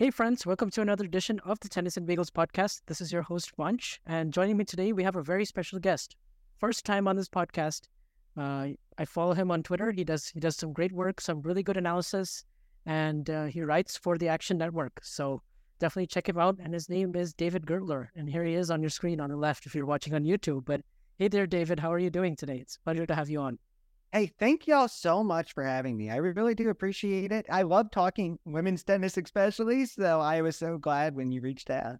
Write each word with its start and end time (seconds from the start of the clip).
Hey, 0.00 0.08
friends, 0.08 0.46
welcome 0.46 0.70
to 0.70 0.80
another 0.80 1.04
edition 1.04 1.40
of 1.40 1.60
the 1.60 1.68
Tennis 1.68 1.98
and 1.98 2.08
Bagels 2.08 2.30
podcast. 2.30 2.80
This 2.86 3.02
is 3.02 3.12
your 3.12 3.20
host, 3.20 3.54
Vansh, 3.58 3.98
and 4.06 4.32
joining 4.32 4.56
me 4.56 4.64
today, 4.64 4.94
we 4.94 5.02
have 5.02 5.14
a 5.14 5.22
very 5.22 5.44
special 5.44 5.78
guest. 5.78 6.16
First 6.56 6.86
time 6.86 7.06
on 7.06 7.16
this 7.16 7.28
podcast. 7.28 7.82
Uh, 8.34 8.68
I 8.96 9.04
follow 9.04 9.34
him 9.34 9.50
on 9.50 9.62
Twitter. 9.62 9.90
He 9.90 10.02
does 10.02 10.28
he 10.28 10.40
does 10.40 10.56
some 10.56 10.72
great 10.72 10.92
work, 10.92 11.20
some 11.20 11.42
really 11.42 11.62
good 11.62 11.76
analysis, 11.76 12.46
and 12.86 13.28
uh, 13.28 13.44
he 13.44 13.60
writes 13.60 13.98
for 13.98 14.16
the 14.16 14.28
Action 14.28 14.56
Network. 14.56 15.00
So 15.02 15.42
definitely 15.80 16.06
check 16.06 16.30
him 16.30 16.38
out. 16.38 16.56
And 16.60 16.72
his 16.72 16.88
name 16.88 17.14
is 17.14 17.34
David 17.34 17.66
Gertler, 17.66 18.08
and 18.16 18.26
here 18.26 18.44
he 18.44 18.54
is 18.54 18.70
on 18.70 18.80
your 18.80 18.88
screen 18.88 19.20
on 19.20 19.28
the 19.28 19.36
left 19.36 19.66
if 19.66 19.74
you're 19.74 19.84
watching 19.84 20.14
on 20.14 20.24
YouTube. 20.24 20.64
But 20.64 20.80
hey 21.18 21.28
there, 21.28 21.46
David, 21.46 21.78
how 21.78 21.92
are 21.92 21.98
you 21.98 22.08
doing 22.08 22.36
today? 22.36 22.56
It's 22.56 22.76
a 22.76 22.80
pleasure 22.80 23.04
to 23.04 23.14
have 23.14 23.28
you 23.28 23.42
on. 23.42 23.58
Hey, 24.12 24.32
thank 24.40 24.66
y'all 24.66 24.88
so 24.88 25.22
much 25.22 25.52
for 25.52 25.62
having 25.62 25.96
me. 25.96 26.10
I 26.10 26.16
really 26.16 26.56
do 26.56 26.68
appreciate 26.68 27.30
it. 27.30 27.46
I 27.48 27.62
love 27.62 27.92
talking 27.92 28.40
women's 28.44 28.82
tennis, 28.82 29.16
especially. 29.16 29.86
So 29.86 30.20
I 30.20 30.42
was 30.42 30.56
so 30.56 30.78
glad 30.78 31.14
when 31.14 31.30
you 31.30 31.40
reached 31.40 31.70
out. 31.70 31.96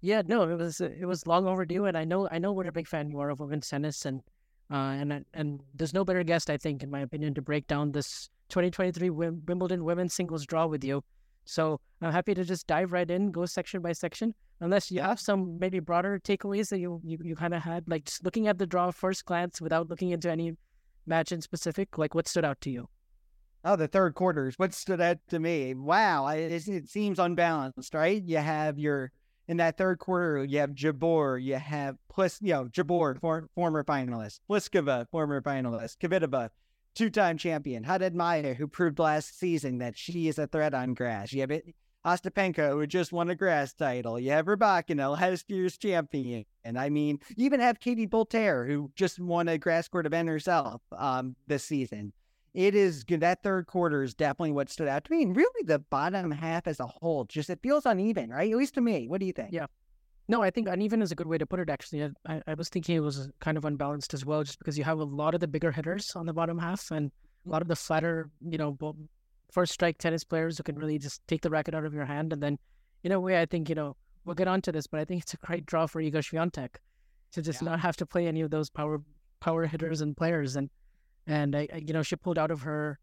Yeah, 0.00 0.22
no, 0.26 0.42
it 0.42 0.56
was 0.56 0.80
it 0.80 1.06
was 1.06 1.26
long 1.26 1.46
overdue, 1.46 1.84
and 1.84 1.96
I 1.96 2.04
know 2.04 2.28
I 2.30 2.38
know 2.38 2.52
what 2.52 2.66
a 2.66 2.72
big 2.72 2.88
fan 2.88 3.08
you 3.08 3.20
are 3.20 3.30
of 3.30 3.38
women's 3.38 3.68
tennis, 3.68 4.04
and 4.04 4.20
uh, 4.70 4.98
and 4.98 5.24
and 5.32 5.60
there's 5.74 5.94
no 5.94 6.04
better 6.04 6.24
guest, 6.24 6.50
I 6.50 6.56
think, 6.56 6.82
in 6.82 6.90
my 6.90 7.00
opinion, 7.00 7.34
to 7.34 7.42
break 7.42 7.68
down 7.68 7.92
this 7.92 8.28
2023 8.48 9.10
Wimbledon 9.10 9.84
women's 9.84 10.14
singles 10.14 10.44
draw 10.44 10.66
with 10.66 10.82
you. 10.82 11.04
So 11.44 11.80
I'm 12.02 12.10
happy 12.10 12.34
to 12.34 12.44
just 12.44 12.66
dive 12.66 12.90
right 12.90 13.08
in, 13.08 13.30
go 13.30 13.46
section 13.46 13.80
by 13.80 13.92
section. 13.92 14.34
Unless 14.58 14.90
you 14.90 15.00
have 15.00 15.20
some 15.20 15.58
maybe 15.60 15.78
broader 15.78 16.18
takeaways 16.18 16.68
that 16.70 16.80
you 16.80 17.00
you, 17.04 17.18
you 17.22 17.36
kind 17.36 17.54
of 17.54 17.62
had, 17.62 17.84
like 17.86 18.06
just 18.06 18.24
looking 18.24 18.48
at 18.48 18.58
the 18.58 18.66
draw 18.66 18.90
first 18.90 19.24
glance 19.24 19.60
without 19.60 19.88
looking 19.88 20.10
into 20.10 20.30
any 20.30 20.56
match 21.06 21.32
in 21.32 21.40
specific? 21.40 21.98
Like, 21.98 22.14
what 22.14 22.28
stood 22.28 22.44
out 22.44 22.60
to 22.62 22.70
you? 22.70 22.88
Oh, 23.64 23.76
the 23.76 23.88
third 23.88 24.14
quarters. 24.14 24.58
What 24.58 24.74
stood 24.74 25.00
out 25.00 25.18
to 25.28 25.38
me? 25.38 25.74
Wow, 25.74 26.28
it, 26.28 26.68
it 26.68 26.88
seems 26.88 27.18
unbalanced, 27.18 27.94
right? 27.94 28.22
You 28.22 28.38
have 28.38 28.78
your 28.78 29.10
in 29.48 29.58
that 29.58 29.76
third 29.76 29.98
quarter, 29.98 30.44
you 30.44 30.58
have 30.58 30.70
Jabeur, 30.70 31.42
you 31.42 31.54
have 31.54 31.96
plus, 32.08 32.40
you 32.42 32.52
know, 32.52 32.64
Jabeur, 32.64 33.18
for, 33.20 33.48
former 33.54 33.84
finalist, 33.84 34.40
Pliskova, 34.50 35.08
former 35.10 35.40
finalist, 35.40 35.98
Kvitova, 35.98 36.50
two-time 36.94 37.38
champion, 37.38 37.84
Haddad 37.84 38.14
Maia, 38.14 38.54
who 38.54 38.66
proved 38.66 38.98
last 38.98 39.38
season 39.38 39.78
that 39.78 39.96
she 39.96 40.28
is 40.28 40.38
a 40.38 40.46
threat 40.46 40.74
on 40.74 40.94
grass. 40.94 41.32
You 41.32 41.42
have 41.42 41.50
it, 41.50 41.74
Ostapenko, 42.06 42.70
who 42.70 42.86
just 42.86 43.12
won 43.12 43.30
a 43.30 43.34
grass 43.34 43.72
title. 43.72 44.20
You 44.20 44.30
have 44.30 44.46
Rybakina, 44.46 45.12
last 45.12 45.50
year's 45.50 45.76
champion. 45.76 46.44
And 46.64 46.78
I 46.78 46.88
mean, 46.88 47.18
you 47.36 47.44
even 47.46 47.58
have 47.58 47.80
Katie 47.80 48.06
Boulter, 48.06 48.64
who 48.66 48.92
just 48.94 49.18
won 49.18 49.48
a 49.48 49.58
grass 49.58 49.88
court 49.88 50.06
event 50.06 50.28
herself 50.28 50.80
um, 50.96 51.34
this 51.48 51.64
season. 51.64 52.12
It 52.54 52.76
is 52.76 53.04
that 53.08 53.42
third 53.42 53.66
quarter 53.66 54.04
is 54.04 54.14
definitely 54.14 54.52
what 54.52 54.70
stood 54.70 54.88
out 54.88 55.04
to 55.04 55.10
me. 55.10 55.24
And 55.24 55.36
really, 55.36 55.64
the 55.64 55.80
bottom 55.80 56.30
half 56.30 56.68
as 56.68 56.78
a 56.78 56.86
whole, 56.86 57.24
just 57.24 57.50
it 57.50 57.58
feels 57.60 57.84
uneven, 57.84 58.30
right? 58.30 58.50
At 58.50 58.56
least 58.56 58.74
to 58.74 58.80
me. 58.80 59.08
What 59.08 59.18
do 59.20 59.26
you 59.26 59.32
think? 59.32 59.50
Yeah. 59.52 59.66
No, 60.28 60.42
I 60.42 60.50
think 60.50 60.68
uneven 60.68 61.02
is 61.02 61.12
a 61.12 61.16
good 61.16 61.26
way 61.26 61.38
to 61.38 61.46
put 61.46 61.60
it, 61.60 61.68
actually. 61.68 62.08
I, 62.26 62.40
I 62.46 62.54
was 62.54 62.68
thinking 62.68 62.96
it 62.96 63.00
was 63.00 63.28
kind 63.40 63.58
of 63.58 63.64
unbalanced 63.64 64.14
as 64.14 64.24
well, 64.24 64.42
just 64.44 64.58
because 64.58 64.78
you 64.78 64.84
have 64.84 65.00
a 65.00 65.04
lot 65.04 65.34
of 65.34 65.40
the 65.40 65.48
bigger 65.48 65.72
hitters 65.72 66.12
on 66.16 66.26
the 66.26 66.32
bottom 66.32 66.58
half 66.58 66.90
and 66.90 67.10
a 67.46 67.50
lot 67.50 67.62
of 67.62 67.68
the 67.68 67.76
flatter, 67.76 68.30
you 68.40 68.58
know, 68.58 68.76
first 69.50 69.72
strike 69.72 69.98
tennis 69.98 70.24
players 70.24 70.56
who 70.56 70.62
can 70.62 70.76
really 70.76 70.98
just 70.98 71.26
take 71.26 71.42
the 71.42 71.50
racket 71.50 71.74
out 71.74 71.84
of 71.84 71.94
your 71.94 72.04
hand. 72.04 72.32
And 72.32 72.42
then, 72.42 72.58
in 73.04 73.12
a 73.12 73.20
way, 73.20 73.40
I 73.40 73.46
think, 73.46 73.68
you 73.68 73.74
know, 73.74 73.96
we'll 74.24 74.34
get 74.34 74.48
onto 74.48 74.72
this, 74.72 74.86
but 74.86 75.00
I 75.00 75.04
think 75.04 75.22
it's 75.22 75.34
a 75.34 75.38
great 75.38 75.66
draw 75.66 75.86
for 75.86 76.02
Iga 76.02 76.16
Swiatek 76.16 76.76
to 77.32 77.42
just 77.42 77.62
yeah. 77.62 77.70
not 77.70 77.80
have 77.80 77.96
to 77.96 78.06
play 78.06 78.26
any 78.26 78.40
of 78.40 78.50
those 78.50 78.68
power 78.70 79.00
power 79.40 79.66
hitters 79.66 80.00
and 80.00 80.16
players. 80.16 80.56
And 80.56 80.68
and 81.26 81.56
I, 81.56 81.68
I, 81.72 81.76
you 81.78 81.92
know, 81.92 82.02
she 82.02 82.16
pulled 82.16 82.38
out 82.38 82.50
of 82.50 82.62
her, 82.62 82.98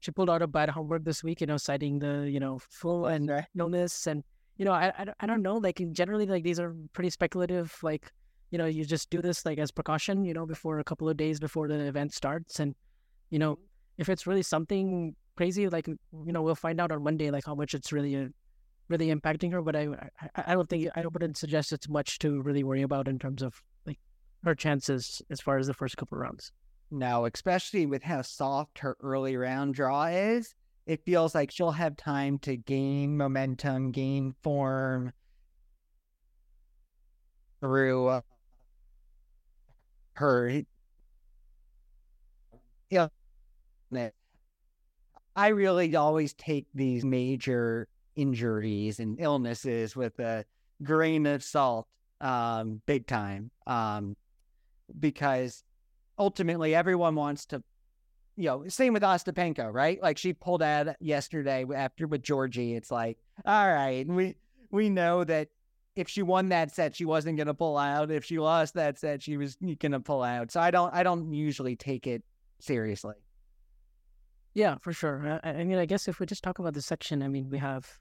she 0.00 0.10
pulled 0.10 0.30
out 0.30 0.42
of 0.42 0.52
Bad 0.52 0.68
Homburg 0.68 1.04
this 1.04 1.22
week, 1.22 1.40
you 1.40 1.46
know, 1.46 1.56
citing 1.56 1.98
the 1.98 2.28
you 2.30 2.40
know 2.40 2.58
full 2.70 3.06
and 3.06 3.28
right. 3.28 3.44
illness 3.58 4.06
and 4.06 4.24
you 4.56 4.64
know, 4.64 4.72
I, 4.72 4.92
I 4.98 5.06
I 5.20 5.26
don't 5.26 5.42
know, 5.42 5.56
like 5.56 5.82
generally 5.92 6.26
like 6.26 6.44
these 6.44 6.60
are 6.60 6.74
pretty 6.92 7.10
speculative, 7.10 7.76
like 7.82 8.10
you 8.50 8.58
know, 8.58 8.66
you 8.66 8.84
just 8.84 9.08
do 9.10 9.22
this 9.22 9.46
like 9.46 9.58
as 9.58 9.70
precaution, 9.70 10.24
you 10.24 10.34
know, 10.34 10.46
before 10.46 10.78
a 10.78 10.84
couple 10.84 11.08
of 11.08 11.16
days 11.16 11.40
before 11.40 11.68
the 11.68 11.80
event 11.80 12.12
starts, 12.12 12.60
and 12.60 12.74
you 13.30 13.38
know, 13.38 13.58
if 13.98 14.08
it's 14.08 14.26
really 14.26 14.42
something 14.42 15.16
crazy. 15.36 15.68
Like 15.68 15.86
you 15.86 15.98
know, 16.12 16.42
we'll 16.42 16.54
find 16.54 16.80
out 16.80 16.92
on 16.92 17.02
Monday 17.02 17.30
like 17.30 17.44
how 17.46 17.54
much 17.54 17.74
it's 17.74 17.92
really 17.92 18.28
really 18.88 19.06
impacting 19.08 19.52
her. 19.52 19.62
But 19.62 19.76
I, 19.76 19.88
I 20.36 20.42
I 20.48 20.54
don't 20.54 20.68
think 20.68 20.88
I 20.94 21.06
wouldn't 21.06 21.36
suggest 21.36 21.72
it's 21.72 21.88
much 21.88 22.18
to 22.20 22.40
really 22.42 22.64
worry 22.64 22.82
about 22.82 23.08
in 23.08 23.18
terms 23.18 23.42
of 23.42 23.62
like 23.86 23.98
her 24.44 24.54
chances 24.54 25.22
as 25.30 25.40
far 25.40 25.58
as 25.58 25.66
the 25.66 25.74
first 25.74 25.96
couple 25.96 26.18
rounds. 26.18 26.52
No, 26.90 27.24
especially 27.24 27.86
with 27.86 28.02
how 28.02 28.20
soft 28.22 28.80
her 28.80 28.96
early 29.00 29.36
round 29.36 29.74
draw 29.74 30.04
is, 30.06 30.54
it 30.86 31.04
feels 31.06 31.34
like 31.34 31.50
she'll 31.50 31.70
have 31.70 31.96
time 31.96 32.38
to 32.40 32.56
gain 32.56 33.16
momentum, 33.16 33.92
gain 33.92 34.34
form 34.42 35.12
through 37.60 38.08
uh, 38.08 38.20
her. 40.14 40.62
Yeah, 42.90 43.08
I 45.34 45.48
really 45.48 45.94
always 45.96 46.34
take 46.34 46.66
these 46.74 47.04
major 47.04 47.88
injuries 48.16 49.00
and 49.00 49.18
illnesses 49.18 49.96
with 49.96 50.18
a 50.18 50.44
grain 50.82 51.26
of 51.26 51.42
salt, 51.42 51.86
um, 52.20 52.82
big 52.86 53.06
time, 53.06 53.50
um, 53.66 54.16
because 54.98 55.64
ultimately 56.18 56.74
everyone 56.74 57.14
wants 57.14 57.46
to, 57.46 57.62
you 58.36 58.44
know, 58.44 58.68
same 58.68 58.92
with 58.92 59.02
Ostapenko, 59.02 59.72
right? 59.72 60.02
Like 60.02 60.18
she 60.18 60.32
pulled 60.32 60.62
out 60.62 60.88
yesterday 61.00 61.64
after 61.74 62.06
with 62.06 62.22
Giorgi. 62.22 62.76
It's 62.76 62.90
like, 62.90 63.18
all 63.46 63.72
right, 63.72 64.06
we 64.06 64.36
we 64.70 64.88
know 64.88 65.24
that 65.24 65.48
if 65.96 66.08
she 66.08 66.22
won 66.22 66.48
that 66.48 66.74
set, 66.74 66.96
she 66.96 67.04
wasn't 67.04 67.36
going 67.36 67.46
to 67.46 67.54
pull 67.54 67.76
out. 67.76 68.10
If 68.10 68.24
she 68.24 68.38
lost 68.38 68.74
that 68.74 68.98
set, 68.98 69.22
she 69.22 69.36
was 69.36 69.56
going 69.56 69.92
to 69.92 70.00
pull 70.00 70.22
out. 70.22 70.50
So 70.50 70.60
I 70.60 70.70
don't 70.70 70.92
I 70.94 71.02
don't 71.02 71.32
usually 71.32 71.76
take 71.76 72.06
it 72.06 72.22
seriously. 72.60 73.14
Yeah, 74.54 74.76
for 74.80 74.92
sure. 74.92 75.40
I, 75.42 75.50
I 75.50 75.64
mean, 75.64 75.78
I 75.78 75.86
guess 75.86 76.08
if 76.08 76.20
we 76.20 76.26
just 76.26 76.42
talk 76.42 76.58
about 76.58 76.74
the 76.74 76.82
section, 76.82 77.22
I 77.22 77.28
mean, 77.28 77.48
we 77.48 77.58
have 77.58 77.98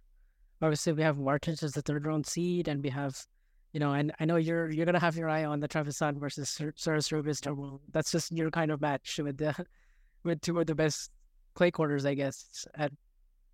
obviously 0.61 0.93
we 0.93 1.03
have 1.03 1.17
Martins 1.17 1.63
as 1.63 1.73
the 1.73 1.81
third 1.81 2.05
round 2.05 2.25
seed, 2.25 2.67
and 2.67 2.83
we 2.83 2.89
have, 2.89 3.25
you 3.73 3.79
know, 3.79 3.93
and 3.93 4.11
I 4.19 4.25
know 4.25 4.35
you're 4.35 4.69
you're 4.69 4.85
gonna 4.85 4.99
have 4.99 5.15
your 5.15 5.29
eye 5.29 5.45
on 5.45 5.59
the 5.59 5.67
Trevisan 5.67 6.19
versus 6.19 6.49
Sara 6.49 6.99
Sorribes. 6.99 7.79
That's 7.91 8.11
just 8.11 8.31
your 8.31 8.51
kind 8.51 8.71
of 8.71 8.81
match 8.81 9.19
with 9.23 9.37
the 9.37 9.55
with 10.23 10.41
two 10.41 10.59
of 10.59 10.67
the 10.67 10.75
best 10.75 11.11
clay 11.53 11.71
quarters, 11.71 12.05
I 12.05 12.15
guess, 12.15 12.65
at 12.75 12.91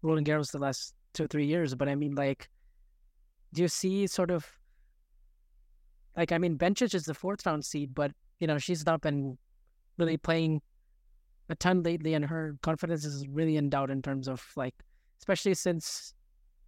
Roland 0.01 0.27
Garros 0.27 0.51
the 0.51 0.59
last 0.59 0.95
two 1.13 1.25
or 1.25 1.27
three 1.27 1.45
years. 1.45 1.75
But 1.75 1.89
I 1.89 1.95
mean, 1.95 2.15
like, 2.15 2.49
do 3.53 3.61
you 3.61 3.67
see 3.67 4.07
sort 4.07 4.31
of 4.31 4.47
like 6.15 6.31
I 6.31 6.39
mean, 6.39 6.57
Bencic 6.57 6.95
is 6.95 7.05
the 7.05 7.13
fourth 7.13 7.45
round 7.45 7.63
seed, 7.63 7.93
but 7.93 8.11
you 8.39 8.47
know, 8.47 8.57
she's 8.57 8.85
not 8.85 9.01
been 9.01 9.37
really 9.97 10.17
playing 10.17 10.61
a 11.49 11.55
ton 11.55 11.83
lately, 11.83 12.13
and 12.13 12.25
her 12.25 12.57
confidence 12.61 13.05
is 13.05 13.27
really 13.27 13.57
in 13.57 13.69
doubt 13.69 13.89
in 13.89 14.01
terms 14.01 14.27
of 14.27 14.45
like, 14.55 14.75
especially 15.19 15.53
since 15.53 16.13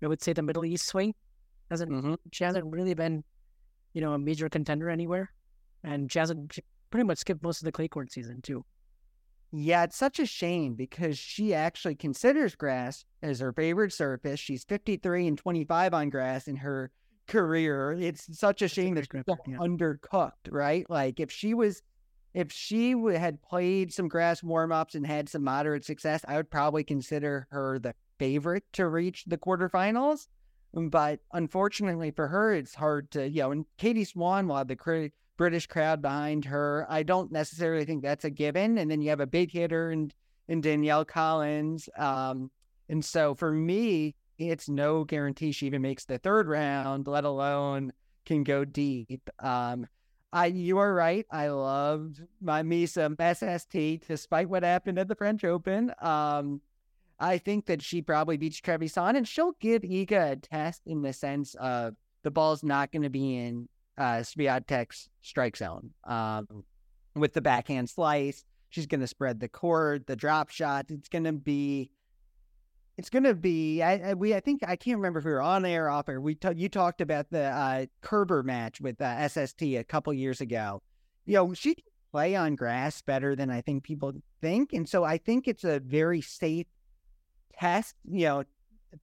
I 0.03 0.07
would 0.07 0.21
say 0.21 0.33
the 0.33 0.41
Middle 0.41 0.65
East 0.65 0.87
swing 0.87 1.13
hasn't 1.69 1.91
mm-hmm. 1.91 2.15
she 2.31 2.43
hasn't 2.43 2.65
really 2.65 2.93
been, 2.93 3.23
you 3.93 4.01
know, 4.01 4.13
a 4.13 4.19
major 4.19 4.49
contender 4.49 4.89
anywhere, 4.89 5.31
and 5.83 6.11
she 6.11 6.19
hasn't 6.19 6.53
she 6.53 6.61
pretty 6.89 7.05
much 7.05 7.19
skipped 7.19 7.43
most 7.43 7.61
of 7.61 7.65
the 7.65 7.71
clay 7.71 7.87
court 7.87 8.11
season 8.11 8.41
too. 8.41 8.65
Yeah, 9.51 9.83
it's 9.83 9.97
such 9.97 10.19
a 10.19 10.25
shame 10.25 10.75
because 10.75 11.17
she 11.17 11.53
actually 11.55 11.95
considers 11.95 12.55
grass 12.55 13.03
as 13.23 13.39
her 13.39 13.51
favorite 13.51 13.91
surface. 13.93 14.39
She's 14.39 14.63
53 14.63 15.27
and 15.27 15.37
25 15.37 15.93
on 15.93 16.09
grass, 16.09 16.47
in 16.47 16.55
her 16.57 16.91
career. 17.27 17.93
It's 17.99 18.37
such 18.37 18.61
a 18.61 18.67
shame 18.67 18.95
that 18.95 19.07
she's 19.11 19.23
yeah. 19.47 19.57
undercooked, 19.57 20.51
right? 20.51 20.87
Like 20.87 21.19
if 21.19 21.31
she 21.31 21.55
was, 21.55 21.81
if 22.33 22.51
she 22.51 22.93
w- 22.93 23.17
had 23.17 23.41
played 23.41 23.93
some 23.93 24.07
grass 24.07 24.43
warm 24.43 24.71
ups 24.71 24.95
and 24.95 25.05
had 25.05 25.29
some 25.29 25.43
moderate 25.43 25.85
success, 25.85 26.23
I 26.27 26.37
would 26.37 26.49
probably 26.49 26.83
consider 26.83 27.47
her 27.51 27.79
the 27.79 27.95
favorite 28.17 28.63
to 28.73 28.87
reach 28.87 29.25
the 29.25 29.37
quarterfinals. 29.37 30.27
But 30.73 31.21
unfortunately 31.33 32.11
for 32.11 32.27
her, 32.27 32.53
it's 32.53 32.75
hard 32.75 33.09
to, 33.11 33.27
you 33.27 33.41
know, 33.41 33.51
and 33.51 33.65
Katie 33.77 34.03
Swan 34.03 34.47
will 34.47 34.57
have 34.57 34.67
the 34.67 35.11
British 35.35 35.65
crowd 35.65 36.01
behind 36.01 36.45
her. 36.45 36.85
I 36.89 37.01
don't 37.01 37.31
necessarily 37.31 37.85
think 37.85 38.03
that's 38.03 38.25
a 38.25 38.29
given. 38.29 38.77
And 38.77 38.91
then 38.91 39.01
you 39.01 39.09
have 39.09 39.19
a 39.19 39.25
big 39.27 39.51
hitter 39.51 39.89
and, 39.89 40.13
and 40.47 40.61
Danielle 40.61 41.05
Collins. 41.05 41.89
Um, 41.97 42.51
and 42.87 43.03
so 43.03 43.33
for 43.33 43.51
me, 43.51 44.15
it's 44.37 44.69
no 44.69 45.03
guarantee 45.03 45.51
she 45.51 45.65
even 45.65 45.81
makes 45.81 46.05
the 46.05 46.19
third 46.19 46.47
round, 46.47 47.07
let 47.07 47.25
alone 47.25 47.91
can 48.25 48.43
go 48.43 48.63
deep. 48.63 49.29
Um, 49.39 49.87
I 50.31 50.47
you 50.47 50.77
are 50.77 50.93
right. 50.93 51.25
I 51.31 51.47
loved 51.49 52.21
my 52.41 52.61
me 52.61 52.85
some 52.85 53.15
SST 53.15 54.07
despite 54.07 54.49
what 54.49 54.63
happened 54.63 54.99
at 54.99 55.07
the 55.07 55.15
French 55.15 55.43
Open. 55.43 55.91
Um, 56.01 56.61
I 57.19 57.37
think 57.37 57.65
that 57.65 57.81
she 57.81 58.01
probably 58.01 58.37
beats 58.37 58.61
Trevisan 58.61 59.17
and 59.17 59.27
she'll 59.27 59.53
give 59.59 59.81
Iga 59.81 60.31
a 60.31 60.35
test 60.37 60.83
in 60.85 61.01
the 61.01 61.13
sense 61.13 61.55
of 61.55 61.95
the 62.23 62.31
ball's 62.31 62.63
not 62.63 62.91
going 62.91 63.01
to 63.01 63.09
be 63.09 63.37
in 63.37 63.67
uh, 63.97 64.19
Swiatek's 64.19 65.09
strike 65.21 65.57
zone. 65.57 65.91
Um, 66.05 66.63
with 67.15 67.33
the 67.33 67.41
backhand 67.41 67.89
slice, 67.89 68.45
she's 68.69 68.85
going 68.85 69.01
to 69.01 69.07
spread 69.07 69.39
the 69.39 69.49
court, 69.49 70.07
the 70.07 70.15
drop 70.15 70.49
shot. 70.49 70.85
It's 70.89 71.09
going 71.09 71.25
to 71.25 71.33
be 71.33 71.91
it's 72.99 73.09
going 73.09 73.23
to 73.23 73.33
be. 73.33 73.81
I, 73.81 74.09
I, 74.09 74.13
we. 74.13 74.35
I 74.35 74.41
think 74.41 74.61
I 74.67 74.75
can't 74.75 74.97
remember 74.97 75.19
if 75.19 75.25
we 75.25 75.31
were 75.31 75.41
on 75.41 75.63
air 75.63 75.85
or 75.85 75.89
off 75.89 76.09
air. 76.09 76.19
We 76.19 76.35
ta- 76.35 76.49
you 76.49 76.67
talked 76.67 76.99
about 76.99 77.29
the 77.29 77.45
uh, 77.45 77.85
Kerber 78.01 78.43
match 78.43 78.81
with 78.81 78.99
uh, 78.99 79.25
SST 79.27 79.61
a 79.61 79.85
couple 79.85 80.13
years 80.13 80.41
ago. 80.41 80.81
You 81.25 81.35
know, 81.35 81.53
she 81.53 81.77
play 82.11 82.35
on 82.35 82.55
grass 82.55 83.01
better 83.01 83.37
than 83.37 83.49
I 83.49 83.61
think 83.61 83.83
people 83.83 84.11
think, 84.41 84.73
and 84.73 84.87
so 84.87 85.05
I 85.05 85.17
think 85.17 85.47
it's 85.47 85.63
a 85.63 85.79
very 85.79 86.19
safe 86.19 86.67
test. 87.57 87.95
You 88.03 88.25
know, 88.25 88.43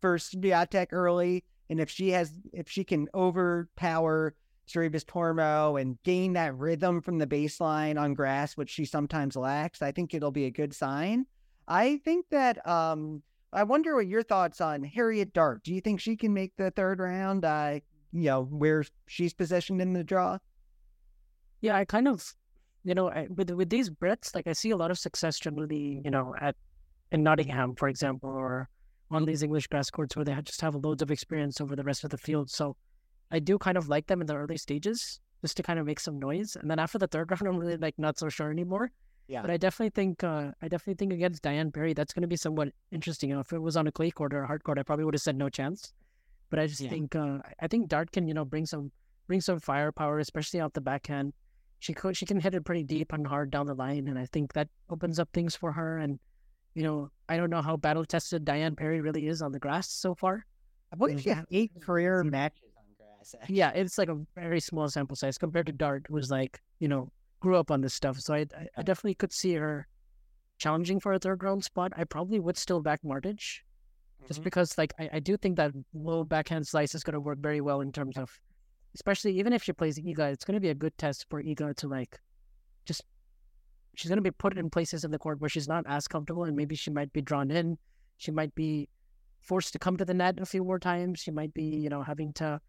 for 0.02 0.18
Swiatek 0.18 0.88
early, 0.92 1.44
and 1.70 1.80
if 1.80 1.88
she 1.88 2.10
has, 2.10 2.32
if 2.52 2.68
she 2.68 2.84
can 2.84 3.08
overpower 3.14 4.34
Sorribes 4.68 5.06
Tormo 5.06 5.80
and 5.80 5.96
gain 6.02 6.34
that 6.34 6.54
rhythm 6.54 7.00
from 7.00 7.16
the 7.16 7.26
baseline 7.26 7.98
on 7.98 8.12
grass, 8.12 8.58
which 8.58 8.68
she 8.68 8.84
sometimes 8.84 9.36
lacks, 9.36 9.80
I 9.80 9.90
think 9.90 10.12
it'll 10.12 10.32
be 10.32 10.44
a 10.44 10.50
good 10.50 10.74
sign. 10.74 11.24
I 11.66 11.96
think 12.04 12.26
that 12.30 12.64
um, 12.68 13.22
I 13.56 13.62
wonder 13.62 13.96
what 13.96 14.06
your 14.06 14.22
thoughts 14.22 14.60
on 14.60 14.84
Harriet 14.84 15.32
Dart. 15.32 15.64
Do 15.64 15.74
you 15.74 15.80
think 15.80 15.98
she 15.98 16.14
can 16.14 16.34
make 16.34 16.54
the 16.58 16.70
third 16.72 17.00
round? 17.00 17.42
Uh, 17.42 17.80
you 18.12 18.24
know, 18.24 18.42
where 18.44 18.84
she's 19.06 19.32
positioned 19.32 19.80
in 19.80 19.94
the 19.94 20.04
draw? 20.04 20.36
Yeah, 21.62 21.74
I 21.74 21.86
kind 21.86 22.06
of, 22.06 22.34
you 22.84 22.94
know, 22.94 23.08
I, 23.08 23.28
with 23.34 23.50
with 23.50 23.70
these 23.70 23.88
Brits, 23.88 24.34
like 24.34 24.46
I 24.46 24.52
see 24.52 24.72
a 24.72 24.76
lot 24.76 24.90
of 24.90 24.98
success 24.98 25.38
generally, 25.38 26.02
you 26.04 26.10
know, 26.10 26.34
at 26.38 26.54
in 27.12 27.22
Nottingham, 27.22 27.74
for 27.76 27.88
example, 27.88 28.28
or 28.28 28.68
on 29.10 29.24
these 29.24 29.42
English 29.42 29.68
grass 29.68 29.88
courts 29.88 30.16
where 30.16 30.24
they 30.26 30.34
just 30.42 30.60
have 30.60 30.74
loads 30.74 31.00
of 31.00 31.10
experience 31.10 31.58
over 31.58 31.74
the 31.74 31.84
rest 31.84 32.04
of 32.04 32.10
the 32.10 32.18
field. 32.18 32.50
So 32.50 32.76
I 33.30 33.38
do 33.38 33.56
kind 33.56 33.78
of 33.78 33.88
like 33.88 34.06
them 34.06 34.20
in 34.20 34.26
the 34.26 34.36
early 34.36 34.58
stages, 34.58 35.18
just 35.40 35.56
to 35.56 35.62
kind 35.62 35.78
of 35.78 35.86
make 35.86 36.00
some 36.00 36.18
noise. 36.18 36.56
And 36.56 36.70
then 36.70 36.78
after 36.78 36.98
the 36.98 37.06
third 37.06 37.30
round, 37.30 37.48
I'm 37.48 37.56
really 37.56 37.78
like 37.78 37.94
not 37.96 38.18
so 38.18 38.28
sure 38.28 38.50
anymore. 38.50 38.90
Yeah. 39.28 39.42
But 39.42 39.50
I 39.50 39.56
definitely 39.56 39.90
think 39.90 40.22
uh, 40.22 40.52
I 40.62 40.68
definitely 40.68 40.94
think 40.94 41.12
against 41.12 41.42
Diane 41.42 41.72
Perry, 41.72 41.92
that's 41.94 42.12
going 42.12 42.22
to 42.22 42.28
be 42.28 42.36
somewhat 42.36 42.68
interesting. 42.92 43.30
You 43.30 43.36
know, 43.36 43.40
if 43.40 43.52
it 43.52 43.60
was 43.60 43.76
on 43.76 43.86
a 43.86 43.92
clay 43.92 44.10
court 44.10 44.32
or 44.32 44.42
a 44.42 44.46
hard 44.46 44.62
court, 44.62 44.78
I 44.78 44.82
probably 44.82 45.04
would 45.04 45.14
have 45.14 45.22
said 45.22 45.36
no 45.36 45.48
chance. 45.48 45.92
But 46.50 46.60
I 46.60 46.66
just 46.68 46.80
Yeah. 46.80 46.90
think 46.90 47.16
uh, 47.16 47.38
I 47.60 47.66
think 47.66 47.88
Dart 47.88 48.12
can 48.12 48.28
you 48.28 48.34
know 48.34 48.44
bring 48.44 48.66
some 48.66 48.92
bring 49.26 49.40
some 49.40 49.58
firepower, 49.58 50.20
especially 50.20 50.60
off 50.60 50.72
the 50.74 50.80
backhand. 50.80 51.32
She 51.80 51.92
could 51.92 52.16
she 52.16 52.24
can 52.24 52.40
hit 52.40 52.54
it 52.54 52.64
pretty 52.64 52.84
deep 52.84 53.12
and 53.12 53.26
hard 53.26 53.50
down 53.50 53.66
the 53.66 53.74
line, 53.74 54.06
and 54.08 54.18
I 54.18 54.26
think 54.26 54.52
that 54.52 54.68
opens 54.88 55.18
up 55.18 55.28
things 55.32 55.56
for 55.56 55.72
her. 55.72 55.98
And 55.98 56.20
you 56.74 56.84
know, 56.84 57.10
I 57.28 57.36
don't 57.36 57.50
know 57.50 57.62
how 57.62 57.76
battle 57.76 58.04
tested 58.04 58.44
Diane 58.44 58.76
Perry 58.76 59.00
really 59.00 59.26
is 59.26 59.42
on 59.42 59.50
the 59.50 59.58
grass 59.58 59.90
so 59.90 60.14
far. 60.14 60.46
I 60.92 60.96
believe 60.96 61.20
she 61.20 61.30
has 61.30 61.44
eight 61.50 61.72
career 61.80 62.22
matches 62.22 62.70
on 62.78 62.84
grass. 62.96 63.34
actually. 63.40 63.56
Yeah, 63.56 63.70
it's 63.70 63.98
like 63.98 64.08
a 64.08 64.20
very 64.36 64.60
small 64.60 64.88
sample 64.88 65.16
size 65.16 65.36
compared 65.36 65.66
to 65.66 65.72
Dart, 65.72 66.06
who 66.08 66.14
was 66.14 66.30
like 66.30 66.60
you 66.78 66.86
know 66.86 67.10
grew 67.46 67.56
up 67.56 67.70
on 67.70 67.80
this 67.80 67.94
stuff. 67.94 68.18
So 68.18 68.34
I 68.34 68.46
I, 68.76 68.82
definitely 68.82 69.14
could 69.14 69.32
see 69.32 69.54
her 69.54 69.86
challenging 70.58 70.98
for 71.00 71.12
a 71.12 71.18
third 71.18 71.42
round 71.44 71.62
spot. 71.62 71.92
I 71.96 72.04
probably 72.04 72.40
would 72.40 72.58
still 72.58 72.80
back 72.80 73.00
Martic 73.04 73.40
just 74.26 74.40
Mhm. 74.40 74.44
because 74.44 74.76
like 74.78 74.92
I, 74.98 75.04
I 75.18 75.20
do 75.20 75.36
think 75.36 75.56
that 75.56 75.72
low 75.94 76.24
backhand 76.24 76.66
slice 76.66 76.94
is 76.96 77.04
going 77.04 77.18
to 77.18 77.20
work 77.28 77.38
very 77.38 77.60
well 77.68 77.80
in 77.86 77.92
terms 77.92 78.16
of 78.18 78.28
especially 78.94 79.38
even 79.38 79.52
if 79.52 79.62
she 79.62 79.72
plays 79.72 79.96
Iga, 79.98 80.32
it's 80.32 80.44
going 80.46 80.54
to 80.60 80.66
be 80.68 80.70
a 80.70 80.80
good 80.84 80.96
test 80.98 81.26
for 81.30 81.38
Iga 81.42 81.76
to 81.76 81.86
like 81.98 82.18
just 82.84 83.02
she's 83.94 84.08
going 84.10 84.22
to 84.22 84.30
be 84.30 84.38
put 84.44 84.58
in 84.58 84.70
places 84.70 85.04
in 85.04 85.10
the 85.10 85.18
court 85.24 85.40
where 85.40 85.52
she's 85.54 85.68
not 85.68 85.84
as 85.86 86.08
comfortable 86.08 86.44
and 86.44 86.56
maybe 86.56 86.74
she 86.74 86.90
might 86.90 87.12
be 87.12 87.22
drawn 87.30 87.50
in 87.50 87.78
she 88.16 88.30
might 88.38 88.54
be 88.54 88.88
forced 89.50 89.72
to 89.74 89.78
come 89.78 89.96
to 89.96 90.04
the 90.04 90.14
net 90.22 90.40
a 90.40 90.46
few 90.46 90.64
more 90.64 90.80
times 90.80 91.20
she 91.20 91.30
might 91.30 91.52
be 91.54 91.62
you 91.84 91.90
know 91.94 92.02
having 92.02 92.32
to 92.32 92.60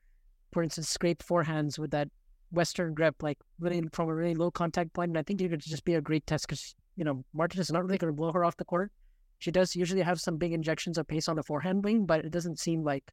for 0.53 0.61
instance 0.61 0.89
scrape 0.89 1.23
forehands 1.23 1.79
with 1.79 1.91
that 1.91 2.09
western 2.51 2.93
grip 2.93 3.15
like 3.21 3.37
really 3.59 3.81
from 3.91 4.09
a 4.09 4.15
really 4.15 4.35
low 4.35 4.49
contact 4.49 4.93
point 4.93 5.09
and 5.09 5.17
I 5.17 5.23
think 5.23 5.41
it 5.41 5.49
could 5.49 5.61
just 5.61 5.83
be 5.83 5.95
a 5.95 6.01
great 6.01 6.25
test 6.25 6.47
because 6.47 6.75
you 6.95 7.03
know 7.03 7.23
Martic 7.35 7.59
is 7.59 7.71
not 7.71 7.83
really 7.83 7.97
going 7.97 8.11
to 8.11 8.15
blow 8.15 8.31
her 8.31 8.45
off 8.45 8.57
the 8.57 8.65
court 8.65 8.91
she 9.39 9.51
does 9.51 9.75
usually 9.75 10.01
have 10.01 10.19
some 10.19 10.37
big 10.37 10.53
injections 10.53 10.97
of 10.97 11.07
pace 11.07 11.27
on 11.27 11.35
the 11.35 11.43
forehand 11.43 11.83
wing, 11.83 12.05
but 12.05 12.25
it 12.25 12.31
doesn't 12.31 12.59
seem 12.59 12.83
like 12.83 13.03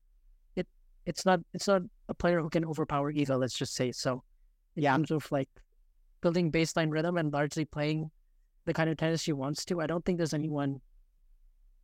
it. 0.57 0.67
It's 1.05 1.27
not. 1.27 1.41
It's 1.53 1.69
not 1.69 1.83
a 2.09 2.15
player 2.15 2.41
who 2.41 2.49
can 2.49 2.65
overpower 2.65 3.11
Eva. 3.11 3.37
Let's 3.37 3.59
just 3.59 3.75
say 3.75 3.93
so. 3.93 4.23
In 4.77 4.85
Yeah. 4.85 4.97
terms 4.97 5.11
of 5.11 5.31
like 5.31 5.51
building 6.21 6.51
baseline 6.51 6.91
rhythm 6.91 7.19
and 7.19 7.33
largely 7.33 7.67
playing 7.67 8.11
the 8.65 8.73
kind 8.73 8.89
of 8.89 8.97
tennis 8.97 9.21
she 9.21 9.33
wants 9.33 9.65
to, 9.67 9.81
I 9.81 9.87
don't 9.87 10.05
think 10.05 10.17
there's 10.17 10.33
anyone 10.33 10.81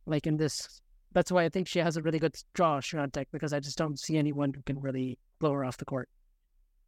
like 0.07 0.25
in 0.25 0.37
this. 0.37 0.81
That's 1.11 1.31
why 1.31 1.43
I 1.43 1.49
think 1.49 1.67
she 1.67 1.79
has 1.79 1.97
a 1.97 2.01
really 2.01 2.19
good 2.19 2.35
draw, 2.53 2.79
Swiatek, 2.79 3.25
because 3.31 3.53
I 3.53 3.59
just 3.59 3.77
don't 3.77 3.99
see 3.99 4.17
anyone 4.17 4.53
who 4.53 4.61
can 4.63 4.79
really 4.79 5.19
blow 5.39 5.51
her 5.51 5.63
off 5.63 5.77
the 5.77 5.85
court. 5.85 6.09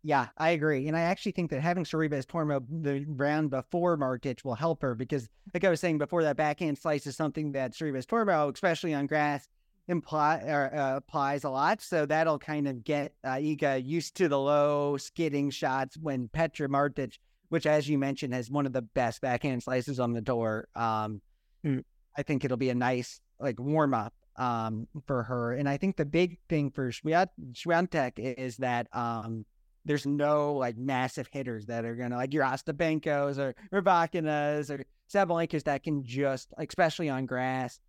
Yeah, 0.05 0.27
I 0.37 0.49
agree. 0.49 0.87
And 0.87 0.97
I 0.97 1.01
actually 1.01 1.31
think 1.31 1.49
that 1.51 1.61
having 1.61 1.85
Sorribes 1.85 2.25
Tormo 2.25 2.61
the 2.69 3.05
round 3.07 3.49
before 3.49 3.97
Martic 3.97 4.43
will 4.43 4.55
help 4.55 4.81
her 4.81 4.95
because, 4.95 5.29
like 5.53 5.63
I 5.63 5.69
was 5.69 5.79
saying 5.79 5.97
before, 5.97 6.23
that 6.23 6.35
backhand 6.35 6.77
slice 6.77 7.07
is 7.07 7.15
something 7.15 7.53
that 7.53 7.71
Sorribes 7.73 8.05
Tormo, 8.05 8.53
especially 8.53 8.93
on 8.93 9.07
grass, 9.07 9.47
imply 9.87 10.41
or, 10.45 10.75
uh, 10.75 10.97
applies 10.97 11.45
a 11.45 11.49
lot. 11.49 11.81
So 11.81 12.05
that'll 12.05 12.39
kind 12.39 12.67
of 12.67 12.83
get 12.83 13.13
uh, 13.23 13.35
Iga 13.35 13.85
used 13.85 14.15
to 14.17 14.27
the 14.27 14.39
low 14.39 14.97
skidding 14.97 15.49
shots 15.51 15.97
when 15.97 16.27
Petra 16.27 16.67
Martic, 16.67 17.17
which, 17.47 17.65
as 17.65 17.87
you 17.87 17.97
mentioned, 17.97 18.33
has 18.33 18.51
one 18.51 18.65
of 18.65 18.73
the 18.73 18.81
best 18.81 19.21
backhand 19.21 19.63
slices 19.63 20.01
on 20.01 20.11
the 20.11 20.21
tour. 20.21 20.67
Um, 20.75 21.21
Mm. 21.65 21.83
I 22.17 22.23
think 22.23 22.43
it'll 22.43 22.57
be 22.57 22.69
a 22.69 22.75
nice 22.75 23.19
like 23.39 23.59
warm 23.59 23.93
up 23.93 24.13
um, 24.35 24.87
for 25.07 25.23
her. 25.23 25.53
And 25.53 25.67
I 25.67 25.77
think 25.77 25.95
the 25.95 26.05
big 26.05 26.37
thing 26.49 26.71
for 26.71 26.91
Swiat- 26.91 27.29
Swiatek 27.53 28.19
is 28.19 28.57
that 28.57 28.87
um, 28.93 29.45
there's 29.85 30.05
no 30.05 30.53
like 30.53 30.77
massive 30.77 31.27
hitters 31.31 31.65
that 31.67 31.85
are 31.85 31.95
gonna 31.95 32.17
like 32.17 32.33
your 32.33 32.43
Ostapenkos 32.43 33.37
or 33.37 33.55
Rybakinas 33.71 34.69
or 34.69 34.85
Sabalenkas 35.11 35.63
that 35.63 35.83
can 35.83 36.03
just, 36.03 36.53
especially 36.57 37.09
on 37.09 37.25
grass, 37.25 37.79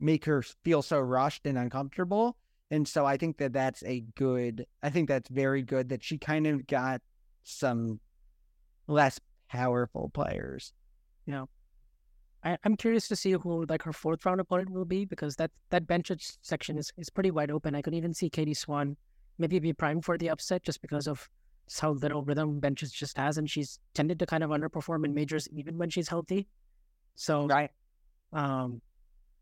make 0.00 0.24
her 0.26 0.42
feel 0.42 0.82
so 0.82 0.98
rushed 0.98 1.46
and 1.46 1.58
uncomfortable. 1.58 2.36
And 2.70 2.86
so 2.86 3.06
I 3.06 3.16
think 3.16 3.38
that 3.38 3.52
that's 3.52 3.82
a 3.84 4.00
good. 4.14 4.66
I 4.82 4.90
think 4.90 5.08
that's 5.08 5.28
very 5.28 5.62
good 5.62 5.88
that 5.88 6.04
she 6.04 6.18
kind 6.18 6.46
of 6.46 6.66
got 6.66 7.00
some 7.42 8.00
less 8.86 9.18
powerful 9.48 10.10
players. 10.12 10.72
I, 12.44 12.58
I'm 12.64 12.76
curious 12.76 13.08
to 13.08 13.16
see 13.16 13.32
who 13.32 13.64
like 13.68 13.82
her 13.82 13.92
fourth 13.92 14.24
round 14.24 14.40
opponent 14.40 14.70
will 14.70 14.84
be 14.84 15.04
because 15.04 15.36
that 15.36 15.50
that 15.70 15.86
bench 15.86 16.10
section 16.42 16.78
is, 16.78 16.92
is 16.96 17.10
pretty 17.10 17.30
wide 17.30 17.50
open. 17.50 17.74
I 17.74 17.82
could 17.82 17.94
even 17.94 18.14
see 18.14 18.30
Katie 18.30 18.54
Swan 18.54 18.96
maybe 19.38 19.58
be 19.58 19.72
primed 19.72 20.04
for 20.04 20.18
the 20.18 20.28
upset 20.30 20.62
just 20.62 20.80
because 20.82 21.06
of 21.06 21.28
how 21.80 21.90
little 21.92 22.22
rhythm 22.22 22.60
benches 22.60 22.90
just 22.92 23.16
has, 23.16 23.38
and 23.38 23.48
she's 23.50 23.78
tended 23.94 24.18
to 24.18 24.26
kind 24.26 24.42
of 24.42 24.50
underperform 24.50 25.04
in 25.04 25.14
majors 25.14 25.48
even 25.52 25.76
when 25.78 25.90
she's 25.90 26.08
healthy. 26.08 26.48
So 27.14 27.46
Right. 27.46 27.70
um, 28.32 28.80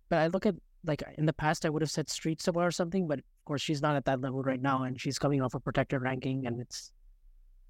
but 0.08 0.18
I 0.18 0.26
look 0.28 0.46
at 0.46 0.54
like 0.84 1.02
in 1.18 1.26
the 1.26 1.32
past 1.32 1.64
I 1.66 1.70
would 1.70 1.82
have 1.82 1.90
said 1.90 2.06
Strycova 2.06 2.56
or 2.56 2.70
something, 2.70 3.06
but 3.08 3.18
of 3.18 3.24
course 3.44 3.62
she's 3.62 3.82
not 3.82 3.96
at 3.96 4.04
that 4.06 4.20
level 4.20 4.42
right 4.42 4.60
now, 4.60 4.82
and 4.84 5.00
she's 5.00 5.18
coming 5.18 5.40
off 5.42 5.54
a 5.54 5.60
protected 5.60 6.02
ranking, 6.02 6.46
and 6.46 6.60
it's 6.60 6.92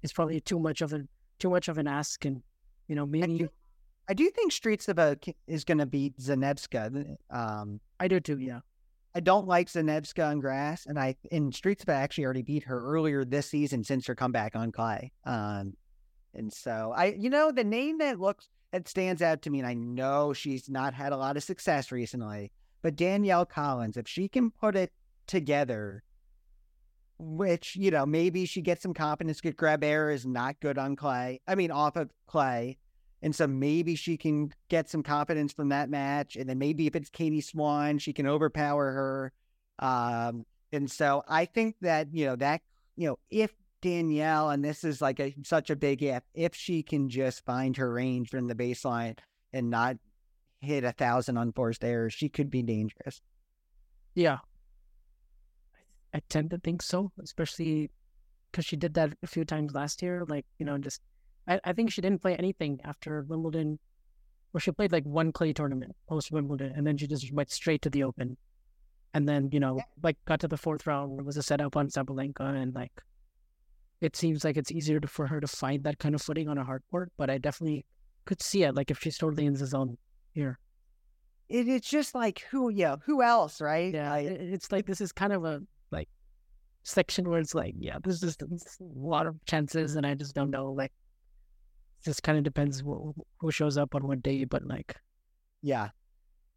it's 0.03 0.13
probably 0.13 0.39
too 0.41 0.59
much 0.59 0.81
of 0.81 0.93
an 0.93 1.07
too 1.39 1.49
much 1.49 1.67
of 1.67 1.77
an 1.77 1.87
ask, 1.87 2.25
and 2.25 2.41
you 2.87 2.95
know 2.95 3.05
maybe 3.05 3.37
do- 3.39 3.49
I 4.09 4.13
do 4.13 4.29
think 4.29 4.53
Strycova 4.53 5.17
is 5.47 5.65
going 5.65 5.79
to 5.79 5.85
beat 5.85 6.17
Zanevska. 6.17 7.15
Um, 7.29 7.79
I 7.99 8.07
do 8.07 8.19
too. 8.19 8.37
Yeah. 8.39 8.59
I 9.15 9.19
don't 9.19 9.47
like 9.47 9.67
Zanevska 9.67 10.27
on 10.27 10.39
grass, 10.39 10.85
and 10.85 10.99
I 10.99 11.15
in 11.31 11.51
Strycova 11.51 11.89
actually 11.89 12.25
already 12.25 12.43
beat 12.43 12.63
her 12.63 12.79
earlier 12.79 13.25
this 13.25 13.49
season 13.49 13.83
since 13.83 14.05
her 14.07 14.15
comeback 14.15 14.55
on 14.55 14.71
clay. 14.71 15.11
Um, 15.25 15.73
and 16.33 16.53
so 16.53 16.93
I, 16.95 17.15
you 17.17 17.29
know, 17.29 17.51
the 17.51 17.63
name 17.63 17.97
that 17.97 18.19
looks 18.19 18.49
that 18.71 18.87
stands 18.87 19.21
out 19.21 19.41
to 19.43 19.49
me, 19.49 19.59
and 19.59 19.67
I 19.67 19.73
know 19.73 20.33
she's 20.33 20.69
not 20.69 20.93
had 20.93 21.13
a 21.13 21.17
lot 21.17 21.37
of 21.37 21.43
success 21.43 21.91
recently, 21.91 22.51
but 22.81 22.95
Danielle 22.95 23.45
Collins, 23.45 23.97
if 23.97 24.07
she 24.07 24.27
can 24.27 24.51
put 24.51 24.75
it 24.75 24.91
together, 25.25 26.03
which 27.17 27.75
you 27.75 27.89
know 27.89 28.05
maybe 28.05 28.45
she 28.45 28.61
gets 28.61 28.83
some 28.83 28.93
confidence. 28.93 29.41
Grabher 29.41 30.13
is 30.13 30.25
not 30.25 30.59
good 30.59 30.77
on 30.77 30.95
clay. 30.95 31.41
I 31.47 31.55
mean, 31.55 31.71
off 31.71 31.95
of 31.95 32.11
clay, 32.27 32.77
and 33.21 33.35
so 33.35 33.47
maybe 33.47 33.95
she 33.95 34.17
can 34.17 34.53
get 34.69 34.89
some 34.89 35.03
confidence 35.03 35.53
from 35.53 35.69
that 35.69 35.89
match. 35.89 36.35
And 36.35 36.47
then 36.47 36.59
maybe 36.59 36.87
if 36.87 36.95
it's 36.95 37.09
Katie 37.09 37.41
Swan, 37.41 37.97
she 37.97 38.13
can 38.13 38.27
overpower 38.27 38.91
her. 38.91 39.33
Um, 39.79 40.45
and 40.71 40.89
so 40.89 41.23
I 41.27 41.45
think 41.45 41.75
that 41.81 42.07
you 42.11 42.25
know 42.25 42.35
that 42.37 42.61
you 42.95 43.07
know 43.07 43.19
if 43.29 43.53
Danielle, 43.81 44.49
and 44.49 44.63
this 44.63 44.83
is 44.83 45.01
like 45.01 45.19
a 45.19 45.33
such 45.43 45.69
a 45.69 45.75
big 45.75 46.03
if, 46.03 46.23
if 46.33 46.55
she 46.55 46.83
can 46.83 47.09
just 47.09 47.45
find 47.45 47.77
her 47.77 47.91
range 47.91 48.29
from 48.29 48.47
the 48.47 48.55
baseline 48.55 49.17
and 49.53 49.69
not 49.69 49.97
hit 50.61 50.83
a 50.83 50.91
thousand 50.91 51.37
unforced 51.37 51.83
errors, 51.83 52.13
she 52.13 52.29
could 52.29 52.49
be 52.49 52.63
dangerous. 52.63 53.21
Yeah, 54.15 54.39
I 56.13 56.21
tend 56.29 56.49
to 56.51 56.57
think 56.57 56.81
so, 56.81 57.11
especially 57.21 57.91
because 58.51 58.65
she 58.65 58.75
did 58.75 58.95
that 58.95 59.13
a 59.21 59.27
few 59.27 59.45
times 59.45 59.73
last 59.73 60.01
year. 60.01 60.25
Like, 60.27 60.45
you 60.57 60.65
know, 60.65 60.77
just 60.77 61.01
I, 61.47 61.59
I 61.63 61.73
think 61.73 61.91
she 61.91 62.01
didn't 62.01 62.21
play 62.21 62.35
anything 62.35 62.79
after 62.83 63.23
Wimbledon, 63.27 63.79
or 64.53 64.59
she 64.59 64.71
played 64.71 64.91
like 64.91 65.05
one 65.05 65.31
clay 65.31 65.53
tournament 65.53 65.95
post 66.07 66.31
Wimbledon, 66.31 66.73
and 66.75 66.85
then 66.85 66.97
she 66.97 67.07
just 67.07 67.31
went 67.33 67.51
straight 67.51 67.81
to 67.83 67.89
the 67.89 68.03
Open, 68.03 68.37
and 69.13 69.27
then 69.27 69.49
you 69.51 69.59
know, 69.59 69.79
like 70.03 70.17
got 70.25 70.39
to 70.41 70.47
the 70.47 70.57
fourth 70.57 70.85
round, 70.87 71.19
it 71.19 71.25
was 71.25 71.37
a 71.37 71.43
setup 71.43 71.77
on 71.77 71.87
Sabalenka, 71.87 72.41
and 72.41 72.73
like 72.75 72.91
it 74.01 74.15
seems 74.15 74.43
like 74.43 74.57
it's 74.57 74.71
easier 74.71 74.99
to, 74.99 75.07
for 75.07 75.27
her 75.27 75.39
to 75.39 75.47
find 75.47 75.83
that 75.83 75.99
kind 75.99 76.13
of 76.13 76.21
footing 76.21 76.47
on 76.47 76.57
a 76.57 76.63
hard 76.63 76.83
court. 76.91 77.11
But 77.17 77.29
I 77.29 77.37
definitely 77.37 77.85
could 78.25 78.41
see 78.41 78.63
it, 78.63 78.75
like 78.75 78.91
if 78.91 78.99
she's 78.99 79.17
totally 79.17 79.45
in 79.45 79.53
the 79.53 79.65
zone 79.65 79.97
here. 80.33 80.59
It, 81.49 81.67
it's 81.67 81.89
just 81.89 82.13
like 82.13 82.43
who, 82.51 82.69
yeah, 82.69 82.97
who 83.05 83.23
else, 83.23 83.61
right? 83.61 83.93
Yeah, 83.93 84.15
it's 84.17 84.71
like 84.71 84.85
this 84.85 85.01
is 85.01 85.11
kind 85.11 85.33
of 85.33 85.45
a 85.45 85.61
like 85.91 86.09
section 86.83 87.29
where 87.29 87.39
it's 87.39 87.55
like, 87.55 87.73
yeah, 87.77 87.97
there's 88.03 88.19
just 88.19 88.41
a 88.41 88.47
lot 88.79 89.27
of 89.27 89.43
chances, 89.45 89.95
and 89.95 90.05
I 90.05 90.13
just 90.13 90.35
don't 90.35 90.51
know. 90.51 90.71
Like, 90.71 90.91
just 92.03 92.23
kind 92.23 92.37
of 92.37 92.43
depends 92.43 92.81
who, 92.81 93.13
who 93.39 93.51
shows 93.51 93.77
up 93.77 93.95
on 93.95 94.07
what 94.07 94.23
day, 94.23 94.45
but 94.45 94.65
like, 94.65 94.95
yeah, 95.61 95.89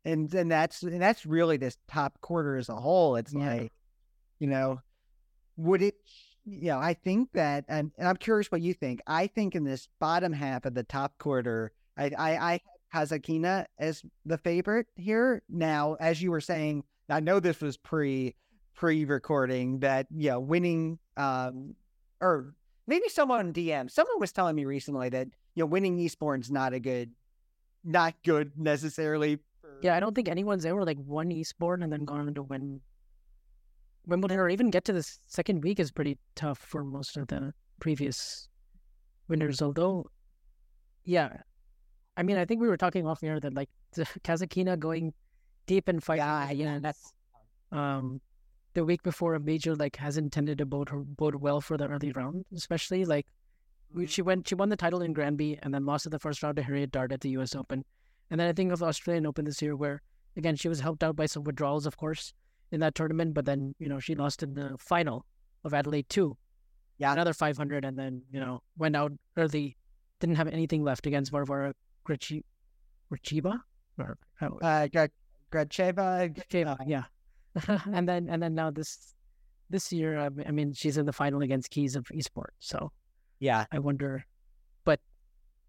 and 0.04 0.30
then 0.30 0.48
that's 0.48 0.82
and 0.82 1.00
that's 1.00 1.26
really 1.26 1.56
this 1.56 1.76
top 1.88 2.20
quarter 2.20 2.56
as 2.56 2.68
a 2.68 2.76
whole. 2.76 3.16
It's 3.16 3.32
yeah. 3.32 3.54
like, 3.54 3.72
you 4.38 4.46
know, 4.46 4.80
would 5.56 5.82
it? 5.82 5.94
You 6.46 6.70
know, 6.70 6.78
I 6.78 6.94
think 6.94 7.32
that, 7.34 7.64
and, 7.68 7.92
and 7.98 8.08
I'm 8.08 8.16
curious 8.16 8.50
what 8.50 8.62
you 8.62 8.72
think. 8.72 9.02
I 9.06 9.26
think 9.26 9.54
in 9.54 9.62
this 9.62 9.88
bottom 10.00 10.32
half 10.32 10.64
of 10.64 10.74
the 10.74 10.82
top 10.82 11.18
quarter, 11.18 11.72
I 11.96 12.10
I, 12.16 12.52
I 12.52 12.60
Kasatkina 12.94 13.66
as 13.78 14.02
the 14.24 14.38
favorite 14.38 14.86
here. 14.96 15.42
Now, 15.48 15.96
as 16.00 16.22
you 16.22 16.30
were 16.30 16.40
saying, 16.40 16.84
I 17.08 17.20
know 17.20 17.40
this 17.40 17.60
was 17.60 17.76
pre 17.76 18.34
pre-recording 18.74 19.80
that 19.80 20.06
you 20.10 20.30
know 20.30 20.40
winning 20.40 20.98
um 21.18 21.74
or 22.22 22.54
maybe 22.90 23.08
someone 23.08 23.38
on 23.38 23.52
DM 23.52 23.88
someone 23.88 24.18
was 24.18 24.32
telling 24.32 24.56
me 24.56 24.64
recently 24.64 25.08
that 25.08 25.28
you 25.54 25.62
know 25.62 25.66
winning 25.66 25.96
Eastbourne's 25.98 26.50
not 26.50 26.74
a 26.74 26.80
good 26.80 27.12
not 27.84 28.14
good 28.24 28.50
necessarily 28.56 29.36
for... 29.60 29.78
yeah 29.80 29.96
I 29.96 30.00
don't 30.00 30.14
think 30.14 30.28
anyone's 30.28 30.66
ever 30.66 30.84
like 30.84 30.98
won 31.06 31.30
Eastbourne 31.30 31.82
and 31.84 31.92
then 31.92 32.04
gone 32.04 32.26
on 32.26 32.34
to 32.34 32.42
win 32.42 32.80
Wimbledon 34.06 34.40
or 34.40 34.48
even 34.48 34.70
get 34.70 34.84
to 34.86 34.92
the 34.92 35.06
second 35.26 35.62
week 35.62 35.78
is 35.78 35.92
pretty 35.92 36.18
tough 36.34 36.58
for 36.58 36.82
most 36.82 37.16
of 37.16 37.28
the 37.28 37.54
previous 37.78 38.48
winners 39.28 39.62
although 39.62 40.04
yeah. 41.04 41.30
I 42.16 42.22
mean 42.24 42.36
I 42.36 42.44
think 42.44 42.60
we 42.60 42.68
were 42.68 42.76
talking 42.76 43.06
off 43.06 43.22
air 43.22 43.38
that 43.40 43.54
like 43.54 43.70
Kasatkina 43.96 44.78
going 44.78 45.14
deep 45.66 45.88
in 45.88 46.00
fight 46.00 46.18
yeah, 46.18 46.50
yeah 46.50 46.78
that's 46.80 47.12
um 47.70 48.20
the 48.74 48.84
week 48.84 49.02
before 49.02 49.34
a 49.34 49.40
major 49.40 49.74
like 49.74 49.96
hasn't 49.96 50.32
tended 50.32 50.58
to 50.58 50.66
bode 50.66 50.88
her 50.90 50.98
bode 50.98 51.36
well 51.36 51.60
for 51.60 51.76
the 51.76 51.88
early 51.88 52.12
round, 52.12 52.44
especially 52.54 53.04
like 53.04 53.26
mm-hmm. 53.92 54.06
she 54.06 54.22
went 54.22 54.48
she 54.48 54.54
won 54.54 54.68
the 54.68 54.76
title 54.76 55.02
in 55.02 55.12
Granby 55.12 55.58
and 55.62 55.74
then 55.74 55.86
lost 55.86 56.06
in 56.06 56.10
the 56.10 56.18
first 56.18 56.42
round 56.42 56.56
to 56.56 56.62
Harriet 56.62 56.92
Dart 56.92 57.12
at 57.12 57.20
the 57.20 57.30
U.S. 57.30 57.54
Open, 57.54 57.84
and 58.30 58.38
then 58.38 58.48
I 58.48 58.52
think 58.52 58.72
of 58.72 58.78
the 58.78 58.86
Australian 58.86 59.26
Open 59.26 59.44
this 59.44 59.62
year 59.62 59.76
where 59.76 60.02
again 60.36 60.56
she 60.56 60.68
was 60.68 60.80
helped 60.80 61.02
out 61.02 61.16
by 61.16 61.26
some 61.26 61.44
withdrawals, 61.44 61.86
of 61.86 61.96
course, 61.96 62.32
in 62.70 62.80
that 62.80 62.94
tournament, 62.94 63.34
but 63.34 63.44
then 63.44 63.74
you 63.78 63.88
know 63.88 63.98
she 63.98 64.14
lost 64.14 64.42
in 64.42 64.54
the 64.54 64.76
final 64.78 65.26
of 65.64 65.74
Adelaide 65.74 66.08
two, 66.08 66.36
yeah, 66.98 67.12
another 67.12 67.34
five 67.34 67.56
hundred, 67.56 67.84
and 67.84 67.98
then 67.98 68.22
you 68.32 68.40
know 68.40 68.62
went 68.78 68.96
out 68.96 69.12
early, 69.36 69.76
didn't 70.20 70.36
have 70.36 70.48
anything 70.48 70.84
left 70.84 71.06
against 71.06 71.32
Varvara 71.32 71.74
Gracheva, 72.06 73.58
or 73.98 74.16
uh, 74.40 74.86
Gracheva, 75.50 76.78
yeah. 76.86 77.04
and 77.92 78.08
then 78.08 78.28
and 78.28 78.42
then 78.42 78.54
now 78.54 78.70
this 78.70 79.14
this 79.68 79.92
year, 79.92 80.18
I 80.18 80.50
mean, 80.50 80.72
she's 80.72 80.96
in 80.96 81.06
the 81.06 81.12
final 81.12 81.42
against 81.42 81.70
Keys 81.70 81.94
of 81.96 82.06
Eastbourne. 82.12 82.52
So 82.58 82.90
yeah, 83.38 83.66
I 83.70 83.78
wonder, 83.78 84.24
but 84.84 85.00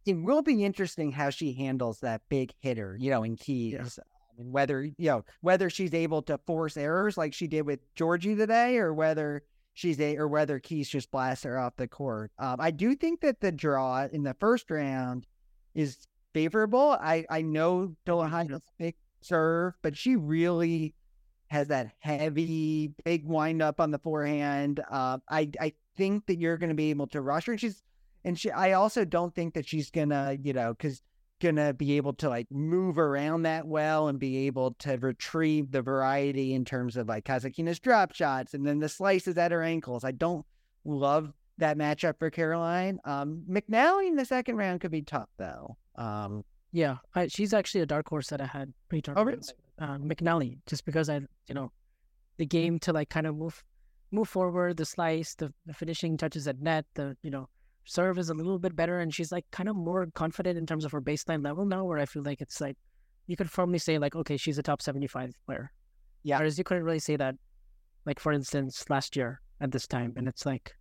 it 0.06 0.16
will 0.16 0.42
be 0.42 0.64
interesting 0.64 1.12
how 1.12 1.30
she 1.30 1.54
handles 1.54 2.00
that 2.00 2.22
big 2.30 2.52
hitter, 2.60 2.98
you 3.00 3.12
know, 3.12 3.24
in 3.24 3.36
Keys. 3.38 3.74
Yeah. 3.74 3.82
I 3.84 4.42
mean, 4.42 4.52
whether 4.52 4.84
you 4.84 4.94
know 5.00 5.26
whether 5.42 5.70
she's 5.70 5.94
able 5.94 6.22
to 6.24 6.40
force 6.46 6.78
errors 6.78 7.18
like 7.18 7.34
she 7.34 7.48
did 7.48 7.64
with 7.64 7.80
Giorgi 7.96 8.38
today, 8.38 8.78
or 8.78 8.94
whether 8.94 9.44
she's 9.74 10.00
a 10.00 10.18
or 10.18 10.28
whether 10.28 10.60
Keys 10.60 10.90
just 10.90 11.12
blasts 11.12 11.44
her 11.44 11.58
off 11.58 11.76
the 11.78 11.88
court. 11.88 12.32
Um, 12.40 12.58
I 12.60 12.72
do 12.72 12.96
think 12.96 13.22
that 13.22 13.40
the 13.40 13.52
draw 13.52 14.08
in 14.12 14.24
the 14.24 14.36
first 14.40 14.70
round 14.70 15.28
is 15.76 15.98
favorable. 16.34 16.98
I 17.02 17.26
I 17.30 17.42
know 17.42 17.96
Dolehide's 18.06 18.60
big 18.78 18.96
serve, 19.22 19.74
but 19.82 19.96
she 19.96 20.16
really 20.16 20.96
has 21.51 21.67
that 21.67 21.91
heavy, 22.00 22.93
big 23.03 23.25
wind 23.25 23.62
up 23.62 23.81
on 23.81 23.91
the 23.91 24.00
forehand. 24.00 24.79
Uh, 24.89 25.17
I 25.29 25.51
I 25.60 25.74
think 25.98 26.25
that 26.27 26.39
you're 26.39 26.58
going 26.58 26.70
to 26.70 26.75
be 26.75 26.91
able 26.91 27.08
to 27.08 27.20
rush 27.20 27.46
her. 27.48 27.51
And 27.51 27.60
she's 27.60 27.84
and 28.24 28.39
she. 28.39 28.50
I 28.51 28.72
also 28.72 29.03
don't 29.03 29.36
think 29.36 29.53
that 29.55 29.67
she's 29.67 29.91
gonna, 29.91 30.38
you 30.41 30.53
know, 30.53 30.74
because 30.74 31.01
gonna 31.41 31.74
be 31.74 31.98
able 31.98 32.13
to 32.13 32.29
like 32.29 32.50
move 32.51 32.98
around 32.98 33.41
that 33.41 33.67
well 33.67 34.08
and 34.08 34.17
be 34.17 34.48
able 34.48 34.75
to 34.75 34.96
retrieve 34.98 35.72
the 35.72 35.81
variety 35.81 36.53
in 36.53 36.63
terms 36.63 36.96
of 36.96 37.10
like 37.10 37.25
Kasatkina's 37.25 37.79
drop 37.79 38.13
shots 38.13 38.53
and 38.53 38.65
then 38.65 38.79
the 38.79 38.88
slices 38.88 39.38
at 39.38 39.51
her 39.51 39.62
ankles. 39.62 40.05
I 40.05 40.12
don't 40.12 40.46
love 40.86 41.34
that 41.58 41.77
matchup 41.77 42.17
for 42.17 42.29
Caroline. 42.29 43.00
Um, 43.03 43.43
McNally 43.50 44.08
in 44.08 44.15
the 44.15 44.24
second 44.24 44.55
round 44.55 44.79
could 44.79 44.91
be 44.91 45.01
tough 45.01 45.29
though. 45.38 45.75
Um, 45.98 46.46
yeah, 46.72 46.98
I, 47.13 47.27
she's 47.27 47.53
actually 47.53 47.81
a 47.81 47.86
dark 47.86 48.08
horse 48.08 48.29
that 48.29 48.39
I 48.39 48.46
had 48.46 48.72
pre-tournament. 48.88 49.27
Oh, 49.27 49.29
really? 49.29 49.58
Uh, 49.82 49.98
McNally, 49.98 50.60
just 50.66 50.86
because 50.86 51.10
I, 51.10 51.16
you 51.50 51.56
know, 51.56 51.72
the 52.38 52.46
game 52.46 52.80
to 52.80 52.94
like 52.94 53.10
kind 53.10 53.28
of 53.28 53.36
move, 53.36 53.62
move 54.12 54.30
forward, 54.30 54.78
the 54.78 54.86
slice, 54.86 55.36
the, 55.36 55.52
the 55.66 55.74
finishing 55.74 56.16
touches 56.16 56.48
at 56.48 56.62
net, 56.62 56.86
the 56.94 57.18
you 57.24 57.32
know, 57.32 57.50
serve 57.84 58.18
is 58.18 58.30
a 58.30 58.34
little 58.34 58.60
bit 58.60 58.76
better, 58.76 59.00
and 59.00 59.14
she's 59.14 59.32
like 59.32 59.46
kind 59.52 59.68
of 59.68 59.76
more 59.76 60.08
confident 60.14 60.58
in 60.58 60.66
terms 60.66 60.86
of 60.86 60.92
her 60.94 61.02
baseline 61.02 61.44
level 61.44 61.66
now. 61.66 61.84
Where 61.84 62.00
I 62.00 62.06
feel 62.06 62.24
like 62.24 62.40
it's 62.40 62.62
like 62.62 62.78
you 63.28 63.36
could 63.36 63.50
firmly 63.50 63.80
say 63.80 63.98
like, 63.98 64.16
okay, 64.16 64.38
she's 64.38 64.58
a 64.58 64.64
top 64.64 64.82
seventy-five 64.82 65.34
player. 65.46 65.72
Yeah. 66.24 66.38
Whereas 66.38 66.58
you 66.58 66.64
couldn't 66.64 66.84
really 66.84 67.00
say 67.00 67.18
that, 67.18 67.36
like 68.06 68.20
for 68.20 68.32
instance, 68.32 68.90
last 68.90 69.16
year 69.16 69.42
at 69.60 69.72
this 69.72 69.88
time, 69.88 70.14
and 70.16 70.28
it's 70.28 70.46
like, 70.46 70.76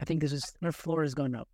I 0.00 0.04
think 0.04 0.20
this 0.20 0.32
is 0.32 0.52
her 0.62 0.72
floor 0.72 1.02
has 1.02 1.14
gone 1.14 1.34
up. 1.34 1.48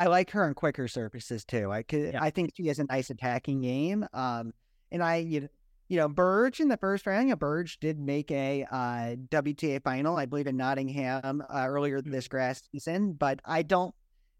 I 0.00 0.06
like 0.06 0.30
her 0.32 0.44
on 0.44 0.54
quicker 0.54 0.88
surfaces 0.88 1.44
too. 1.44 1.70
I 1.70 1.82
could, 1.82 2.14
yeah. 2.14 2.22
I 2.22 2.30
think 2.30 2.50
she 2.56 2.66
has 2.66 2.80
a 2.80 2.84
nice 2.84 3.10
attacking 3.10 3.60
game. 3.60 4.04
Um, 4.12 4.52
and 4.90 5.02
I, 5.02 5.16
you, 5.16 5.48
you 5.88 5.98
know, 5.98 6.08
Burrage 6.08 6.60
in 6.60 6.68
the 6.68 6.76
first 6.76 7.06
round, 7.06 7.28
you 7.28 7.32
know, 7.32 7.36
Burrage 7.36 7.78
did 7.78 7.98
make 7.98 8.30
a 8.30 8.64
uh, 8.70 9.16
WTA 9.30 9.82
final, 9.82 10.16
I 10.16 10.26
believe, 10.26 10.46
in 10.46 10.56
Nottingham 10.56 11.42
uh, 11.48 11.66
earlier 11.68 12.00
mm-hmm. 12.00 12.10
this 12.10 12.28
grass 12.28 12.62
season. 12.72 13.12
But 13.12 13.40
I 13.44 13.62
don't, 13.62 13.94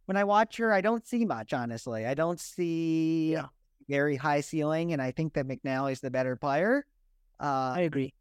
when 0.07 0.17
I 0.17 0.25
watch 0.25 0.57
her, 0.57 0.73
I 0.73 0.81
don't 0.81 1.07
see 1.07 1.25
much. 1.25 1.53
Honestly, 1.53 2.07
I 2.07 2.15
don't 2.15 2.41
see 2.41 3.33
yeah. 3.33 3.47
very 3.89 4.17
high 4.17 4.41
ceiling, 4.41 4.93
and 4.93 5.03
I 5.03 5.11
think 5.11 5.35
that 5.35 5.47
McNally's 5.47 6.01
the 6.01 6.11
better 6.11 6.37
player. 6.37 6.87
Uh, 7.41 7.73
I 7.77 7.81
agree. 7.81 8.15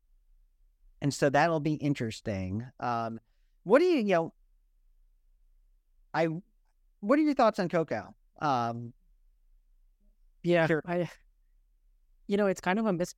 And 1.01 1.13
so 1.13 1.29
that'll 1.29 1.59
be 1.59 1.73
interesting. 1.73 2.65
Um, 2.79 3.19
what 3.63 3.79
do 3.79 3.85
you, 3.85 3.97
you 3.97 4.13
know, 4.13 4.33
I 6.13 6.27
what 6.99 7.19
are 7.19 7.21
your 7.21 7.33
thoughts 7.33 7.59
on 7.59 7.67
Coco? 7.67 8.15
Um, 8.41 8.93
yeah, 10.43 10.67
sure. 10.67 10.81
I, 10.85 11.09
you 12.27 12.37
know, 12.37 12.47
it's 12.47 12.61
kind 12.61 12.79
of 12.79 12.85
a 12.85 12.93
mis- 12.93 13.15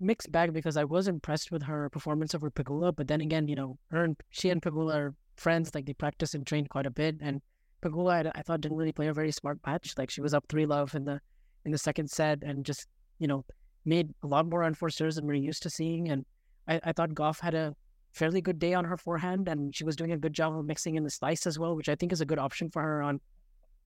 mixed 0.00 0.30
bag 0.30 0.52
because 0.52 0.76
I 0.76 0.84
was 0.84 1.08
impressed 1.08 1.50
with 1.50 1.62
her 1.64 1.88
performance 1.90 2.34
over 2.34 2.50
Pegula, 2.50 2.94
but 2.94 3.08
then 3.08 3.20
again, 3.20 3.48
you 3.48 3.56
know, 3.56 3.78
her 3.90 4.04
and 4.04 4.16
she 4.30 4.50
and 4.50 4.62
Pegula 4.62 4.94
are 4.94 5.14
friends. 5.36 5.74
Like 5.74 5.86
they 5.86 5.94
practice 5.94 6.34
and 6.34 6.46
train 6.46 6.66
quite 6.66 6.86
a 6.86 6.90
bit, 6.90 7.16
and 7.20 7.40
Pegula, 7.82 8.26
I, 8.26 8.38
I 8.38 8.42
thought 8.42 8.60
didn't 8.60 8.76
really 8.76 8.92
play 8.92 9.08
a 9.08 9.14
very 9.14 9.32
smart 9.32 9.58
match. 9.66 9.94
Like 9.96 10.10
she 10.10 10.20
was 10.20 10.34
up 10.34 10.44
three 10.48 10.66
love 10.66 10.94
in 10.94 11.04
the 11.04 11.20
in 11.64 11.72
the 11.72 11.78
second 11.78 12.10
set, 12.10 12.42
and 12.42 12.64
just 12.64 12.88
you 13.18 13.26
know 13.26 13.44
made 13.84 14.10
a 14.22 14.26
lot 14.26 14.46
more 14.46 14.62
unforced 14.62 15.00
errors 15.00 15.16
than 15.16 15.26
we're 15.26 15.34
used 15.34 15.62
to 15.62 15.70
seeing. 15.70 16.08
And 16.08 16.24
I, 16.68 16.80
I 16.84 16.92
thought 16.92 17.10
Gauff 17.10 17.40
had 17.40 17.54
a 17.54 17.74
fairly 18.12 18.40
good 18.40 18.58
day 18.58 18.74
on 18.74 18.84
her 18.84 18.96
forehand, 18.96 19.48
and 19.48 19.74
she 19.74 19.84
was 19.84 19.96
doing 19.96 20.12
a 20.12 20.18
good 20.18 20.32
job 20.32 20.56
of 20.56 20.64
mixing 20.64 20.94
in 20.94 21.04
the 21.04 21.10
slice 21.10 21.46
as 21.46 21.58
well, 21.58 21.76
which 21.76 21.88
I 21.88 21.94
think 21.94 22.12
is 22.12 22.20
a 22.20 22.26
good 22.26 22.38
option 22.38 22.70
for 22.70 22.82
her 22.82 23.02
on 23.02 23.20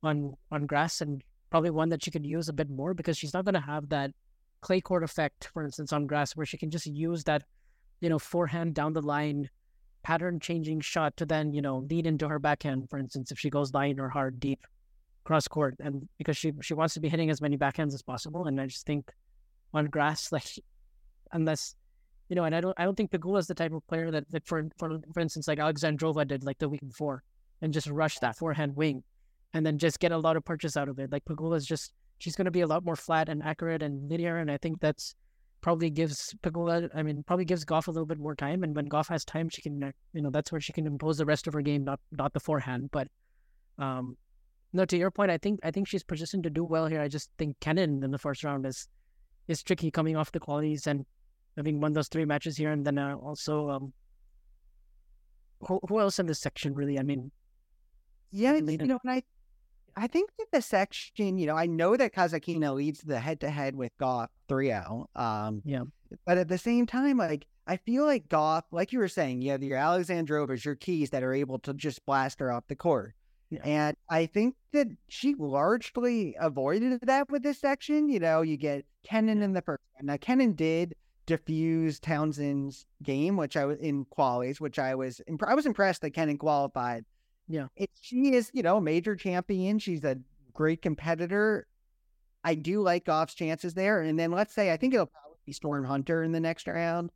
on 0.02 0.34
on 0.50 0.66
grass, 0.66 1.00
and 1.00 1.22
probably 1.50 1.70
one 1.70 1.88
that 1.88 2.04
she 2.04 2.10
could 2.10 2.26
use 2.26 2.48
a 2.48 2.52
bit 2.52 2.68
more 2.68 2.92
because 2.94 3.16
she's 3.16 3.32
not 3.32 3.44
going 3.44 3.54
to 3.54 3.60
have 3.60 3.88
that 3.88 4.10
clay 4.60 4.80
court 4.80 5.02
effect, 5.02 5.50
for 5.52 5.64
instance, 5.64 5.92
on 5.92 6.06
grass, 6.06 6.36
where 6.36 6.46
she 6.46 6.58
can 6.58 6.70
just 6.70 6.86
use 6.86 7.24
that, 7.24 7.44
you 8.00 8.08
know, 8.08 8.18
forehand 8.18 8.74
down 8.74 8.92
the 8.92 9.02
line 9.02 9.48
pattern 10.02 10.40
changing 10.40 10.80
shot 10.80 11.16
to 11.16 11.26
then, 11.26 11.52
you 11.52 11.62
know, 11.62 11.78
lead 11.90 12.06
into 12.06 12.28
her 12.28 12.38
backhand, 12.38 12.88
for 12.88 12.98
instance, 12.98 13.30
if 13.30 13.38
she 13.38 13.50
goes 13.50 13.74
line 13.74 13.98
or 14.00 14.08
hard 14.08 14.40
deep 14.40 14.66
cross 15.24 15.48
court. 15.48 15.76
And 15.80 16.08
because 16.18 16.36
she 16.36 16.52
she 16.62 16.74
wants 16.74 16.94
to 16.94 17.00
be 17.00 17.08
hitting 17.08 17.30
as 17.30 17.40
many 17.40 17.56
backhands 17.56 17.94
as 17.94 18.02
possible. 18.02 18.46
And 18.46 18.60
I 18.60 18.66
just 18.66 18.86
think 18.86 19.12
on 19.74 19.86
grass, 19.86 20.32
like 20.32 20.58
unless 21.32 21.74
you 22.28 22.36
know, 22.36 22.44
and 22.44 22.54
I 22.54 22.60
don't 22.60 22.74
I 22.78 22.84
don't 22.84 22.96
think 22.96 23.10
Pegula 23.10 23.38
is 23.38 23.46
the 23.46 23.54
type 23.54 23.72
of 23.72 23.86
player 23.86 24.10
that, 24.10 24.30
that 24.30 24.46
for 24.46 24.68
for 24.78 24.98
for 25.12 25.20
instance, 25.20 25.48
like 25.48 25.58
Alexandrova 25.58 26.26
did 26.26 26.44
like 26.44 26.58
the 26.58 26.68
week 26.68 26.86
before 26.86 27.22
and 27.60 27.72
just 27.72 27.88
rush 27.88 28.18
that 28.20 28.36
forehand 28.36 28.76
wing 28.76 29.02
and 29.54 29.64
then 29.64 29.78
just 29.78 29.98
get 29.98 30.12
a 30.12 30.18
lot 30.18 30.36
of 30.36 30.44
purchase 30.44 30.76
out 30.76 30.88
of 30.88 30.98
it. 30.98 31.10
Like 31.10 31.24
Pegula 31.24 31.56
is 31.56 31.66
just 31.66 31.92
she's 32.18 32.36
gonna 32.36 32.50
be 32.50 32.60
a 32.60 32.66
lot 32.66 32.84
more 32.84 32.96
flat 32.96 33.28
and 33.28 33.42
accurate 33.42 33.82
and 33.82 34.10
linear 34.10 34.38
and 34.38 34.50
I 34.50 34.58
think 34.58 34.80
that's 34.80 35.14
probably 35.60 35.90
gives 35.90 36.34
Pegula, 36.42 36.88
I 36.94 37.02
mean, 37.02 37.22
probably 37.24 37.44
gives 37.44 37.64
Gauff 37.64 37.88
a 37.88 37.90
little 37.90 38.06
bit 38.06 38.18
more 38.18 38.34
time. 38.34 38.62
And 38.62 38.74
when 38.74 38.88
Gauff 38.88 39.08
has 39.08 39.24
time, 39.24 39.48
she 39.48 39.62
can, 39.62 39.82
uh, 39.82 39.90
you 40.12 40.22
know, 40.22 40.30
that's 40.30 40.52
where 40.52 40.60
she 40.60 40.72
can 40.72 40.86
impose 40.86 41.18
the 41.18 41.26
rest 41.26 41.46
of 41.46 41.54
her 41.54 41.62
game, 41.62 41.84
not 41.84 42.00
not 42.12 42.32
the 42.32 42.40
forehand. 42.40 42.90
But, 42.90 43.08
um, 43.78 44.16
no, 44.72 44.84
to 44.84 44.96
your 44.96 45.10
point, 45.10 45.30
I 45.30 45.38
think 45.38 45.60
I 45.62 45.70
think 45.70 45.88
she's 45.88 46.04
positioned 46.04 46.44
to 46.44 46.50
do 46.50 46.64
well 46.64 46.86
here. 46.86 47.00
I 47.00 47.08
just 47.08 47.30
think 47.38 47.58
Kenin 47.60 48.02
in 48.04 48.10
the 48.10 48.18
first 48.18 48.44
round 48.44 48.66
is 48.66 48.88
is 49.48 49.62
tricky 49.62 49.90
coming 49.90 50.16
off 50.16 50.32
the 50.32 50.40
qualies 50.40 50.86
and 50.86 51.06
having 51.56 51.80
won 51.80 51.92
those 51.92 52.08
three 52.08 52.24
matches 52.24 52.56
here, 52.56 52.70
and 52.70 52.86
then 52.86 52.98
uh, 52.98 53.14
also, 53.16 53.70
um, 53.70 53.92
who, 55.60 55.80
who 55.88 55.98
else 55.98 56.18
in 56.18 56.26
this 56.26 56.38
section 56.38 56.74
really? 56.74 56.98
I 56.98 57.02
mean, 57.02 57.32
yeah, 58.30 58.54
you 58.54 58.78
know, 58.78 59.00
and 59.02 59.10
I 59.10 59.22
I 59.98 60.06
think 60.06 60.30
that 60.38 60.46
the 60.52 60.62
section, 60.62 61.38
you 61.38 61.46
know, 61.46 61.56
I 61.56 61.66
know 61.66 61.96
that 61.96 62.14
Kasatkina 62.14 62.74
leads 62.74 63.00
the 63.00 63.18
head 63.18 63.40
to 63.40 63.50
head 63.50 63.74
with 63.74 63.92
Gauff 63.98 64.28
3 64.48 64.66
0. 64.66 65.08
Um, 65.16 65.62
yeah. 65.64 65.82
But 66.24 66.38
at 66.38 66.48
the 66.48 66.58
same 66.58 66.86
time, 66.86 67.18
like, 67.18 67.46
I 67.66 67.76
feel 67.76 68.06
like 68.06 68.28
Gauff, 68.28 68.62
like 68.70 68.92
you 68.92 68.98
were 68.98 69.08
saying, 69.08 69.42
you 69.42 69.50
have 69.50 69.62
your 69.62 69.76
Alexandrovas, 69.76 70.64
your 70.64 70.76
keys 70.76 71.10
that 71.10 71.22
are 71.22 71.34
able 71.34 71.58
to 71.60 71.74
just 71.74 72.04
blast 72.06 72.40
her 72.40 72.52
off 72.52 72.64
the 72.68 72.76
court. 72.76 73.14
Yeah. 73.50 73.60
And 73.64 73.96
I 74.08 74.26
think 74.26 74.54
that 74.72 74.88
she 75.08 75.34
largely 75.38 76.36
avoided 76.38 77.00
that 77.02 77.30
with 77.30 77.42
this 77.42 77.58
section. 77.58 78.08
You 78.08 78.20
know, 78.20 78.42
you 78.42 78.56
get 78.56 78.84
Kenin 79.04 79.42
in 79.42 79.52
the 79.52 79.62
first. 79.62 79.82
Now, 80.00 80.16
Kenin 80.16 80.54
did 80.54 80.94
diffuse 81.26 81.98
Townsend's 81.98 82.86
game, 83.02 83.36
which 83.36 83.56
I 83.56 83.64
was 83.64 83.78
in 83.78 84.04
qualies, 84.06 84.60
which 84.60 84.78
I 84.78 84.94
was 84.94 85.20
imp- 85.26 85.44
I 85.46 85.54
was 85.54 85.66
impressed 85.66 86.02
that 86.02 86.10
Kenin 86.10 86.38
qualified 86.38 87.04
yeah. 87.48 87.66
It, 87.76 87.90
she 88.00 88.34
is, 88.34 88.50
you 88.52 88.62
know, 88.62 88.76
a 88.76 88.80
major 88.80 89.16
champion. 89.16 89.78
She's 89.78 90.04
a 90.04 90.18
great 90.52 90.82
competitor. 90.82 91.66
I 92.44 92.54
do 92.54 92.82
like 92.82 93.06
Gauff's 93.06 93.34
chances 93.34 93.74
there. 93.74 94.02
And 94.02 94.18
then 94.18 94.30
let's 94.30 94.54
say 94.54 94.72
I 94.72 94.76
think 94.76 94.94
it'll 94.94 95.06
probably 95.06 95.38
be 95.46 95.52
Storm 95.52 95.84
Hunter 95.84 96.22
in 96.22 96.32
the 96.32 96.40
next 96.40 96.66
round. 96.66 97.10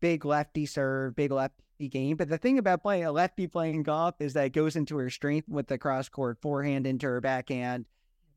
Big 0.00 0.24
lefty 0.24 0.66
serve, 0.66 1.16
big 1.16 1.32
lefty 1.32 1.88
game. 1.88 2.16
But 2.16 2.28
the 2.28 2.38
thing 2.38 2.58
about 2.58 2.82
playing 2.82 3.04
a 3.04 3.12
lefty 3.12 3.46
playing 3.46 3.84
Gauff 3.84 4.14
is 4.20 4.34
that 4.34 4.46
it 4.46 4.52
goes 4.52 4.76
into 4.76 4.96
her 4.98 5.10
strength 5.10 5.48
with 5.48 5.66
the 5.66 5.78
cross 5.78 6.08
court 6.08 6.38
forehand 6.40 6.86
into 6.86 7.06
her 7.06 7.20
backhand. 7.20 7.86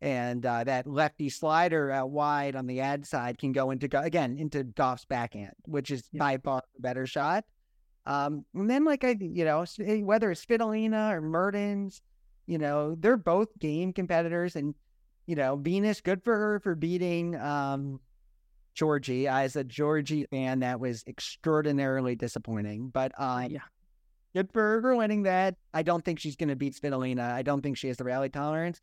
And 0.02 0.44
uh, 0.44 0.64
that 0.64 0.88
lefty 0.88 1.30
slider 1.30 1.92
out 1.92 2.10
wide 2.10 2.56
on 2.56 2.66
the 2.66 2.80
ad 2.80 3.06
side 3.06 3.38
can 3.38 3.52
go 3.52 3.70
into, 3.70 3.88
again, 4.00 4.38
into 4.40 4.64
Gauff's 4.64 5.06
backhand, 5.06 5.54
which 5.66 5.92
is 5.92 6.04
yeah. 6.12 6.20
by 6.20 6.38
far 6.38 6.64
a 6.76 6.82
better 6.82 7.06
shot. 7.06 7.46
Um, 8.06 8.46
and 8.56 8.70
then 8.70 8.84
like 8.86 9.04
I, 9.04 9.16
you 9.20 9.46
know, 9.46 9.66
eh, 9.80 10.02
whether 10.02 10.32
it's 10.32 10.46
Svitolina 10.46 11.12
or 11.12 11.22
Mertens, 11.22 12.02
you 12.48 12.58
know, 12.58 12.96
they're 13.00 13.18
both 13.18 13.48
game 13.60 13.94
competitors, 13.94 14.56
and 14.56 14.74
you 15.28 15.36
know, 15.36 15.56
Venus, 15.56 16.02
good 16.02 16.24
for 16.24 16.36
her 16.36 16.60
for 16.60 16.76
beating 16.76 17.36
um 17.36 18.00
Giorgi. 18.76 19.28
As 19.28 19.56
a 19.56 19.64
Giorgi 19.64 20.28
fan, 20.30 20.60
that 20.60 20.80
was 20.80 21.04
extraordinarily 21.08 22.16
disappointing, 22.16 22.90
but 22.90 23.12
uh, 23.18 23.48
yeah. 23.50 23.60
Good 24.34 24.52
for 24.54 24.80
her 24.80 24.96
winning 24.96 25.24
that. 25.24 25.56
I 25.74 25.84
don't 25.84 26.06
think 26.06 26.18
she's 26.20 26.38
going 26.38 26.50
to 26.50 26.56
beat 26.56 26.74
Svitolina. 26.74 27.34
I 27.34 27.42
don't 27.42 27.62
think 27.62 27.78
she 27.78 27.90
has 27.90 27.98
the 27.98 28.06
rally 28.06 28.30
tolerance. 28.30 28.80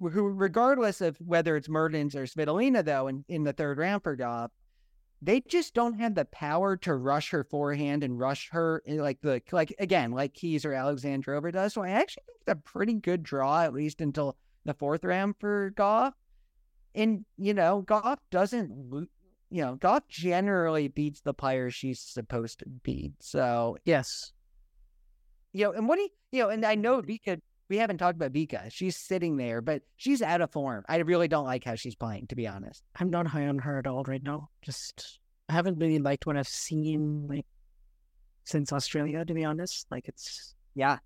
Who, 0.00 0.28
regardless 0.28 1.00
of 1.00 1.16
whether 1.16 1.56
it's 1.56 1.68
Mertens 1.68 2.14
or 2.14 2.24
Svitolina, 2.24 2.84
though, 2.84 3.08
in, 3.08 3.24
in 3.28 3.42
the 3.42 3.52
third 3.52 3.78
round 3.78 4.04
for 4.04 4.16
Gauff, 4.16 4.50
they 5.24 5.40
just 5.40 5.74
don't 5.74 5.98
have 5.98 6.14
the 6.14 6.26
power 6.26 6.76
to 6.76 6.94
rush 6.94 7.30
her 7.30 7.44
forehand 7.44 8.04
and 8.04 8.18
rush 8.18 8.50
her 8.50 8.82
eh, 8.86 9.00
like 9.00 9.20
the 9.22 9.40
like 9.52 9.74
again 9.78 10.10
like 10.10 10.34
Keys 10.34 10.64
or 10.64 10.70
Alexandrova 10.70 11.52
does. 11.52 11.72
So 11.72 11.82
I 11.82 11.90
actually 11.90 12.24
think 12.26 12.38
it's 12.42 12.52
a 12.52 12.56
pretty 12.56 12.94
good 12.94 13.22
draw 13.22 13.62
at 13.62 13.72
least 13.72 14.00
until 14.00 14.36
the 14.64 14.74
fourth 14.74 15.04
round 15.04 15.36
for 15.38 15.72
Gauff. 15.76 16.12
And 16.94 17.24
you 17.38 17.54
know, 17.54 17.82
Gauff 17.86 18.18
doesn't 18.30 18.70
you 19.50 19.62
know 19.62 19.76
Gauff 19.76 20.02
generally 20.08 20.88
beats 20.88 21.20
the 21.20 21.34
player 21.34 21.70
she's 21.70 22.00
supposed 22.00 22.58
to 22.58 22.66
beat. 22.66 23.14
So 23.20 23.78
yes, 23.84 24.32
you 25.52 25.64
know, 25.64 25.72
and 25.72 25.88
what 25.88 25.96
do 25.96 26.02
you, 26.02 26.08
you 26.32 26.42
know, 26.42 26.48
and 26.50 26.66
I 26.66 26.74
know 26.74 27.00
Vika 27.00 27.40
we 27.74 27.80
haven't 27.80 27.98
talked 27.98 28.14
about 28.14 28.32
Vika. 28.32 28.70
She's 28.70 28.96
sitting 28.96 29.36
there, 29.36 29.60
but 29.60 29.82
she's 29.96 30.22
out 30.22 30.40
of 30.40 30.52
form. 30.52 30.84
I 30.88 30.98
really 30.98 31.26
don't 31.26 31.44
like 31.44 31.64
how 31.64 31.74
she's 31.74 31.96
playing, 31.96 32.28
to 32.28 32.36
be 32.36 32.46
honest. 32.46 32.84
I'm 33.00 33.10
not 33.10 33.26
high 33.26 33.48
on 33.48 33.58
her 33.58 33.80
at 33.80 33.88
all 33.88 34.04
right 34.04 34.22
now. 34.22 34.48
Just 34.62 35.18
I 35.48 35.54
haven't 35.54 35.80
really 35.80 35.98
liked 35.98 36.24
what 36.24 36.36
I've 36.36 36.46
seen 36.46 37.26
like 37.26 37.46
since 38.44 38.72
Australia, 38.72 39.24
to 39.24 39.34
be 39.34 39.44
honest. 39.44 39.88
Like 39.90 40.06
it's 40.06 40.54
yeah, 40.76 40.98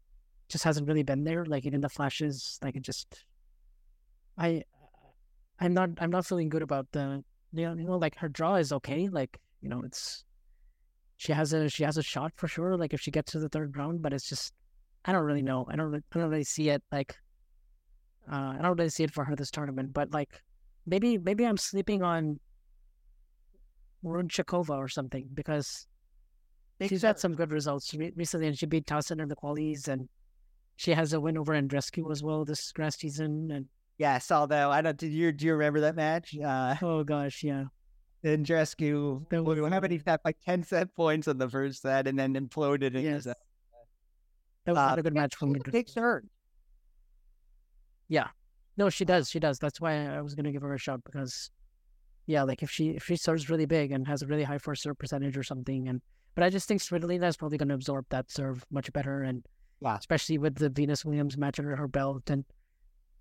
just 0.50 0.62
hasn't 0.62 0.86
really 0.86 1.02
been 1.02 1.24
there. 1.24 1.46
Like 1.46 1.64
in 1.64 1.80
the 1.80 1.88
flashes, 1.88 2.58
like 2.62 2.76
it 2.76 2.82
just 2.82 3.24
I 4.36 4.62
I'm 5.58 5.72
not 5.72 5.88
I'm 5.96 6.10
not 6.10 6.26
feeling 6.26 6.50
good 6.50 6.62
about 6.62 6.92
the 6.92 7.24
you 7.54 7.64
know, 7.64 7.74
you 7.76 7.84
know 7.84 7.96
like 7.96 8.16
her 8.16 8.28
draw 8.28 8.56
is 8.56 8.74
okay. 8.74 9.08
Like 9.08 9.40
you 9.62 9.70
know 9.70 9.80
it's 9.86 10.22
she 11.16 11.32
has 11.32 11.54
a 11.54 11.70
she 11.70 11.84
has 11.84 11.96
a 11.96 12.02
shot 12.02 12.32
for 12.36 12.46
sure. 12.46 12.76
Like 12.76 12.92
if 12.92 13.00
she 13.00 13.10
gets 13.10 13.32
to 13.32 13.38
the 13.38 13.48
third 13.48 13.74
round, 13.74 14.02
but 14.02 14.12
it's 14.12 14.28
just 14.28 14.52
I 15.04 15.12
don't 15.12 15.24
really 15.24 15.42
know. 15.42 15.66
I 15.68 15.76
don't. 15.76 15.94
I 15.94 16.18
don't 16.18 16.30
really 16.30 16.44
see 16.44 16.68
it 16.70 16.82
like. 16.92 17.16
Uh, 18.30 18.56
I 18.58 18.62
don't 18.62 18.76
really 18.76 18.90
see 18.90 19.04
it 19.04 19.12
for 19.12 19.24
her 19.24 19.34
this 19.34 19.50
tournament, 19.50 19.92
but 19.92 20.12
like 20.12 20.42
maybe 20.86 21.18
maybe 21.18 21.46
I'm 21.46 21.56
sleeping 21.56 22.02
on 22.02 22.38
Hruncakova 24.04 24.76
or 24.76 24.88
something 24.88 25.28
because 25.32 25.86
she's 26.86 27.02
had 27.02 27.18
some 27.18 27.34
good 27.34 27.52
results 27.52 27.94
recently, 28.16 28.48
and 28.48 28.58
she 28.58 28.66
beat 28.66 28.86
Townsend 28.86 29.20
in 29.20 29.28
the 29.28 29.36
qualies, 29.36 29.88
and 29.88 30.08
she 30.76 30.92
has 30.92 31.12
a 31.12 31.20
win 31.20 31.38
over 31.38 31.54
Andreescu 31.54 32.10
as 32.10 32.22
well 32.22 32.44
this 32.44 32.70
grass 32.72 32.98
season. 32.98 33.50
And 33.50 33.66
yes, 33.98 34.30
although 34.30 34.70
I 34.70 34.82
don't. 34.82 34.96
Do 34.96 35.06
you 35.06 35.32
do 35.32 35.46
you 35.46 35.52
remember 35.52 35.80
that 35.80 35.96
match? 35.96 36.36
Uh, 36.36 36.76
oh 36.82 37.04
gosh, 37.04 37.42
yeah. 37.42 37.64
Andreescu, 38.24 39.24
how 39.30 39.42
many 39.42 39.74
had 39.74 39.84
any 39.84 39.98
fact 39.98 40.24
like 40.24 40.36
ten 40.44 40.64
set 40.64 40.94
points 40.94 41.28
in 41.28 41.38
the 41.38 41.48
first 41.48 41.82
set, 41.82 42.06
and 42.06 42.18
then 42.18 42.34
imploded 42.34 42.94
in 42.94 43.04
yes. 43.04 43.28
That 44.68 44.72
was 44.72 44.80
uh, 44.80 44.88
not 44.88 44.98
a 44.98 45.02
good 45.02 45.14
match 45.14 45.34
for 45.34 45.46
me. 45.46 45.60
Takes 45.60 45.94
her. 45.94 46.22
Yeah. 48.06 48.28
No, 48.76 48.90
she 48.90 49.06
does. 49.06 49.30
She 49.30 49.40
does. 49.40 49.58
That's 49.58 49.80
why 49.80 50.14
I 50.14 50.20
was 50.20 50.34
gonna 50.34 50.52
give 50.52 50.60
her 50.60 50.74
a 50.74 50.78
shot 50.78 51.02
because, 51.04 51.50
yeah, 52.26 52.42
like 52.42 52.62
if 52.62 52.70
she 52.70 52.90
if 52.90 53.04
she 53.04 53.16
serves 53.16 53.48
really 53.48 53.64
big 53.64 53.92
and 53.92 54.06
has 54.06 54.20
a 54.20 54.26
really 54.26 54.42
high 54.42 54.58
first 54.58 54.82
serve 54.82 54.98
percentage 54.98 55.38
or 55.38 55.42
something, 55.42 55.88
and 55.88 56.02
but 56.34 56.44
I 56.44 56.50
just 56.50 56.68
think 56.68 56.82
Svitolina 56.82 57.28
is 57.28 57.38
probably 57.38 57.56
gonna 57.56 57.72
absorb 57.72 58.04
that 58.10 58.30
serve 58.30 58.62
much 58.70 58.92
better, 58.92 59.22
and 59.22 59.42
yeah. 59.80 59.96
especially 59.96 60.36
with 60.36 60.56
the 60.56 60.68
Venus 60.68 61.02
Williams 61.02 61.38
match 61.38 61.58
under 61.58 61.74
her 61.74 61.88
belt, 61.88 62.28
and 62.28 62.44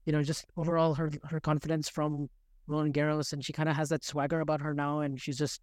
you 0.06 0.12
know 0.12 0.22
just 0.24 0.48
overall 0.58 0.96
her 0.96 1.10
her 1.30 1.40
confidence 1.40 1.88
from 1.88 2.30
Roland 2.68 2.94
Garros, 2.94 3.32
and 3.32 3.44
she 3.44 3.54
kind 3.54 3.70
of 3.70 3.78
has 3.78 3.88
that 3.88 4.04
swagger 4.04 4.42
about 4.42 4.60
her 4.60 4.74
now, 4.74 5.00
and 5.00 5.18
she's 5.20 5.38
just, 5.38 5.62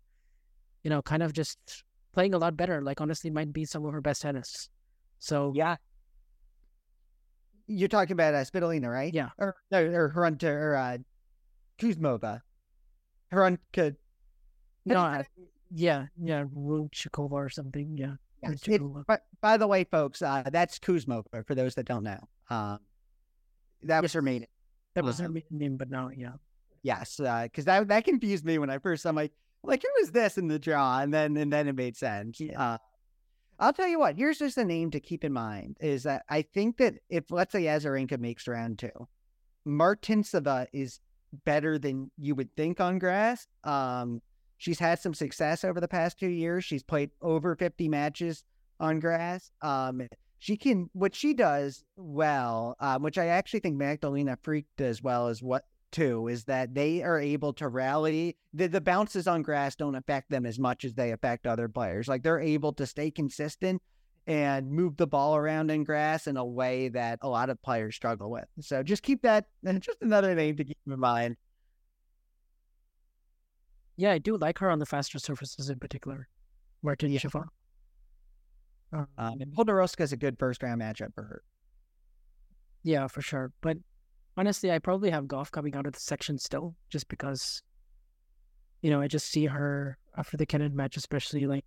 you 0.82 0.88
know, 0.88 1.02
kind 1.02 1.22
of 1.22 1.34
just 1.34 1.84
playing 2.14 2.32
a 2.32 2.38
lot 2.38 2.56
better. 2.56 2.80
Like 2.80 3.02
honestly, 3.02 3.28
might 3.28 3.52
be 3.52 3.66
some 3.66 3.84
of 3.84 3.92
her 3.92 4.00
best 4.00 4.22
tennis. 4.22 4.70
So 5.18 5.52
yeah, 5.54 5.76
you're 7.66 7.88
talking 7.88 8.12
about 8.12 8.34
uh, 8.34 8.44
Svitolina, 8.44 8.90
right? 8.90 9.12
Yeah, 9.12 9.30
or 9.38 9.56
no, 9.70 9.82
or 9.84 10.12
Hrunta 10.14 10.48
or 10.48 10.76
uh, 10.76 10.98
Kuzmova, 11.78 12.40
Hrunka. 13.32 13.96
No, 14.86 14.98
uh, 14.98 15.22
yeah, 15.70 16.06
yeah, 16.22 16.44
Hruncakova 16.44 17.32
or 17.32 17.48
something. 17.48 17.96
Yeah. 17.96 18.14
It, 18.66 18.82
but 19.06 19.22
by 19.40 19.56
the 19.56 19.66
way, 19.66 19.84
folks, 19.84 20.20
uh, 20.20 20.42
that's 20.52 20.78
Kuzmova. 20.78 21.46
For 21.46 21.54
those 21.54 21.74
that 21.76 21.86
don't 21.86 22.04
know, 22.04 22.20
um, 22.50 22.78
that 23.82 24.02
was 24.02 24.12
her 24.12 24.20
maiden. 24.20 24.48
That 24.94 25.04
was 25.04 25.18
her 25.18 25.28
maiden 25.28 25.58
name, 25.58 25.76
but 25.76 25.90
now, 25.90 26.10
yeah. 26.14 26.32
Yes, 26.82 27.16
because 27.16 27.66
uh, 27.66 27.80
that 27.80 27.88
that 27.88 28.04
confused 28.04 28.44
me 28.44 28.58
when 28.58 28.68
I 28.68 28.76
first. 28.78 29.06
I'm 29.06 29.16
like, 29.16 29.32
like 29.62 29.82
who 29.82 30.02
is 30.02 30.10
this 30.12 30.36
in 30.36 30.48
the 30.48 30.58
draw? 30.58 31.00
And 31.00 31.12
then 31.12 31.36
and 31.38 31.50
then 31.50 31.66
it 31.66 31.74
made 31.74 31.96
sense. 31.96 32.38
Yeah. 32.38 32.60
Uh, 32.60 32.78
I'll 33.58 33.72
tell 33.72 33.88
you 33.88 33.98
what, 33.98 34.16
here's 34.16 34.38
just 34.38 34.58
a 34.58 34.64
name 34.64 34.90
to 34.90 35.00
keep 35.00 35.24
in 35.24 35.32
mind 35.32 35.76
is 35.80 36.02
that 36.04 36.24
I 36.28 36.42
think 36.42 36.78
that 36.78 36.94
if, 37.08 37.30
let's 37.30 37.52
say, 37.52 37.64
Azarenka 37.64 38.18
makes 38.18 38.48
round 38.48 38.78
two, 38.78 39.08
Martincova 39.66 40.66
is 40.72 41.00
better 41.44 41.78
than 41.78 42.10
you 42.18 42.34
would 42.34 42.54
think 42.56 42.80
on 42.80 42.98
grass. 42.98 43.46
Um, 43.62 44.22
she's 44.58 44.78
had 44.78 44.98
some 44.98 45.14
success 45.14 45.64
over 45.64 45.80
the 45.80 45.88
past 45.88 46.18
two 46.18 46.28
years. 46.28 46.64
She's 46.64 46.82
played 46.82 47.10
over 47.22 47.54
50 47.54 47.88
matches 47.88 48.44
on 48.80 49.00
grass. 49.00 49.50
Um, 49.62 50.08
she 50.38 50.56
can, 50.56 50.90
what 50.92 51.14
she 51.14 51.32
does 51.32 51.84
well, 51.96 52.76
um, 52.80 53.02
which 53.02 53.18
I 53.18 53.26
actually 53.26 53.60
think 53.60 53.76
Magdalena 53.76 54.36
Frech 54.44 54.66
does 54.76 55.02
well, 55.02 55.28
is 55.28 55.42
what 55.42 55.64
too 55.94 56.28
is 56.28 56.44
that 56.44 56.74
they 56.74 57.02
are 57.02 57.20
able 57.20 57.52
to 57.54 57.68
rally. 57.68 58.36
The, 58.52 58.66
the 58.66 58.80
bounces 58.80 59.26
on 59.26 59.42
grass 59.42 59.76
don't 59.76 59.94
affect 59.94 60.28
them 60.28 60.44
as 60.44 60.58
much 60.58 60.84
as 60.84 60.94
they 60.94 61.12
affect 61.12 61.46
other 61.46 61.68
players. 61.68 62.08
Like 62.08 62.22
they're 62.22 62.40
able 62.40 62.72
to 62.74 62.84
stay 62.84 63.10
consistent 63.10 63.80
and 64.26 64.70
move 64.70 64.96
the 64.96 65.06
ball 65.06 65.36
around 65.36 65.70
in 65.70 65.84
grass 65.84 66.26
in 66.26 66.36
a 66.36 66.44
way 66.44 66.88
that 66.88 67.20
a 67.22 67.28
lot 67.28 67.48
of 67.48 67.62
players 67.62 67.94
struggle 67.94 68.30
with. 68.30 68.46
So 68.60 68.82
just 68.82 69.02
keep 69.02 69.22
that, 69.22 69.46
and 69.64 69.80
just 69.88 69.98
another 70.02 70.34
name 70.34 70.56
to 70.56 70.64
keep 70.64 70.78
in 70.86 70.98
mind. 70.98 71.36
Yeah, 73.96 74.12
I 74.12 74.18
do 74.18 74.36
like 74.36 74.58
her 74.58 74.70
on 74.70 74.80
the 74.80 74.86
faster 74.86 75.18
surfaces 75.18 75.70
in 75.70 75.78
particular. 75.78 76.28
Martin 76.82 77.12
Yeah. 77.12 77.20
Um, 78.92 79.08
Um, 79.16 79.40
and 79.40 79.52
Podoroska 79.52 80.00
is 80.00 80.12
a 80.12 80.16
good 80.16 80.38
first 80.38 80.62
round 80.62 80.80
matchup 80.80 81.14
for 81.14 81.22
her. 81.22 81.42
Yeah, 82.82 83.06
for 83.06 83.22
sure. 83.22 83.52
But 83.60 83.78
honestly, 84.36 84.70
I 84.70 84.78
probably 84.78 85.10
have 85.10 85.24
Gauff 85.24 85.50
coming 85.50 85.74
out 85.74 85.86
of 85.86 85.92
the 85.92 86.00
section 86.00 86.38
still, 86.38 86.74
just 86.88 87.08
because, 87.08 87.62
you 88.82 88.90
know, 88.90 89.00
I 89.00 89.08
just 89.08 89.28
see 89.30 89.46
her 89.46 89.98
after 90.16 90.36
the 90.36 90.46
Kenin 90.46 90.76
match, 90.76 90.96
especially 90.96 91.46
like 91.46 91.64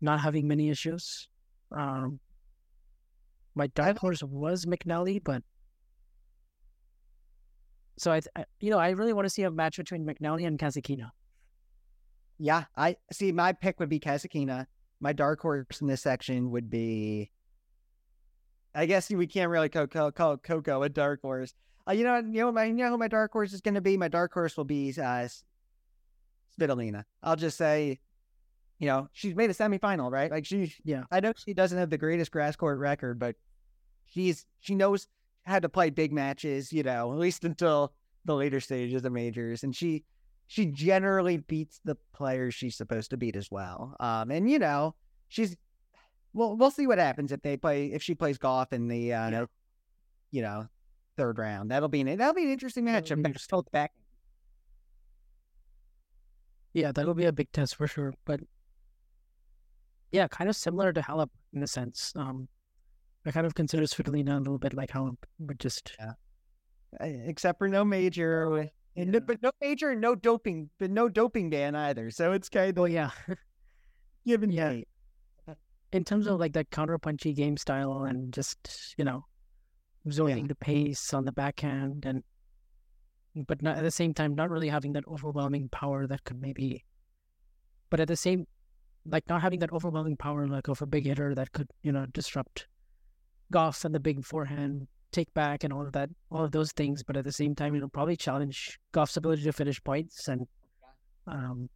not 0.00 0.20
having 0.20 0.46
many 0.46 0.70
issues. 0.70 1.28
Um, 1.72 2.20
my 3.54 3.68
dark 3.68 3.98
horse 3.98 4.22
was 4.22 4.66
McNally, 4.66 5.22
but 5.22 5.42
so 7.96 8.12
I, 8.12 8.20
I, 8.36 8.44
you 8.60 8.70
know, 8.70 8.78
I 8.78 8.90
really 8.90 9.12
want 9.12 9.26
to 9.26 9.30
see 9.30 9.42
a 9.42 9.50
match 9.50 9.76
between 9.76 10.04
McNally 10.04 10.46
and 10.46 10.58
Kasatkina. 10.58 11.10
Yeah, 12.38 12.64
I 12.76 12.96
see. 13.12 13.30
My 13.30 13.52
pick 13.52 13.78
would 13.78 13.88
be 13.88 14.00
Kasatkina. 14.00 14.66
My 15.00 15.12
dark 15.12 15.40
horse 15.40 15.80
in 15.80 15.86
this 15.86 16.02
section 16.02 16.50
would 16.50 16.68
be. 16.68 17.30
I 18.74 18.86
guess 18.86 19.10
we 19.10 19.26
can't 19.26 19.50
really 19.50 19.68
call, 19.68 19.86
call, 19.86 20.10
call 20.10 20.36
Coco 20.36 20.82
a 20.82 20.88
dark 20.88 21.22
horse. 21.22 21.54
Uh, 21.88 21.92
you 21.92 22.04
know, 22.04 22.16
you 22.16 22.40
know, 22.40 22.52
my, 22.52 22.64
you 22.64 22.72
know 22.72 22.90
who 22.90 22.98
my 22.98 23.08
dark 23.08 23.32
horse 23.32 23.52
is 23.52 23.60
going 23.60 23.74
to 23.74 23.80
be. 23.80 23.96
My 23.96 24.08
dark 24.08 24.32
horse 24.32 24.56
will 24.56 24.64
be 24.64 24.90
uh, 24.98 25.28
Svitolina. 26.58 27.04
I'll 27.22 27.36
just 27.36 27.56
say, 27.58 28.00
you 28.78 28.86
know, 28.86 29.08
she's 29.12 29.34
made 29.34 29.50
a 29.50 29.54
semifinal, 29.54 30.10
right? 30.10 30.30
Like 30.30 30.46
she, 30.46 30.74
Yeah. 30.84 31.04
I 31.10 31.20
know 31.20 31.32
she 31.36 31.54
doesn't 31.54 31.78
have 31.78 31.90
the 31.90 31.98
greatest 31.98 32.30
grass 32.30 32.56
court 32.56 32.78
record, 32.78 33.18
but 33.18 33.36
she's 34.06 34.46
she 34.60 34.74
knows 34.74 35.06
how 35.44 35.58
to 35.58 35.68
play 35.68 35.90
big 35.90 36.12
matches. 36.12 36.72
You 36.72 36.82
know, 36.82 37.12
at 37.12 37.18
least 37.18 37.44
until 37.44 37.92
the 38.24 38.34
later 38.34 38.60
stages 38.60 39.04
of 39.04 39.12
majors, 39.12 39.62
and 39.62 39.74
she 39.74 40.04
she 40.46 40.66
generally 40.66 41.38
beats 41.38 41.80
the 41.84 41.96
players 42.12 42.54
she's 42.54 42.76
supposed 42.76 43.10
to 43.10 43.16
beat 43.16 43.36
as 43.36 43.50
well. 43.50 43.96
Um, 44.00 44.30
and 44.30 44.50
you 44.50 44.58
know, 44.58 44.94
she's 45.28 45.56
well, 46.34 46.56
we'll 46.56 46.70
see 46.70 46.86
what 46.86 46.98
happens 46.98 47.32
if 47.32 47.40
they 47.42 47.56
play 47.56 47.86
if 47.86 48.02
she 48.02 48.14
plays 48.14 48.38
Gauff 48.38 48.72
in 48.72 48.88
the 48.88 49.14
uh, 49.14 49.46
you 50.30 50.42
know 50.42 50.66
third 51.16 51.38
round. 51.38 51.70
That'll 51.70 51.88
be 51.88 52.00
an 52.00 52.18
that'll 52.18 52.34
be 52.34 52.44
an 52.44 52.50
interesting 52.50 52.84
matchup. 52.84 53.22
be 53.22 53.70
Back-. 53.72 53.92
Yeah, 56.72 56.90
that'll 56.92 57.14
be 57.14 57.24
a 57.26 57.32
big 57.32 57.52
test 57.52 57.76
for 57.76 57.86
sure. 57.86 58.12
But 58.24 58.40
yeah, 60.10 60.26
kind 60.28 60.50
of 60.50 60.56
similar 60.56 60.92
to 60.92 61.00
Halep 61.00 61.30
in 61.52 61.62
a 61.62 61.66
sense. 61.66 62.12
Um, 62.16 62.48
I 63.24 63.30
kind 63.30 63.46
of 63.46 63.54
consider 63.54 63.84
Svitolina 63.84 64.34
a 64.36 64.38
little 64.38 64.58
bit 64.58 64.74
like 64.74 64.90
Halep, 64.90 65.16
but 65.38 65.58
just 65.58 65.96
uh, 66.00 66.12
except 67.00 67.58
for 67.58 67.68
no 67.68 67.84
major, 67.84 68.70
and 68.96 69.12
no, 69.12 69.20
but 69.20 69.40
no 69.40 69.52
major, 69.60 69.90
and 69.90 70.00
no 70.00 70.14
doping, 70.14 70.68
but 70.78 70.90
no 70.90 71.08
doping 71.08 71.48
ban 71.48 71.74
either. 71.76 72.10
So 72.10 72.32
it's 72.32 72.48
kind 72.48 72.76
of 72.76 72.90
yeah. 72.90 73.10
give 74.26 74.42
and 74.42 74.52
Yeah. 74.52 74.70
take. 74.70 74.88
In 75.94 76.02
terms 76.02 76.26
of 76.26 76.40
like 76.40 76.54
that 76.54 76.72
counter 76.72 76.98
punchy 76.98 77.32
game 77.32 77.56
style 77.56 78.02
and 78.02 78.34
just 78.34 78.96
you 78.98 79.04
know 79.04 79.26
absorbing 80.04 80.48
the 80.48 80.56
pace 80.56 81.14
on 81.14 81.24
the 81.24 81.30
backhand 81.30 82.04
and 82.04 82.24
but 83.46 83.62
not 83.62 83.76
at 83.76 83.84
the 83.84 83.92
same 83.92 84.12
time 84.12 84.34
not 84.34 84.50
really 84.50 84.68
having 84.68 84.92
that 84.94 85.06
overwhelming 85.06 85.68
power 85.68 86.08
that 86.08 86.24
could 86.24 86.40
maybe 86.40 86.84
but 87.90 88.00
at 88.00 88.08
the 88.08 88.16
same 88.16 88.44
like 89.06 89.28
not 89.28 89.40
having 89.40 89.60
that 89.60 89.72
overwhelming 89.72 90.16
power 90.16 90.48
like 90.48 90.66
of 90.66 90.82
a 90.82 90.86
big 90.86 91.06
hitter 91.06 91.32
that 91.32 91.52
could 91.52 91.68
you 91.84 91.92
know 91.92 92.06
disrupt 92.06 92.66
Gauff 93.52 93.84
and 93.84 93.94
the 93.94 94.00
big 94.00 94.24
forehand 94.24 94.88
take 95.12 95.32
back 95.32 95.62
and 95.62 95.72
all 95.72 95.86
of 95.86 95.92
that 95.92 96.10
all 96.28 96.42
of 96.42 96.50
those 96.50 96.72
things 96.72 97.04
but 97.04 97.16
at 97.16 97.22
the 97.22 97.30
same 97.30 97.54
time 97.54 97.76
it'll 97.76 97.88
probably 97.88 98.16
challenge 98.16 98.80
Gauff's 98.92 99.16
ability 99.16 99.44
to 99.44 99.52
finish 99.52 99.80
points 99.84 100.26
and 100.26 100.48
um 101.28 101.70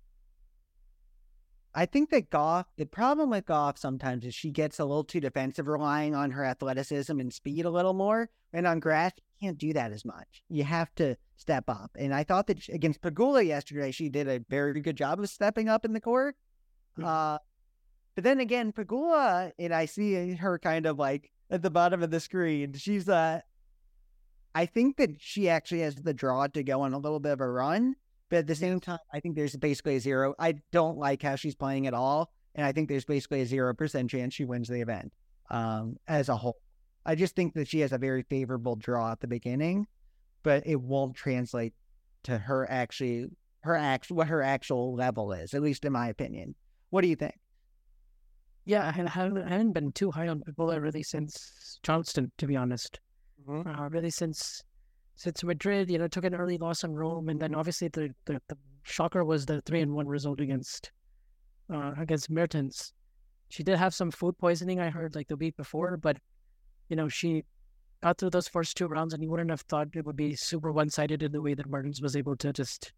I 1.75 1.87
think 1.87 2.11
that 2.11 2.31
Gauff, 2.31 2.65
the 2.77 2.87
problem 2.87 3.31
with 3.31 3.47
Gauff 3.47 3.79
sometimes 3.79 4.25
is 4.25 4.35
she 4.35 4.51
gets 4.51 4.79
a 4.79 4.85
little 4.85 5.05
too 5.05 5.21
defensive, 5.21 5.69
relying 5.69 6.15
on 6.15 6.31
her 6.31 6.45
athleticism 6.45 7.21
and 7.21 7.33
speed 7.33 7.65
a 7.65 7.71
little 7.71 7.95
more. 7.95 8.31
And 8.53 8.67
on 8.67 8.81
grass, 8.81 9.13
you 9.17 9.47
can't 9.47 9.59
do 9.59 9.73
that 9.75 9.93
as 9.93 10.05
much. 10.05 10.43
You 10.49 10.65
have 10.65 10.95
to 10.97 11.17
step 11.37 11.65
up. 11.69 11.91
And 11.97 12.15
I 12.15 12.25
thought 12.25 12.47
that 12.47 12.63
she- 12.63 12.73
against 12.73 13.03
Pegula 13.03 13.47
yesterday, 13.47 13.91
she 13.91 14.09
did 14.09 14.29
a 14.29 14.41
very 14.49 14.81
good 14.81 14.97
job 14.97 15.21
of 15.21 15.29
stepping 15.29 15.69
up 15.69 15.85
in 15.85 15.93
the 15.93 16.01
court. 16.01 16.37
Uh, 17.01 17.39
but 18.15 18.25
then 18.25 18.41
again, 18.41 18.73
Pegula, 18.73 19.53
and 19.59 19.73
I 19.73 19.85
see 19.85 20.35
her 20.35 20.59
kind 20.59 20.87
of 20.87 20.99
like 20.99 21.31
at 21.51 21.63
the 21.63 21.71
bottom 21.71 22.03
of 22.03 22.11
the 22.11 22.19
screen. 22.19 22.73
She's 22.73 23.09
uh, 23.09 23.41
I 24.55 24.67
think 24.67 24.97
that 24.97 25.11
she 25.21 25.49
actually 25.49 25.83
has 25.83 25.95
the 25.95 26.15
draw 26.15 26.49
to 26.49 26.65
go 26.65 26.81
on 26.81 26.93
a 26.93 26.99
little 26.99 27.21
bit 27.21 27.33
of 27.33 27.41
a 27.41 27.49
run. 27.49 27.95
But 28.29 28.41
at 28.41 28.47
the 28.47 28.55
same 28.55 28.81
time, 28.81 28.99
I 29.13 29.21
think 29.21 29.37
there's 29.37 29.57
basically 29.57 29.97
a 29.97 30.01
zero. 30.01 30.35
I 30.39 30.61
don't 30.73 30.99
like 30.99 31.23
how 31.23 31.37
she's 31.37 31.55
playing 31.55 31.87
at 31.87 31.95
all. 31.95 32.31
And 32.55 32.67
I 32.67 32.73
think 32.73 32.89
there's 32.89 33.05
basically 33.05 33.41
a 33.43 33.47
0% 33.47 34.11
chance 34.11 34.35
she 34.35 34.45
wins 34.45 34.69
the 34.69 34.81
event 34.81 35.13
um, 35.51 35.97
as 36.09 36.29
a 36.29 36.37
whole. 36.37 36.59
I 37.07 37.15
just 37.15 37.37
think 37.37 37.55
that 37.55 37.69
she 37.69 37.81
has 37.81 37.93
a 37.93 37.99
very 37.99 38.23
favorable 38.23 38.77
draw 38.77 39.13
at 39.13 39.21
the 39.21 39.29
beginning, 39.29 39.87
but 40.43 40.67
it 40.67 40.81
won't 40.81 41.15
translate 41.15 41.73
to 42.25 42.37
her 42.37 42.69
actually, 42.71 43.29
her 43.61 43.77
act, 43.77 44.11
what 44.11 44.27
her 44.27 44.43
actual 44.43 44.95
level 44.95 45.33
is, 45.33 45.55
at 45.55 45.63
least 45.63 45.85
in 45.85 45.93
my 45.93 46.09
opinion. 46.09 46.55
What 46.91 47.03
do 47.03 47.09
you 47.09 47.17
think? 47.17 47.35
yeah 48.69 48.87
i 48.87 49.09
haven't, 49.09 49.73
been 49.73 49.91
too 49.93 50.11
high 50.11 50.29
on 50.29 50.41
Pegula 50.41 50.81
really 50.81 51.03
since 51.03 51.81
charleston 51.83 52.31
to 52.37 52.47
be 52.47 52.55
honest 52.55 53.01
uh, 53.49 53.89
really 53.91 54.11
since 54.11 54.63
since 55.19 55.43
Madrid, 55.43 55.91
you 55.91 55.99
know, 55.99 56.07
took 56.07 56.25
an 56.25 56.37
early 56.37 56.59
loss 56.59 56.85
on 56.85 56.95
Rome, 56.95 57.29
and 57.29 57.41
then 57.41 57.53
obviously 57.53 57.89
the 57.89 58.15
the, 58.25 58.41
the 58.49 58.57
shocker 58.85 59.25
was 59.25 59.45
the 59.45 59.61
three 59.63 59.81
and 59.81 59.93
one 59.93 60.07
result 60.07 60.41
against 60.41 60.93
uh, 61.75 61.93
against 61.99 62.31
Mertens. 62.31 62.93
She 63.49 63.65
did 63.65 63.79
have 63.79 63.93
some 63.93 64.13
food 64.13 64.39
poisoning, 64.39 64.79
I 64.79 64.91
heard, 64.91 65.17
like 65.17 65.27
the 65.27 65.37
week 65.37 65.57
before, 65.57 65.97
but 65.97 66.19
you 66.89 66.95
know, 66.95 67.09
she 67.09 67.45
got 68.01 68.17
through 68.17 68.31
those 68.31 68.47
first 68.47 68.77
two 68.77 68.87
rounds, 68.87 69.13
and 69.13 69.21
you 69.21 69.29
wouldn't 69.29 69.51
have 69.51 69.63
thought 69.63 69.89
it 69.93 70.07
would 70.07 70.17
be 70.17 70.37
super 70.37 70.71
one 70.71 70.89
sided 70.89 71.25
in 71.25 71.33
the 71.33 71.43
way 71.43 71.55
that 71.55 71.69
Mertens 71.69 72.01
was 72.01 72.15
able 72.15 72.37
to 72.37 72.53
just, 72.53 72.93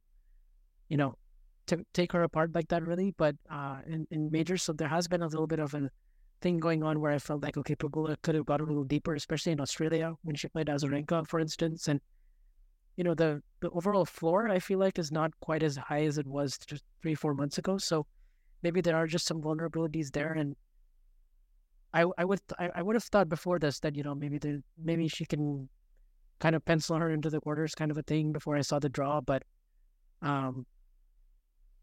you 0.90 0.98
know, 0.98 1.14
to 1.68 1.82
take 1.94 2.12
her 2.12 2.22
apart 2.22 2.54
like 2.54 2.68
that, 2.68 2.86
really. 2.86 3.14
But 3.16 3.34
uh, 3.50 3.78
in 3.86 4.06
in 4.10 4.30
majors, 4.30 4.62
so 4.62 4.74
there 4.74 4.88
has 4.88 5.08
been 5.08 5.22
a 5.22 5.28
little 5.28 5.46
bit 5.46 5.58
of 5.58 5.72
a 5.72 5.90
thing 6.40 6.58
going 6.58 6.82
on 6.82 7.00
where 7.00 7.12
I 7.12 7.18
felt 7.18 7.42
like 7.42 7.56
okay, 7.56 7.74
Pegula 7.74 8.16
could 8.22 8.34
have 8.34 8.46
got 8.46 8.60
a 8.60 8.64
little 8.64 8.84
deeper, 8.84 9.14
especially 9.14 9.52
in 9.52 9.60
Australia 9.60 10.14
when 10.22 10.36
she 10.36 10.48
played 10.48 10.66
Azarenka, 10.68 11.26
for 11.26 11.40
instance, 11.40 11.88
and 11.88 12.00
you 12.96 13.04
know 13.04 13.14
the 13.14 13.42
the 13.60 13.70
overall 13.70 14.04
floor 14.04 14.48
I 14.48 14.58
feel 14.58 14.78
like 14.78 14.98
is 14.98 15.12
not 15.12 15.32
quite 15.40 15.62
as 15.62 15.76
high 15.76 16.04
as 16.04 16.18
it 16.18 16.26
was 16.26 16.58
just 16.58 16.84
three 17.02 17.14
four 17.14 17.34
months 17.34 17.58
ago. 17.58 17.78
So 17.78 18.06
maybe 18.62 18.80
there 18.80 18.96
are 18.96 19.06
just 19.06 19.26
some 19.26 19.40
vulnerabilities 19.42 20.12
there, 20.12 20.32
and 20.32 20.56
I 21.94 22.04
I 22.18 22.24
would 22.24 22.40
I, 22.58 22.70
I 22.76 22.82
would 22.82 22.96
have 22.96 23.04
thought 23.04 23.28
before 23.28 23.58
this 23.58 23.80
that 23.80 23.96
you 23.96 24.02
know 24.02 24.14
maybe 24.14 24.38
the 24.38 24.62
maybe 24.82 25.08
she 25.08 25.24
can 25.24 25.68
kind 26.38 26.56
of 26.56 26.64
pencil 26.64 26.96
her 26.96 27.10
into 27.10 27.28
the 27.30 27.40
quarters 27.40 27.74
kind 27.74 27.90
of 27.90 27.98
a 27.98 28.02
thing 28.02 28.32
before 28.32 28.56
I 28.56 28.62
saw 28.62 28.78
the 28.78 28.88
draw, 28.88 29.20
but 29.20 29.42
um. 30.22 30.66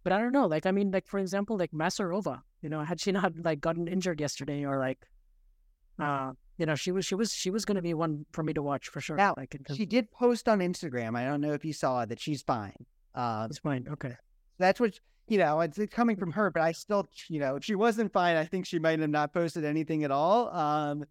But 0.04 0.14
I 0.14 0.20
don't 0.20 0.32
know. 0.32 0.46
Like 0.48 0.66
I 0.66 0.72
mean, 0.72 0.92
like 0.92 1.08
for 1.08 1.20
example, 1.20 1.58
like 1.58 1.72
Masarova. 1.72 2.42
You 2.62 2.70
know, 2.70 2.82
had 2.82 3.00
she 3.00 3.12
not 3.12 3.34
like 3.44 3.60
gotten 3.62 3.88
injured 3.88 4.20
yesterday, 4.20 4.66
or 4.66 4.80
like, 4.80 5.00
uh, 6.00 6.32
you 6.58 6.66
know, 6.66 6.76
she 6.76 6.92
was 6.92 7.06
she 7.06 7.16
was 7.16 7.32
she 7.34 7.50
was 7.50 7.66
going 7.66 7.76
to 7.76 7.82
be 7.82 7.94
one 7.94 8.26
for 8.32 8.44
me 8.44 8.54
to 8.54 8.62
watch 8.62 8.88
for 8.90 9.02
sure. 9.02 9.16
Now, 9.16 9.34
like, 9.38 9.56
She 9.76 9.86
did 9.86 10.12
post 10.12 10.48
on 10.50 10.60
Instagram. 10.60 11.16
I 11.18 11.26
don't 11.26 11.42
know 11.42 11.54
if 11.54 11.64
you 11.66 11.74
saw 11.74 12.06
that 12.06 12.20
she's 12.20 12.42
fine. 12.42 12.86
Uh, 13.14 13.48
it's 13.50 13.60
fine. 13.60 13.88
Okay. 13.92 14.16
that's 14.60 14.80
what 14.80 15.00
you 15.28 15.38
know 15.38 15.60
it's, 15.60 15.78
it's 15.78 15.94
coming 15.94 16.16
from 16.16 16.32
her 16.32 16.50
but 16.50 16.62
i 16.62 16.72
still 16.72 17.06
you 17.28 17.38
know 17.40 17.58
if 17.58 17.64
she 17.66 17.76
wasn't 17.76 18.12
fine 18.14 18.38
i 18.38 18.46
think 18.46 18.66
she 18.66 18.80
might 18.80 18.98
have 19.00 19.10
not 19.10 19.34
posted 19.34 19.66
anything 19.66 20.06
at 20.06 20.12
all 20.12 20.50
um 20.56 21.04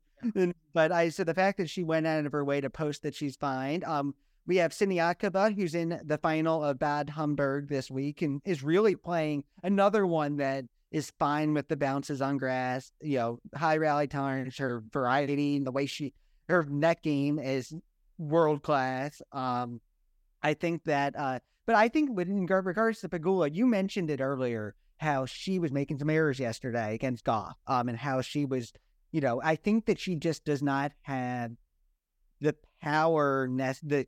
but 0.72 0.90
i 0.90 1.08
so 1.10 1.22
the 1.22 1.34
fact 1.34 1.58
that 1.58 1.68
she 1.68 1.84
went 1.84 2.06
out 2.06 2.24
of 2.24 2.32
her 2.32 2.42
way 2.42 2.58
to 2.60 2.70
post 2.70 3.02
that 3.02 3.14
she's 3.14 3.36
fine 3.36 3.82
um 3.84 4.14
we 4.46 4.56
have 4.56 4.72
Siniakova, 4.72 5.54
who's 5.54 5.74
in 5.74 6.00
the 6.04 6.18
final 6.18 6.64
of 6.64 6.78
Bad 6.78 7.10
Homburg 7.10 7.68
this 7.68 7.90
week 7.90 8.22
and 8.22 8.40
is 8.44 8.62
really 8.62 8.94
playing 8.94 9.44
another 9.62 10.06
one 10.06 10.36
that 10.36 10.64
is 10.92 11.12
fine 11.18 11.52
with 11.52 11.68
the 11.68 11.76
bounces 11.76 12.22
on 12.22 12.38
grass, 12.38 12.92
you 13.00 13.18
know, 13.18 13.40
high 13.54 13.76
rally 13.76 14.06
tolerance, 14.06 14.56
her 14.58 14.84
variety, 14.92 15.56
and 15.56 15.66
the 15.66 15.72
way 15.72 15.86
she, 15.86 16.14
her 16.48 16.64
net 16.64 17.02
game 17.02 17.38
is 17.38 17.74
world 18.18 18.62
class. 18.62 19.20
Um, 19.32 19.80
I 20.42 20.54
think 20.54 20.84
that, 20.84 21.14
uh, 21.18 21.40
but 21.66 21.74
I 21.74 21.88
think 21.88 22.10
with 22.16 22.28
in 22.28 22.46
regards 22.46 23.00
to 23.00 23.08
Pegula, 23.08 23.52
you 23.52 23.66
mentioned 23.66 24.10
it 24.10 24.20
earlier 24.20 24.76
how 24.98 25.26
she 25.26 25.58
was 25.58 25.72
making 25.72 25.98
some 25.98 26.08
errors 26.08 26.38
yesterday 26.38 26.94
against 26.94 27.24
Gauff, 27.24 27.54
um, 27.66 27.88
and 27.88 27.98
how 27.98 28.20
she 28.20 28.44
was, 28.44 28.72
you 29.10 29.20
know, 29.20 29.42
I 29.42 29.56
think 29.56 29.86
that 29.86 29.98
she 29.98 30.14
just 30.14 30.44
does 30.44 30.62
not 30.62 30.92
have 31.02 31.50
the 32.40 32.54
power, 32.80 33.48
nec- 33.50 33.80
the 33.82 34.06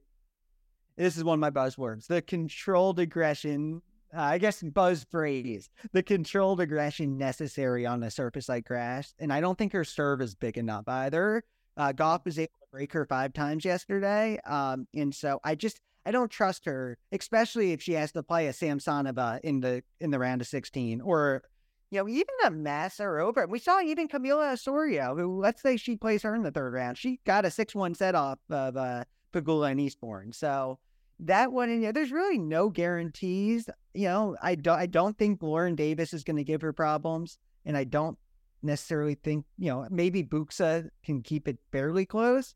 this 0.99 1.17
is 1.17 1.25
one 1.25 1.35
of 1.35 1.41
my 1.41 1.51
buzzwords, 1.51 2.07
the 2.07 2.21
controlled 2.21 2.99
aggression 2.99 3.83
uh, 4.17 4.23
I 4.23 4.39
guess 4.39 4.63
buzz 4.63 5.05
phrase, 5.11 5.69
the 5.93 6.03
controlled 6.03 6.61
aggression 6.61 7.19
necessary 7.19 7.85
on 7.85 8.03
a 8.03 8.11
surface 8.11 8.49
like 8.49 8.67
grass. 8.67 9.15
And 9.19 9.33
I 9.33 9.41
don't 9.41 9.59
think 9.59 9.73
her 9.73 9.85
serve 9.85 10.23
is 10.23 10.35
big 10.35 10.57
enough 10.57 10.85
either. 10.89 11.45
Uh, 11.77 11.93
Gauff 11.93 12.25
was 12.25 12.39
able 12.39 12.53
to 12.61 12.67
break 12.73 12.93
her 12.93 13.05
five 13.05 13.33
times 13.33 13.65
yesterday. 13.65 14.39
Um, 14.47 14.89
and 14.95 15.15
so 15.15 15.41
I 15.45 15.55
just, 15.55 15.81
I 16.07 16.11
don't 16.11 16.31
trust 16.31 16.65
her, 16.65 16.97
especially 17.13 17.73
if 17.73 17.83
she 17.83 17.93
has 17.93 18.13
to 18.13 18.23
play 18.23 18.47
a 18.47 18.53
Samsonova 18.53 19.41
in 19.41 19.61
the 19.61 19.83
in 20.01 20.11
the 20.11 20.19
round 20.19 20.41
of 20.41 20.47
16 20.47 21.03
or 21.03 21.43
you 21.91 21.99
know, 21.99 22.09
even 22.09 22.35
a 22.45 22.51
Masarova. 22.51 23.49
We 23.49 23.59
saw 23.59 23.81
even 23.81 24.09
Camila 24.09 24.53
Osorio, 24.53 25.17
who 25.17 25.41
let's 25.41 25.63
say 25.63 25.77
she 25.77 25.97
plays 25.97 26.23
her 26.23 26.35
in 26.35 26.43
the 26.43 26.51
third 26.51 26.73
round. 26.73 26.99
She 26.99 27.21
got 27.25 27.45
a 27.45 27.51
six 27.51 27.75
one 27.75 27.95
set 27.95 28.15
off 28.15 28.39
of 28.51 28.77
uh, 28.77 29.05
Pegula 29.33 29.71
and 29.71 29.81
Eastbourne. 29.81 30.33
So 30.33 30.79
that 31.21 31.53
one, 31.53 31.71
and 31.71 31.95
there's 31.95 32.13
really 32.13 32.39
no 32.39 32.71
guarantees. 32.71 33.69
You 33.95 34.09
know, 34.09 34.37
I 34.43 34.55
don't 34.55 34.79
I 34.79 34.87
don't 34.87 35.17
think 35.19 35.43
Lauren 35.43 35.75
Davis 35.75 36.13
is 36.13 36.25
going 36.25 36.37
to 36.37 36.45
give 36.45 36.63
her 36.63 36.73
problems, 36.73 37.39
and 37.65 37.77
I 37.77 37.85
don't 37.85 38.19
necessarily 38.63 39.15
think 39.15 39.45
you 39.57 39.71
know 39.71 39.87
maybe 39.91 40.23
Buxa 40.23 40.89
can 41.05 41.23
keep 41.23 41.49
it 41.49 41.59
fairly 41.73 42.07
close. 42.07 42.55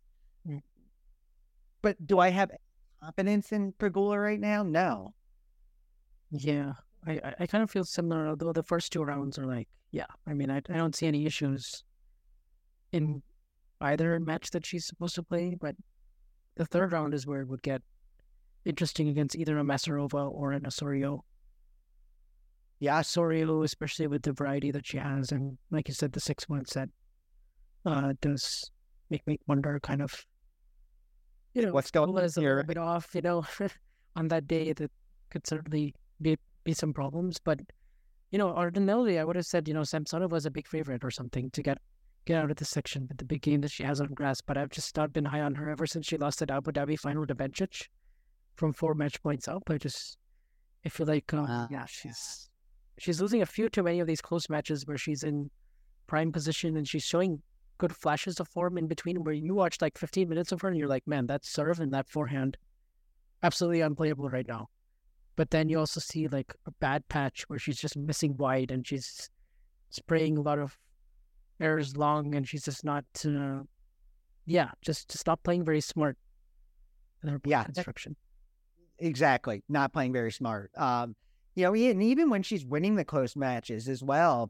Mm. 0.48 0.60
But 1.82 2.06
do 2.06 2.18
I 2.18 2.30
have 2.30 2.50
confidence 3.02 3.52
in 3.52 3.72
Pegula 3.72 4.22
right 4.22 4.40
now? 4.40 4.62
No. 4.62 5.14
Yeah, 6.30 6.72
I, 7.06 7.20
I 7.40 7.46
kind 7.46 7.62
of 7.62 7.70
feel 7.70 7.84
similar, 7.84 8.28
although 8.28 8.52
the 8.52 8.62
first 8.62 8.92
two 8.92 9.02
rounds 9.02 9.38
are 9.38 9.46
like, 9.46 9.68
yeah, 9.90 10.06
I 10.26 10.32
mean, 10.32 10.50
I, 10.50 10.58
I 10.58 10.76
don't 10.76 10.96
see 10.96 11.06
any 11.06 11.26
issues 11.26 11.84
in 12.92 13.22
either 13.80 14.18
match 14.20 14.50
that 14.50 14.64
she's 14.64 14.86
supposed 14.86 15.16
to 15.16 15.22
play, 15.22 15.56
but 15.60 15.74
the 16.54 16.64
third 16.64 16.92
round 16.92 17.12
is 17.12 17.26
where 17.26 17.42
it 17.42 17.48
would 17.48 17.62
get 17.62 17.82
interesting 18.64 19.08
against 19.08 19.36
either 19.36 19.58
a 19.58 19.62
Masarova 19.62 20.30
or 20.30 20.52
an 20.52 20.66
Osorio. 20.66 21.24
Yeah, 22.80 22.98
Osorio, 22.98 23.62
especially 23.62 24.06
with 24.06 24.22
the 24.22 24.32
variety 24.32 24.70
that 24.72 24.86
she 24.86 24.98
has, 24.98 25.30
and 25.32 25.56
like 25.70 25.88
you 25.88 25.94
said, 25.94 26.12
the 26.12 26.20
six 26.20 26.48
one 26.48 26.64
set 26.66 26.88
uh, 27.86 28.14
does 28.20 28.70
make 29.10 29.26
me 29.26 29.38
wonder, 29.46 29.78
kind 29.80 30.02
of, 30.02 30.24
you 31.54 31.62
know, 31.62 31.72
what's 31.72 31.90
going 31.90 32.16
on 32.16 32.24
is 32.24 32.36
a 32.36 32.64
bit 32.66 32.78
off, 32.78 33.14
you 33.14 33.20
know, 33.20 33.44
on 34.16 34.28
that 34.28 34.48
day 34.48 34.72
that 34.72 34.90
could 35.30 35.46
certainly 35.46 35.94
be 36.20 36.36
be 36.64 36.72
some 36.72 36.92
problems. 36.92 37.38
But 37.38 37.60
you 38.30 38.38
know, 38.38 38.48
ordinarily 38.48 39.18
I 39.18 39.24
would 39.24 39.36
have 39.36 39.46
said, 39.46 39.68
you 39.68 39.74
know, 39.74 39.82
Samsonova 39.82 40.30
was 40.30 40.46
a 40.46 40.50
big 40.50 40.66
favorite 40.66 41.04
or 41.04 41.10
something 41.10 41.50
to 41.50 41.62
get 41.62 41.78
get 42.24 42.42
out 42.42 42.50
of 42.50 42.56
the 42.56 42.64
section 42.64 43.06
with 43.08 43.18
the 43.18 43.24
big 43.24 43.42
game 43.42 43.60
that 43.60 43.70
she 43.70 43.82
has 43.82 44.00
on 44.00 44.08
grass. 44.14 44.40
But 44.40 44.56
I've 44.56 44.70
just 44.70 44.96
not 44.96 45.12
been 45.12 45.24
high 45.24 45.40
on 45.40 45.54
her 45.56 45.68
ever 45.68 45.86
since 45.86 46.06
she 46.06 46.16
lost 46.16 46.40
at 46.42 46.50
Abu 46.50 46.72
Dhabi 46.72 46.98
final 46.98 47.26
to 47.26 47.34
Bencic 47.34 47.88
from 48.54 48.72
four 48.72 48.94
match 48.94 49.22
points 49.22 49.48
up. 49.48 49.62
I 49.68 49.78
just 49.78 50.18
I 50.84 50.88
feel 50.88 51.06
like 51.06 51.32
um, 51.34 51.46
uh, 51.46 51.66
yeah, 51.70 51.86
she's 51.86 52.50
she's 52.98 53.20
losing 53.20 53.42
a 53.42 53.46
few 53.46 53.68
too 53.68 53.82
many 53.82 54.00
of 54.00 54.06
these 54.06 54.20
close 54.20 54.48
matches 54.48 54.86
where 54.86 54.98
she's 54.98 55.22
in 55.22 55.50
prime 56.06 56.32
position 56.32 56.76
and 56.76 56.86
she's 56.86 57.04
showing 57.04 57.40
good 57.78 57.94
flashes 57.94 58.38
of 58.38 58.48
form 58.48 58.78
in 58.78 58.86
between 58.86 59.24
where 59.24 59.34
you 59.34 59.54
watch 59.54 59.80
like 59.80 59.98
15 59.98 60.28
minutes 60.28 60.52
of 60.52 60.60
her 60.60 60.68
and 60.68 60.76
you're 60.76 60.88
like, 60.88 61.06
man, 61.06 61.26
that 61.26 61.44
serve 61.44 61.80
and 61.80 61.92
that 61.92 62.08
forehand 62.08 62.56
absolutely 63.42 63.80
unplayable 63.80 64.28
right 64.28 64.46
now. 64.46 64.68
But 65.34 65.50
then 65.50 65.68
you 65.68 65.78
also 65.78 65.98
see 65.98 66.28
like 66.28 66.54
a 66.66 66.70
bad 66.72 67.08
patch 67.08 67.44
where 67.48 67.58
she's 67.58 67.78
just 67.78 67.96
missing 67.96 68.36
wide 68.36 68.70
and 68.70 68.86
she's 68.86 69.30
spraying 69.90 70.36
a 70.36 70.42
lot 70.42 70.58
of 70.58 70.76
errors 71.60 71.96
long 71.96 72.34
and 72.34 72.46
she's 72.46 72.64
just 72.64 72.84
not, 72.84 73.04
uh, 73.24 73.60
yeah, 74.46 74.70
just 74.82 75.10
just 75.10 75.26
not 75.26 75.42
playing 75.42 75.64
very 75.64 75.80
smart. 75.80 76.16
In 77.22 77.28
her 77.28 77.40
yeah, 77.44 77.64
construction. 77.64 78.16
Exactly, 79.02 79.64
not 79.68 79.92
playing 79.92 80.12
very 80.12 80.30
smart. 80.30 80.70
Um, 80.76 81.16
you 81.56 81.64
know, 81.64 81.74
and 81.74 82.02
even 82.02 82.30
when 82.30 82.42
she's 82.42 82.64
winning 82.64 82.94
the 82.94 83.04
close 83.04 83.34
matches 83.34 83.88
as 83.88 84.02
well, 84.02 84.48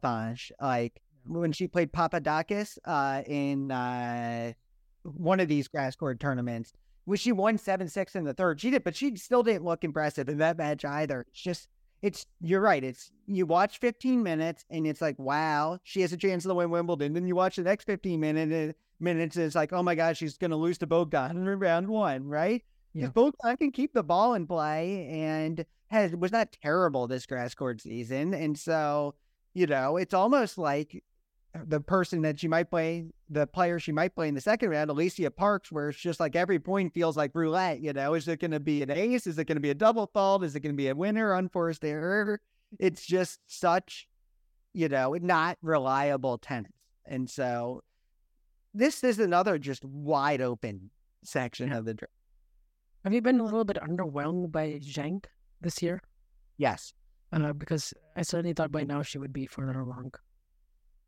like 0.61 1.01
when 1.25 1.51
she 1.51 1.67
played 1.67 1.91
Papadakis 1.91 2.77
uh, 2.85 3.23
in 3.25 3.71
uh, 3.71 4.53
one 5.01 5.39
of 5.39 5.47
these 5.47 5.67
grass 5.67 5.95
court 5.95 6.19
tournaments, 6.19 6.71
was 7.05 7.19
she 7.19 7.31
won 7.31 7.57
seven 7.57 7.89
six 7.89 8.15
in 8.15 8.25
the 8.25 8.33
third. 8.33 8.61
She 8.61 8.69
did, 8.69 8.83
but 8.83 8.95
she 8.95 9.15
still 9.15 9.41
didn't 9.41 9.65
look 9.65 9.83
impressive 9.83 10.29
in 10.29 10.37
that 10.37 10.57
match 10.57 10.85
either. 10.85 11.25
It's 11.29 11.41
just 11.41 11.67
it's 12.03 12.27
you're 12.39 12.61
right. 12.61 12.83
It's 12.83 13.11
you 13.25 13.47
watch 13.47 13.79
15 13.79 14.21
minutes 14.21 14.65
and 14.69 14.85
it's 14.85 15.01
like, 15.01 15.17
wow, 15.17 15.79
she 15.83 16.01
has 16.01 16.13
a 16.13 16.17
chance 16.17 16.43
to 16.43 16.53
win 16.53 16.69
Wimbledon. 16.69 17.13
Then 17.13 17.27
you 17.27 17.35
watch 17.35 17.55
the 17.55 17.63
next 17.63 17.85
15 17.85 18.19
minutes 18.19 18.77
minutes 18.99 19.35
and 19.35 19.45
it's 19.45 19.55
like, 19.55 19.73
oh 19.73 19.81
my 19.81 19.95
god, 19.95 20.15
she's 20.15 20.37
gonna 20.37 20.55
lose 20.55 20.77
to 20.77 20.87
Bogdan 20.87 21.37
in 21.37 21.45
round 21.59 21.87
one, 21.89 22.27
right? 22.27 22.63
Yeah. 22.93 23.07
Bogdan 23.07 23.57
can 23.57 23.71
keep 23.71 23.93
the 23.93 24.03
ball 24.03 24.35
in 24.35 24.45
play 24.45 25.07
and 25.09 25.65
has 25.89 26.15
was 26.15 26.31
not 26.31 26.55
terrible 26.61 27.07
this 27.07 27.25
grass 27.25 27.55
court 27.55 27.81
season. 27.81 28.33
And 28.33 28.57
so, 28.57 29.15
you 29.53 29.65
know, 29.65 29.97
it's 29.97 30.13
almost 30.13 30.57
like 30.57 31.03
the 31.65 31.79
person 31.79 32.21
that 32.23 32.39
she 32.39 32.47
might 32.47 32.69
play, 32.69 33.05
the 33.29 33.45
player 33.45 33.79
she 33.79 33.91
might 33.91 34.15
play 34.15 34.27
in 34.27 34.33
the 34.33 34.41
second 34.41 34.69
round, 34.69 34.89
Alicia 34.89 35.29
Parks, 35.29 35.71
where 35.71 35.89
it's 35.89 35.99
just 35.99 36.19
like 36.19 36.35
every 36.35 36.59
point 36.59 36.93
feels 36.93 37.15
like 37.15 37.31
roulette. 37.33 37.79
You 37.79 37.93
know, 37.93 38.15
is 38.15 38.27
it 38.27 38.39
going 38.39 38.51
to 38.51 38.59
be 38.59 38.81
an 38.81 38.91
ace? 38.91 39.27
Is 39.27 39.37
it 39.37 39.45
going 39.45 39.57
to 39.57 39.61
be 39.61 39.69
a 39.69 39.75
double 39.75 40.07
fault? 40.13 40.43
Is 40.43 40.55
it 40.55 40.61
going 40.61 40.73
to 40.73 40.77
be 40.77 40.87
a 40.87 40.95
winner, 40.95 41.33
unforced 41.33 41.85
error? 41.85 42.41
It's 42.79 43.05
just 43.05 43.39
such, 43.47 44.07
you 44.73 44.89
know, 44.89 45.15
not 45.21 45.57
reliable 45.61 46.39
tennis. 46.39 46.71
And 47.05 47.29
so 47.29 47.83
this 48.73 49.03
is 49.03 49.19
another 49.19 49.59
just 49.59 49.85
wide 49.85 50.41
open 50.41 50.89
section 51.23 51.71
of 51.71 51.85
the 51.85 51.93
draft. 51.93 52.13
Have 53.03 53.13
you 53.13 53.21
been 53.21 53.39
a 53.39 53.43
little 53.43 53.65
bit 53.65 53.77
underwhelmed 53.77 54.51
by 54.51 54.79
Zheng 54.81 55.23
this 55.61 55.81
year? 55.81 56.01
Yes. 56.57 56.93
Uh, 57.33 57.51
because 57.51 57.93
I 58.15 58.21
certainly 58.21 58.53
thought 58.53 58.71
by 58.71 58.83
now 58.83 59.01
she 59.01 59.17
would 59.17 59.33
be 59.33 59.45
further 59.45 59.79
along. 59.79 60.13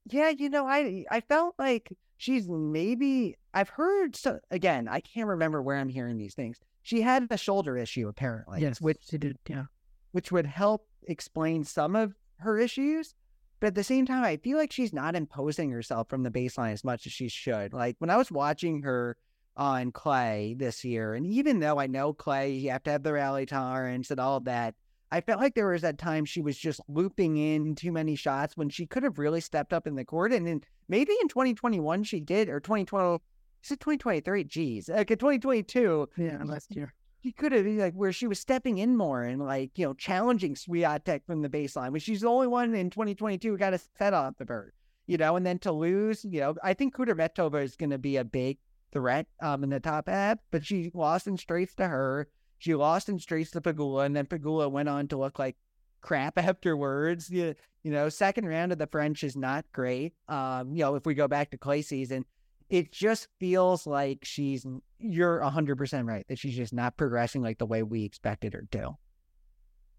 Yeah, 0.05 0.29
you 0.29 0.49
know, 0.49 0.67
I 0.67 1.05
I 1.09 1.21
felt 1.21 1.55
like 1.57 1.95
she's 2.17 2.47
maybe 2.49 3.35
I've 3.53 3.69
heard 3.69 4.15
so 4.15 4.39
again, 4.51 4.87
I 4.87 4.99
can't 4.99 5.27
remember 5.27 5.61
where 5.61 5.77
I'm 5.77 5.89
hearing 5.89 6.17
these 6.17 6.33
things. 6.35 6.59
She 6.83 7.01
had 7.01 7.27
a 7.29 7.37
shoulder 7.37 7.77
issue 7.77 8.07
apparently. 8.07 8.61
Yes, 8.61 8.81
which 8.81 8.99
she 9.09 9.17
did, 9.17 9.37
yeah. 9.47 9.65
Which 10.11 10.31
would 10.31 10.45
help 10.45 10.87
explain 11.07 11.63
some 11.63 11.95
of 11.95 12.13
her 12.37 12.59
issues. 12.59 13.13
But 13.59 13.67
at 13.67 13.75
the 13.75 13.83
same 13.83 14.05
time, 14.05 14.23
I 14.23 14.37
feel 14.37 14.57
like 14.57 14.71
she's 14.71 14.93
not 14.93 15.15
imposing 15.15 15.71
herself 15.71 16.09
from 16.09 16.23
the 16.23 16.29
baseline 16.31 16.73
as 16.73 16.83
much 16.83 17.05
as 17.05 17.13
she 17.13 17.29
should. 17.29 17.73
Like 17.73 17.95
when 17.99 18.09
I 18.09 18.17
was 18.17 18.31
watching 18.31 18.81
her 18.81 19.17
on 19.57 19.91
clay 19.91 20.55
this 20.57 20.83
year, 20.83 21.13
and 21.13 21.25
even 21.25 21.59
though 21.59 21.79
I 21.79 21.87
know 21.87 22.13
clay, 22.13 22.51
you 22.53 22.71
have 22.71 22.83
to 22.83 22.91
have 22.91 23.03
the 23.03 23.13
rally 23.13 23.45
tolerance 23.45 24.11
and 24.11 24.19
all 24.19 24.39
that, 24.41 24.75
I 25.11 25.21
felt 25.21 25.39
like 25.39 25.55
there 25.55 25.69
was 25.69 25.83
that 25.83 25.97
time 25.97 26.25
she 26.25 26.41
was 26.41 26.57
just 26.57 26.81
looping 26.87 27.37
in 27.37 27.75
too 27.75 27.91
many 27.91 28.15
shots 28.15 28.57
when 28.57 28.69
she 28.69 28.85
could 28.85 29.03
have 29.03 29.19
really 29.19 29.39
stepped 29.39 29.71
up 29.71 29.87
in 29.87 29.95
the 29.95 30.03
court. 30.03 30.33
And 30.33 30.45
then 30.45 30.61
maybe 30.89 31.13
in 31.21 31.29
2021 31.29 32.03
she 32.03 32.19
did, 32.19 32.49
or 32.49 32.59
2012, 32.59 33.21
is 33.63 33.71
it 33.71 33.79
2023? 33.79 34.43
Geez, 34.43 34.89
like 34.89 35.11
in 35.11 35.17
2022. 35.17 36.09
Yeah, 36.17 36.43
last 36.43 36.75
year. 36.75 36.93
She 37.23 37.31
could 37.31 37.53
have 37.53 37.65
like 37.65 37.93
where 37.93 38.11
she 38.11 38.27
was 38.27 38.39
stepping 38.39 38.77
in 38.77 38.97
more 38.97 39.23
and 39.23 39.41
like, 39.41 39.71
you 39.79 39.85
know, 39.85 39.93
challenging 39.93 40.53
Swiatek 40.53 41.25
from 41.25 41.41
the 41.41 41.49
baseline, 41.49 41.91
which 41.91 42.03
she's 42.03 42.21
the 42.21 42.27
only 42.27 42.47
one 42.47 42.75
in 42.75 42.89
2022 42.89 43.51
who 43.51 43.57
got 43.57 43.73
a 43.73 43.79
set 43.97 44.13
off 44.13 44.35
the 44.37 44.45
bird, 44.45 44.73
you 45.07 45.17
know, 45.17 45.35
and 45.35 45.45
then 45.45 45.57
to 45.59 45.71
lose, 45.71 46.23
you 46.23 46.41
know, 46.41 46.55
I 46.63 46.73
think 46.73 46.95
Kudermetova 46.95 47.63
is 47.63 47.75
going 47.75 47.89
to 47.89 47.97
be 47.97 48.17
a 48.17 48.23
big 48.23 48.57
threat 48.95 49.27
um, 49.41 49.63
in 49.63 49.69
the 49.69 49.79
top 49.79 50.07
half, 50.07 50.39
but 50.51 50.65
she 50.65 50.89
lost 50.93 51.27
in 51.27 51.37
straights 51.37 51.75
to 51.75 51.87
her. 51.87 52.29
She 52.59 52.73
lost 52.73 53.09
in 53.09 53.19
straights 53.19 53.51
to 53.51 53.61
Pegula, 53.61 54.05
and 54.05 54.15
then 54.15 54.25
Pegula 54.25 54.71
went 54.71 54.87
on 54.87 55.09
to 55.09 55.17
look 55.17 55.37
like 55.37 55.57
crap 56.01 56.37
afterwards. 56.37 57.29
You, 57.29 57.53
you 57.83 57.91
know, 57.91 58.07
second 58.07 58.47
round 58.47 58.71
of 58.71 58.77
the 58.77 58.87
French 58.87 59.23
is 59.23 59.35
not 59.35 59.65
great. 59.73 60.13
Um, 60.29 60.73
you 60.73 60.83
know, 60.83 60.95
if 60.95 61.05
we 61.05 61.13
go 61.13 61.27
back 61.27 61.51
to 61.51 61.57
clay 61.57 61.81
season, 61.81 62.23
it 62.69 62.93
just 62.93 63.27
feels 63.39 63.85
like 63.85 64.19
she's 64.23 64.65
you're 64.97 65.41
hundred 65.41 65.77
percent 65.77 66.07
right 66.07 66.25
that 66.29 66.39
she's 66.39 66.55
just 66.55 66.73
not 66.73 66.97
progressing 66.97 67.43
like 67.43 67.59
the 67.59 67.65
way 67.65 67.83
we 67.83 68.05
expected 68.05 68.53
her 68.53 68.63
to. 68.71 68.93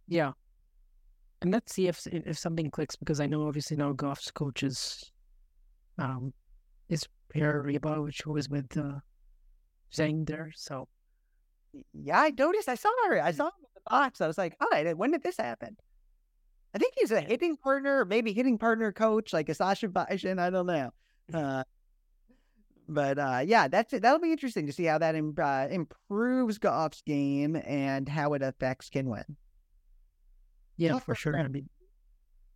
Yeah. 0.08 0.32
And 1.42 1.52
let's 1.52 1.74
see 1.74 1.86
if 1.86 2.06
if 2.06 2.38
something 2.38 2.70
clicks 2.70 2.96
because 2.96 3.20
I 3.20 3.26
know 3.26 3.46
obviously 3.46 3.76
now 3.76 3.92
Gauff's 3.92 4.30
coach 4.30 4.62
is 4.62 5.12
um 5.98 6.32
is 6.88 7.06
Pere 7.36 7.62
Riba, 7.62 8.02
which 8.02 8.26
was 8.26 8.48
with 8.48 8.76
uh 8.76 9.00
Zheng 9.92 10.26
there. 10.26 10.52
So 10.54 10.88
yeah, 11.92 12.20
I 12.20 12.30
noticed. 12.30 12.68
I 12.68 12.74
saw 12.74 12.90
her. 13.08 13.22
I 13.22 13.32
saw 13.32 13.46
him 13.46 13.52
in 13.60 13.68
the 13.74 13.90
box. 13.90 14.20
I 14.20 14.26
was 14.26 14.38
like, 14.38 14.56
"Hi, 14.60 14.92
when 14.94 15.10
did 15.10 15.22
this 15.22 15.36
happen?" 15.36 15.76
I 16.74 16.78
think 16.78 16.94
he's 16.96 17.10
a 17.10 17.20
hitting 17.20 17.56
partner, 17.56 18.04
maybe 18.04 18.32
hitting 18.32 18.58
partner 18.58 18.92
coach, 18.92 19.32
like 19.32 19.48
a 19.48 19.54
Sasha 19.54 19.88
Bajin. 19.88 20.38
I 20.38 20.50
don't 20.50 20.66
know. 20.66 20.90
Uh, 21.34 21.64
but 22.88 23.18
uh, 23.18 23.42
yeah, 23.44 23.66
that's 23.66 23.92
it. 23.92 24.02
That'll 24.02 24.20
be 24.20 24.30
interesting 24.30 24.66
to 24.66 24.72
see 24.72 24.84
how 24.84 24.98
that 24.98 25.16
Im- 25.16 25.34
uh, 25.36 25.66
improves 25.68 26.58
Gauff's 26.58 27.02
game 27.02 27.56
and 27.56 28.08
how 28.08 28.34
it 28.34 28.42
affects 28.42 28.90
Qinwen. 28.90 29.24
Yeah, 30.76 31.00
for 31.00 31.16
sure. 31.16 31.44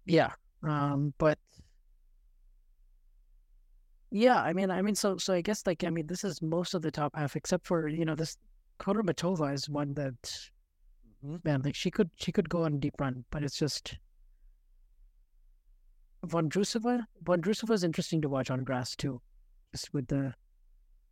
Yeah, 0.06 0.30
um, 0.62 1.14
but 1.18 1.38
yeah, 4.10 4.42
I 4.42 4.52
mean, 4.52 4.70
I 4.70 4.82
mean, 4.82 4.94
so 4.94 5.16
so 5.18 5.34
I 5.34 5.40
guess 5.40 5.66
like 5.66 5.84
I 5.84 5.90
mean, 5.90 6.06
this 6.06 6.24
is 6.24 6.42
most 6.42 6.74
of 6.74 6.82
the 6.82 6.90
top 6.90 7.14
half, 7.16 7.36
except 7.36 7.66
for 7.66 7.88
you 7.88 8.04
know 8.04 8.14
this 8.14 8.36
Kudermetova 8.78 9.52
is 9.54 9.68
one 9.68 9.94
that 9.94 10.50
Mhm. 11.24 11.44
man, 11.44 11.60
like 11.62 11.74
she 11.74 11.90
could 11.90 12.10
she 12.16 12.32
could 12.32 12.48
go 12.48 12.64
on 12.64 12.80
deep 12.80 12.94
run, 12.98 13.24
but 13.30 13.42
it's 13.44 13.58
just 13.58 13.98
Vondrusova. 16.26 17.04
Vondrusova 17.24 17.72
is 17.72 17.84
interesting 17.84 18.20
to 18.22 18.28
watch 18.28 18.50
on 18.50 18.64
grass 18.64 18.96
too, 18.96 19.20
just 19.72 19.92
with 19.92 20.08
the 20.08 20.34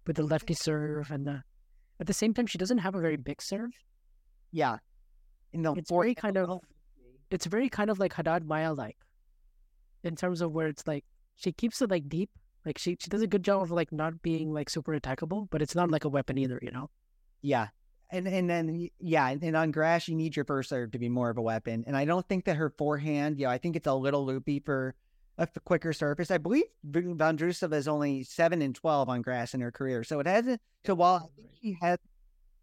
with 0.06 0.16
the 0.16 0.22
lefty 0.22 0.54
serve 0.54 1.10
and 1.10 1.26
the 1.26 1.42
at 2.00 2.06
the 2.06 2.14
same 2.14 2.32
time 2.32 2.46
she 2.46 2.58
doesn't 2.58 2.78
have 2.78 2.94
a 2.94 3.00
very 3.00 3.16
big 3.16 3.42
serve. 3.42 3.70
Yeah. 4.50 4.78
In 5.52 5.62
the 5.62 5.72
It's 5.74 5.90
very 5.90 6.14
kind 6.14 6.36
of 6.36 6.60
it's 7.30 7.46
very 7.46 7.68
kind 7.68 7.90
of 7.90 7.98
like 7.98 8.12
Haddad 8.14 8.46
Maia 8.46 8.72
like 8.72 8.96
in 10.04 10.16
terms 10.16 10.40
of 10.40 10.52
where 10.52 10.68
it's 10.68 10.86
like 10.86 11.04
she 11.36 11.52
keeps 11.52 11.82
it 11.82 11.90
like 11.90 12.08
deep. 12.08 12.30
Like 12.68 12.76
she 12.76 12.98
she 13.00 13.08
does 13.08 13.22
a 13.22 13.26
good 13.26 13.42
job 13.42 13.62
of 13.62 13.70
like 13.70 13.90
not 13.92 14.20
being 14.20 14.52
like 14.52 14.68
super 14.68 14.92
attackable, 14.92 15.48
but 15.50 15.62
it's 15.62 15.74
not 15.74 15.90
like 15.90 16.04
a 16.04 16.08
weapon 16.10 16.36
either, 16.36 16.58
you 16.60 16.70
know? 16.70 16.90
Yeah. 17.40 17.68
And 18.10 18.28
and 18.28 18.48
then 18.48 18.90
yeah, 19.00 19.28
and 19.30 19.56
on 19.56 19.70
grass 19.70 20.06
you 20.06 20.14
need 20.14 20.36
your 20.36 20.44
first 20.44 20.68
serve 20.68 20.92
to 20.92 20.98
be 20.98 21.08
more 21.08 21.30
of 21.30 21.38
a 21.38 21.42
weapon. 21.42 21.84
And 21.86 21.96
I 21.96 22.04
don't 22.04 22.28
think 22.28 22.44
that 22.44 22.58
her 22.58 22.68
forehand, 22.76 23.38
you 23.38 23.46
know, 23.46 23.50
I 23.50 23.56
think 23.56 23.74
it's 23.74 23.86
a 23.86 23.94
little 23.94 24.26
loopy 24.26 24.60
for 24.60 24.94
a 25.38 25.48
quicker 25.64 25.94
surface. 25.94 26.30
I 26.30 26.36
believe 26.36 26.64
V- 26.84 27.00
Vondrusova 27.00 27.72
is 27.72 27.88
only 27.88 28.22
seven 28.22 28.60
and 28.60 28.74
twelve 28.74 29.08
on 29.08 29.22
grass 29.22 29.54
in 29.54 29.62
her 29.62 29.72
career, 29.72 30.04
so 30.04 30.20
it 30.20 30.26
hasn't. 30.26 30.60
So 30.84 30.94
while 30.94 31.14
I 31.14 31.40
think 31.40 31.48
she 31.62 31.78
has, 31.80 31.98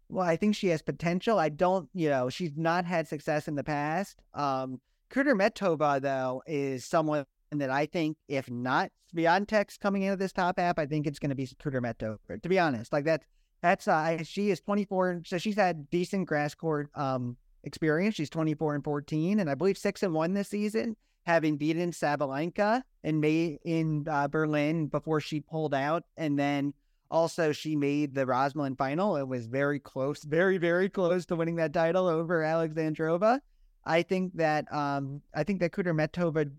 well, 0.08 0.24
I 0.24 0.36
think 0.36 0.54
she 0.54 0.68
has 0.68 0.82
potential. 0.82 1.38
I 1.40 1.48
don't, 1.48 1.88
you 1.94 2.10
know, 2.10 2.28
she's 2.28 2.52
not 2.56 2.84
had 2.84 3.08
success 3.08 3.48
in 3.48 3.56
the 3.56 3.64
past. 3.64 4.20
Um, 4.34 4.80
Kudermetova 5.10 6.00
though 6.00 6.42
is 6.46 6.84
someone 6.84 7.24
that 7.58 7.70
I 7.70 7.86
think, 7.86 8.16
if 8.28 8.50
not 8.50 8.90
Swiatek's 9.14 9.78
coming 9.78 10.02
into 10.02 10.16
this 10.16 10.32
top 10.32 10.58
half, 10.58 10.78
I 10.78 10.86
think 10.86 11.06
it's 11.06 11.18
going 11.18 11.30
to 11.30 11.36
be 11.36 11.46
Kudermetova. 11.46 12.42
To 12.42 12.48
be 12.48 12.58
honest, 12.58 12.92
like 12.92 13.04
that's 13.04 13.26
that's 13.62 13.88
uh, 13.88 14.22
she 14.22 14.50
is 14.50 14.60
24, 14.60 15.22
so 15.24 15.38
she's 15.38 15.56
had 15.56 15.88
decent 15.90 16.26
grass 16.26 16.54
court 16.54 16.90
um 16.94 17.36
experience. 17.64 18.14
She's 18.14 18.30
24 18.30 18.76
and 18.76 18.84
14, 18.84 19.40
and 19.40 19.50
I 19.50 19.54
believe 19.54 19.78
six 19.78 20.02
and 20.02 20.14
one 20.14 20.34
this 20.34 20.48
season, 20.48 20.96
having 21.24 21.56
beaten 21.56 21.90
Sabalenka 21.90 22.82
in 23.02 23.20
May 23.20 23.58
in 23.64 24.06
uh, 24.08 24.28
Berlin 24.28 24.86
before 24.86 25.20
she 25.20 25.40
pulled 25.40 25.74
out, 25.74 26.04
and 26.16 26.38
then 26.38 26.72
also 27.10 27.52
she 27.52 27.76
made 27.76 28.14
the 28.14 28.26
Rosmalen 28.26 28.76
final. 28.76 29.16
It 29.16 29.28
was 29.28 29.46
very 29.46 29.80
close, 29.80 30.24
very 30.24 30.58
very 30.58 30.88
close 30.88 31.26
to 31.26 31.36
winning 31.36 31.56
that 31.56 31.72
title 31.72 32.06
over 32.06 32.42
Alexandrova. 32.42 33.40
I 33.84 34.02
think 34.02 34.36
that 34.36 34.72
um 34.72 35.22
I 35.34 35.44
think 35.44 35.60
that 35.60 35.72
Kudermetova 35.72 36.50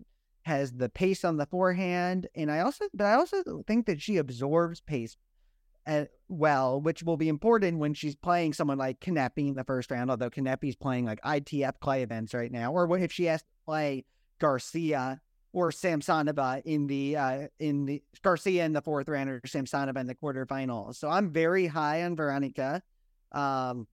has 0.48 0.72
the 0.72 0.88
pace 0.88 1.24
on 1.24 1.36
the 1.36 1.46
forehand, 1.46 2.26
and 2.34 2.50
I 2.50 2.60
also 2.60 2.86
but 2.92 3.06
I 3.06 3.14
also 3.14 3.62
think 3.66 3.86
that 3.86 4.02
she 4.02 4.16
absorbs 4.16 4.80
pace 4.80 5.16
uh, 5.88 6.04
well, 6.28 6.80
which 6.80 7.02
will 7.02 7.16
be 7.16 7.28
important 7.28 7.78
when 7.78 7.94
she's 7.94 8.14
playing 8.14 8.52
someone 8.52 8.76
like 8.76 9.00
Kanepi 9.00 9.48
in 9.48 9.54
the 9.54 9.64
first 9.64 9.90
round. 9.90 10.10
Although 10.10 10.28
Kanepi's 10.28 10.76
playing 10.76 11.06
like 11.06 11.20
ITF 11.22 11.80
clay 11.80 12.02
events 12.02 12.34
right 12.34 12.52
now, 12.52 12.72
or 12.72 12.86
what 12.86 13.00
if 13.00 13.10
she 13.10 13.24
has 13.24 13.40
to 13.40 13.48
play 13.64 14.04
Garcia 14.38 15.20
or 15.54 15.70
Samsonova 15.70 16.62
in 16.64 16.86
the 16.86 17.16
uh, 17.16 17.48
in 17.58 17.86
the 17.86 18.02
Garcia 18.22 18.66
in 18.66 18.74
the 18.74 18.82
fourth 18.82 19.08
round 19.08 19.30
or 19.30 19.40
Samsonova 19.46 19.96
in 19.96 20.06
the 20.06 20.14
quarterfinals. 20.14 20.96
So 20.96 21.08
I'm 21.08 21.30
very 21.32 21.66
high 21.66 22.02
on 22.02 22.16
Veronika, 22.16 22.82
um, 23.32 23.86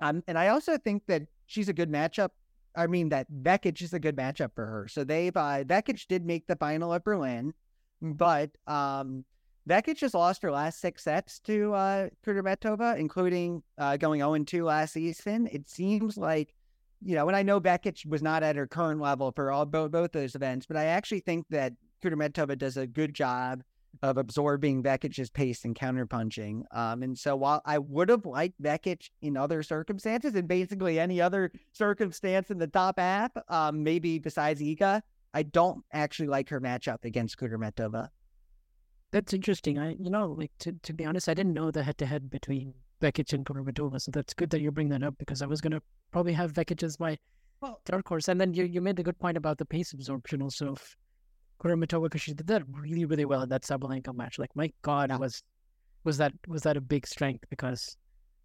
um, 0.00 0.22
and 0.26 0.38
I 0.38 0.48
also 0.48 0.78
think 0.78 1.02
that 1.06 1.22
she's 1.44 1.68
a 1.68 1.74
good 1.74 1.90
matchup. 1.90 2.30
I 2.76 2.86
mean 2.86 3.08
that 3.08 3.26
Vekic 3.32 3.80
is 3.82 3.94
a 3.94 3.98
good 3.98 4.16
matchup 4.16 4.50
for 4.54 4.66
her. 4.66 4.88
So 4.88 5.02
they've 5.02 5.36
uh, 5.36 5.64
Vekic 5.64 6.06
did 6.06 6.24
make 6.24 6.46
the 6.46 6.56
final 6.56 6.92
at 6.94 7.04
Berlin, 7.04 7.54
but 8.02 8.50
um, 8.66 9.24
Vekic 9.68 10.00
has 10.00 10.14
lost 10.14 10.42
her 10.42 10.52
last 10.52 10.80
six 10.80 11.02
sets 11.02 11.40
to 11.40 11.74
uh, 11.74 12.08
Kudermetova, 12.24 12.98
including 12.98 13.62
uh, 13.78 13.96
going 13.96 14.20
0 14.20 14.38
2 14.44 14.64
last 14.64 14.92
season. 14.92 15.48
It 15.50 15.68
seems 15.68 16.16
like, 16.16 16.54
you 17.02 17.16
know, 17.16 17.26
and 17.26 17.36
I 17.36 17.42
know 17.42 17.60
Vekic 17.60 18.06
was 18.06 18.22
not 18.22 18.42
at 18.42 18.56
her 18.56 18.66
current 18.66 19.00
level 19.00 19.32
for 19.34 19.50
all 19.50 19.66
both, 19.66 19.90
both 19.90 20.12
those 20.12 20.34
events, 20.34 20.66
but 20.66 20.76
I 20.76 20.84
actually 20.84 21.20
think 21.20 21.46
that 21.50 21.72
Kudermetova 22.04 22.56
does 22.56 22.76
a 22.76 22.86
good 22.86 23.14
job 23.14 23.62
of 24.02 24.18
absorbing 24.18 24.82
Vekic's 24.82 25.30
pace 25.30 25.64
and 25.64 25.74
counterpunching. 25.74 26.62
Um, 26.72 27.02
and 27.02 27.18
so 27.18 27.36
while 27.36 27.62
I 27.64 27.78
would 27.78 28.08
have 28.08 28.26
liked 28.26 28.60
Vekic 28.60 29.10
in 29.22 29.36
other 29.36 29.62
circumstances, 29.62 30.34
and 30.34 30.48
basically 30.48 30.98
any 30.98 31.20
other 31.20 31.52
circumstance 31.72 32.50
in 32.50 32.58
the 32.58 32.66
top 32.66 32.98
half, 32.98 33.30
um, 33.48 33.82
maybe 33.82 34.18
besides 34.18 34.60
Iga, 34.60 35.00
I 35.34 35.42
don't 35.42 35.84
actually 35.92 36.28
like 36.28 36.48
her 36.48 36.60
matchup 36.60 37.04
against 37.04 37.36
Kudermetova. 37.38 38.08
That's 39.12 39.32
interesting. 39.32 39.78
I, 39.78 39.96
you 39.98 40.10
know, 40.10 40.32
like 40.32 40.52
to, 40.60 40.72
to 40.82 40.92
be 40.92 41.04
honest, 41.04 41.28
I 41.28 41.34
didn't 41.34 41.54
know 41.54 41.70
the 41.70 41.82
head 41.82 41.98
to 41.98 42.06
head 42.06 42.30
between 42.30 42.74
Vekic 43.00 43.32
and 43.32 43.44
Kudermetova, 43.44 44.00
so 44.00 44.10
that's 44.10 44.34
good 44.34 44.50
that 44.50 44.60
you 44.60 44.70
bring 44.70 44.88
that 44.88 45.02
up 45.02 45.14
because 45.18 45.42
I 45.42 45.46
was 45.46 45.60
gonna 45.60 45.82
probably 46.10 46.32
have 46.32 46.52
Vekic 46.52 46.82
as 46.82 46.98
my 46.98 47.18
Well- 47.60 47.80
dark 47.84 48.08
horse. 48.08 48.28
And 48.28 48.40
then 48.40 48.54
you 48.54 48.64
you 48.64 48.80
made 48.80 48.98
a 48.98 49.02
good 49.02 49.18
point 49.18 49.36
about 49.36 49.58
the 49.58 49.64
pace 49.64 49.92
absorption 49.92 50.42
also 50.42 50.70
of 50.70 50.96
Kudermetova 51.60 52.04
because 52.04 52.22
she 52.22 52.34
did 52.34 52.46
that 52.48 52.62
really 52.70 53.04
really 53.04 53.24
well 53.24 53.42
in 53.42 53.48
that 53.48 53.62
Sabalenka 53.62 54.14
match. 54.14 54.38
Like 54.38 54.54
my 54.54 54.72
God, 54.82 55.10
Yeah. 55.10 55.18
was 55.18 55.42
was 56.04 56.16
that 56.18 56.32
was 56.46 56.62
that 56.62 56.76
a 56.76 56.80
big 56.80 57.06
strength 57.06 57.44
because. 57.50 57.96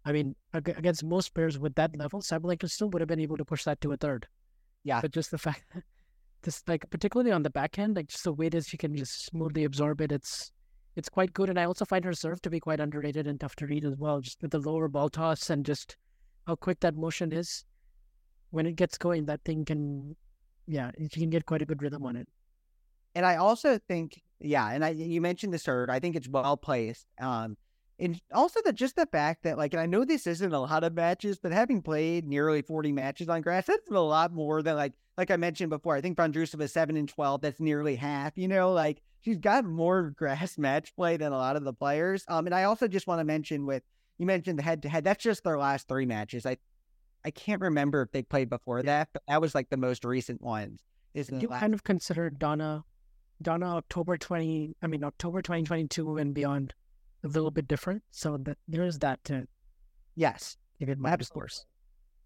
I 0.04 0.10
mean, 0.10 0.34
against 0.52 1.04
most 1.04 1.32
pairs 1.32 1.60
with 1.60 1.76
that 1.76 1.96
level, 1.96 2.20
Sabalenka 2.22 2.68
still 2.68 2.90
would 2.90 3.00
have 3.00 3.08
been 3.08 3.20
able 3.20 3.36
to 3.36 3.44
push 3.44 3.62
that 3.62 3.80
to 3.82 3.92
a 3.92 3.96
third. 3.96 4.26
Yeah. 4.82 5.00
But 5.00 5.12
just 5.12 5.30
the 5.30 5.38
fact, 5.38 5.62
just 6.42 6.68
like 6.68 6.90
particularly 6.90 7.30
on 7.30 7.44
the 7.44 7.50
backhand, 7.50 7.94
like 7.94 8.08
just 8.08 8.24
the 8.24 8.32
way 8.32 8.48
that 8.48 8.66
she 8.66 8.76
can 8.76 8.96
just 8.96 9.26
smoothly 9.26 9.62
absorb 9.62 10.00
it, 10.00 10.10
it's 10.10 10.50
it's 10.96 11.08
quite 11.08 11.32
good. 11.32 11.48
And 11.50 11.56
I 11.60 11.66
also 11.66 11.84
find 11.84 12.04
her 12.04 12.12
serve 12.14 12.42
to 12.42 12.50
be 12.50 12.58
quite 12.58 12.80
underrated 12.80 13.28
and 13.28 13.38
tough 13.38 13.54
to 13.56 13.66
read 13.68 13.84
as 13.84 13.96
well, 13.96 14.20
just 14.20 14.42
with 14.42 14.50
the 14.50 14.58
lower 14.58 14.88
ball 14.88 15.08
toss 15.08 15.50
and 15.50 15.64
just 15.64 15.96
how 16.48 16.56
quick 16.56 16.80
that 16.80 16.96
motion 16.96 17.32
is. 17.32 17.64
When 18.50 18.66
it 18.66 18.74
gets 18.74 18.98
going, 18.98 19.26
that 19.26 19.44
thing 19.44 19.64
can, 19.64 20.16
yeah, 20.66 20.90
you 20.98 21.08
can 21.08 21.30
get 21.30 21.46
quite 21.46 21.62
a 21.62 21.64
good 21.64 21.80
rhythm 21.80 22.04
on 22.04 22.16
it. 22.16 22.28
And 23.14 23.26
I 23.26 23.36
also 23.36 23.78
think, 23.78 24.20
yeah, 24.40 24.70
and 24.70 24.84
I 24.84 24.90
you 24.90 25.20
mentioned 25.20 25.52
the 25.52 25.58
serve. 25.58 25.90
I 25.90 25.98
think 25.98 26.16
it's 26.16 26.28
well 26.28 26.56
placed. 26.56 27.06
Um, 27.20 27.56
and 27.98 28.20
also 28.32 28.60
the 28.64 28.72
just 28.72 28.96
the 28.96 29.06
fact 29.06 29.44
that 29.44 29.58
like, 29.58 29.74
and 29.74 29.80
I 29.80 29.86
know 29.86 30.04
this 30.04 30.26
isn't 30.26 30.52
a 30.52 30.58
lot 30.58 30.82
of 30.82 30.94
matches, 30.94 31.38
but 31.38 31.52
having 31.52 31.82
played 31.82 32.26
nearly 32.26 32.62
forty 32.62 32.90
matches 32.90 33.28
on 33.28 33.42
grass, 33.42 33.66
that's 33.66 33.90
a 33.90 34.00
lot 34.00 34.32
more 34.32 34.62
than 34.62 34.76
like 34.76 34.94
like 35.16 35.30
I 35.30 35.36
mentioned 35.36 35.70
before. 35.70 35.94
I 35.94 36.00
think 36.00 36.16
Vondrusova 36.16 36.62
is 36.62 36.72
seven 36.72 36.96
and 36.96 37.08
twelve. 37.08 37.42
That's 37.42 37.60
nearly 37.60 37.96
half. 37.96 38.32
You 38.36 38.48
know, 38.48 38.72
like 38.72 39.02
she's 39.20 39.38
got 39.38 39.64
more 39.64 40.10
grass 40.16 40.58
match 40.58 40.94
play 40.96 41.16
than 41.16 41.32
a 41.32 41.38
lot 41.38 41.56
of 41.56 41.64
the 41.64 41.72
players. 41.72 42.24
Um, 42.28 42.46
and 42.46 42.54
I 42.54 42.64
also 42.64 42.88
just 42.88 43.06
want 43.06 43.20
to 43.20 43.24
mention 43.24 43.66
with 43.66 43.82
you 44.18 44.26
mentioned 44.26 44.58
the 44.58 44.62
head 44.62 44.82
to 44.82 44.88
head. 44.88 45.04
That's 45.04 45.22
just 45.22 45.44
their 45.44 45.58
last 45.58 45.86
three 45.86 46.06
matches. 46.06 46.46
I 46.46 46.56
I 47.24 47.30
can't 47.30 47.60
remember 47.60 48.02
if 48.02 48.10
they 48.10 48.22
played 48.22 48.50
before 48.50 48.82
that, 48.82 49.10
but 49.12 49.22
that 49.28 49.40
was 49.40 49.54
like 49.54 49.70
the 49.70 49.76
most 49.76 50.04
recent 50.04 50.42
ones. 50.42 50.80
Is 51.14 51.28
Do 51.28 51.38
you 51.38 51.48
last 51.48 51.60
kind 51.60 51.74
of 51.74 51.84
consider 51.84 52.30
Donna, 52.30 52.84
Donna 53.42 53.76
October 53.76 54.16
20, 54.16 54.76
I 54.82 54.86
mean, 54.86 55.04
October 55.04 55.42
2022 55.42 56.16
and 56.18 56.32
beyond 56.34 56.74
a 57.24 57.28
little 57.28 57.50
bit 57.50 57.68
different? 57.68 58.02
So 58.10 58.36
that 58.38 58.58
there 58.68 58.84
is 58.84 58.98
that 59.00 59.22
to 59.24 59.46
yes. 60.14 60.56
give 60.80 60.88
it 60.88 60.98
my 60.98 61.16
discourse. 61.16 61.64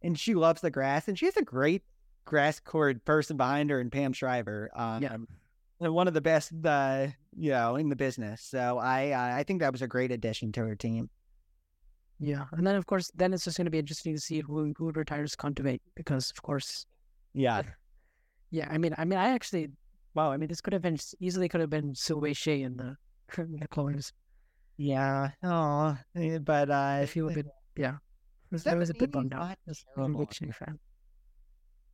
and 0.02 0.18
she 0.18 0.35
loves 0.35 0.61
the 0.61 0.70
grass, 0.70 1.09
and 1.09 1.18
she 1.18 1.26
has 1.26 1.37
a 1.37 1.42
great 1.42 1.83
grass 2.26 2.61
court 2.61 3.05
person 3.05 3.37
behind 3.37 3.70
her, 3.70 3.81
and 3.81 3.90
Pam 3.90 4.12
Shriver. 4.12 4.70
Um, 4.74 5.02
Yeah. 5.02 5.16
and 5.81 5.94
one 5.94 6.09
of 6.09 6.14
the 6.14 6.20
best, 6.20 6.52
uh, 6.64 7.09
you 7.37 7.50
know, 7.50 7.76
in 7.76 7.88
the 7.88 7.96
business. 7.96 8.42
So 8.42 8.79
I, 8.79 9.11
uh, 9.11 9.37
I 9.37 9.42
think 9.42 9.61
that 9.61 9.72
was 9.72 9.83
a 9.83 9.87
great 9.88 10.11
addition 10.12 10.52
to 10.52 10.61
her 10.66 10.74
team. 10.76 11.09
Yeah. 12.18 12.46
And 12.52 12.66
then, 12.66 12.76
of 12.76 12.87
course, 12.87 13.11
then 13.14 13.33
it's 13.35 13.44
just 13.44 13.57
going 13.59 13.66
to 13.66 13.70
be 13.70 13.79
interesting 13.79 14.14
to 14.14 14.20
see 14.20 14.40
who, 14.40 14.72
who 14.76 14.90
retires 14.90 15.37
Kontaveit 15.37 15.81
because, 15.94 16.31
of 16.31 16.42
course, 16.42 16.87
Yeah, 17.35 17.62
Yeah, 18.50 18.68
I 18.70 18.79
mean, 18.79 18.94
I 18.96 19.05
mean, 19.05 19.18
I 19.18 19.31
actually, 19.31 19.68
wow, 20.16 20.33
I 20.33 20.37
mean, 20.37 20.48
this 20.48 20.61
could 20.61 20.72
have 20.72 20.83
been 20.83 20.98
easily 21.20 21.48
could 21.48 21.61
have 21.61 21.70
been 21.70 21.94
Su-Wei 21.94 22.33
Hsieh 22.33 22.64
in 22.64 22.76
the 22.76 22.96
in 23.38 23.59
the 23.61 23.68
colors 23.68 24.12
yeah. 24.76 25.31
Oh, 25.42 25.96
but 26.42 26.70
uh, 26.70 26.98
if 27.02 27.16
you 27.16 27.26
had 27.26 27.35
been, 27.35 27.50
yeah. 27.76 27.96
I 28.66 28.74
was 28.74 28.90
a 28.90 28.94
bit 28.94 29.11
bummed 29.11 29.35
out. 29.35 29.57
as 29.68 29.85
a 29.96 30.09
big 30.09 30.31
Hsieh 30.31 30.55
fan. 30.55 30.79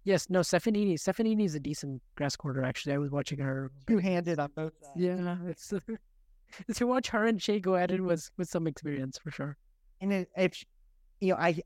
Yes, 0.05 0.29
no, 0.29 0.41
Stefanini. 0.41 0.95
Stefanini 0.95 1.45
is 1.45 1.55
a 1.55 1.61
decent 1.61 2.03
grass 2.17 2.35
quarter. 2.35 2.65
Actually, 2.65 2.95
I 2.95 2.99
was 2.99 3.11
watching 3.11 3.39
her. 3.39 3.71
two-handed 3.87 4.39
on 4.41 4.51
both 4.55 4.73
sides. 4.83 4.97
Yeah, 4.97 5.37
it's 5.47 5.73
to 6.75 6.87
watch 6.87 7.09
her 7.09 7.27
and 7.27 7.39
Hsieh 7.39 7.63
go 7.63 7.77
at 7.77 7.91
it 7.91 8.01
was 8.01 8.31
was 8.37 8.51
some 8.51 8.67
experience 8.67 9.19
for 9.19 9.31
sure. 9.31 9.57
And 10.01 10.13
it, 10.13 10.29
if 10.37 10.65
you 11.21 11.33
know, 11.33 11.39
I 11.39 11.61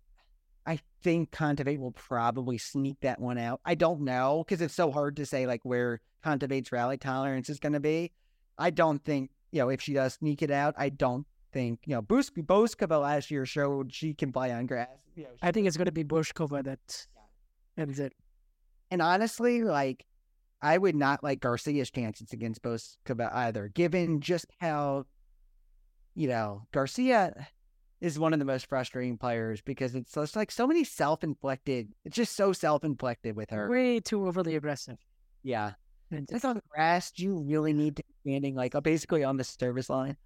I 0.67 0.81
think 1.03 1.31
Kontaveit 1.31 1.79
will 1.79 1.93
probably 1.93 2.59
sneak 2.59 2.99
that 3.01 3.21
one 3.21 3.39
out. 3.39 3.61
I 3.65 3.77
don't 3.77 4.01
know 4.01 4.45
because 4.47 4.61
it's 4.61 4.75
so 4.75 4.91
hard 4.91 5.17
to 5.17 5.27
say 5.27 5.47
like 5.47 5.61
where 5.65 6.01
Kontaveit's 6.25 6.73
rally 6.73 6.97
tolerance 6.99 7.49
is 7.49 7.61
going 7.61 7.75
to 7.75 7.81
be. 7.81 8.13
I 8.59 8.71
don't 8.71 9.05
think 9.05 9.31
you 9.53 9.61
know 9.61 9.69
if 9.69 9.81
she 9.81 9.93
does 9.95 10.15
sneak 10.15 10.43
it 10.43 10.51
out. 10.51 10.75
I 10.77 10.89
don't 10.89 11.27
think 11.53 11.81
you 11.87 11.95
know 11.95 12.03
Bus- 12.03 12.31
Bouzkova 12.31 13.01
last 13.01 13.31
year 13.31 13.47
showed 13.47 13.95
she 13.95 14.13
can 14.13 14.33
play 14.33 14.51
on 14.53 14.67
grass. 14.67 14.89
You 15.15 15.25
know, 15.25 15.31
I 15.41 15.53
think 15.53 15.67
it's 15.67 15.77
going 15.77 15.87
to 15.87 15.93
be 15.93 16.05
Bouzkova 16.05 16.65
that 16.65 17.07
ends 17.79 18.01
it. 18.01 18.13
and 18.91 19.01
honestly, 19.01 19.63
like 19.63 20.05
I 20.63 20.79
would 20.79 20.97
not 20.97 21.23
like 21.23 21.41
Garcia's 21.41 21.91
chances 21.91 22.33
against 22.33 22.63
Bouzkova 22.63 23.33
either, 23.33 23.69
given 23.69 24.21
just 24.21 24.47
how 24.59 25.05
you 26.15 26.29
know 26.29 26.63
Garcia. 26.73 27.47
Is 28.01 28.19
one 28.19 28.33
of 28.33 28.39
the 28.39 28.45
most 28.45 28.67
frustrating 28.69 29.17
players 29.17 29.63
because 29.63 29.95
it's 29.95 30.13
just 30.13 30.37
like 30.37 30.51
so 30.51 30.67
many 30.67 30.85
self 30.85 31.25
inflicted. 31.25 31.89
It's 32.05 32.17
just 32.17 32.37
so 32.37 32.53
self 32.53 32.85
inflicted 32.85 33.37
with 33.37 33.51
her. 33.51 33.69
Way 33.71 34.01
too 34.01 34.27
overly 34.27 34.57
aggressive. 34.57 34.99
Yeah. 35.43 35.73
And 36.11 36.29
It's 36.31 36.45
on 36.45 36.61
grass. 36.71 37.11
Do 37.11 37.25
you 37.25 37.45
really 37.47 37.73
need 37.73 37.97
to 37.97 38.03
be 38.05 38.31
standing 38.31 38.55
like 38.55 38.75
uh, 38.75 38.81
basically 38.81 39.25
on 39.25 39.37
the 39.37 39.45
service 39.45 39.91
line? 39.91 40.17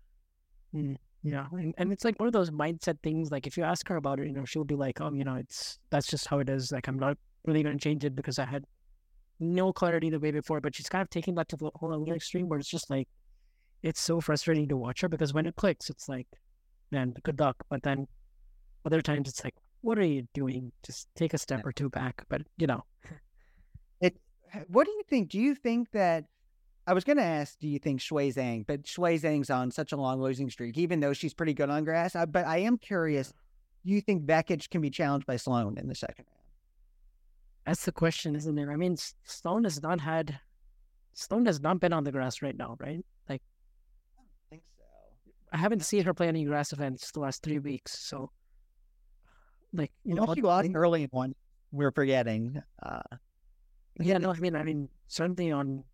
Mm, 0.74 0.96
yeah, 1.22 1.46
and, 1.52 1.74
and 1.78 1.92
it's 1.92 2.04
like 2.04 2.18
one 2.18 2.26
of 2.26 2.32
those 2.32 2.50
mindset 2.50 2.98
things. 3.02 3.30
Like 3.30 3.46
if 3.46 3.56
you 3.56 3.64
ask 3.64 3.88
her 3.88 3.96
about 3.96 4.20
it, 4.20 4.26
you 4.26 4.32
know, 4.32 4.44
she'll 4.44 4.64
be 4.64 4.74
like, 4.74 5.00
"Oh, 5.00 5.12
you 5.12 5.24
know, 5.24 5.36
it's 5.36 5.78
that's 5.90 6.06
just 6.06 6.26
how 6.26 6.38
it 6.38 6.48
is. 6.48 6.72
Like 6.72 6.88
I'm 6.88 6.98
not 6.98 7.16
really 7.46 7.62
gonna 7.62 7.78
change 7.78 8.04
it 8.04 8.14
because 8.14 8.38
I 8.38 8.44
had 8.44 8.64
no 9.38 9.72
clarity 9.72 10.10
the 10.10 10.20
way 10.20 10.30
before." 10.30 10.60
But 10.60 10.74
she's 10.74 10.88
kind 10.88 11.02
of 11.02 11.10
taking 11.10 11.34
that 11.36 11.48
to 11.48 11.56
the 11.56 11.70
whole 11.74 11.92
other 11.92 12.14
extreme, 12.14 12.48
where 12.48 12.58
it's 12.58 12.68
just 12.68 12.90
like 12.90 13.08
it's 13.82 14.00
so 14.00 14.20
frustrating 14.20 14.68
to 14.68 14.76
watch 14.76 15.00
her 15.00 15.08
because 15.08 15.32
when 15.32 15.46
it 15.46 15.56
clicks, 15.56 15.88
it's 15.88 16.08
like, 16.08 16.26
man, 16.90 17.14
good 17.22 17.38
luck. 17.40 17.56
But 17.68 17.82
then 17.82 18.06
other 18.84 19.00
times 19.00 19.28
it's 19.28 19.44
like, 19.44 19.54
what 19.82 19.98
are 19.98 20.04
you 20.04 20.26
doing? 20.34 20.72
Just 20.84 21.08
take 21.14 21.34
a 21.34 21.38
step 21.38 21.64
or 21.64 21.72
two 21.72 21.88
back. 21.88 22.24
But 22.28 22.42
you 22.58 22.66
know, 22.66 22.84
It. 24.00 24.16
What 24.68 24.86
do 24.86 24.90
you 24.92 25.02
think? 25.08 25.28
Do 25.28 25.38
you 25.38 25.54
think 25.54 25.90
that? 25.92 26.24
I 26.86 26.92
was 26.92 27.04
going 27.04 27.18
to 27.18 27.22
ask, 27.22 27.58
do 27.60 27.68
you 27.68 27.78
think 27.78 28.00
Shuai 28.00 28.34
Zhang? 28.34 28.66
But 28.66 28.82
Shuai 28.82 29.20
Zhang's 29.20 29.50
on 29.50 29.70
such 29.70 29.92
a 29.92 29.96
long 29.96 30.20
losing 30.20 30.50
streak, 30.50 30.76
even 30.76 30.98
though 30.98 31.12
she's 31.12 31.34
pretty 31.34 31.54
good 31.54 31.70
on 31.70 31.84
grass. 31.84 32.16
I, 32.16 32.24
but 32.24 32.46
I 32.46 32.58
am 32.58 32.78
curious. 32.78 33.32
Do 33.84 33.92
you 33.92 34.00
think 34.00 34.24
Vekic 34.24 34.68
can 34.70 34.80
be 34.80 34.90
challenged 34.90 35.26
by 35.26 35.36
Sloane 35.36 35.78
in 35.78 35.88
the 35.88 35.94
second 35.94 36.24
round? 36.26 36.40
that's 37.66 37.84
the 37.84 37.92
question, 37.92 38.34
isn't 38.34 38.54
there? 38.56 38.72
I 38.72 38.76
mean, 38.76 38.94
S- 38.94 39.14
Stone 39.22 39.64
has 39.64 39.80
not 39.82 40.00
had, 40.00 40.40
Stone 41.12 41.46
has 41.46 41.60
not 41.60 41.78
been 41.78 41.92
on 41.92 42.02
the 42.02 42.10
grass 42.10 42.42
right 42.42 42.56
now, 42.56 42.76
right? 42.80 43.04
Like. 43.28 43.42
I 45.52 45.56
think 45.56 45.82
so. 45.82 45.82
I 45.82 45.84
haven't 45.84 45.84
seen 45.84 46.04
her 46.04 46.14
play 46.14 46.28
any 46.28 46.44
grass 46.44 46.72
events 46.72 47.10
the 47.12 47.20
last 47.20 47.42
three 47.42 47.58
weeks, 47.58 47.98
so 47.98 48.30
like 49.72 49.92
you 50.04 50.14
You 50.14 50.20
know, 50.20 50.34
she 50.34 50.42
lost 50.42 50.70
early 50.74 51.02
in 51.02 51.08
one. 51.10 51.34
We're 51.72 51.92
forgetting. 51.92 52.62
Uh, 52.82 53.02
yeah, 54.00 54.18
no, 54.18 54.32
I 54.32 54.38
mean, 54.38 54.56
I 54.56 54.62
mean, 54.62 54.88
certainly 55.08 55.52
on 55.52 55.84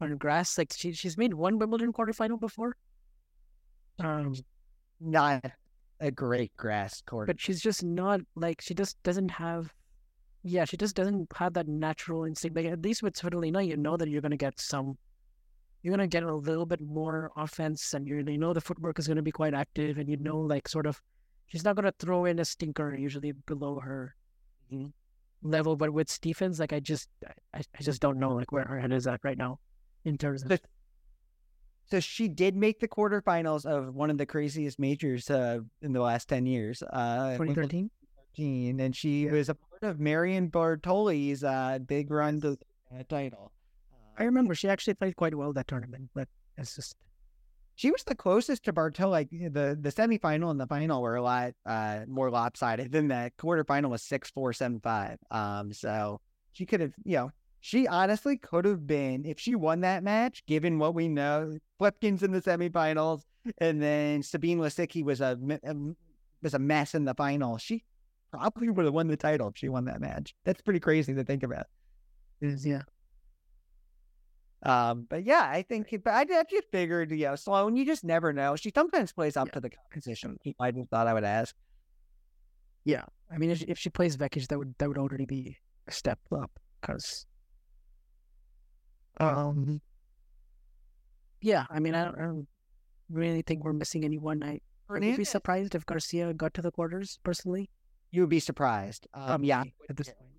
on 0.00 0.16
grass, 0.16 0.58
like 0.58 0.72
she 0.76 0.92
she's 0.92 1.16
made 1.16 1.34
one 1.34 1.58
Wimbledon 1.58 1.92
quarterfinal 1.92 2.40
before, 2.40 2.76
um, 4.00 4.34
not 5.00 5.44
a 6.00 6.10
great 6.10 6.56
grass 6.56 7.02
court. 7.02 7.26
but 7.26 7.40
she's 7.40 7.60
just 7.60 7.84
not 7.84 8.20
like 8.34 8.60
she 8.60 8.74
just 8.74 9.02
doesn't 9.04 9.30
have, 9.30 9.72
yeah, 10.42 10.64
she 10.64 10.76
just 10.76 10.96
doesn't 10.96 11.32
have 11.36 11.54
that 11.54 11.68
natural 11.68 12.24
instinct. 12.24 12.56
Like 12.56 12.66
at 12.66 12.82
least 12.82 13.02
with 13.02 13.14
Svitolina, 13.14 13.66
you 13.66 13.76
know 13.76 13.96
that 13.96 14.08
you're 14.08 14.22
gonna 14.22 14.36
get 14.36 14.60
some, 14.60 14.98
you're 15.84 15.92
gonna 15.92 16.08
get 16.08 16.22
a 16.24 16.34
little 16.34 16.66
bit 16.66 16.80
more 16.80 17.30
offense, 17.36 17.92
and 17.94 18.08
you 18.08 18.16
you 18.26 18.38
know 18.38 18.52
the 18.54 18.60
footwork 18.60 18.98
is 18.98 19.06
gonna 19.06 19.22
be 19.22 19.30
quite 19.30 19.54
active, 19.54 19.98
and 19.98 20.08
you 20.08 20.16
know 20.16 20.38
like 20.40 20.66
sort 20.66 20.86
of, 20.86 21.00
she's 21.46 21.62
not 21.62 21.76
gonna 21.76 21.92
throw 21.98 22.24
in 22.24 22.38
a 22.40 22.44
stinker 22.44 22.94
usually 22.96 23.32
below 23.32 23.78
her 23.80 24.16
Mhm. 24.72 24.92
level. 25.42 25.76
But 25.76 25.92
with 25.92 26.08
Stephens, 26.08 26.58
like 26.58 26.72
I 26.72 26.80
just 26.80 27.10
I, 27.52 27.58
I 27.78 27.82
just 27.82 28.00
don't 28.00 28.18
know 28.18 28.34
like 28.34 28.50
where 28.50 28.64
her 28.64 28.80
head 28.80 28.92
is 28.92 29.06
at 29.06 29.20
right 29.22 29.36
now 29.38 29.60
in 30.04 30.16
terms 30.18 30.42
of 30.42 30.50
So- 30.50 30.58
So 31.86 32.00
she 32.00 32.28
did 32.28 32.56
make 32.56 32.80
the 32.80 32.88
quarterfinals 32.88 33.66
of 33.66 33.94
one 33.94 34.08
of 34.10 34.16
the 34.16 34.24
craziest 34.24 34.78
majors 34.78 35.28
uh, 35.28 35.60
in 35.82 35.92
the 35.92 36.00
last 36.00 36.28
ten 36.30 36.46
years. 36.46 36.82
Uh, 36.82 37.36
2013. 37.36 38.80
and 38.80 38.96
she 38.96 39.26
was 39.26 39.50
a 39.50 39.54
part 39.54 39.82
of 39.82 40.00
Marion 40.00 40.48
Bartoli's 40.48 41.44
uh, 41.44 41.78
big 41.78 42.10
run 42.10 42.40
to 42.40 42.56
the 42.90 43.04
title. 43.04 43.52
I 44.18 44.24
remember 44.24 44.54
she 44.54 44.68
actually 44.68 44.94
played 44.94 45.16
quite 45.16 45.34
well 45.34 45.52
that 45.52 45.68
tournament, 45.68 46.10
but 46.14 46.28
it's 46.56 46.76
just 46.76 46.96
she 47.76 47.90
was 47.90 48.04
the 48.04 48.14
closest 48.14 48.64
to 48.64 48.72
Bartoli. 48.72 49.10
Like 49.10 49.30
the 49.30 49.76
the 49.80 49.90
semifinal 49.90 50.50
and 50.50 50.60
the 50.60 50.66
final 50.66 51.02
were 51.02 51.16
a 51.16 51.22
lot 51.22 51.52
uh, 51.66 52.00
more 52.06 52.30
lopsided 52.30 52.92
than 52.92 53.08
that. 53.08 53.36
Quarterfinal 53.36 53.90
was 53.90 54.02
six 54.02 54.30
four 54.30 54.52
seven 54.52 54.80
five. 54.80 55.18
Um, 55.30 55.72
so 55.72 56.20
she 56.52 56.66
could 56.66 56.80
have, 56.80 56.92
you 57.04 57.16
know, 57.16 57.30
she 57.60 57.88
honestly 57.88 58.36
could 58.36 58.64
have 58.64 58.86
been 58.86 59.24
if 59.24 59.40
she 59.40 59.54
won 59.54 59.80
that 59.80 60.04
match. 60.04 60.44
Given 60.46 60.78
what 60.78 60.94
we 60.94 61.08
know, 61.08 61.58
Flipkens 61.80 62.22
in 62.22 62.30
the 62.30 62.40
semifinals, 62.40 63.22
and 63.58 63.82
then 63.82 64.22
Sabine 64.22 64.58
Lisicki 64.58 65.02
was 65.02 65.20
a, 65.20 65.38
a 65.64 65.74
was 66.42 66.54
a 66.54 66.58
mess 66.58 66.94
in 66.94 67.04
the 67.04 67.14
final. 67.14 67.58
She 67.58 67.82
probably 68.30 68.70
would 68.70 68.84
have 68.84 68.94
won 68.94 69.08
the 69.08 69.16
title 69.16 69.48
if 69.48 69.56
she 69.56 69.68
won 69.68 69.86
that 69.86 70.00
match. 70.00 70.34
That's 70.44 70.62
pretty 70.62 70.80
crazy 70.80 71.14
to 71.14 71.24
think 71.24 71.42
about. 71.42 71.66
is 72.40 72.64
yeah. 72.64 72.82
Um, 74.64 75.06
but 75.10 75.24
yeah, 75.24 75.42
I 75.50 75.62
think, 75.62 75.88
but 76.02 76.12
I, 76.14 76.20
I 76.22 76.44
just 76.50 76.64
figured, 76.72 77.10
you 77.10 77.26
know, 77.26 77.36
Sloane, 77.36 77.76
you 77.76 77.84
just 77.84 78.02
never 78.04 78.32
know. 78.32 78.56
She 78.56 78.72
sometimes 78.74 79.12
plays 79.12 79.36
up 79.36 79.48
Yeah. 79.48 79.52
to 79.54 79.60
the 79.60 79.70
competition. 79.70 80.38
I 80.58 80.70
just 80.70 80.88
thought 80.90 81.06
I 81.06 81.12
would 81.14 81.24
ask. 81.24 81.54
Yeah, 82.84 83.04
I 83.30 83.38
mean, 83.38 83.50
if 83.50 83.62
if 83.62 83.78
she 83.78 83.88
plays 83.90 84.16
Vekic, 84.16 84.46
that 84.48 84.58
would 84.58 84.74
that 84.78 84.88
would 84.88 84.98
already 84.98 85.24
be 85.26 85.56
a 85.88 85.92
step 85.92 86.18
up 86.32 86.50
because, 86.80 87.26
um, 89.20 89.80
yeah, 91.40 91.64
I 91.70 91.78
mean, 91.80 91.94
I 91.94 92.04
don't, 92.04 92.18
I 92.18 92.22
don't 92.22 92.46
really 93.10 93.42
think 93.42 93.64
we're 93.64 93.72
missing 93.72 94.04
anyone. 94.04 94.42
I 94.42 94.60
would 94.88 95.00
be 95.00 95.24
surprised 95.24 95.74
if 95.74 95.86
Garcia 95.86 96.34
got 96.34 96.54
to 96.54 96.62
the 96.62 96.70
quarters 96.70 97.18
personally. 97.24 97.70
you 98.10 98.20
would 98.22 98.30
be 98.30 98.40
surprised. 98.40 99.06
Um, 99.14 99.44
yeah, 99.44 99.64
at 99.88 99.96
this 99.96 100.08
point. 100.08 100.33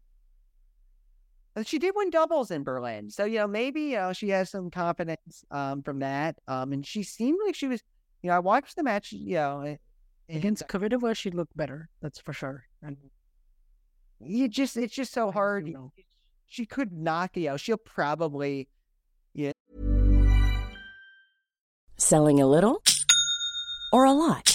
But 1.56 1.68
she 1.68 1.80
did 1.80 1.94
win 1.96 2.10
doubles 2.10 2.52
in 2.52 2.64
Berlin, 2.64 3.10
so 3.10 3.26
you 3.26 3.40
know 3.40 3.48
maybe 3.48 3.82
you 3.82 3.96
know 3.96 4.14
she 4.14 4.30
has 4.30 4.50
some 4.50 4.70
confidence 4.70 5.44
um 5.50 5.82
from 5.82 6.00
that. 6.00 6.38
Um, 6.48 6.74
and 6.74 6.86
she 6.86 7.02
seemed 7.02 7.40
like 7.46 7.56
she 7.56 7.68
was, 7.68 7.82
you 8.22 8.30
know, 8.30 8.36
I 8.36 8.40
watched 8.40 8.76
the 8.76 8.84
match, 8.84 9.14
you 9.14 9.36
know, 9.36 9.62
and 9.62 9.80
Against 10.28 10.68
Kvitova, 10.68 11.16
she 11.16 11.30
looked 11.30 11.56
better. 11.56 11.90
That's 12.02 12.20
for 12.20 12.34
sure. 12.34 12.66
And 12.82 12.98
you 14.20 14.48
just 14.48 14.76
it's 14.76 14.94
just 14.94 15.14
so 15.14 15.32
hard. 15.32 15.66
do 15.66 15.74
know. 15.74 15.94
She 16.48 16.66
could 16.66 16.92
knock, 16.92 17.38
you 17.38 17.50
know, 17.50 17.58
she'll 17.58 17.78
probably 17.78 18.68
yeah. 19.34 19.52
Selling 21.98 22.42
a 22.42 22.48
little 22.48 22.82
or 23.94 24.06
a 24.06 24.14
lot? 24.14 24.55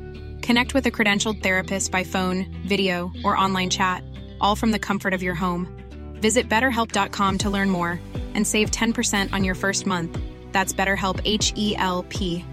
Connect 0.41 0.73
with 0.73 0.85
a 0.85 0.91
credentialed 0.91 1.43
therapist 1.43 1.91
by 1.91 2.03
phone, 2.03 2.45
video, 2.65 3.11
or 3.23 3.37
online 3.37 3.69
chat, 3.69 4.03
all 4.39 4.55
from 4.55 4.71
the 4.71 4.79
comfort 4.79 5.13
of 5.13 5.21
your 5.23 5.35
home. 5.35 5.67
Visit 6.15 6.49
betterhelp.com 6.49 7.37
to 7.39 7.49
learn 7.49 7.69
more 7.69 7.99
and 8.33 8.45
save 8.45 8.71
10% 8.71 9.33
on 9.33 9.43
your 9.43 9.55
first 9.55 9.85
month. 9.85 10.17
That's 10.51 10.73
BetterHelp 10.73 11.21
H 11.25 11.53
E 11.55 11.75
L 11.77 12.03
P. 12.09 12.45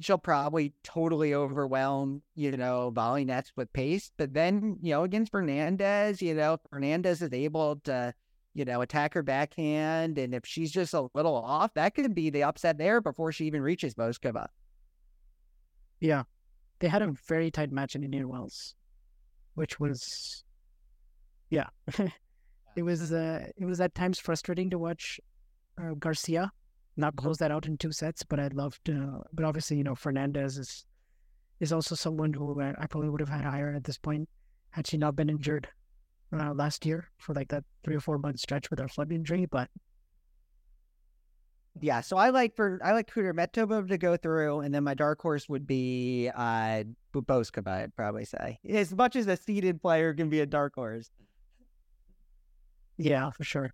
she'll 0.00 0.18
probably 0.18 0.72
totally 0.82 1.34
overwhelm, 1.34 2.22
you 2.34 2.56
know, 2.56 2.92
Volynets 2.94 3.52
with 3.56 3.72
pace. 3.72 4.10
But 4.16 4.34
then, 4.34 4.78
you 4.82 4.90
know, 4.90 5.04
against 5.04 5.32
Fernandez, 5.32 6.20
you 6.22 6.34
know, 6.34 6.58
Fernandez 6.70 7.22
is 7.22 7.32
able 7.32 7.76
to, 7.84 8.14
you 8.54 8.64
know, 8.64 8.80
attack 8.80 9.14
her 9.14 9.22
backhand. 9.22 10.18
And 10.18 10.34
if 10.34 10.44
she's 10.44 10.72
just 10.72 10.94
a 10.94 11.08
little 11.14 11.36
off, 11.36 11.74
that 11.74 11.94
could 11.94 12.14
be 12.14 12.30
the 12.30 12.44
upset 12.44 12.78
there 12.78 13.00
before 13.00 13.32
she 13.32 13.46
even 13.46 13.62
reaches 13.62 13.94
Bouzkova. 13.94 14.48
Yeah, 16.04 16.24
they 16.80 16.88
had 16.88 17.00
a 17.00 17.14
very 17.26 17.50
tight 17.50 17.72
match 17.72 17.94
in 17.96 18.04
Indian 18.04 18.28
Wells, 18.28 18.74
which 19.54 19.80
was, 19.80 20.44
yeah, 21.48 21.68
it 22.76 22.82
was. 22.82 23.10
Uh, 23.10 23.46
it 23.56 23.64
was 23.64 23.80
at 23.80 23.94
times 23.94 24.18
frustrating 24.18 24.68
to 24.68 24.78
watch 24.78 25.18
uh, 25.80 25.94
Garcia 25.98 26.52
not 26.98 27.16
close 27.16 27.38
that 27.38 27.50
out 27.50 27.64
in 27.66 27.78
two 27.78 27.90
sets, 27.90 28.22
but 28.22 28.38
I 28.38 28.48
loved. 28.48 28.90
Uh, 28.90 29.20
but 29.32 29.46
obviously, 29.46 29.78
you 29.78 29.84
know, 29.84 29.94
Fernandez 29.94 30.58
is 30.58 30.84
is 31.58 31.72
also 31.72 31.94
someone 31.94 32.34
who 32.34 32.60
I 32.60 32.74
I 32.78 32.86
probably 32.86 33.08
would 33.08 33.20
have 33.20 33.30
had 33.30 33.44
higher 33.46 33.72
at 33.74 33.84
this 33.84 33.96
point. 33.96 34.28
had 34.72 34.86
she 34.86 34.98
not 34.98 35.16
been 35.16 35.30
injured 35.30 35.68
uh, 36.32 36.52
last 36.52 36.84
year 36.84 37.08
for 37.16 37.32
like 37.32 37.48
that 37.48 37.64
three 37.82 37.96
or 37.96 38.00
four 38.00 38.18
month 38.18 38.40
stretch 38.40 38.68
with 38.68 38.78
her 38.78 38.88
foot 38.88 39.10
injury. 39.10 39.46
But 39.46 39.70
yeah, 41.80 42.00
so 42.00 42.16
I 42.16 42.30
like 42.30 42.54
for 42.54 42.78
I 42.84 42.92
like 42.92 43.10
Kudermetova 43.10 43.88
to 43.88 43.98
go 43.98 44.16
through, 44.16 44.60
and 44.60 44.74
then 44.74 44.84
my 44.84 44.94
dark 44.94 45.20
horse 45.20 45.48
would 45.48 45.66
be 45.66 46.30
uh 46.34 46.84
Bouzkova, 47.12 47.68
I'd 47.68 47.96
probably 47.96 48.24
say. 48.24 48.58
As 48.68 48.94
much 48.94 49.16
as 49.16 49.26
a 49.26 49.36
seeded 49.36 49.80
player 49.80 50.14
can 50.14 50.28
be 50.28 50.40
a 50.40 50.46
dark 50.46 50.74
horse. 50.74 51.10
Yeah, 52.96 53.30
for 53.30 53.44
sure. 53.44 53.72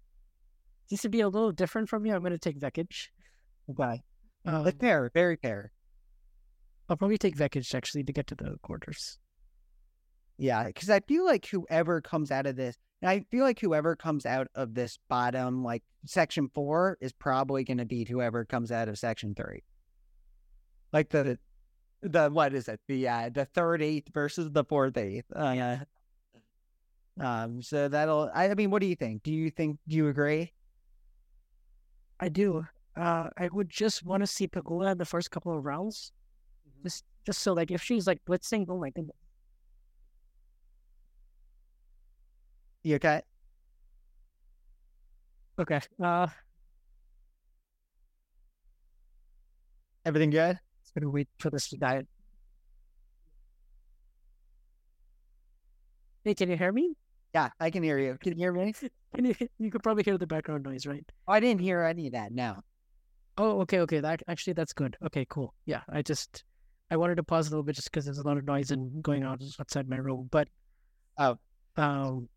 This 0.91 1.03
would 1.03 1.13
be 1.13 1.21
a 1.21 1.29
little 1.29 1.53
different 1.53 1.89
from 1.89 2.05
you. 2.05 2.15
I'm 2.15 2.21
going 2.21 2.33
to 2.33 2.39
take 2.39 2.59
Vekic. 2.59 3.09
Okay. 3.71 4.03
Um, 4.45 4.71
fair, 4.73 5.11
very 5.15 5.37
fair. 5.37 5.71
I'll 6.89 6.97
probably 6.97 7.19
take 7.19 7.37
Vekic 7.37 7.75
actually 7.75 8.03
to 8.05 8.13
get 8.13 8.27
to 8.29 8.35
the 8.35 8.57
quarters. 8.63 9.19
Yeah, 10.39 10.65
because 10.65 10.91
I 10.91 11.01
feel 11.01 11.25
like 11.25 11.47
whoever 11.47 12.01
comes 12.01 12.31
out 12.31 12.47
of 12.47 12.57
this, 12.57 12.77
and 13.03 13.11
I 13.11 13.25
feel 13.31 13.45
like 13.45 13.59
whoever 13.59 13.97
comes 13.97 14.27
out 14.27 14.49
of 14.55 14.75
this 14.75 14.99
bottom, 15.09 15.65
like 15.65 15.83
section 16.05 16.51
four, 16.55 16.99
is 17.01 17.13
probably 17.13 17.65
going 17.65 17.79
to 17.79 17.87
beat 17.87 18.09
whoever 18.09 18.45
comes 18.45 18.71
out 18.71 18.89
of 18.89 18.99
section 18.99 19.35
three. 19.35 19.63
Like 20.93 21.09
the, 21.09 21.39
the 22.03 22.29
what 22.29 22.53
is 22.55 22.69
it? 22.69 22.81
The 22.89 23.09
uh, 23.09 23.31
the 23.33 23.47
third 23.47 23.83
eighth 23.83 24.13
versus 24.13 24.51
the 24.51 24.65
fourth 24.65 24.97
eighth. 24.97 25.27
Uh, 25.35 25.53
yeah. 25.57 25.83
Um. 27.19 27.63
So 27.63 27.89
that'll. 27.89 28.31
I, 28.35 28.51
I 28.51 28.55
mean, 28.55 28.71
what 28.71 28.81
do 28.81 28.87
you 28.87 28.97
think? 28.97 29.23
Do 29.23 29.33
you 29.33 29.51
think? 29.51 29.79
Do 29.89 29.97
you 29.97 30.09
agree? 30.09 30.53
I 32.19 32.29
do. 32.29 32.67
Uh, 32.97 33.29
I 33.39 33.49
would 33.53 33.71
just 33.71 34.05
want 34.05 34.23
to 34.23 34.27
see 34.27 34.47
Pegula 34.47 34.93
in 34.93 34.99
the 34.99 35.05
first 35.07 35.31
couple 35.31 35.57
of 35.57 35.65
rounds, 35.65 36.13
just 36.83 37.05
just 37.25 37.41
so 37.41 37.55
like 37.55 37.71
if 37.71 37.83
she's 37.83 38.07
like 38.07 38.21
blitzing, 38.27 38.67
oh 38.69 38.79
my 38.79 38.91
goodness. 38.91 39.17
You 42.83 42.97
okay? 42.97 43.23
Okay. 45.59 45.81
Uh, 46.03 46.27
Everything 50.05 50.31
good? 50.31 50.59
just 50.83 50.95
gonna 50.95 51.11
wait 51.11 51.29
for 51.39 51.51
this 51.51 51.69
to 51.69 51.77
die. 51.77 52.03
Hey, 56.25 56.35
can 56.35 56.51
you 56.51 56.57
hear 56.57 56.73
me? 56.73 56.95
Yeah, 57.35 57.51
I 57.61 57.71
can 57.71 57.83
hear 57.83 57.99
you. 57.99 58.17
Can 58.21 58.33
you 58.33 58.39
hear 58.39 58.53
me? 58.53 58.73
Can 59.15 59.25
you? 59.25 59.35
You 59.59 59.71
could 59.73 59.83
probably 59.83 60.05
hear 60.05 60.17
the 60.19 60.27
background 60.27 60.63
noise, 60.65 60.87
right? 60.87 61.05
Oh, 61.27 61.33
I 61.33 61.41
didn't 61.41 61.61
hear 61.61 61.83
any 61.83 62.07
of 62.07 62.13
that. 62.13 62.33
No. 62.33 62.61
Oh, 63.37 63.61
okay, 63.63 63.81
okay. 63.81 63.99
That 64.01 64.23
actually, 64.29 64.53
that's 64.53 64.73
good. 64.73 64.97
Okay, 65.07 65.27
cool. 65.29 65.53
Yeah, 65.67 65.81
I 65.89 66.03
just 66.03 66.45
I 66.91 66.97
wanted 66.97 67.17
to 67.17 67.25
pause 67.25 67.49
a 67.49 67.51
little 67.51 67.63
bit 67.65 67.75
just 67.77 67.91
because 67.91 68.05
there's 68.05 68.19
a 68.19 68.27
lot 68.27 68.37
of 68.37 68.45
noise 68.45 68.71
and 68.71 69.03
going 69.03 69.25
on 69.25 69.39
outside 69.59 69.89
my 69.89 69.97
room. 69.97 70.29
But 70.31 70.49
Oh. 71.19 71.39
um, 71.77 72.29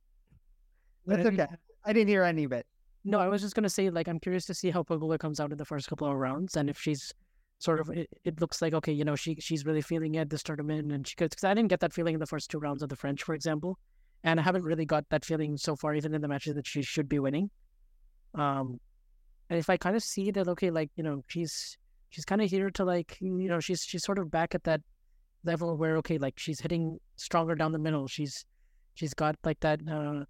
That's 1.05 1.25
okay. 1.25 1.47
I 1.85 1.93
didn't 1.93 2.09
hear 2.09 2.23
any 2.23 2.45
of 2.45 2.51
it. 2.51 2.65
No, 3.05 3.19
I 3.19 3.27
was 3.27 3.41
just 3.41 3.55
gonna 3.55 3.69
say 3.69 3.89
like 3.89 4.07
I'm 4.07 4.19
curious 4.19 4.45
to 4.45 4.53
see 4.53 4.69
how 4.69 4.83
Pegula 4.83 5.19
comes 5.19 5.39
out 5.39 5.51
in 5.51 5.57
the 5.57 5.65
first 5.65 5.89
couple 5.89 6.07
of 6.07 6.15
rounds, 6.15 6.55
and 6.55 6.69
if 6.69 6.79
she's 6.79 7.13
sort 7.59 7.79
of 7.79 7.89
it, 7.89 8.09
it 8.23 8.39
looks 8.39 8.61
like 8.61 8.73
okay, 8.73 8.93
you 8.93 9.03
know, 9.03 9.15
she 9.15 9.35
she's 9.39 9.65
really 9.65 9.81
feeling 9.81 10.15
it 10.15 10.29
this 10.29 10.43
tournament, 10.43 10.91
and 10.91 11.07
she 11.07 11.15
could 11.15 11.31
because 11.31 11.43
I 11.43 11.53
didn't 11.53 11.69
get 11.69 11.81
that 11.81 11.93
feeling 11.93 12.13
in 12.13 12.19
the 12.19 12.25
first 12.25 12.49
two 12.49 12.59
rounds 12.59 12.81
of 12.81 12.89
the 12.89 12.95
French, 12.95 13.23
for 13.23 13.35
example, 13.35 13.77
and 14.23 14.39
I 14.39 14.43
haven't 14.43 14.63
really 14.63 14.85
got 14.85 15.09
that 15.09 15.25
feeling 15.25 15.57
so 15.57 15.75
far, 15.75 15.93
even 15.95 16.13
in 16.13 16.21
the 16.21 16.27
matches 16.27 16.55
that 16.55 16.65
she 16.65 16.81
should 16.81 17.09
be 17.09 17.19
winning. 17.19 17.49
Um, 18.35 18.79
and 19.49 19.59
if 19.59 19.69
I 19.69 19.75
kind 19.77 19.95
of 19.97 20.03
see 20.03 20.31
that 20.31 20.47
okay, 20.47 20.71
like 20.71 20.89
you 20.95 21.03
know, 21.03 21.23
she's 21.27 21.77
she's 22.09 22.25
kind 22.25 22.41
of 22.41 22.49
here 22.49 22.69
to 22.71 22.85
like 22.85 23.17
you 23.19 23.49
know, 23.49 23.59
she's 23.59 23.83
she's 23.83 24.03
sort 24.03 24.19
of 24.19 24.31
back 24.31 24.55
at 24.55 24.63
that 24.63 24.81
level 25.43 25.75
where 25.75 25.97
okay, 25.97 26.17
like 26.17 26.39
she's 26.39 26.61
hitting 26.61 26.99
stronger 27.17 27.55
down 27.55 27.73
the 27.73 27.79
middle. 27.79 28.07
She's 28.07 28.45
she's 28.93 29.13
got 29.13 29.35
like 29.43 29.59
that. 29.59 29.81
uh 29.89 30.23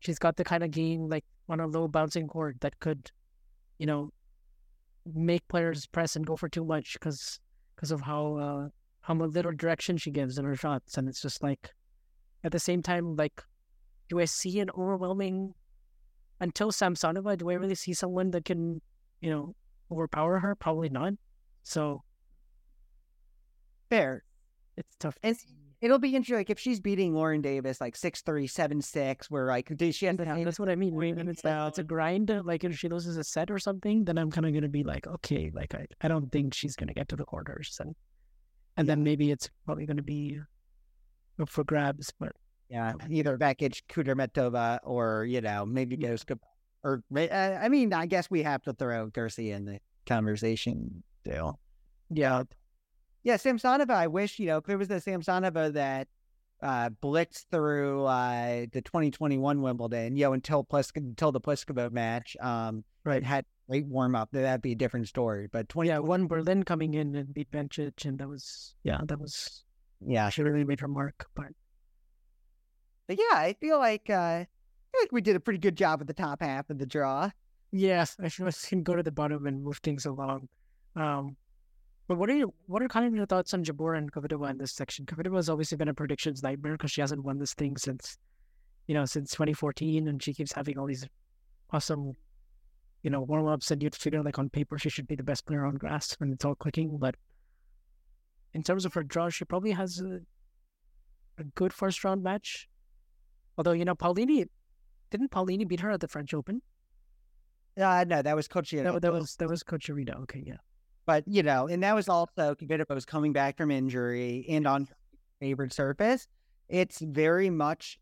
She's 0.00 0.18
got 0.18 0.36
the 0.36 0.44
kind 0.44 0.62
of 0.64 0.70
game 0.70 1.08
like 1.08 1.24
on 1.48 1.60
a 1.60 1.66
low 1.66 1.88
bouncing 1.88 2.26
court 2.26 2.56
that 2.60 2.78
could, 2.80 3.10
you 3.78 3.86
know, 3.86 4.10
make 5.14 5.46
players 5.48 5.86
press 5.86 6.16
and 6.16 6.26
go 6.26 6.36
for 6.36 6.48
too 6.48 6.64
much 6.64 6.94
because 6.94 7.40
because 7.74 7.90
of 7.90 8.00
how 8.00 8.36
uh, 8.36 8.68
how 9.02 9.14
little 9.14 9.52
direction 9.52 9.96
she 9.96 10.10
gives 10.10 10.38
in 10.38 10.44
her 10.44 10.56
shots, 10.56 10.98
and 10.98 11.08
it's 11.08 11.22
just 11.22 11.42
like 11.42 11.70
at 12.44 12.52
the 12.52 12.58
same 12.58 12.82
time, 12.82 13.16
like, 13.16 13.42
do 14.08 14.20
I 14.20 14.24
see 14.24 14.60
an 14.60 14.70
overwhelming 14.76 15.54
until 16.40 16.70
Samsonova? 16.70 17.38
Do 17.38 17.50
I 17.50 17.54
really 17.54 17.74
see 17.74 17.92
someone 17.92 18.30
that 18.32 18.44
can, 18.44 18.80
you 19.20 19.30
know, 19.30 19.54
overpower 19.90 20.38
her? 20.38 20.54
Probably 20.54 20.88
not. 20.88 21.14
So 21.62 22.02
Fair. 23.90 24.22
it's 24.76 24.96
tough. 24.98 25.18
It'll 25.80 25.98
be 25.98 26.14
interesting. 26.14 26.36
Like 26.36 26.50
if 26.50 26.58
she's 26.58 26.80
beating 26.80 27.14
Lauren 27.14 27.40
Davis 27.40 27.80
like 27.80 27.96
six 27.96 28.22
three 28.22 28.46
seven 28.46 28.80
six, 28.82 29.30
where 29.30 29.46
like 29.46 29.68
she 29.92 30.06
has 30.06 30.16
to 30.16 30.24
Yeah, 30.24 30.44
that's 30.44 30.58
what 30.60 30.68
I 30.68 30.76
mean. 30.76 30.94
right? 30.94 31.16
And 31.16 31.28
it's 31.28 31.44
like 31.44 31.68
it's 31.68 31.78
a 31.78 31.84
grind. 31.84 32.30
uh, 32.30 32.42
Like 32.44 32.64
if 32.64 32.76
she 32.78 32.88
loses 32.88 33.16
a 33.16 33.24
set 33.24 33.50
or 33.50 33.58
something, 33.58 34.04
then 34.04 34.18
I'm 34.18 34.30
kind 34.30 34.46
of 34.46 34.52
gonna 34.54 34.68
be 34.68 34.84
like, 34.84 35.06
okay, 35.06 35.50
like 35.54 35.74
I, 35.74 35.86
I 36.00 36.08
don't 36.08 36.30
think 36.30 36.54
she's 36.54 36.76
gonna 36.76 36.94
get 36.94 37.08
to 37.08 37.16
the 37.16 37.24
quarters, 37.24 37.76
and 37.80 37.94
and 38.76 38.88
then 38.88 39.02
maybe 39.02 39.30
it's 39.30 39.48
probably 39.66 39.86
gonna 39.86 40.02
be 40.02 40.38
up 41.40 41.48
for 41.48 41.64
grabs. 41.64 42.12
But 42.18 42.32
yeah 42.68 42.92
either 43.10 43.36
Vekic, 43.36 43.82
Kudermetova, 43.88 44.78
or 44.84 45.24
you 45.24 45.40
know 45.40 45.66
maybe 45.66 45.96
Goska, 45.96 46.38
or 46.84 47.02
uh, 47.16 47.20
I 47.20 47.68
mean 47.68 47.92
I 47.92 48.06
guess 48.06 48.30
we 48.30 48.42
have 48.42 48.62
to 48.62 48.72
throw 48.72 49.06
Garcia 49.08 49.56
in 49.56 49.64
the 49.64 49.78
conversation 50.06 51.02
still. 51.22 51.58
yeah, 52.10 52.42
Yeah, 53.22 53.36
Samsonova. 53.36 53.90
I 53.90 54.06
wish 54.06 54.38
you 54.38 54.46
know 54.46 54.58
if 54.58 54.68
it 54.68 54.76
was 54.76 54.88
the 54.88 54.96
Samsonova 54.96 55.72
that 55.74 56.08
uh, 56.62 56.90
blitzed 57.02 57.46
through 57.50 58.04
uh, 58.04 58.66
the 58.72 58.82
2021 58.82 59.62
Wimbledon, 59.62 60.16
you 60.16 60.24
know, 60.24 60.32
until 60.32 60.64
Plisk- 60.64 60.96
until 60.96 61.32
the 61.32 61.40
Pliskova 61.40 61.90
match, 61.90 62.36
um, 62.40 62.84
Right. 63.04 63.24
had 63.24 63.46
great 63.68 63.86
warm 63.86 64.14
up. 64.14 64.28
That'd 64.32 64.60
be 64.60 64.72
a 64.72 64.76
different 64.76 65.08
story. 65.08 65.48
But 65.50 65.68
20, 65.70 65.88
yeah, 65.88 65.98
one 65.98 66.26
Berlin 66.26 66.64
coming 66.64 66.92
in 66.94 67.14
and 67.14 67.32
beat 67.32 67.50
Bencic, 67.50 68.04
and 68.04 68.18
that 68.18 68.28
was 68.28 68.74
yeah, 68.84 69.00
that 69.04 69.18
was 69.18 69.64
yeah, 70.06 70.28
she 70.28 70.42
really 70.42 70.64
made 70.64 70.80
her 70.80 70.88
mark. 70.88 71.26
But 71.34 71.48
But 73.06 73.18
yeah, 73.18 73.36
I 73.38 73.54
feel 73.60 73.78
like 73.78 74.08
uh, 74.10 74.12
I 74.14 74.46
feel 74.92 75.00
like 75.02 75.12
we 75.12 75.20
did 75.22 75.36
a 75.36 75.40
pretty 75.40 75.58
good 75.58 75.76
job 75.76 75.98
with 76.00 76.08
the 76.08 76.14
top 76.14 76.42
half 76.42 76.68
of 76.70 76.78
the 76.78 76.86
draw. 76.86 77.30
Yes, 77.72 78.16
I 78.20 78.28
should 78.28 78.46
have 78.46 78.60
can 78.68 78.82
go 78.82 78.96
to 78.96 79.02
the 79.02 79.12
bottom 79.12 79.46
and 79.46 79.62
move 79.62 79.78
things 79.78 80.04
along. 80.04 80.48
Um, 80.96 81.36
but 82.10 82.18
what 82.18 82.28
are 82.28 82.34
your 82.34 82.48
what 82.66 82.82
are 82.82 82.88
kind 82.88 83.06
of 83.06 83.14
your 83.14 83.24
thoughts 83.24 83.54
on 83.54 83.62
Jabeur 83.62 83.96
and 83.96 84.10
Kvitova 84.10 84.50
in 84.50 84.58
this 84.58 84.72
section? 84.72 85.06
Kvitova 85.06 85.36
has 85.36 85.48
obviously 85.48 85.76
been 85.76 85.86
a 85.86 85.94
predictions 85.94 86.42
nightmare 86.42 86.72
because 86.72 86.90
she 86.90 87.00
hasn't 87.00 87.22
won 87.22 87.38
this 87.38 87.54
thing 87.54 87.76
since, 87.76 88.18
you 88.88 88.94
know, 88.96 89.04
since 89.04 89.30
2014, 89.30 90.08
and 90.08 90.20
she 90.20 90.34
keeps 90.34 90.52
having 90.52 90.76
all 90.76 90.88
these 90.88 91.06
awesome, 91.72 92.16
you 93.04 93.10
know, 93.10 93.20
warm 93.20 93.46
ups, 93.46 93.70
and 93.70 93.80
you'd 93.80 93.94
figure 93.94 94.24
like 94.24 94.40
on 94.40 94.50
paper 94.50 94.76
she 94.76 94.88
should 94.88 95.06
be 95.06 95.14
the 95.14 95.22
best 95.22 95.46
player 95.46 95.64
on 95.64 95.76
grass 95.76 96.16
when 96.18 96.32
it's 96.32 96.44
all 96.44 96.56
clicking. 96.56 96.98
But 96.98 97.14
in 98.54 98.64
terms 98.64 98.84
of 98.84 98.92
her 98.94 99.04
draw, 99.04 99.28
she 99.28 99.44
probably 99.44 99.70
has 99.70 100.00
a, 100.00 100.18
a 101.38 101.44
good 101.54 101.72
first 101.72 102.02
round 102.02 102.24
match. 102.24 102.68
Although 103.56 103.70
you 103.70 103.84
know, 103.84 103.94
Paolini 103.94 104.48
didn't 105.12 105.30
Paolini 105.30 105.64
beat 105.64 105.78
her 105.78 105.92
at 105.92 106.00
the 106.00 106.08
French 106.08 106.34
Open? 106.34 106.60
Uh, 107.80 108.04
no, 108.08 108.20
that 108.20 108.34
was 108.34 108.48
Coach. 108.48 108.72
That, 108.72 109.00
that 109.00 109.12
was 109.12 109.36
that 109.36 109.48
was 109.48 109.62
Coach 109.62 109.88
Okay, 109.88 110.42
yeah. 110.44 110.56
But 111.10 111.24
you 111.26 111.42
know, 111.42 111.66
and 111.66 111.82
that 111.82 111.92
was 111.96 112.08
also 112.08 112.54
Kvitova 112.54 112.94
was 112.94 113.04
coming 113.04 113.32
back 113.32 113.56
from 113.56 113.72
injury 113.72 114.46
and 114.48 114.64
on 114.64 114.84
her 114.84 114.94
favorite 115.40 115.72
surface. 115.72 116.28
It's 116.68 117.00
very 117.00 117.50
much, 117.50 117.98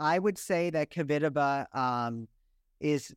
I 0.00 0.18
would 0.18 0.36
say 0.36 0.70
that 0.70 0.90
Kvitova 0.90 1.72
um, 1.72 2.26
is. 2.80 3.14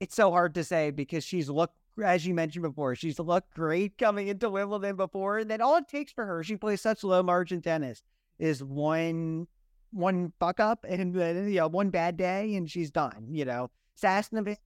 It's 0.00 0.14
so 0.14 0.30
hard 0.30 0.54
to 0.56 0.64
say 0.64 0.90
because 0.90 1.24
she's 1.24 1.48
looked, 1.48 1.76
as 2.04 2.26
you 2.26 2.34
mentioned 2.34 2.62
before, 2.62 2.94
she's 2.94 3.18
looked 3.18 3.54
great 3.54 3.96
coming 3.96 4.28
into 4.28 4.50
Wimbledon 4.50 4.96
before, 4.96 5.38
and 5.38 5.50
then 5.50 5.62
all 5.62 5.78
it 5.78 5.88
takes 5.88 6.12
for 6.12 6.26
her, 6.26 6.44
she 6.44 6.56
plays 6.56 6.82
such 6.82 7.02
low 7.02 7.22
margin 7.22 7.62
tennis, 7.62 8.02
is 8.38 8.62
one 8.62 9.46
one 9.92 10.30
fuck 10.38 10.60
up 10.60 10.84
and 10.86 11.14
you 11.14 11.56
know 11.56 11.68
one 11.68 11.88
bad 11.88 12.18
day 12.18 12.54
and 12.54 12.70
she's 12.70 12.90
done. 12.90 13.28
You 13.30 13.46
know, 13.46 13.70
Sasnovich 13.98 14.58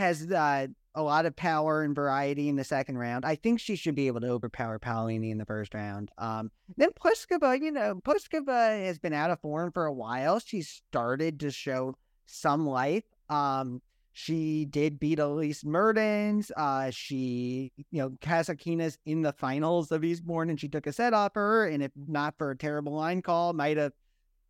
has 0.00 0.30
uh, 0.30 0.66
a 0.94 1.02
lot 1.02 1.26
of 1.26 1.36
power 1.36 1.82
and 1.82 1.94
variety 1.94 2.48
in 2.48 2.56
the 2.56 2.64
second 2.64 2.98
round. 2.98 3.24
I 3.24 3.36
think 3.36 3.60
she 3.60 3.76
should 3.76 3.94
be 3.94 4.08
able 4.08 4.20
to 4.20 4.28
overpower 4.28 4.78
Paolini 4.78 5.30
in 5.30 5.38
the 5.38 5.44
first 5.44 5.74
round. 5.74 6.10
Um, 6.18 6.50
then 6.76 6.90
Pliskova, 6.92 7.60
you 7.60 7.70
know, 7.70 8.00
Pliskova 8.04 8.84
has 8.84 8.98
been 8.98 9.12
out 9.12 9.30
of 9.30 9.40
form 9.40 9.70
for 9.72 9.86
a 9.86 9.92
while. 9.92 10.40
She 10.40 10.62
started 10.62 11.38
to 11.40 11.50
show 11.50 11.94
some 12.26 12.66
life. 12.66 13.04
Um, 13.28 13.82
she 14.12 14.64
did 14.64 14.98
beat 14.98 15.20
Elise 15.20 15.64
Mertens. 15.64 16.50
Uh, 16.56 16.90
she, 16.90 17.72
you 17.76 18.02
know, 18.02 18.10
Kasatkina's 18.20 18.98
in 19.06 19.22
the 19.22 19.32
finals 19.32 19.92
of 19.92 20.04
Eastbourne 20.04 20.50
and 20.50 20.58
she 20.58 20.68
took 20.68 20.88
a 20.88 20.92
set 20.92 21.14
off 21.14 21.34
her. 21.34 21.66
And 21.66 21.82
if 21.82 21.92
not 22.08 22.34
for 22.36 22.50
a 22.50 22.58
terrible 22.58 22.94
line 22.94 23.22
call, 23.22 23.52
might 23.52 23.76
have 23.76 23.92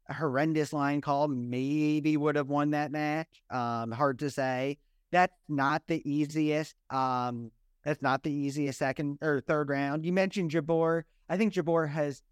a 0.08 0.14
horrendous 0.14 0.72
line 0.72 1.02
call, 1.02 1.28
maybe 1.28 2.16
would 2.16 2.36
have 2.36 2.48
won 2.48 2.70
that 2.70 2.90
match. 2.90 3.42
Um, 3.50 3.92
hard 3.92 4.18
to 4.20 4.30
say. 4.30 4.78
That's 5.10 5.36
not 5.48 5.82
the 5.86 6.08
easiest. 6.08 6.74
Um, 6.90 7.50
that's 7.84 8.02
not 8.02 8.22
the 8.22 8.32
easiest 8.32 8.78
second 8.78 9.18
or 9.22 9.40
third 9.40 9.68
round. 9.68 10.04
You 10.04 10.12
mentioned 10.12 10.50
Jabeur. 10.50 11.02
I 11.28 11.36
think 11.36 11.54
Jabeur 11.54 11.88
has 11.90 12.22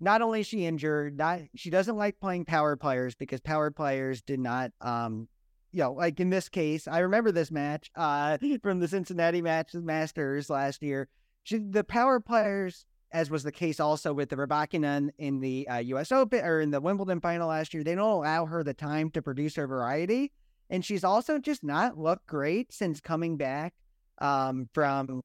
not 0.00 0.22
only 0.22 0.42
she 0.42 0.66
injured, 0.66 1.16
not 1.16 1.40
she 1.54 1.70
doesn't 1.70 1.96
like 1.96 2.20
playing 2.20 2.44
power 2.44 2.76
players 2.76 3.14
because 3.14 3.40
power 3.40 3.70
players 3.70 4.22
did 4.22 4.40
not 4.40 4.72
um 4.80 5.28
you 5.70 5.80
know, 5.82 5.92
like 5.92 6.18
in 6.18 6.30
this 6.30 6.48
case, 6.48 6.88
I 6.88 7.00
remember 7.00 7.32
this 7.32 7.50
match 7.50 7.90
uh 7.96 8.38
from 8.62 8.80
the 8.80 8.88
Cincinnati 8.88 9.42
match 9.42 9.74
Masters 9.74 10.50
last 10.50 10.82
year. 10.82 11.08
She, 11.44 11.58
the 11.58 11.84
power 11.84 12.20
players, 12.20 12.84
as 13.10 13.30
was 13.30 13.42
the 13.42 13.52
case 13.52 13.80
also 13.80 14.12
with 14.12 14.28
the 14.28 14.36
Rybakina 14.36 15.08
in 15.16 15.40
the 15.40 15.66
uh, 15.66 15.78
U.S. 15.78 16.12
Open 16.12 16.44
or 16.44 16.60
in 16.60 16.70
the 16.70 16.80
Wimbledon 16.80 17.20
final 17.20 17.48
last 17.48 17.72
year, 17.72 17.82
they 17.82 17.94
don't 17.94 18.10
allow 18.10 18.44
her 18.44 18.62
the 18.62 18.74
time 18.74 19.10
to 19.12 19.22
produce 19.22 19.56
her 19.56 19.66
variety, 19.66 20.30
and 20.70 20.84
she's 20.84 21.04
also 21.04 21.38
just 21.38 21.64
not 21.64 21.98
looked 21.98 22.26
great 22.26 22.72
since 22.72 23.00
coming 23.00 23.36
back 23.36 23.74
um, 24.18 24.68
from 24.72 25.22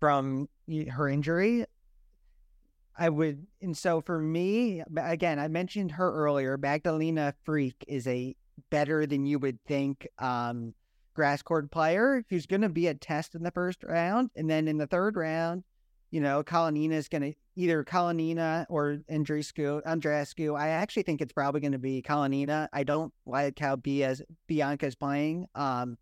from 0.00 0.48
her 0.90 1.08
injury. 1.08 1.64
I 2.96 3.08
would, 3.08 3.46
and 3.62 3.76
so 3.76 4.00
for 4.00 4.18
me, 4.18 4.82
again, 4.96 5.38
I 5.38 5.48
mentioned 5.48 5.92
her 5.92 6.12
earlier. 6.12 6.58
Magdalena 6.58 7.34
Frech 7.46 7.74
is 7.88 8.06
a 8.06 8.36
better 8.70 9.06
than 9.06 9.24
you 9.24 9.38
would 9.38 9.58
think 9.64 10.06
um, 10.18 10.74
grass 11.14 11.40
court 11.40 11.70
player 11.70 12.24
who's 12.28 12.46
going 12.46 12.60
to 12.60 12.68
be 12.68 12.88
a 12.88 12.94
test 12.94 13.34
in 13.34 13.42
the 13.42 13.50
first 13.50 13.82
round, 13.82 14.30
and 14.36 14.50
then 14.50 14.68
in 14.68 14.76
the 14.76 14.86
third 14.86 15.16
round, 15.16 15.64
you 16.12 16.20
know, 16.20 16.44
Kalinina 16.44 16.92
is 16.92 17.08
going 17.08 17.22
to 17.22 17.34
either 17.56 17.82
Kalinina 17.82 18.66
or 18.68 18.98
Andreescu. 19.10 19.82
Andreescu. 19.84 20.56
I 20.56 20.68
actually 20.68 21.04
think 21.04 21.22
it's 21.22 21.32
probably 21.32 21.62
going 21.62 21.72
to 21.72 21.78
be 21.78 22.02
Kalinina. 22.02 22.68
I 22.72 22.84
don't 22.84 23.12
like 23.24 23.58
how 23.58 23.76
Bia's, 23.76 24.22
Bianca's 24.46 24.94
playing. 24.94 25.46
Um, 25.54 25.96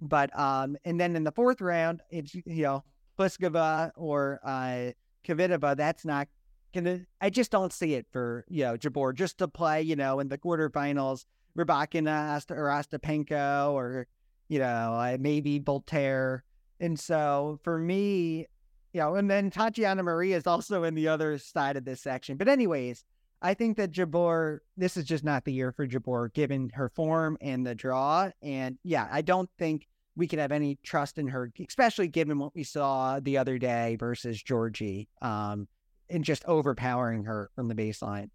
but 0.00 0.36
um, 0.38 0.76
and 0.84 0.98
then 0.98 1.14
in 1.14 1.24
the 1.24 1.30
fourth 1.30 1.60
round, 1.60 2.00
it's 2.10 2.34
you 2.34 2.42
know 2.46 2.84
Pliskova 3.18 3.90
or 3.96 4.40
uh, 4.42 4.90
Kvitova, 5.26 5.76
that's 5.76 6.04
not 6.04 6.26
gonna. 6.74 7.00
I 7.20 7.30
just 7.30 7.50
don't 7.50 7.72
see 7.72 7.94
it 7.94 8.06
for 8.10 8.44
you 8.48 8.64
know 8.64 8.76
Jabeur 8.76 9.14
just 9.14 9.38
to 9.38 9.48
play 9.48 9.82
you 9.82 9.94
know 9.94 10.20
in 10.20 10.28
the 10.28 10.38
quarterfinals, 10.38 11.26
Rybakina 11.56 12.50
or 12.50 12.68
Ostapenko 12.68 13.72
or 13.72 14.06
you 14.48 14.58
know 14.58 14.94
uh, 14.94 15.16
maybe 15.20 15.60
Boulter. 15.60 16.40
And 16.80 16.98
so 16.98 17.60
for 17.62 17.78
me, 17.78 18.46
you 18.94 19.00
know, 19.00 19.16
and 19.16 19.28
then 19.28 19.50
Tatiana 19.50 20.04
Maria 20.04 20.36
is 20.36 20.46
also 20.46 20.84
in 20.84 20.94
the 20.94 21.08
other 21.08 21.36
side 21.36 21.76
of 21.76 21.84
this 21.84 22.00
section. 22.00 22.36
But 22.36 22.46
anyways, 22.48 23.04
I 23.42 23.52
think 23.52 23.76
that 23.76 23.90
Jabeur, 23.90 24.60
this 24.76 24.96
is 24.96 25.04
just 25.04 25.24
not 25.24 25.44
the 25.44 25.52
year 25.52 25.72
for 25.72 25.86
Jabeur 25.86 26.32
given 26.32 26.70
her 26.70 26.88
form 26.88 27.36
and 27.40 27.66
the 27.66 27.74
draw. 27.74 28.30
And 28.40 28.78
yeah, 28.84 29.08
I 29.10 29.20
don't 29.20 29.50
think 29.58 29.88
we 30.14 30.28
could 30.28 30.38
have 30.38 30.52
any 30.52 30.78
trust 30.84 31.18
in 31.18 31.26
her, 31.26 31.52
especially 31.68 32.06
given 32.06 32.38
what 32.38 32.54
we 32.54 32.62
saw 32.62 33.18
the 33.18 33.36
other 33.36 33.58
day 33.58 33.96
versus 33.98 34.40
Giorgi, 34.40 35.08
um, 35.20 35.66
and 36.08 36.22
just 36.22 36.44
overpowering 36.44 37.24
her 37.24 37.50
from 37.56 37.66
the 37.66 37.74
baseline. 37.74 38.30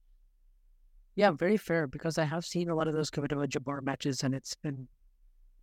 Yeah, 1.15 1.31
very 1.31 1.55
fair 1.55 1.87
because 1.87 2.17
I 2.17 2.25
have 2.25 2.43
seen 2.43 2.69
a 2.69 2.75
lot 2.75 2.89
of 2.89 2.93
those 2.93 3.09
Kvitova 3.09 3.47
Jabeur 3.47 3.81
matches, 3.81 4.23
and 4.23 4.35
it's 4.35 4.55
been 4.55 4.89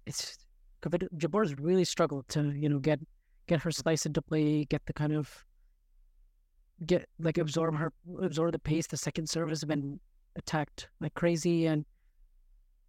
it's 0.06 0.38
Jabeur's 0.82 1.58
really 1.58 1.84
struggled 1.84 2.28
to 2.28 2.50
you 2.52 2.68
know 2.70 2.78
get 2.78 3.00
get 3.46 3.62
her 3.62 3.70
slice 3.70 4.06
into 4.06 4.22
play, 4.22 4.64
get 4.64 4.84
the 4.86 4.92
kind 4.92 5.12
of 5.12 5.44
get 6.84 7.08
like 7.18 7.38
absorb 7.38 7.74
her 7.76 7.92
absorb 8.22 8.52
the 8.52 8.58
pace. 8.58 8.86
The 8.86 8.96
second 8.96 9.28
serve 9.28 9.48
has 9.48 9.64
been 9.64 10.00
attacked 10.36 10.88
like 11.00 11.14
crazy, 11.14 11.66
and 11.66 11.84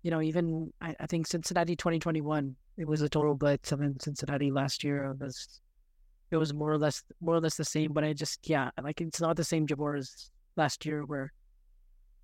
you 0.04 0.12
know 0.12 0.22
even 0.22 0.72
I, 0.82 0.96
I 1.00 1.06
think 1.06 1.28
Cincinnati 1.28 1.76
2021 1.76 2.56
it 2.78 2.88
was 2.88 3.02
a 3.02 3.10
total 3.10 3.36
blitz. 3.36 3.72
And 3.72 3.82
then 3.82 4.00
Cincinnati 4.00 4.52
last 4.52 4.84
year 4.84 5.06
it 5.06 5.20
was 5.20 5.62
it 6.32 6.38
was 6.38 6.54
more 6.54 6.72
or 6.72 6.78
less 6.78 7.04
more 7.22 7.36
or 7.36 7.40
less 7.40 7.58
the 7.58 7.66
same. 7.66 7.94
But 7.94 8.04
I 8.04 8.14
just 8.14 8.48
yeah, 8.50 8.70
like 8.82 9.02
it's 9.02 9.22
not 9.22 9.36
the 9.36 9.44
same 9.44 9.68
Jabeur 9.68 9.98
as 9.98 10.32
last 10.56 10.86
year 10.86 11.06
where 11.06 11.34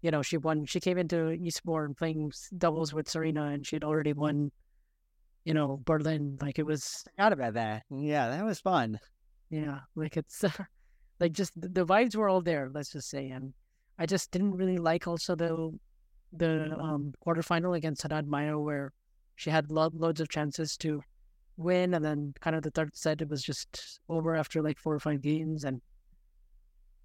you 0.01 0.11
know 0.11 0.21
she 0.21 0.37
won. 0.37 0.65
She 0.65 0.79
came 0.79 0.97
into 0.97 1.31
Eastbourne 1.31 1.95
playing 1.95 2.31
doubles 2.57 2.93
with 2.93 3.09
Serena, 3.09 3.45
and 3.45 3.65
she 3.65 3.75
had 3.75 3.83
already 3.83 4.13
won. 4.13 4.51
You 5.45 5.53
know 5.53 5.81
Berlin, 5.85 6.37
like 6.41 6.59
it 6.59 6.65
was. 6.65 7.03
Forgot 7.15 7.33
about 7.33 7.53
that. 7.55 7.83
Yeah, 7.89 8.29
that 8.29 8.45
was 8.45 8.59
fun. 8.59 8.99
Yeah, 9.49 9.79
like 9.95 10.17
it's 10.17 10.43
like 11.19 11.33
just 11.33 11.53
the 11.55 11.85
vibes 11.85 12.15
were 12.15 12.29
all 12.29 12.41
there. 12.41 12.69
Let's 12.73 12.91
just 12.91 13.09
say, 13.09 13.29
and 13.29 13.53
I 13.99 14.05
just 14.05 14.31
didn't 14.31 14.55
really 14.55 14.77
like 14.77 15.07
also 15.07 15.35
the 15.35 15.71
the 16.31 16.75
um 16.79 17.13
quarterfinal 17.25 17.77
against 17.77 18.01
Haddad 18.01 18.27
Maia 18.27 18.57
where 18.57 18.91
she 19.35 19.49
had 19.49 19.69
lo- 19.69 19.91
loads 19.93 20.21
of 20.21 20.29
chances 20.29 20.77
to 20.77 21.01
win, 21.57 21.93
and 21.93 22.03
then 22.03 22.33
kind 22.39 22.55
of 22.55 22.63
the 22.63 22.71
third 22.71 22.95
set 22.95 23.21
it 23.21 23.29
was 23.29 23.43
just 23.43 23.99
over 24.09 24.35
after 24.35 24.61
like 24.61 24.79
four 24.79 24.93
or 24.93 24.99
five 24.99 25.21
games, 25.21 25.65
and 25.65 25.81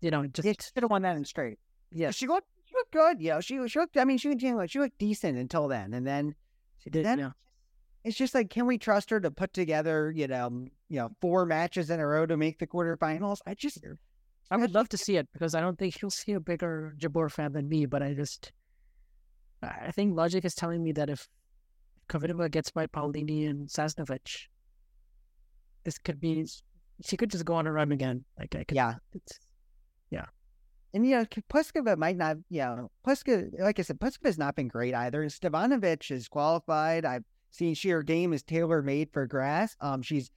you 0.00 0.10
know 0.10 0.26
just 0.26 0.46
yeah, 0.46 0.52
should 0.60 0.82
have 0.82 0.90
won 0.90 1.02
that 1.02 1.16
in 1.16 1.24
straight. 1.24 1.58
Yeah, 1.90 2.12
she 2.12 2.26
looked 2.26 2.48
she 2.66 2.74
looked 2.74 2.92
good. 2.92 3.20
You 3.20 3.30
know, 3.30 3.40
she 3.40 3.66
she 3.68 3.78
looked. 3.78 3.96
I 3.96 4.04
mean, 4.04 4.18
she 4.18 4.28
looked 4.28 4.70
she 4.70 4.78
looked 4.78 4.98
decent 4.98 5.38
until 5.38 5.68
then, 5.68 5.92
and 5.92 6.06
then 6.06 6.34
she 6.78 6.90
did. 6.90 7.04
Then, 7.04 7.18
yeah. 7.18 7.30
It's 8.04 8.16
just 8.16 8.34
like, 8.34 8.50
can 8.50 8.66
we 8.66 8.78
trust 8.78 9.10
her 9.10 9.20
to 9.20 9.30
put 9.30 9.52
together, 9.52 10.12
you 10.14 10.28
know, 10.28 10.66
you 10.88 10.98
know, 10.98 11.10
four 11.20 11.44
matches 11.44 11.90
in 11.90 12.00
a 12.00 12.06
row 12.06 12.26
to 12.26 12.36
make 12.36 12.58
the 12.58 12.66
quarterfinals? 12.66 13.38
I 13.46 13.54
just, 13.54 13.84
I 14.50 14.56
would 14.56 14.74
love 14.74 14.88
to 14.90 14.96
see 14.96 15.16
it 15.16 15.28
because 15.32 15.54
I 15.54 15.60
don't 15.60 15.78
think 15.78 15.94
she'll 15.98 16.10
see 16.10 16.32
a 16.32 16.40
bigger 16.40 16.94
Jabeur 16.98 17.30
fan 17.30 17.52
than 17.52 17.68
me. 17.68 17.86
But 17.86 18.02
I 18.02 18.14
just, 18.14 18.52
I 19.62 19.90
think 19.90 20.16
logic 20.16 20.44
is 20.44 20.54
telling 20.54 20.82
me 20.82 20.92
that 20.92 21.10
if 21.10 21.28
Kvitova 22.08 22.50
gets 22.50 22.70
by 22.70 22.86
Paolini 22.86 23.48
and 23.48 23.68
Sasnovich, 23.68 24.46
this 25.84 25.98
could 25.98 26.20
be 26.20 26.46
she 27.04 27.16
could 27.16 27.30
just 27.30 27.44
go 27.44 27.54
on 27.54 27.66
a 27.66 27.72
run 27.72 27.92
again. 27.92 28.24
Like 28.38 28.54
I 28.54 28.64
could, 28.64 28.76
yeah, 28.76 28.94
it's 29.12 29.38
yeah. 30.10 30.26
And 30.94 31.06
you 31.06 31.16
know, 31.16 31.24
Pliskova 31.24 31.96
might 31.96 32.16
not. 32.16 32.38
You 32.48 32.60
know, 32.60 32.90
Pliskova, 33.06 33.60
like 33.60 33.78
I 33.78 33.82
said, 33.82 34.00
Pliskova 34.00 34.26
has 34.26 34.38
not 34.38 34.56
been 34.56 34.68
great 34.68 34.94
either. 34.94 35.22
And 35.22 35.30
Stevanovic 35.30 36.10
is 36.10 36.28
qualified. 36.28 37.04
I've 37.04 37.24
seen 37.50 37.74
she 37.74 37.90
her 37.90 38.02
game 38.02 38.32
is 38.32 38.42
tailor 38.42 38.82
made 38.82 39.10
for 39.12 39.26
grass. 39.26 39.76
Um, 39.80 40.02
she's 40.02 40.30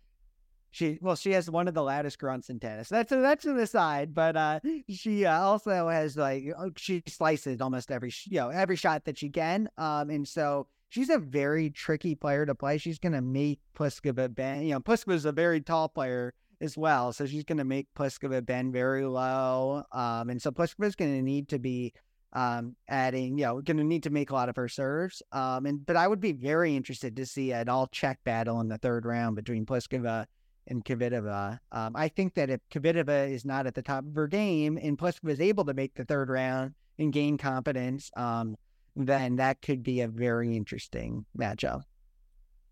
she 0.72 0.98
well, 1.02 1.16
she 1.16 1.32
has 1.32 1.50
one 1.50 1.68
of 1.68 1.74
the 1.74 1.84
loudest 1.84 2.18
grunts 2.18 2.50
in 2.50 2.60
tennis. 2.60 2.88
That's 2.88 3.12
a, 3.12 3.18
that's 3.18 3.46
an 3.46 3.60
aside, 3.60 4.14
but 4.14 4.38
uh, 4.38 4.60
she 4.90 5.26
uh, 5.26 5.42
also 5.42 5.90
has 5.90 6.16
like 6.16 6.46
oh, 6.58 6.72
she 6.78 7.04
slices 7.08 7.60
almost 7.60 7.92
every 7.92 8.12
you 8.26 8.40
know 8.40 8.50
every 8.50 8.78
shot 8.78 9.06
that 9.06 9.18
she 9.18 9.30
can. 9.30 9.70
Um, 9.78 10.10
and 10.10 10.26
so 10.26 10.68
she's 10.88 11.10
a 11.10 11.18
very 11.18 11.70
tricky 11.70 12.16
player 12.16 12.46
to 12.46 12.56
play. 12.56 12.78
She's 12.78 13.00
to 13.14 13.22
make 13.22 13.60
Pliskova 13.78 14.34
bend. 14.34 14.66
You 14.66 14.74
know, 14.74 14.80
Pliskova's 14.80 15.26
a 15.26 15.34
very 15.34 15.60
tall 15.60 15.90
player 15.90 16.34
as 16.62 16.78
well, 16.78 17.12
so 17.12 17.26
she's 17.26 17.44
to 17.58 17.66
make 17.66 17.88
Pliskova 17.98 18.46
bend 18.46 18.72
very 18.72 19.06
low. 19.06 19.84
Um, 19.92 20.30
and 20.30 20.42
so 20.42 20.52
Pliskova's 20.52 20.96
to 21.14 21.22
need 21.22 21.50
to 21.50 21.60
be 21.60 21.94
um, 22.34 22.76
adding, 22.88 23.38
you 23.38 23.46
know, 23.46 23.62
going 23.62 23.78
to 23.78 23.84
need 23.84 24.04
to 24.04 24.10
make 24.10 24.30
a 24.30 24.34
lot 24.34 24.50
of 24.50 24.56
her 24.56 24.68
serves. 24.68 25.22
Um, 25.32 25.66
and 25.66 25.86
but 25.86 25.96
I 25.96 26.08
would 26.08 26.20
be 26.20 26.32
very 26.32 26.76
interested 26.76 27.16
to 27.16 27.26
see 27.26 27.52
an 27.52 27.70
all 27.70 27.88
Czech 27.88 28.20
battle 28.24 28.62
in 28.62 28.68
the 28.68 28.78
third 28.78 29.06
round 29.06 29.36
between 29.36 29.66
Pliskova 29.66 30.26
and 30.68 30.84
Kvitova. 30.86 31.60
Um, 31.72 31.96
I 31.96 32.08
think 32.08 32.36
that 32.36 32.50
if 32.50 32.62
Kvitova 32.74 33.32
is 33.32 33.46
not 33.46 33.68
at 33.68 33.76
the 33.76 33.82
top 33.82 34.06
of 34.06 34.16
her 34.16 34.28
game 34.28 34.78
and 34.82 34.98
Pliskova 34.98 35.32
is 35.32 35.42
able 35.42 35.66
to 35.66 35.74
make 35.74 35.94
the 35.96 36.06
third 36.06 36.30
round 36.30 36.74
and 37.00 37.12
gain 37.12 37.38
confidence, 37.38 38.12
um, 38.16 38.56
then 38.96 39.38
that 39.38 39.62
could 39.62 39.84
be 39.84 40.02
a 40.02 40.08
very 40.08 40.56
interesting 40.56 41.26
matchup. 41.38 41.82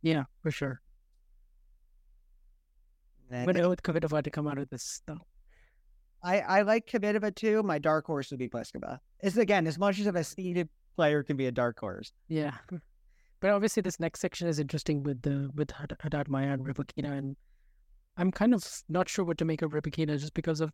Yeah, 0.01 0.24
for 0.41 0.51
sure. 0.51 0.82
But 3.30 3.60
I 3.60 3.68
would 3.68 3.84
Kvitova 3.84 4.24
to 4.24 4.32
come 4.32 4.47
out 4.47 4.57
of 4.57 4.70
this 4.70 5.01
though. 5.05 5.20
I, 6.24 6.39
I 6.39 6.61
like 6.63 6.88
Kvitova 6.88 7.34
too. 7.34 7.63
My 7.63 7.80
dark 7.80 8.05
horse 8.05 8.32
would 8.32 8.39
be 8.39 8.49
Pliskova. 8.49 8.99
It's 9.22 9.38
again 9.38 9.67
as 9.67 9.78
much 9.78 9.99
as 9.99 10.07
a 10.07 10.24
seeded 10.24 10.70
player 10.95 11.24
can 11.24 11.38
be 11.38 11.47
a 11.47 11.51
dark 11.51 11.80
horse. 11.80 12.11
Yeah, 12.28 12.55
but 13.39 13.51
obviously 13.51 13.82
this 13.82 13.99
next 13.99 14.20
section 14.20 14.47
is 14.47 14.59
interesting 14.59 15.03
with 15.03 15.22
the 15.22 15.49
with 15.55 15.72
Had- 15.72 15.95
Haddad 15.99 16.28
Maia 16.28 16.51
and 16.51 16.65
Rybakina, 16.65 17.17
and 17.17 17.36
I'm 18.17 18.32
kind 18.32 18.53
of 18.53 18.65
not 18.89 19.07
sure 19.07 19.24
what 19.24 19.38
to 19.38 19.45
make 19.45 19.61
of 19.61 19.72
Rybakina 19.72 20.20
just 20.20 20.34
because 20.34 20.59
of 20.59 20.74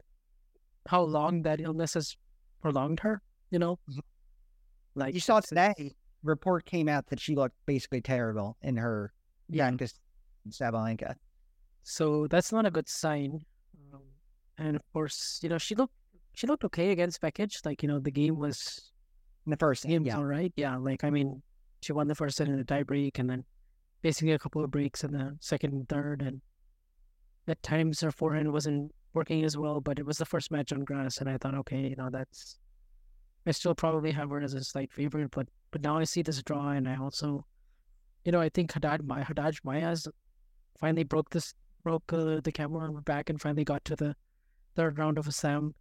how 0.88 1.02
long 1.02 1.43
that 1.43 1.62
illness 1.62 1.93
has 1.93 2.18
prolonged 2.62 3.00
her. 3.02 3.22
You 3.52 3.60
know, 3.60 3.76
mm-hmm. 3.89 4.00
like 4.96 5.14
You 5.14 5.20
saw 5.20 5.39
today, 5.39 5.93
report 6.24 6.66
came 6.66 6.89
out 6.89 7.08
that 7.08 7.20
she 7.20 7.36
looked 7.36 7.56
basically 7.68 8.02
terrible 8.02 8.58
in 8.62 8.78
her 8.78 9.14
Yeah. 9.50 9.66
youngest 9.66 10.00
Sabalenka. 10.50 11.16
So 11.84 12.28
that's 12.28 12.52
not 12.52 12.66
a 12.66 12.72
good 12.72 12.89
sign. 12.89 13.46
And 14.58 14.76
of 14.76 14.82
course, 14.93 15.39
you 15.43 15.49
know, 15.49 15.58
she 15.58 15.76
looked 15.76 15.93
she 16.34 16.47
looked 16.47 16.64
okay 16.66 16.91
against 16.91 17.22
Vekic. 17.22 17.66
Like, 17.66 17.82
you 17.82 17.88
know, 17.89 17.99
the 17.99 18.12
game 18.12 18.38
was 18.38 18.91
In 19.45 19.51
the 19.51 19.58
first 19.58 19.86
game 19.86 20.03
yeah. 20.03 20.18
all 20.18 20.26
right. 20.26 20.53
Yeah. 20.56 20.78
Like 20.78 21.03
I 21.03 21.10
mean, 21.10 21.41
she 21.82 21.93
won 21.93 22.08
the 22.08 22.16
first 22.16 22.38
set 22.38 22.47
in 22.47 22.60
a 22.60 22.64
tie 22.64 22.84
break 22.84 23.20
and 23.20 23.30
then 23.30 23.43
basically 24.01 24.34
a 24.34 24.39
couple 24.39 24.64
of 24.64 24.72
breaks 24.72 25.03
in 25.03 25.12
the 25.12 25.36
second 25.39 25.74
and 25.74 25.89
third 25.89 26.22
and 26.22 26.41
at 27.47 27.62
times 27.62 28.01
her 28.01 28.12
forehand 28.12 28.51
wasn't 28.51 28.91
working 29.14 29.43
as 29.43 29.56
well, 29.58 29.80
but 29.80 29.99
it 29.99 30.06
was 30.06 30.18
the 30.18 30.26
first 30.26 30.51
match 30.51 30.74
on 30.74 30.84
grass 30.84 31.18
and 31.20 31.30
I 31.30 31.38
thought, 31.38 31.56
okay, 31.56 31.88
you 31.88 31.95
know, 31.95 32.10
that's 32.12 32.58
I 33.47 33.51
still 33.51 33.76
probably 33.76 34.12
have 34.12 34.30
her 34.32 34.41
as 34.41 34.53
a 34.53 34.64
slight 34.64 34.91
favorite, 34.91 35.32
but 35.32 35.47
but 35.72 35.82
now 35.82 35.97
I 35.97 36.03
see 36.03 36.22
this 36.22 36.41
draw 36.43 36.70
and 36.70 36.88
I 36.88 36.97
also 36.97 37.45
you 38.26 38.32
know, 38.32 38.41
I 38.41 38.49
think 38.49 38.72
Haddad 38.72 39.06
Maia 39.06 39.24
Haddad 39.24 39.58
Maia's 39.64 40.08
finally 40.80 41.03
broke 41.03 41.30
this 41.30 41.53
broke 41.84 42.12
uh, 42.12 42.41
the 42.41 42.51
camera 42.51 42.82
on 42.82 42.95
her 42.95 43.01
back 43.01 43.30
and 43.30 43.39
finally 43.39 43.64
got 43.64 43.86
to 43.86 43.95
the 43.95 44.16
third 44.76 44.97
round 44.97 45.17
of 45.17 45.28
a 45.28 45.32
Sam. 45.32 45.73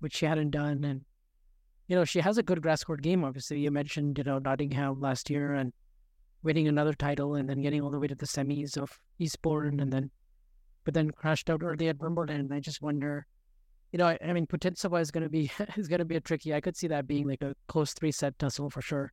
which 0.00 0.16
she 0.16 0.26
hadn't 0.26 0.50
done. 0.50 0.82
And, 0.84 1.02
you 1.86 1.94
know, 1.94 2.04
she 2.04 2.20
has 2.20 2.36
a 2.36 2.42
good 2.42 2.60
grass 2.60 2.82
court 2.82 3.02
game, 3.02 3.24
obviously. 3.24 3.60
You 3.60 3.70
mentioned, 3.70 4.18
you 4.18 4.24
know, 4.24 4.38
Nottingham 4.38 5.00
last 5.00 5.30
year 5.30 5.54
and 5.54 5.72
winning 6.42 6.66
another 6.66 6.92
title 6.92 7.36
and 7.36 7.48
then 7.48 7.62
getting 7.62 7.80
all 7.80 7.90
the 7.90 8.00
way 8.00 8.08
to 8.08 8.16
the 8.16 8.26
semis 8.26 8.76
of 8.76 8.98
Eastbourne 9.20 9.78
and 9.78 9.92
then, 9.92 10.10
but 10.84 10.92
then 10.94 11.12
crashed 11.12 11.48
out 11.48 11.62
early 11.62 11.88
at 11.88 12.00
Wimbledon. 12.00 12.40
And 12.40 12.52
I 12.52 12.58
just 12.58 12.82
wonder, 12.82 13.26
you 13.92 13.98
know, 13.98 14.06
I, 14.06 14.18
I 14.26 14.32
mean, 14.32 14.48
Putintseva 14.48 15.00
is 15.00 15.12
going 15.12 15.22
to 15.22 15.30
be, 15.30 15.52
is 15.76 15.86
going 15.86 16.00
to 16.00 16.04
be 16.04 16.16
a 16.16 16.20
tricky, 16.20 16.52
I 16.52 16.60
could 16.60 16.76
see 16.76 16.88
that 16.88 17.06
being 17.06 17.28
like 17.28 17.42
a 17.42 17.54
close 17.68 17.92
three 17.94 18.10
set 18.10 18.36
tussle 18.40 18.70
for 18.70 18.82
sure. 18.82 19.12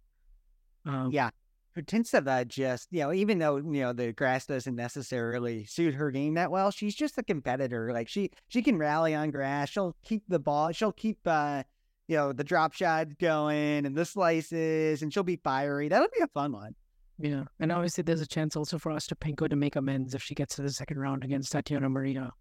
Um, 0.86 1.12
yeah. 1.12 1.30
Putintseva 1.78 2.48
just, 2.48 2.88
you 2.92 3.02
know, 3.02 3.14
even 3.14 3.40
though, 3.40 3.58
you 3.58 3.82
know, 3.82 3.94
the 3.94 4.12
grass 4.12 4.46
doesn't 4.46 4.76
necessarily 4.76 5.66
suit 5.66 5.94
her 5.94 6.12
game 6.12 6.34
that 6.34 6.52
well, 6.52 6.72
she's 6.72 6.96
just 6.96 7.18
a 7.18 7.24
competitor. 7.24 7.92
Like 7.94 8.08
she, 8.08 8.32
she 8.48 8.62
can 8.62 8.78
rally 8.78 9.14
on 9.16 9.32
grass. 9.32 9.70
She'll 9.70 9.96
keep 10.04 10.24
the 10.28 10.40
ball. 10.40 10.72
She'll 10.72 10.92
keep, 10.92 11.20
uh, 11.26 11.64
you 12.08 12.18
know, 12.18 12.34
the 12.34 12.44
drop 12.44 12.74
shots 12.74 13.14
going 13.20 13.86
and 13.86 13.96
the 13.96 14.06
slices 14.06 15.02
and 15.02 15.14
she'll 15.14 15.24
be 15.24 15.38
fiery. 15.38 15.90
That'll 15.90 16.08
be 16.08 16.24
a 16.24 16.28
fun 16.28 16.52
one. 16.52 16.76
Yeah. 17.20 17.44
And 17.60 17.72
obviously 17.72 18.04
there's 18.04 18.22
a 18.22 18.28
chance 18.28 18.56
also 18.56 18.78
for 18.78 18.92
Ostapenko 18.92 19.08
to 19.08 19.16
pinko 19.16 19.50
to 19.50 19.56
make 19.56 19.76
amends 19.76 20.16
if 20.16 20.24
she 20.24 20.36
gets 20.36 20.56
to 20.56 20.62
the 20.62 20.72
second 20.72 21.00
round 21.00 21.24
against 21.24 21.52
Tatiana 21.52 21.90
Maria. 21.90 22.32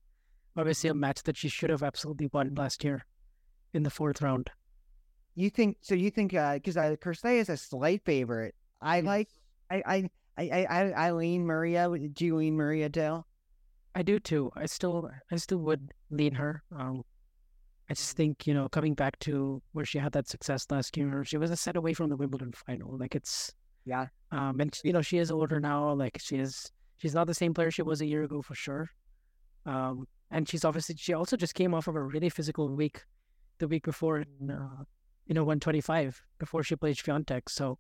Obviously 0.57 0.89
a 0.91 0.95
match 0.95 1.23
that 1.25 1.37
she 1.37 1.49
should 1.49 1.71
have 1.71 1.83
absolutely 1.83 2.29
won 2.33 2.55
last 2.55 2.83
year 2.83 3.05
in 3.75 3.83
the 3.83 3.91
fourth 3.91 4.23
round. 4.23 4.51
You 5.35 5.51
think 5.51 5.77
so? 5.83 5.95
You 5.95 6.11
think 6.11 6.33
because 6.33 6.77
uh, 6.77 6.97
uh, 7.01 7.29
is 7.29 7.49
a 7.49 7.57
slight 7.57 8.05
favorite. 8.05 8.57
I 8.81 8.97
yes. 8.97 9.05
like 9.05 9.29
I 9.71 9.83
I 9.87 10.11
I 10.37 10.65
I 10.65 10.91
I 10.91 11.11
lean 11.13 11.47
Maria. 11.47 11.89
Do 11.89 12.25
you 12.25 12.37
lean 12.37 12.57
Maria 12.57 12.89
too? 12.89 13.25
I 13.95 14.03
do 14.03 14.19
too. 14.19 14.51
I 14.55 14.67
still 14.67 15.11
I 15.31 15.37
still 15.37 15.59
would 15.59 15.93
lean 16.11 16.35
her. 16.35 16.63
Um, 16.77 17.03
I 17.91 17.95
just 17.95 18.17
think 18.17 18.47
you 18.47 18.55
know 18.55 18.69
coming 18.69 18.95
back 18.95 19.19
to 19.21 19.63
where 19.73 19.85
she 19.85 19.99
had 19.99 20.13
that 20.13 20.29
success 20.29 20.67
last 20.71 20.97
year, 20.97 21.25
she 21.25 21.39
was 21.39 21.51
a 21.51 21.57
set 21.57 21.77
away 21.77 21.95
from 21.95 22.11
the 22.11 22.17
Wimbledon 22.17 22.53
final. 22.53 22.97
Like 22.97 23.15
it's 23.15 23.53
yeah. 23.85 24.07
Um, 24.31 24.61
and 24.61 24.79
you 24.85 24.93
know 24.93 25.03
she 25.03 25.19
is 25.19 25.31
older 25.31 25.59
now. 25.59 25.93
Like 25.93 26.19
she 26.21 26.37
is 26.37 26.71
she's 26.99 27.15
not 27.15 27.27
the 27.27 27.35
same 27.35 27.55
player 27.55 27.71
she 27.71 27.83
was 27.83 28.01
a 28.01 28.07
year 28.07 28.23
ago 28.23 28.43
for 28.43 28.55
sure. 28.55 28.91
Um, 29.67 30.07
and 30.31 30.49
she's 30.49 30.65
obviously 30.65 30.97
she 30.99 31.15
also 31.15 31.37
just 31.37 31.55
came 31.55 31.75
off 31.75 31.89
of 31.89 31.97
a 31.97 32.03
really 32.03 32.29
physical 32.29 32.69
week, 32.69 33.03
the 33.59 33.67
week 33.67 33.85
before 33.85 34.19
in 34.19 34.51
uh, 34.51 34.85
you 35.27 35.35
know 35.35 35.43
125 35.43 36.23
before 36.39 36.63
she 36.63 36.77
played 36.77 36.97
Swiatek. 36.97 37.49
So 37.49 37.79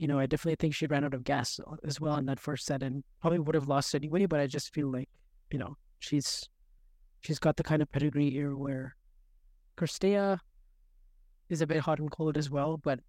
you 0.00 0.08
know 0.08 0.18
I 0.18 0.26
definitely 0.26 0.56
think 0.56 0.74
she 0.74 0.86
ran 0.86 1.04
out 1.04 1.14
of 1.14 1.24
gas 1.24 1.60
as 1.84 2.00
well 2.00 2.16
in 2.16 2.26
that 2.26 2.40
first 2.40 2.64
set 2.64 2.82
and 2.82 3.04
probably 3.20 3.38
would 3.38 3.54
have 3.54 3.68
lost 3.68 3.94
anyway. 3.94 4.26
But 4.26 4.40
I 4.40 4.46
just 4.46 4.72
feel 4.72 4.90
like 4.90 5.08
you 5.50 5.58
know 5.58 5.76
she's 5.98 6.48
she's 7.20 7.38
got 7.38 7.56
the 7.56 7.62
kind 7.62 7.82
of 7.82 7.92
pedigree 7.92 8.30
here 8.30 8.56
where 8.56 8.96
Cirstea 9.76 10.38
is 11.50 11.60
a 11.60 11.66
bit 11.66 11.80
hot 11.80 11.98
and 11.98 12.10
cold 12.10 12.38
as 12.38 12.50
well, 12.50 12.78
but 12.78 13.00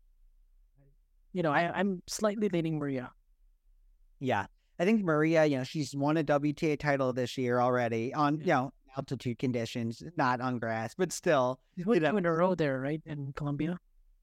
you 1.31 1.41
know 1.41 1.51
I, 1.51 1.71
I'm 1.73 2.03
slightly 2.07 2.49
leaning 2.49 2.77
Maria. 2.77 3.11
Yeah, 4.19 4.47
I 4.81 4.83
think 4.83 5.03
Maria, 5.03 5.45
you 5.45 5.57
know, 5.57 5.63
she's 5.63 5.95
won 5.95 6.17
a 6.17 6.23
WTA 6.23 6.79
title 6.79 7.13
this 7.13 7.37
year 7.37 7.59
already 7.59 8.13
on, 8.15 8.39
you 8.39 8.47
know, 8.47 8.71
altitude 8.97 9.37
conditions, 9.37 10.01
not 10.17 10.41
on 10.41 10.57
grass, 10.57 10.95
but 10.97 11.11
still. 11.11 11.59
She's 11.75 11.85
won 11.85 11.99
two 11.99 12.17
in 12.17 12.25
a 12.25 12.31
row 12.31 12.55
there, 12.55 12.79
right, 12.79 13.01
in 13.05 13.31
Colombia? 13.33 13.77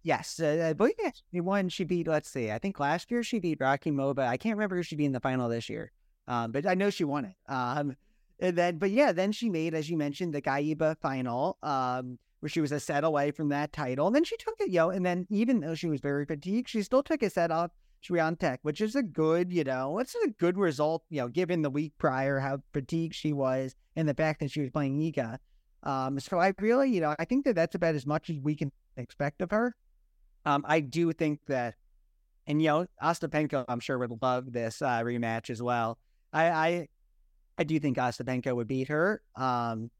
Yes, 0.09 0.41
uh, 0.41 0.69
I 0.71 0.73
believe 0.73 0.95
she 1.31 1.43
won. 1.43 1.69
She 1.69 1.85
beat, 1.85 2.09
let's 2.09 2.31
see, 2.31 2.51
I 2.51 2.57
think 2.59 2.81
last 2.81 3.11
year 3.11 3.23
she 3.23 3.41
beat 3.41 3.59
Rakhimova. 3.59 4.27
I 4.27 4.39
can't 4.39 4.57
remember 4.57 4.77
who 4.77 4.83
she 4.83 4.97
beat 4.97 5.05
in 5.05 5.13
the 5.13 5.21
final 5.21 5.51
this 5.51 5.69
year, 5.69 5.93
um, 6.27 6.51
but 6.51 6.67
I 6.67 6.73
know 6.73 6.89
she 6.89 7.05
won 7.05 7.27
it. 7.27 7.35
Um, 7.47 7.95
and 8.41 8.57
then, 8.57 8.79
but 8.79 8.91
yeah, 8.91 9.13
then 9.13 9.33
she 9.33 9.51
made, 9.51 9.75
as 9.75 9.91
you 9.91 9.99
mentioned, 9.99 10.33
the 10.33 10.41
Gaiba 10.41 10.97
final, 11.03 11.59
um, 11.63 12.19
where 12.41 12.49
she 12.49 12.63
was 12.63 12.73
a 12.73 12.81
set 12.81 13.05
away 13.05 13.33
from 13.33 13.51
that 13.51 13.71
title. 13.75 14.07
And 14.07 14.17
then 14.17 14.25
she 14.25 14.39
took 14.39 14.55
it, 14.61 14.71
yo, 14.71 14.87
Know, 14.87 14.91
and 14.93 15.05
then 15.05 15.27
even 15.29 15.61
though 15.61 15.75
she 15.75 15.89
was 15.89 16.01
very 16.01 16.25
fatigued, 16.25 16.71
she 16.71 16.83
still 16.83 17.03
took 17.03 17.23
a 17.23 17.29
set 17.29 17.51
off 17.51 17.71
Swiatek, 18.03 18.61
which 18.63 18.81
is 18.81 18.97
a 18.97 19.03
good, 19.03 19.53
you 19.53 19.65
know, 19.65 19.99
it's 19.99 20.17
a 20.25 20.31
good 20.39 20.57
result, 20.57 21.05
you 21.11 21.21
know, 21.21 21.29
given 21.29 21.61
the 21.61 21.69
week 21.69 21.93
prior, 21.99 22.39
how 22.39 22.63
fatigued 22.73 23.15
she 23.15 23.35
was 23.35 23.75
and 23.95 24.09
the 24.09 24.15
fact 24.15 24.41
that 24.41 24.51
she 24.51 24.63
was 24.63 24.71
playing 24.71 24.99
Iga. 24.99 25.37
Um, 25.83 26.19
so 26.19 26.39
I 26.39 26.55
really, 26.59 26.89
you 26.89 27.03
know, 27.03 27.15
I 27.19 27.27
think 27.27 27.45
that 27.45 27.57
that's 27.57 27.75
about 27.75 27.95
as 27.95 28.07
much 28.07 28.31
as 28.31 28.39
we 28.39 28.57
can 28.57 28.73
expect 28.97 29.43
of 29.43 29.51
her. 29.51 29.77
Um, 30.49 30.65
I 30.67 30.81
do 30.81 31.13
think 31.13 31.41
that, 31.49 31.75
and 32.47 32.63
you 32.63 32.69
know, 32.69 32.87
Ostapenko, 33.03 33.67
I'm 33.69 33.81
sure 33.81 33.99
would 33.99 34.23
love 34.23 34.51
this 34.51 34.81
uh, 34.81 35.01
rematch 35.03 35.51
as 35.51 35.61
well. 35.61 35.99
I, 36.33 36.49
I, 36.49 36.89
I 37.59 37.65
do 37.65 37.79
think 37.79 37.99
Ostapenko 37.99 38.57
would 38.57 38.67
beat 38.67 38.89
her. 38.89 39.21
Um, 39.37 39.91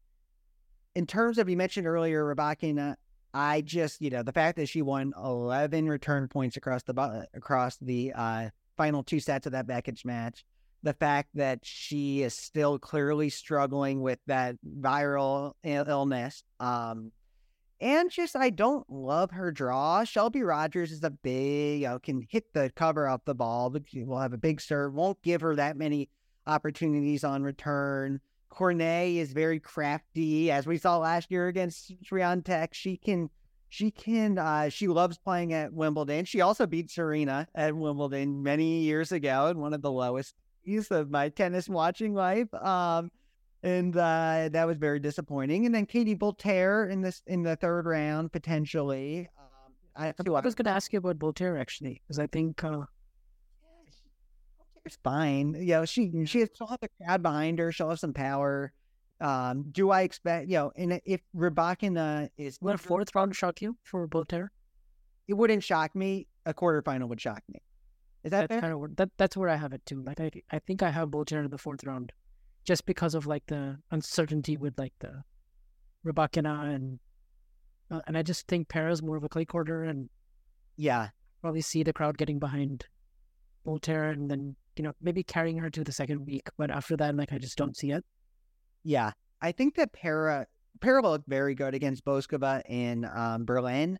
in 0.95 1.05
terms 1.05 1.37
of 1.37 1.49
you 1.49 1.55
mentioned 1.55 1.85
earlier, 1.85 2.23
Rybakina, 2.23 2.95
I 3.31 3.61
just, 3.61 4.01
you 4.01 4.09
know, 4.09 4.23
the 4.23 4.31
fact 4.31 4.57
that 4.57 4.67
she 4.67 4.81
won 4.81 5.13
11 5.23 5.87
return 5.87 6.27
points 6.27 6.57
across 6.57 6.81
the 6.81 7.27
across 7.35 7.77
the 7.77 8.11
uh, 8.15 8.49
final 8.75 9.03
two 9.03 9.19
sets 9.19 9.45
of 9.45 9.51
that 9.51 9.67
Vekic 9.67 10.03
match, 10.03 10.43
the 10.81 10.93
fact 10.93 11.29
that 11.35 11.59
she 11.61 12.23
is 12.23 12.33
still 12.33 12.79
clearly 12.79 13.29
struggling 13.29 14.01
with 14.01 14.17
that 14.25 14.55
viral 14.79 15.53
illness, 15.63 16.43
um, 16.59 17.11
and 17.81 18.09
just 18.11 18.35
I 18.35 18.49
don't 18.49 18.89
love 18.89 19.31
her 19.31 19.51
draw. 19.51 20.03
Shelby 20.03 20.41
Rogers 20.43 20.91
is 20.91 21.03
a 21.03 21.09
big, 21.09 21.81
you 21.81 21.87
know, 21.87 21.99
can 21.99 22.25
hit 22.29 22.53
the 22.53 22.71
cover 22.75 23.07
off 23.07 23.25
the 23.25 23.35
ball, 23.35 23.69
but 23.69 23.83
will 23.93 24.19
have 24.19 24.33
a 24.33 24.37
big 24.37 24.59
serve. 24.61 24.93
Won't 24.93 25.21
give 25.21 25.41
her 25.41 25.55
that 25.55 25.77
many 25.77 26.09
opportunities 26.45 27.23
on 27.23 27.43
return. 27.43 28.19
Cornet 28.49 29.15
is 29.15 29.31
very 29.31 29.59
crafty, 29.59 30.51
as 30.51 30.65
we 30.65 30.77
saw 30.77 30.97
last 30.97 31.31
year 31.31 31.47
against 31.47 31.93
Swiatek. 32.03 32.73
She 32.73 32.97
can, 32.97 33.29
she 33.69 33.91
can, 33.91 34.37
uh, 34.37 34.69
she 34.69 34.87
loves 34.87 35.17
playing 35.17 35.53
at 35.53 35.71
Wimbledon. 35.71 36.25
She 36.25 36.41
also 36.41 36.65
beat 36.65 36.89
Serena 36.89 37.47
at 37.53 37.75
Wimbledon 37.75 38.41
many 38.41 38.79
years 38.79 39.11
ago 39.11 39.47
in 39.47 39.59
one 39.59 39.73
of 39.73 39.81
the 39.81 39.91
lowest 39.91 40.33
years 40.63 40.91
of 40.91 41.09
my 41.09 41.29
tennis 41.29 41.69
watching 41.69 42.13
life. 42.13 42.53
Um, 42.53 43.11
and 43.63 43.95
uh, 43.95 44.49
that 44.51 44.67
was 44.67 44.77
very 44.77 44.99
disappointing. 44.99 45.65
And 45.65 45.75
then 45.75 45.85
Katie 45.85 46.15
Boulter 46.15 46.89
in 46.89 47.01
this 47.01 47.21
in 47.27 47.43
the 47.43 47.55
third 47.55 47.85
round 47.85 48.31
potentially. 48.31 49.29
Um, 49.37 49.73
I, 49.95 50.07
I 50.07 50.41
was 50.41 50.55
going 50.55 50.65
to 50.65 50.71
ask 50.71 50.93
you 50.93 50.99
about 50.99 51.19
Boulter 51.19 51.59
actually, 51.59 52.01
because 52.05 52.19
I 52.19 52.27
think 52.27 52.63
uh, 52.63 52.83
it's 54.85 54.97
fine. 55.03 55.55
You 55.59 55.67
know, 55.67 55.85
she 55.85 56.11
she 56.25 56.45
she'll 56.55 56.67
have 56.67 56.79
the 56.81 56.89
crowd 57.03 57.21
behind 57.21 57.59
her. 57.59 57.71
She'll 57.71 57.89
have 57.89 57.99
some 57.99 58.13
power. 58.13 58.71
Um, 59.21 59.65
do 59.71 59.89
I 59.89 60.01
expect 60.01 60.47
you 60.47 60.57
know? 60.57 60.71
And 60.75 61.01
if 61.05 61.21
Rybakina 61.35 62.29
is 62.37 62.57
would 62.61 62.75
a 62.75 62.77
fourth 62.77 63.13
round 63.13 63.35
shock 63.35 63.61
you 63.61 63.77
for 63.83 64.07
Boulter? 64.07 64.49
It 65.27 65.33
wouldn't 65.33 65.63
shock 65.63 65.95
me. 65.95 66.27
A 66.45 66.53
quarterfinal 66.53 67.07
would 67.09 67.21
shock 67.21 67.43
me. 67.49 67.61
Is 68.23 68.31
that 68.31 68.49
that's 68.49 68.61
kind 68.61 68.73
of 68.73 68.79
where, 68.79 68.89
that 68.95 69.09
that's 69.17 69.37
where 69.37 69.49
I 69.49 69.57
have 69.57 69.73
it 69.73 69.85
too. 69.85 70.01
Like 70.03 70.19
I 70.19 70.31
I 70.51 70.59
think 70.59 70.81
I 70.81 70.89
have 70.89 71.09
Boulter 71.09 71.43
in 71.43 71.49
the 71.49 71.57
fourth 71.57 71.83
round, 71.83 72.11
just 72.69 72.85
because 72.85 73.15
of 73.15 73.25
like 73.25 73.43
the 73.47 73.75
uncertainty 73.89 74.55
with 74.55 74.77
like 74.77 74.93
the 74.99 75.23
Rybakina 76.05 76.75
and 76.75 76.99
uh, 77.89 78.01
and 78.05 78.15
I 78.15 78.21
just 78.21 78.47
think 78.47 78.69
Pera's 78.69 79.01
more 79.01 79.17
of 79.17 79.23
a 79.23 79.27
clay 79.27 79.43
quarter 79.43 79.85
and 79.85 80.07
yeah, 80.77 81.07
probably 81.41 81.61
see 81.61 81.81
the 81.81 81.93
crowd 81.93 82.19
getting 82.19 82.37
behind 82.37 82.85
Boulter 83.65 84.11
and 84.13 84.29
then 84.29 84.55
you 84.75 84.83
know, 84.83 84.93
maybe 85.01 85.23
carrying 85.23 85.57
her 85.57 85.71
to 85.71 85.83
the 85.83 85.91
second 85.91 86.27
week, 86.27 86.47
but 86.59 86.69
after 86.69 86.95
that, 86.97 87.15
like 87.15 87.33
I 87.33 87.39
just 87.39 87.57
don't 87.57 87.75
see 87.75 87.89
it. 87.89 88.05
Yeah, 88.83 89.13
I 89.41 89.51
think 89.51 89.73
that 89.77 89.91
Para 89.91 90.45
Para 90.79 91.01
looked 91.01 91.27
very 91.27 91.55
good 91.55 91.73
against 91.73 92.05
Bouzkova 92.05 92.61
in 92.69 93.03
um, 93.11 93.45
Berlin. 93.45 93.97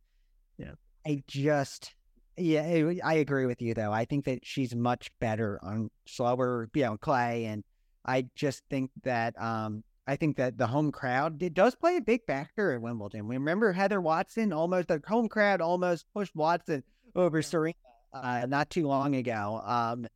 Yeah, 0.59 0.73
I 1.07 1.23
just 1.25 1.95
yeah, 2.37 2.91
I 3.03 3.15
agree 3.15 3.47
with 3.47 3.63
you 3.63 3.73
though. 3.73 3.91
I 3.91 4.05
think 4.05 4.25
that 4.25 4.45
she's 4.45 4.75
much 4.75 5.09
better 5.19 5.59
on 5.63 5.89
slower, 6.05 6.69
you 6.75 6.83
know, 6.83 6.97
clay, 6.97 7.45
and 7.45 7.63
I 8.05 8.27
just 8.35 8.63
think 8.69 8.91
that 9.03 9.39
um, 9.41 9.83
I 10.07 10.15
think 10.15 10.37
that 10.37 10.57
the 10.57 10.67
home 10.67 10.91
crowd 10.91 11.41
it 11.43 11.53
does 11.53 11.75
play 11.75 11.97
a 11.97 12.01
big 12.01 12.25
factor 12.25 12.73
at 12.73 12.81
Wimbledon. 12.81 13.27
We 13.27 13.37
remember 13.37 13.71
Heather 13.73 14.01
Watson 14.01 14.51
almost 14.51 14.87
the 14.87 15.01
home 15.07 15.29
crowd 15.29 15.61
almost 15.61 16.05
pushed 16.13 16.35
Watson 16.35 16.83
over 17.15 17.41
Serena 17.41 17.75
uh, 18.13 18.45
not 18.47 18.69
too 18.69 18.87
long 18.87 19.15
ago. 19.15 19.61
Um, 19.63 20.07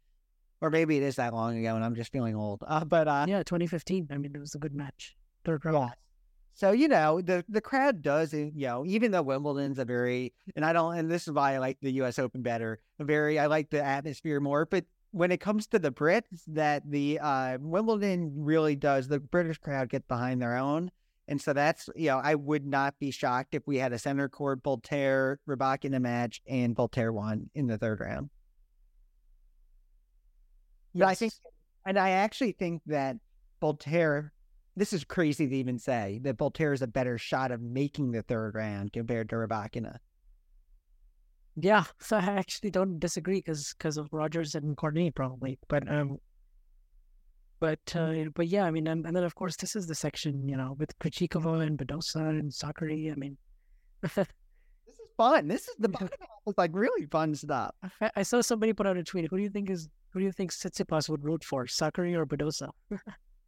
or 0.62 0.70
maybe 0.70 0.98
it 0.98 1.04
is 1.04 1.18
that 1.18 1.34
long 1.34 1.58
ago 1.58 1.76
and 1.76 1.84
I'm 1.84 1.96
just 1.96 2.12
feeling 2.12 2.36
old. 2.36 2.64
Uh, 2.66 2.86
but 2.86 3.08
uh, 3.08 3.26
yeah, 3.28 3.44
2015. 3.44 4.08
I 4.10 4.18
mean, 4.18 4.32
it 4.34 4.40
was 4.40 4.56
a 4.56 4.60
good 4.60 4.74
match. 4.74 5.16
Third 5.46 5.66
round. 5.66 5.78
Yeah. 5.78 5.90
So 6.56 6.72
you 6.72 6.88
know 6.88 7.20
the 7.20 7.44
the 7.50 7.62
crowd 7.62 8.02
does 8.02 8.32
you 8.32 8.52
know 8.54 8.86
even 8.86 9.12
though 9.12 9.24
Wimbledon's 9.24 9.80
a 9.80 9.86
very 9.86 10.34
and 10.56 10.64
I 10.64 10.72
don't 10.72 10.96
and 10.98 11.10
this 11.10 11.28
is 11.28 11.34
why 11.34 11.56
I 11.56 11.58
like 11.58 11.80
the 11.82 11.92
U.S. 11.94 12.20
Open 12.20 12.44
better. 12.44 12.80
Very 13.00 13.40
I 13.40 13.48
like 13.48 13.72
the 13.72 13.84
atmosphere 13.84 14.40
more, 14.40 14.66
but 14.66 14.86
when 15.14 15.32
it 15.32 15.40
comes 15.40 15.68
to 15.68 15.80
the 15.80 15.92
Brits, 15.92 16.42
that 16.48 16.84
the 16.90 17.20
uh, 17.20 17.58
Wimbledon 17.62 18.34
really 18.36 18.76
does 18.76 19.08
the 19.08 19.20
British 19.20 19.58
crowd 19.58 19.90
get 19.90 20.08
behind 20.08 20.42
their 20.42 20.58
own. 20.58 20.92
And 21.28 21.42
so 21.42 21.54
that's, 21.54 21.90
you 21.96 22.08
know, 22.08 22.20
I 22.22 22.36
would 22.36 22.66
not 22.66 22.96
be 23.00 23.12
shocked 23.12 23.56
if 23.56 23.66
we 23.66 23.78
had 23.78 23.94
a 23.94 24.00
center 24.00 24.28
court 24.28 24.62
Boulter, 24.62 25.38
Rybakina 25.48 26.02
match 26.02 26.42
and 26.48 26.76
Boulter 26.76 27.14
won 27.14 27.50
in 27.56 27.68
the 27.68 27.78
third 27.78 28.02
round. 28.02 28.30
Yes. 30.94 31.06
But 31.06 31.08
I 31.08 31.16
think, 31.16 31.34
and 31.86 32.00
I 32.00 32.10
actually 32.10 32.52
think 32.52 32.82
that 32.88 33.16
Boulter 33.62 34.32
this 34.76 34.94
is 34.94 35.04
crazy 35.04 35.48
to 35.48 35.56
even 35.56 35.78
say 35.78 36.20
that 36.24 36.38
Boulter 36.38 36.74
is 36.74 36.82
a 36.82 36.88
better 36.88 37.18
shot 37.18 37.52
of 37.52 37.62
making 37.62 38.12
the 38.12 38.24
third 38.24 38.56
round 38.56 38.92
compared 38.92 39.30
to 39.30 39.36
Rybakina. 39.36 39.98
Yeah, 41.56 41.84
so 42.00 42.18
I 42.18 42.22
actually 42.22 42.72
don't 42.72 43.00
disagree 43.00 43.38
because 43.38 43.74
because 43.78 43.98
of 43.98 44.10
Rogers 44.12 44.56
and 44.56 44.76
Cornet 44.76 45.14
probably, 45.14 45.60
but 45.68 45.90
um, 45.92 46.18
but 47.60 47.96
uh, 47.96 48.26
but 48.34 48.48
yeah, 48.48 48.66
I 48.66 48.72
mean, 48.72 48.88
and, 48.88 49.06
and 49.06 49.16
then 49.16 49.24
of 49.24 49.36
course 49.36 49.56
this 49.56 49.76
is 49.76 49.86
the 49.86 49.94
section 49.94 50.50
you 50.50 50.58
know 50.58 50.76
with 50.80 50.98
Krejcikova 51.00 51.62
and 51.62 51.78
Badosa 51.78 52.28
and 52.28 52.52
Sakkari. 52.52 53.12
I 53.12 53.16
mean, 53.16 53.38
this 54.02 54.18
is 54.18 55.10
fun. 55.16 55.48
This 55.48 55.68
is 55.68 55.76
the 55.78 55.90
bottom 55.90 56.10
like 56.58 56.72
really 56.74 57.06
fun 57.06 57.36
stuff. 57.36 57.76
I, 58.02 58.12
I 58.16 58.24
saw 58.24 58.42
somebody 58.42 58.74
put 58.74 58.88
out 58.88 58.98
a 58.98 59.04
tweet. 59.04 59.28
Who 59.30 59.38
do 59.38 59.44
you 59.44 59.50
think 59.50 59.70
is 59.70 59.90
who 60.10 60.20
do 60.20 60.26
you 60.26 60.32
think 60.32 60.52
Tsitsipas 60.52 61.08
would 61.08 61.24
root 61.24 61.44
for, 61.44 61.66
Sakkari 61.66 62.16
or 62.16 62.26
Badosa? 62.26 62.70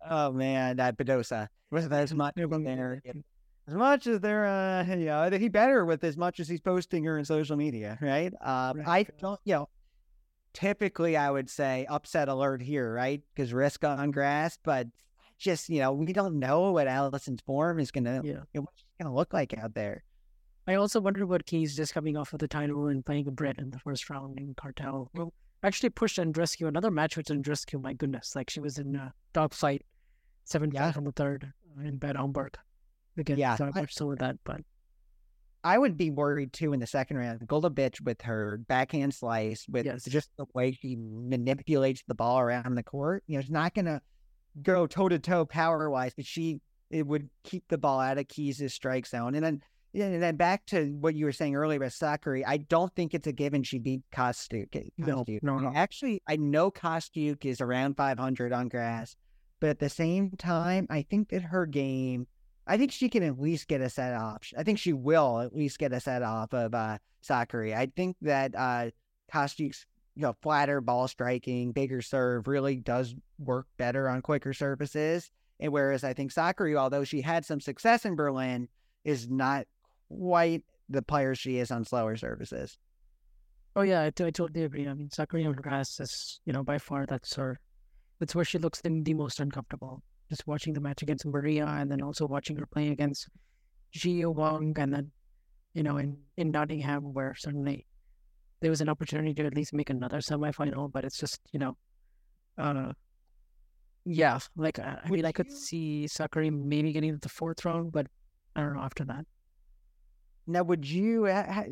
oh 0.09 0.31
man, 0.31 0.77
that 0.77 0.95
Badosa 0.95 1.47
with 1.71 1.91
as 1.91 2.13
much 2.13 2.35
there, 2.35 3.01
as 3.67 3.73
much 3.73 4.07
as 4.07 4.19
they're 4.19 4.45
uh, 4.45 4.85
you 4.89 5.05
know, 5.05 5.29
he 5.31 5.49
better 5.49 5.85
with 5.85 6.03
as 6.03 6.17
much 6.17 6.39
as 6.39 6.47
he's 6.47 6.61
posting 6.61 7.03
her 7.03 7.17
in 7.17 7.25
social 7.25 7.57
media, 7.57 7.97
right? 8.01 8.33
Uh, 8.41 8.73
right. 8.75 8.87
I 8.87 9.07
don't, 9.19 9.39
you 9.43 9.55
know, 9.55 9.69
typically 10.53 11.17
I 11.17 11.29
would 11.31 11.49
say 11.49 11.85
upset 11.89 12.29
alert 12.29 12.61
here, 12.61 12.93
right? 12.93 13.21
Because 13.33 13.53
risk 13.53 13.83
on 13.83 14.11
grass, 14.11 14.57
but 14.63 14.87
just 15.37 15.67
you 15.67 15.79
know 15.79 15.91
we 15.91 16.13
don't 16.13 16.39
know 16.39 16.71
what 16.71 16.87
Allison's 16.87 17.41
form 17.41 17.79
is 17.79 17.91
gonna, 17.91 18.21
yeah. 18.23 18.41
You 18.53 18.61
know, 18.61 18.67
gonna 18.99 19.13
look 19.13 19.33
like 19.33 19.57
out 19.57 19.73
there. 19.73 20.03
I 20.67 20.75
also 20.75 20.99
wonder 20.99 21.25
what 21.27 21.45
Keys 21.45 21.75
just 21.75 21.93
coming 21.93 22.17
off 22.17 22.33
of 22.33 22.39
the 22.39 22.47
title 22.47 22.87
and 22.87 23.05
playing 23.05 23.27
a 23.27 23.31
Brit 23.31 23.59
in 23.59 23.69
the 23.69 23.77
first 23.79 24.09
round 24.09 24.39
in 24.39 24.55
Kartal. 24.55 25.09
Well, 25.13 25.31
actually 25.63 25.89
pushed 25.89 26.17
Andreescu 26.17 26.67
another 26.67 26.89
match 26.89 27.17
with 27.17 27.27
Andreescu. 27.27 27.81
My 27.81 27.93
goodness, 27.93 28.35
like 28.35 28.49
she 28.49 28.59
was 28.59 28.77
in 28.79 28.95
a 28.95 29.13
dogfight, 29.33 29.83
seven 30.43 30.71
yeah. 30.71 30.93
on 30.95 31.03
the 31.03 31.11
third 31.11 31.51
in 31.83 31.97
Bad 31.97 32.15
Homburg. 32.15 32.57
Again, 33.17 33.37
yeah, 33.37 33.55
not 33.59 33.75
much 33.75 33.93
so 33.93 34.07
with 34.07 34.19
that, 34.19 34.37
but 34.43 34.61
I 35.63 35.77
would 35.77 35.97
be 35.97 36.11
worried 36.11 36.53
too 36.53 36.73
in 36.73 36.79
the 36.79 36.87
second 36.87 37.17
round. 37.17 37.39
Golubic 37.47 37.99
with 38.01 38.21
her 38.21 38.59
backhand 38.67 39.13
slice, 39.13 39.65
with 39.67 39.85
yes. 39.85 40.03
just 40.05 40.29
the 40.37 40.45
way 40.53 40.71
she 40.73 40.95
manipulates 40.99 42.03
the 42.07 42.13
ball 42.13 42.39
around 42.39 42.75
the 42.75 42.83
court. 42.83 43.23
You 43.25 43.37
know, 43.37 43.41
she's 43.41 43.49
not 43.49 43.73
going 43.73 43.85
to 43.85 44.01
go 44.61 44.85
toe 44.85 45.09
to 45.09 45.17
toe 45.17 45.45
power 45.45 45.89
wise, 45.89 46.13
but 46.15 46.25
she 46.25 46.59
it 46.91 47.07
would 47.07 47.29
keep 47.43 47.67
the 47.67 47.77
ball 47.77 47.99
out 47.99 48.17
of 48.17 48.27
Keys' 48.27 48.73
strike 48.73 49.07
zone. 49.07 49.33
And 49.35 49.43
then 49.43 49.61
and 49.95 50.21
then 50.21 50.35
back 50.35 50.65
to 50.67 50.95
what 50.99 51.15
you 51.15 51.25
were 51.25 51.31
saying 51.31 51.55
earlier 51.55 51.77
about 51.77 51.91
Sakkari, 51.91 52.43
I 52.45 52.57
don't 52.57 52.93
think 52.95 53.13
it's 53.13 53.27
a 53.27 53.31
given 53.31 53.63
she 53.63 53.79
beat 53.79 54.01
Kostyuk. 54.13 54.75
Eh, 54.75 54.89
no, 54.97 55.23
no, 55.41 55.57
no. 55.57 55.71
Actually, 55.73 56.21
I 56.27 56.35
know 56.35 56.69
Kostyuk 56.69 57.45
is 57.45 57.61
around 57.61 57.95
500 57.95 58.51
on 58.51 58.67
grass, 58.67 59.15
but 59.59 59.69
at 59.69 59.79
the 59.79 59.89
same 59.89 60.31
time, 60.37 60.85
I 60.89 61.03
think 61.03 61.29
that 61.29 61.43
her 61.43 61.65
game 61.65 62.27
I 62.67 62.77
think 62.77 62.91
she 62.91 63.09
can 63.09 63.23
at 63.23 63.39
least 63.39 63.67
get 63.67 63.81
a 63.81 63.89
set 63.89 64.13
off. 64.13 64.51
I 64.57 64.63
think 64.63 64.79
she 64.79 64.93
will 64.93 65.39
at 65.39 65.55
least 65.55 65.77
get 65.77 65.93
a 65.93 65.99
set 65.99 66.23
off 66.23 66.53
of 66.53 66.73
uh, 66.73 66.97
Sakkari. 67.23 67.75
I 67.75 67.91
think 67.95 68.17
that 68.21 68.55
uh, 68.55 68.89
you 70.15 70.21
know, 70.21 70.33
flatter 70.41 70.81
ball 70.81 71.07
striking, 71.07 71.71
bigger 71.71 72.01
serve 72.01 72.47
really 72.47 72.77
does 72.77 73.13
work 73.37 73.67
better 73.77 74.09
on 74.09 74.21
quicker 74.21 74.53
surfaces. 74.53 75.29
And 75.59 75.71
whereas 75.71 76.03
I 76.03 76.13
think 76.13 76.33
Sakkari, 76.33 76.75
although 76.75 77.03
she 77.03 77.21
had 77.21 77.45
some 77.45 77.59
success 77.59 78.05
in 78.05 78.15
Berlin, 78.15 78.67
is 79.03 79.29
not 79.29 79.67
quite 80.09 80.63
the 80.89 81.01
player 81.01 81.35
she 81.35 81.57
is 81.57 81.71
on 81.71 81.85
slower 81.85 82.15
surfaces. 82.15 82.77
Oh 83.75 83.81
yeah, 83.81 84.03
I, 84.03 84.09
t- 84.09 84.23
I 84.23 84.31
totally 84.31 84.63
agree. 84.63 84.87
I 84.87 84.93
mean, 84.93 85.09
Sakkari 85.09 85.45
on 85.45 85.53
grass 85.53 85.99
is, 85.99 86.39
you 86.45 86.53
know, 86.53 86.63
by 86.63 86.77
far 86.77 87.05
that's 87.05 87.35
her. 87.35 87.59
That's 88.19 88.33
where 88.33 88.45
she 88.45 88.57
looks 88.57 88.81
the, 88.81 89.01
the 89.03 89.13
most 89.13 89.39
uncomfortable 89.39 90.01
just 90.29 90.47
watching 90.47 90.73
the 90.73 90.81
match 90.81 91.01
against 91.01 91.25
Maria 91.25 91.65
and 91.65 91.91
then 91.91 92.01
also 92.01 92.25
watching 92.25 92.57
her 92.57 92.65
play 92.65 92.89
against 92.89 93.27
Ji 93.91 94.25
Wong 94.25 94.73
and 94.77 94.93
then, 94.93 95.11
you 95.73 95.83
know, 95.83 95.97
in, 95.97 96.17
in 96.37 96.51
Nottingham 96.51 97.13
where 97.13 97.35
certainly 97.37 97.85
there 98.61 98.69
was 98.69 98.81
an 98.81 98.89
opportunity 98.89 99.33
to 99.33 99.45
at 99.45 99.55
least 99.55 99.73
make 99.73 99.89
another 99.89 100.19
semifinal, 100.19 100.91
but 100.91 101.05
it's 101.05 101.17
just, 101.17 101.39
you 101.51 101.59
know, 101.59 101.77
uh, 102.57 102.91
yeah, 104.05 104.39
like 104.55 104.79
I, 104.79 104.99
I 105.03 105.09
mean, 105.09 105.25
I 105.25 105.31
could 105.31 105.51
see 105.51 106.07
Sakkari 106.09 106.51
maybe 106.51 106.91
getting 106.91 107.11
to 107.13 107.19
the 107.19 107.29
fourth 107.29 107.65
round, 107.65 107.91
but 107.91 108.07
I 108.55 108.61
don't 108.61 108.75
know 108.75 108.81
after 108.81 109.03
that. 109.05 109.25
Now, 110.47 110.63
would 110.63 110.87
you? 110.87 111.25
How, 111.25 111.65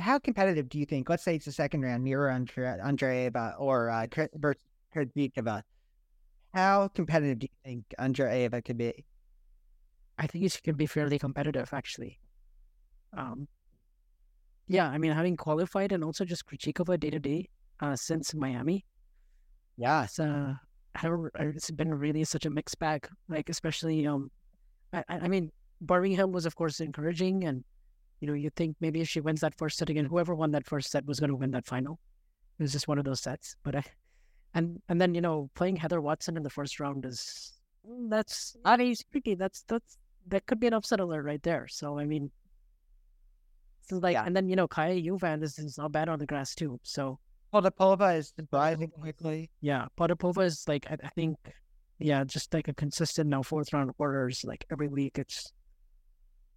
how 0.00 0.18
competitive 0.18 0.68
do 0.68 0.78
you 0.78 0.86
think? 0.86 1.10
Let's 1.10 1.24
say 1.24 1.34
it's 1.34 1.44
the 1.44 1.52
second 1.52 1.82
round, 1.82 2.04
Mira 2.04 2.32
Andre, 2.32 2.78
Andreeva 2.82 3.54
or 3.58 3.90
uh, 3.90 4.06
Krejcikova 4.06 5.62
how 6.54 6.88
competitive 6.88 7.38
do 7.40 7.46
you 7.46 7.56
think 7.64 7.84
Andreeva 7.98 8.64
could 8.64 8.78
be? 8.78 9.04
I 10.18 10.26
think 10.26 10.50
she 10.50 10.60
can 10.60 10.76
be 10.76 10.86
fairly 10.86 11.18
competitive, 11.18 11.72
actually. 11.72 12.18
Um, 13.16 13.48
yeah, 14.68 14.88
I 14.88 14.98
mean, 14.98 15.12
having 15.12 15.36
qualified 15.36 15.92
and 15.92 16.04
also 16.04 16.24
just 16.24 16.46
critique 16.46 16.76
Krejcikova 16.76 17.00
day 17.00 17.10
to 17.10 17.18
day 17.18 17.48
uh, 17.80 17.96
since 17.96 18.34
Miami. 18.34 18.84
Yeah, 19.76 20.04
it's, 20.04 20.18
uh, 20.18 20.54
it's 21.40 21.70
been 21.70 21.94
really 21.94 22.24
such 22.24 22.46
a 22.46 22.50
mixed 22.50 22.78
bag. 22.78 23.08
Like, 23.28 23.48
especially, 23.48 24.06
um, 24.06 24.30
I, 24.92 25.04
I 25.08 25.28
mean, 25.28 25.50
Birmingham 25.80 26.32
was, 26.32 26.46
of 26.46 26.54
course, 26.54 26.80
encouraging. 26.80 27.44
And, 27.44 27.64
you 28.20 28.28
know, 28.28 28.34
you 28.34 28.50
think 28.50 28.76
maybe 28.80 29.00
if 29.00 29.08
she 29.08 29.20
wins 29.20 29.40
that 29.40 29.56
first 29.56 29.78
set 29.78 29.90
again, 29.90 30.04
whoever 30.04 30.34
won 30.34 30.50
that 30.52 30.66
first 30.66 30.90
set 30.90 31.06
was 31.06 31.18
going 31.18 31.30
to 31.30 31.36
win 31.36 31.50
that 31.52 31.66
final. 31.66 31.98
It 32.58 32.62
was 32.62 32.72
just 32.72 32.88
one 32.88 32.98
of 32.98 33.04
those 33.04 33.20
sets. 33.20 33.56
But 33.64 33.76
I, 33.76 33.84
and 34.54 34.80
and 34.88 35.00
then 35.00 35.14
you 35.14 35.20
know 35.20 35.50
playing 35.54 35.76
Heather 35.76 36.00
Watson 36.00 36.36
in 36.36 36.42
the 36.42 36.50
first 36.50 36.80
round 36.80 37.04
is 37.04 37.52
mm, 37.88 38.10
that's 38.10 38.56
not 38.64 38.80
easy. 38.80 39.04
That's 39.34 39.62
that's 39.62 39.98
that 40.28 40.46
could 40.46 40.60
be 40.60 40.66
an 40.66 40.74
upset 40.74 41.00
alert 41.00 41.24
right 41.24 41.42
there. 41.42 41.66
So 41.68 41.98
I 41.98 42.04
mean, 42.04 42.30
so 43.82 43.96
like, 43.98 44.14
yeah. 44.14 44.24
and 44.24 44.36
then 44.36 44.48
you 44.48 44.56
know 44.56 44.68
Kaja 44.68 45.04
Juvan 45.04 45.42
is, 45.42 45.58
is 45.58 45.78
not 45.78 45.92
bad 45.92 46.08
on 46.08 46.18
the 46.18 46.26
grass 46.26 46.54
too. 46.54 46.78
So 46.82 47.18
Potapova 47.52 48.16
is 48.16 48.32
rising 48.50 48.88
quickly. 48.88 49.50
Yeah, 49.60 49.86
Potapova 49.98 50.44
is 50.44 50.64
like 50.66 50.86
I, 50.90 50.96
I, 51.04 51.08
think, 51.08 51.36
yeah, 51.98 52.24
just 52.24 52.54
like 52.54 52.68
a 52.68 52.74
consistent 52.74 53.28
now 53.28 53.42
fourth 53.42 53.72
round 53.72 53.94
quarters 53.96 54.44
like 54.44 54.64
every 54.70 54.88
week. 54.88 55.18
It's 55.18 55.52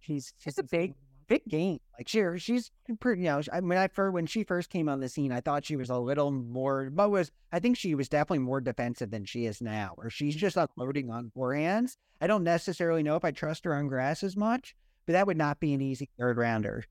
she's 0.00 0.32
she's 0.38 0.58
a 0.58 0.62
big 0.62 0.94
big 1.28 1.42
game. 1.48 1.78
Like 1.98 2.08
she, 2.08 2.22
she's 2.38 2.70
pretty. 3.00 3.22
You 3.22 3.28
know, 3.28 3.42
I 3.52 3.60
mean, 3.60 3.78
I 3.78 3.88
first 3.88 4.12
when 4.14 4.26
she 4.26 4.44
first 4.44 4.70
came 4.70 4.88
on 4.88 5.00
the 5.00 5.08
scene, 5.08 5.32
I 5.32 5.40
thought 5.40 5.64
she 5.64 5.76
was 5.76 5.90
a 5.90 5.98
little 5.98 6.30
more. 6.30 6.90
But 6.90 7.10
was 7.10 7.30
I 7.52 7.58
think 7.58 7.76
she 7.76 7.94
was 7.94 8.08
definitely 8.08 8.40
more 8.40 8.60
defensive 8.60 9.10
than 9.10 9.24
she 9.24 9.46
is 9.46 9.60
now, 9.60 9.92
where 9.96 10.10
she's 10.10 10.36
just 10.36 10.56
unloading 10.56 11.10
on 11.10 11.32
forehands. 11.36 11.96
I 12.20 12.26
don't 12.26 12.44
necessarily 12.44 13.02
know 13.02 13.16
if 13.16 13.24
I 13.24 13.30
trust 13.30 13.64
her 13.64 13.74
on 13.74 13.88
grass 13.88 14.22
as 14.22 14.36
much, 14.36 14.74
but 15.06 15.12
that 15.12 15.26
would 15.26 15.36
not 15.36 15.60
be 15.60 15.74
an 15.74 15.80
easy 15.82 16.08
third 16.18 16.36
rounder. 16.36 16.84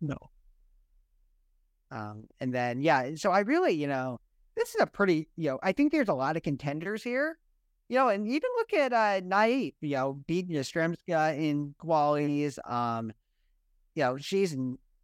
No. 0.00 0.18
Um, 1.90 2.24
and 2.40 2.52
then 2.52 2.80
yeah, 2.80 3.14
so 3.14 3.30
I 3.30 3.40
really, 3.40 3.72
you 3.72 3.86
know, 3.86 4.18
this 4.56 4.74
is 4.74 4.80
a 4.80 4.86
pretty, 4.86 5.28
you 5.36 5.50
know, 5.50 5.58
I 5.62 5.72
think 5.72 5.92
there's 5.92 6.08
a 6.08 6.14
lot 6.14 6.36
of 6.36 6.42
contenders 6.42 7.02
here. 7.02 7.38
You 7.88 7.96
know, 7.98 8.08
and 8.08 8.26
even 8.26 8.50
look 8.56 8.74
at 8.74 8.92
uh 8.92 9.20
Naive, 9.24 9.74
you 9.80 9.94
know, 9.94 10.14
beating 10.26 10.56
Yastremska 10.56 11.38
in 11.38 11.74
qualies. 11.80 12.58
Um, 12.68 13.12
you 13.96 14.04
know, 14.04 14.16
she's 14.18 14.56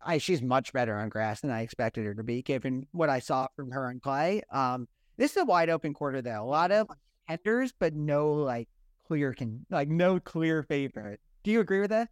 I 0.05 0.19
she's 0.19 0.43
much 0.43 0.73
better 0.73 0.97
on 0.97 1.09
grass 1.09 1.41
than 1.41 1.51
I 1.51 1.63
expected 1.63 2.05
her 2.05 2.15
to 2.15 2.23
be, 2.23 2.43
given 2.43 2.87
what 2.93 3.09
I 3.09 3.19
saw 3.19 3.49
from 3.57 3.71
her 3.71 3.89
on 3.89 3.99
clay. 3.99 4.43
Um, 4.51 4.87
this 5.17 5.33
is 5.33 5.39
a 5.39 5.45
wide 5.45 5.71
open 5.71 5.95
quarter 5.95 6.23
though. 6.23 6.45
A 6.45 6.45
lot 6.45 6.71
of 6.71 6.89
contenders, 7.27 7.73
but 7.77 7.95
no 7.95 8.33
like 8.33 8.69
clear 9.09 9.33
can 9.33 9.67
like 9.71 9.89
no 9.89 10.21
clear 10.21 10.63
favorite. 10.63 11.21
Do 11.43 11.51
you 11.51 11.61
agree 11.61 11.81
with 11.81 11.91
that? 11.91 12.11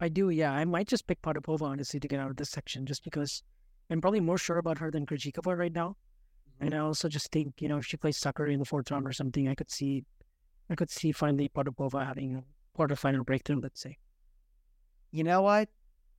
I 0.00 0.08
do, 0.08 0.28
yeah. 0.28 0.52
I 0.52 0.64
might 0.66 0.88
just 0.88 1.06
pick 1.06 1.22
Potapova 1.22 1.62
honestly 1.62 1.98
to 2.00 2.08
get 2.08 2.20
out 2.20 2.30
of 2.30 2.36
this 2.36 2.50
section 2.50 2.84
just 2.84 3.02
because 3.02 3.42
I'm 3.88 4.02
probably 4.02 4.20
more 4.20 4.36
sure 4.36 4.58
about 4.58 4.78
her 4.78 4.90
than 4.90 5.06
Krejcikova 5.06 5.56
right 5.56 5.72
now. 5.72 5.96
Mm-hmm. 6.56 6.66
And 6.66 6.74
I 6.74 6.78
also 6.78 7.08
just 7.08 7.30
think, 7.30 7.54
you 7.60 7.68
know, 7.68 7.78
if 7.78 7.86
she 7.86 7.96
plays 7.96 8.20
Sakkari 8.20 8.52
in 8.52 8.58
the 8.58 8.66
fourth 8.66 8.90
round 8.90 9.06
or 9.06 9.12
something, 9.12 9.48
I 9.48 9.54
could 9.54 9.70
see 9.70 10.04
I 10.68 10.74
could 10.74 10.90
see 10.90 11.12
finally 11.12 11.48
Potapova 11.48 12.04
having 12.04 12.36
a 12.36 12.78
quarterfinal 12.78 13.24
breakthrough, 13.24 13.60
let's 13.60 13.80
say. 13.80 13.96
You 15.12 15.24
know 15.24 15.40
what? 15.42 15.68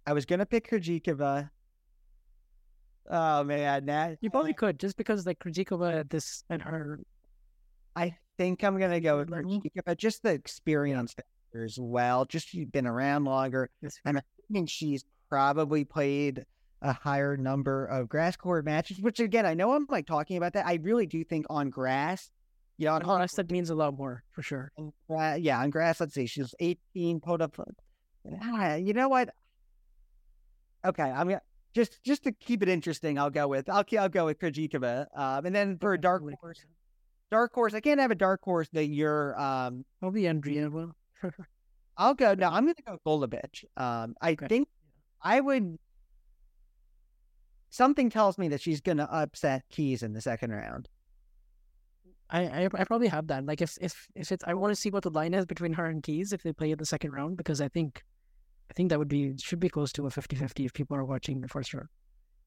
I 0.07 0.13
was 0.13 0.25
gonna 0.25 0.45
pick 0.45 0.69
Krejcikova. 0.69 1.49
Oh 3.09 3.43
man, 3.43 3.85
that 3.87 4.17
you 4.21 4.29
probably 4.29 4.53
could 4.53 4.79
just 4.79 4.95
because 4.95 5.25
like 5.25 5.39
Krejcikova 5.39 6.09
this 6.09 6.45
and 6.49 6.61
her. 6.61 7.01
I 7.93 8.15
think 8.37 8.63
I'm 8.63 8.79
gonna 8.79 9.01
go 9.01 9.17
with 9.17 9.29
Krejcikova. 9.29 9.97
Just 9.97 10.23
the 10.23 10.31
experience 10.31 11.13
as 11.53 11.77
well. 11.77 12.23
Just 12.23 12.47
she's 12.47 12.67
been 12.67 12.87
around 12.87 13.25
longer. 13.25 13.69
I'm 14.05 14.21
thinking 14.47 14.65
she's 14.65 15.03
probably 15.29 15.83
played 15.83 16.45
a 16.81 16.93
higher 16.93 17.35
number 17.35 17.85
of 17.85 18.07
grass 18.07 18.37
court 18.37 18.63
matches. 18.63 19.01
Which 19.01 19.19
again, 19.19 19.45
I 19.45 19.55
know 19.55 19.73
I'm 19.73 19.87
like 19.89 20.07
talking 20.07 20.37
about 20.37 20.53
that. 20.53 20.65
I 20.65 20.75
really 20.75 21.05
do 21.05 21.21
think 21.25 21.45
on 21.49 21.69
grass. 21.69 22.31
You 22.77 22.85
know, 22.85 22.93
on 22.93 23.01
grass 23.01 23.33
that 23.33 23.51
means 23.51 23.71
a 23.71 23.75
lot 23.75 23.97
more 23.97 24.23
for 24.31 24.41
sure. 24.41 24.71
Uh, 25.09 25.35
yeah, 25.37 25.59
on 25.59 25.69
grass, 25.69 25.99
let's 25.99 26.13
see, 26.13 26.27
she's 26.27 26.55
18 26.61 27.19
put 27.19 27.41
up. 27.41 27.59
Ah, 28.41 28.75
you 28.75 28.93
know 28.93 29.09
what? 29.09 29.31
Okay, 30.87 31.03
I'm 31.03 31.27
gonna 31.27 31.41
just 31.73 32.01
just 32.03 32.23
to 32.23 32.31
keep 32.31 32.63
it 32.63 32.69
interesting. 32.69 33.19
I'll 33.19 33.29
go 33.29 33.47
with 33.47 33.69
I'll 33.69 33.83
I'll 33.99 34.09
go 34.09 34.25
with 34.25 34.39
Krejcikova. 34.39 35.07
Um, 35.15 35.45
and 35.45 35.55
then 35.55 35.77
for 35.77 35.93
a 35.93 35.99
dark 35.99 36.23
horse, 36.41 36.65
dark 37.29 37.53
horse, 37.53 37.73
I 37.73 37.81
can't 37.81 37.99
have 37.99 38.11
a 38.11 38.15
dark 38.15 38.41
horse 38.43 38.69
that 38.73 38.85
you're 38.87 39.39
um. 39.39 39.85
Probably 39.99 40.27
Andrea. 40.27 40.69
I'll 41.97 42.13
go. 42.13 42.33
No, 42.35 42.47
I'm 42.51 42.63
going 42.63 42.75
to 42.75 42.83
go 42.83 42.97
Golubic. 43.05 43.65
Um, 43.75 44.15
I 44.21 44.31
Okay. 44.31 44.47
think 44.47 44.67
I 45.21 45.41
would. 45.41 45.77
Something 47.69 48.09
tells 48.09 48.37
me 48.37 48.47
that 48.47 48.61
she's 48.61 48.81
going 48.81 48.97
to 48.97 49.13
upset 49.13 49.63
Keys 49.69 50.01
in 50.01 50.13
the 50.13 50.21
second 50.21 50.51
round. 50.51 50.87
I, 52.29 52.43
I 52.45 52.65
I 52.73 52.83
probably 52.85 53.07
have 53.07 53.27
that. 53.27 53.45
Like 53.45 53.61
if 53.61 53.77
if 53.81 54.07
if 54.15 54.31
it's 54.31 54.43
I 54.45 54.53
want 54.53 54.71
to 54.71 54.75
see 54.75 54.89
what 54.89 55.03
the 55.03 55.09
line 55.09 55.33
is 55.33 55.45
between 55.45 55.73
her 55.73 55.85
and 55.85 56.01
Keys 56.03 56.33
if 56.33 56.43
they 56.43 56.53
play 56.53 56.71
in 56.71 56.77
the 56.77 56.85
second 56.85 57.11
round 57.11 57.37
because 57.37 57.61
I 57.61 57.67
think 57.67 58.03
I 58.69 58.73
think 58.73 58.89
that 58.89 58.99
would 58.99 59.07
be 59.07 59.33
should 59.37 59.59
be 59.59 59.69
close 59.69 59.91
to 59.93 60.07
a 60.07 60.09
50-50 60.09 60.65
if 60.65 60.73
people 60.73 60.97
are 60.97 61.05
watching 61.05 61.41
the 61.41 61.47
first 61.47 61.73
round. 61.73 61.87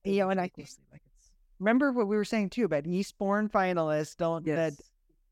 Know, 0.05 0.31
and 0.31 0.41
I 0.41 0.49
think, 0.49 0.69
Like 0.93 1.03
it's 1.19 1.31
remember 1.59 1.93
what 1.93 2.09
we 2.09 2.17
were 2.17 2.25
saying 2.25 2.51
too 2.51 2.65
about 2.65 2.87
Eastbourne 2.87 3.49
finalists 3.49 4.17
don't 4.17 4.47
yes. 4.47 4.81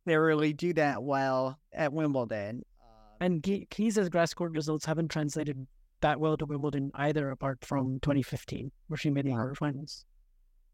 necessarily 0.06 0.52
do 0.52 0.72
that 0.74 1.02
well 1.02 1.58
at 1.72 1.92
Wimbledon. 1.92 2.64
Um, 2.80 2.88
And 3.20 3.42
Ke- 3.42 3.68
Keys' 3.70 4.08
grass 4.08 4.34
court 4.34 4.52
results 4.52 4.84
haven't 4.86 5.08
translated 5.10 5.66
that 6.00 6.20
well 6.20 6.36
to 6.36 6.46
Wimbledon 6.46 6.90
either, 6.94 7.30
apart 7.30 7.64
from 7.64 7.98
2015, 8.00 8.70
where 8.86 8.96
she 8.96 9.10
made 9.10 9.24
the 9.26 9.30
Yeah. 9.30 9.36
quarterfinals. 9.36 10.04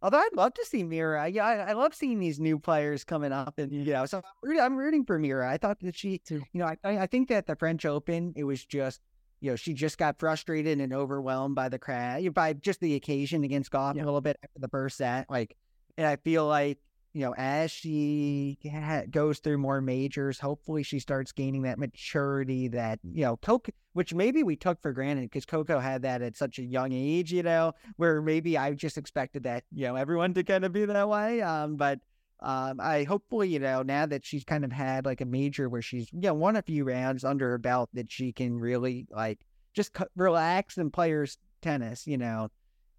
Although 0.02 0.18
I'd 0.18 0.36
love 0.36 0.52
to 0.54 0.64
see 0.66 0.82
Mira. 0.84 1.28
Yeah, 1.28 1.46
I, 1.46 1.54
I 1.70 1.72
love 1.72 1.94
seeing 1.94 2.18
these 2.18 2.38
new 2.38 2.58
players 2.58 3.04
coming 3.04 3.32
up, 3.32 3.58
and 3.58 3.72
you 3.72 3.90
know, 3.90 4.04
so 4.04 4.18
I'm 4.18 4.24
rooting, 4.42 4.60
I'm 4.62 4.76
rooting 4.76 5.04
for 5.06 5.18
Mira. 5.18 5.50
I 5.50 5.56
thought 5.56 5.80
that 5.80 5.96
she, 5.96 6.20
you 6.28 6.42
know, 6.52 6.66
I 6.66 6.76
I 6.84 7.06
think 7.06 7.28
that 7.30 7.46
the 7.46 7.56
French 7.56 7.86
Open, 7.86 8.34
it 8.36 8.44
was 8.44 8.66
just, 8.66 9.00
you 9.44 9.50
know, 9.50 9.56
she 9.56 9.74
just 9.74 9.98
got 9.98 10.18
frustrated 10.18 10.80
and 10.80 10.90
overwhelmed 10.94 11.54
by 11.54 11.68
the 11.68 11.78
crowd, 11.78 12.32
by 12.32 12.54
just 12.54 12.80
the 12.80 12.94
occasion 12.94 13.44
against 13.44 13.70
Gauff 13.70 13.94
Yeah. 13.94 14.04
a 14.04 14.06
little 14.06 14.22
bit 14.22 14.38
after 14.42 14.58
the 14.58 14.68
first 14.68 14.96
set. 14.96 15.28
Like, 15.28 15.54
and 15.98 16.06
I 16.06 16.16
feel 16.16 16.46
like, 16.46 16.78
you 17.12 17.20
know, 17.20 17.34
as 17.36 17.70
she 17.70 18.56
ha- 18.72 19.02
goes 19.10 19.40
through 19.40 19.58
more 19.58 19.82
majors, 19.82 20.40
hopefully 20.40 20.82
she 20.82 20.98
starts 20.98 21.30
gaining 21.30 21.60
that 21.62 21.78
maturity 21.78 22.68
that, 22.68 23.00
you 23.04 23.26
know, 23.26 23.36
Coco, 23.36 23.70
which 23.92 24.14
maybe 24.14 24.42
we 24.42 24.56
took 24.56 24.80
for 24.80 24.94
granted 24.94 25.24
because 25.24 25.44
Coco 25.44 25.78
had 25.78 26.00
that 26.02 26.22
at 26.22 26.36
such 26.38 26.58
a 26.58 26.62
young 26.62 26.92
age, 26.92 27.30
you 27.30 27.42
know, 27.42 27.74
where 27.96 28.22
maybe 28.22 28.56
I 28.56 28.72
just 28.72 28.96
expected 28.96 29.42
that, 29.42 29.64
you 29.70 29.86
know, 29.86 29.96
everyone 29.96 30.32
to 30.34 30.42
kind 30.42 30.64
of 30.64 30.72
be 30.72 30.86
that 30.86 31.06
way. 31.08 31.42
Um, 31.42 31.76
but 31.76 32.00
um, 32.44 32.78
I 32.80 33.04
hopefully, 33.04 33.48
you 33.48 33.58
know, 33.58 33.82
now 33.82 34.06
that 34.06 34.24
she's 34.24 34.44
kind 34.44 34.64
of 34.64 34.70
had 34.70 35.04
like 35.06 35.20
a 35.20 35.24
major 35.24 35.68
where 35.68 35.82
she's, 35.82 36.12
you 36.12 36.20
know, 36.20 36.34
won 36.34 36.56
a 36.56 36.62
few 36.62 36.84
rounds 36.84 37.24
under 37.24 37.48
her 37.50 37.58
belt, 37.58 37.88
that 37.94 38.12
she 38.12 38.32
can 38.32 38.58
really 38.60 39.06
like 39.10 39.44
just 39.72 39.94
cu- 39.94 40.04
relax 40.14 40.76
and 40.76 40.92
play 40.92 41.10
her 41.10 41.26
tennis, 41.62 42.06
you 42.06 42.18
know, 42.18 42.50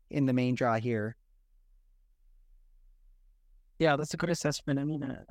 in 0.10 0.26
the 0.26 0.34
main 0.34 0.56
draw 0.56 0.76
here. 0.80 1.16
Yeah, 3.80 3.96
that's 3.96 4.14
a 4.14 4.18
good 4.18 4.30
assessment. 4.30 4.80
I 4.80 4.84
mean, 4.84 5.04
uh, 5.04 5.24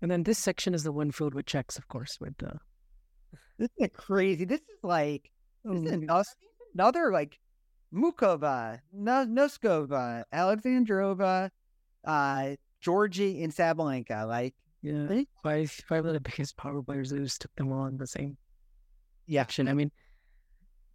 and 0.00 0.10
then 0.10 0.22
this 0.22 0.38
section 0.38 0.74
is 0.74 0.82
the 0.84 0.92
one 0.92 1.10
filled 1.10 1.34
with 1.34 1.46
Czechs, 1.46 1.78
of 1.78 1.88
course, 1.88 2.18
with 2.20 2.34
uh, 2.42 2.58
This 3.58 3.68
is 3.78 3.88
crazy. 3.94 4.44
This 4.44 4.60
is 4.60 4.82
like 4.82 5.30
this 5.64 5.82
is 5.82 5.90
Mm. 5.92 6.02
another, 6.02 6.24
another 6.74 7.12
like 7.12 7.38
Muchova, 7.92 8.80
no, 8.92 9.24
Noskova, 9.26 10.24
Alexandrova, 10.32 11.50
uh, 12.04 12.56
Giorgi, 12.84 13.42
and 13.42 13.52
Sabalenka. 13.52 14.26
Like, 14.26 14.54
yeah, 14.82 15.06
Right? 15.06 15.28
five 15.42 15.70
five 15.88 16.04
of 16.04 16.12
the 16.12 16.20
biggest 16.20 16.56
power 16.56 16.82
players. 16.82 17.10
Just 17.10 17.40
took 17.42 17.54
them 17.56 17.72
all 17.72 17.86
in 17.86 17.96
the 17.96 18.06
same 18.06 18.36
yeah, 19.26 19.40
action. 19.40 19.66
I 19.68 19.72
mean, 19.74 19.90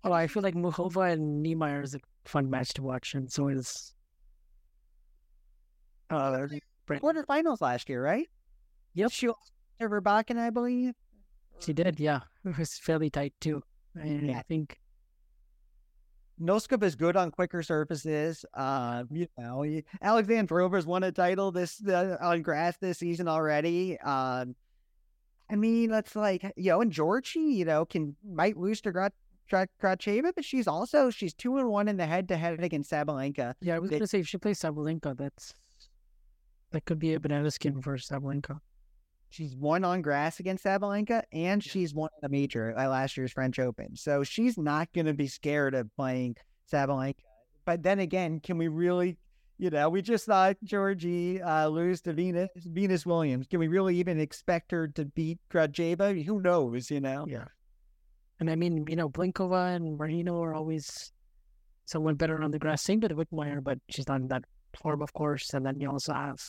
oh, 0.04 0.12
I 0.12 0.28
feel 0.28 0.44
like 0.44 0.54
Muchova 0.56 1.12
and 1.12 1.44
Niemeier 1.46 1.84
is 1.84 1.96
a 1.96 2.00
fun 2.26 2.50
match 2.50 2.74
to 2.76 2.84
watch, 2.84 3.16
and 3.16 3.32
so 3.32 3.48
is 3.48 3.96
uh, 6.10 6.48
Brent. 6.86 7.04
quarterfinals 7.04 7.62
last 7.62 7.90
year, 7.90 8.04
right? 8.04 8.28
Yep. 8.94 9.12
She 9.12 9.28
lost 9.28 9.52
to 9.80 9.88
Verbakken, 9.90 10.38
I 10.38 10.50
believe. 10.50 10.94
She 11.60 11.74
did, 11.74 12.00
yeah. 12.00 12.22
It 12.46 12.58
was 12.58 12.78
fairly 12.78 13.10
tight 13.10 13.34
too. 13.42 13.62
And 13.96 14.28
Yeah. 14.30 14.40
I 14.40 14.42
think 14.44 14.78
Noskova 16.42 16.84
is 16.84 16.96
good 16.96 17.16
on 17.18 17.32
quicker 17.32 17.62
surfaces. 17.64 18.46
Uh, 18.54 19.04
you 19.12 19.28
know, 19.38 19.58
y- 19.60 19.84
Alexandrova's 20.04 20.86
won 20.86 21.04
a 21.04 21.12
title 21.12 21.52
this 21.52 21.86
uh, 21.88 22.18
on 22.22 22.42
grass 22.42 22.78
this 22.78 23.00
season 23.00 23.28
already. 23.28 24.00
Um, 24.00 24.56
I 25.50 25.56
mean, 25.56 25.90
that's 25.90 26.16
like 26.16 26.44
you 26.56 26.72
know, 26.72 26.82
and 26.82 26.92
Giorgi, 26.92 27.56
you 27.56 27.66
know, 27.66 27.86
can 27.86 28.16
might 28.24 28.56
lose 28.56 28.82
to 28.82 28.92
Grat- 28.92 29.14
Gracheva, 29.52 30.32
but 30.36 30.46
she's 30.46 30.68
also 30.68 31.10
she's 31.10 31.34
two 31.34 31.58
and 31.58 31.68
one 31.68 31.88
in 31.88 31.98
the 31.98 32.06
head 32.06 32.28
to 32.30 32.38
head 32.38 32.62
against 32.64 32.92
Sabalenka. 32.92 33.56
yeah, 33.62 33.76
I 33.76 33.80
was 33.80 33.90
gonna 33.90 34.08
say 34.08 34.20
if 34.20 34.28
she 34.28 34.38
plays 34.38 34.60
Sabalenka, 34.60 35.18
that's 35.18 35.54
that 36.72 36.86
could 36.86 37.00
be 37.00 37.16
a 37.16 37.20
banana 37.20 37.50
skin 37.52 37.82
for 37.82 37.98
Sabalenka. 37.98 38.60
She's 39.30 39.56
won 39.56 39.84
on 39.84 40.02
grass 40.02 40.40
against 40.40 40.64
Sabalenka, 40.64 41.24
and 41.32 41.64
she's 41.64 41.94
won 41.94 42.10
a 42.24 42.30
major 42.30 42.72
at 42.72 42.88
last 42.88 43.16
year's 43.16 43.32
French 43.32 43.60
Open. 43.60 43.96
So 43.96 44.24
she's 44.24 44.58
not 44.58 44.92
going 44.94 45.06
to 45.06 45.14
be 45.14 45.28
scared 45.28 45.76
of 45.76 45.94
playing 45.96 46.36
Sabalenka. 46.72 47.22
But 47.66 47.84
then 47.84 48.00
again, 48.00 48.40
can 48.40 48.58
we 48.58 48.68
really, 48.68 49.18
you 49.60 49.70
know, 49.70 49.90
we 49.90 50.02
just 50.02 50.26
saw 50.26 50.54
Giorgi 50.66 51.46
uh, 51.46 51.68
lose 51.68 52.02
to 52.02 52.14
Venus 52.14 52.50
Venus 52.56 53.06
Williams. 53.06 53.46
Can 53.48 53.60
we 53.60 53.68
really 53.68 53.98
even 53.98 54.20
expect 54.20 54.72
her 54.72 54.88
to 54.88 55.06
beat 55.06 55.38
Gracheva? 55.54 56.24
Who 56.26 56.42
knows, 56.42 56.90
you 56.90 57.00
know? 57.00 57.26
Yeah. 57.28 57.46
And 58.40 58.50
I 58.50 58.56
mean, 58.56 58.86
you 58.88 58.96
know, 58.96 59.10
Blinkova 59.10 59.76
and 59.76 59.98
Marino 59.98 60.42
are 60.42 60.56
always 60.56 61.12
somewhat 61.86 62.18
better 62.18 62.42
on 62.42 62.52
the 62.52 62.60
grass. 62.60 62.82
Same 62.82 63.00
with 63.02 63.12
Wickmayer, 63.12 63.64
but 63.64 63.78
she's 63.90 64.08
not 64.08 64.22
in 64.22 64.28
that 64.30 64.46
form, 64.82 65.02
of 65.02 65.14
course. 65.14 65.54
And 65.54 65.66
then 65.66 65.80
you 65.80 65.90
also 65.90 66.14
have, 66.14 66.40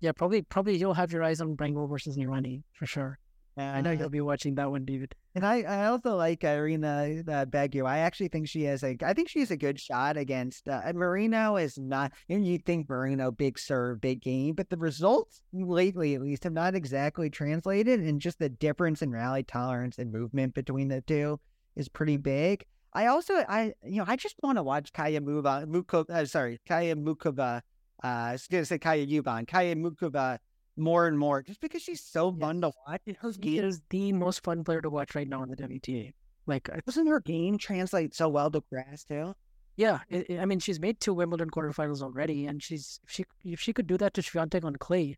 yeah, 0.00 0.12
probably 0.12 0.42
probably 0.42 0.76
you'll 0.76 0.94
have 0.94 1.12
your 1.12 1.22
eyes 1.22 1.40
on 1.40 1.56
Brengle 1.56 1.88
versus 1.88 2.16
Nirani 2.16 2.62
for 2.72 2.86
sure. 2.86 3.18
I 3.58 3.80
know 3.80 3.92
Uh, 3.92 3.94
you'll 3.94 4.10
be 4.10 4.20
watching 4.20 4.54
that 4.56 4.70
one, 4.70 4.84
David. 4.84 5.14
And 5.34 5.44
I, 5.46 5.62
I 5.62 5.86
also 5.86 6.14
like 6.14 6.44
Irina 6.44 7.22
uh, 7.26 7.46
Begu. 7.46 7.86
I 7.86 8.00
actually 8.00 8.28
think 8.28 8.48
she 8.48 8.64
has 8.64 8.82
a, 8.82 8.98
I 9.02 9.14
think 9.14 9.30
she's 9.30 9.50
a 9.50 9.56
good 9.56 9.80
shot 9.80 10.18
against, 10.18 10.68
uh, 10.68 10.82
and 10.84 10.98
Marino 10.98 11.56
is 11.56 11.78
not, 11.78 12.12
and 12.28 12.46
you 12.46 12.58
think 12.58 12.86
Marino, 12.86 13.30
big 13.30 13.58
serve, 13.58 14.02
big 14.02 14.20
game, 14.20 14.54
but 14.56 14.68
the 14.68 14.76
results 14.76 15.40
lately 15.54 16.14
at 16.14 16.20
least 16.20 16.44
have 16.44 16.52
not 16.52 16.74
exactly 16.74 17.30
translated. 17.30 18.00
And 18.00 18.20
just 18.20 18.38
the 18.38 18.50
difference 18.50 19.00
in 19.00 19.10
rally 19.10 19.42
tolerance 19.42 19.96
and 19.96 20.12
movement 20.12 20.52
between 20.52 20.88
the 20.88 21.00
two 21.00 21.40
is 21.76 21.88
pretty 21.88 22.18
big. 22.18 22.62
I 22.92 23.06
also, 23.06 23.36
I, 23.48 23.72
you 23.82 23.98
know, 24.00 24.04
I 24.06 24.16
just 24.16 24.36
want 24.42 24.58
to 24.58 24.62
watch 24.62 24.92
Kaya 24.92 25.22
Muva, 25.22 25.64
Muko, 25.64 26.04
uh, 26.10 26.26
sorry, 26.26 26.60
Kaya 26.68 26.94
Muchova, 26.94 27.62
uh, 28.04 28.06
I 28.06 28.32
was 28.32 28.46
going 28.46 28.62
to 28.62 28.66
say 28.66 28.78
Kaya 28.78 29.06
Yuban, 29.06 29.46
Kaya 29.48 29.74
Muchova 29.76 30.38
more 30.76 31.06
and 31.06 31.18
more, 31.18 31.42
just 31.42 31.60
because 31.60 31.82
she's 31.82 32.02
so 32.02 32.32
fun 32.32 32.60
to 32.60 32.70
watch. 32.86 33.00
Her 33.20 33.32
She 33.32 33.38
game 33.40 33.64
is 33.64 33.80
the 33.90 34.12
most 34.12 34.42
fun 34.44 34.62
player 34.64 34.82
to 34.82 34.90
watch 34.90 35.14
right 35.14 35.28
now 35.28 35.42
in 35.42 35.48
the 35.50 35.56
WTA. 35.56 36.12
Like, 36.46 36.68
doesn't 36.84 37.06
her 37.06 37.20
game 37.20 37.58
translate 37.58 38.14
so 38.14 38.28
well 38.28 38.50
to 38.50 38.62
grass 38.70 39.04
too? 39.04 39.34
yeah, 39.78 40.00
it, 40.08 40.30
it- 40.30 40.40
I 40.40 40.44
mean, 40.46 40.58
she's 40.58 40.80
made 40.80 41.00
two 41.00 41.12
Wimbledon 41.14 41.50
quarterfinals 41.50 42.02
already, 42.02 42.46
and 42.46 42.62
she's 42.62 43.00
if 43.04 43.10
she 43.10 43.24
if 43.44 43.60
she 43.60 43.72
could 43.72 43.86
do 43.86 43.96
that 43.98 44.14
to 44.14 44.22
Swiatek 44.22 44.64
on 44.64 44.76
clay, 44.76 45.16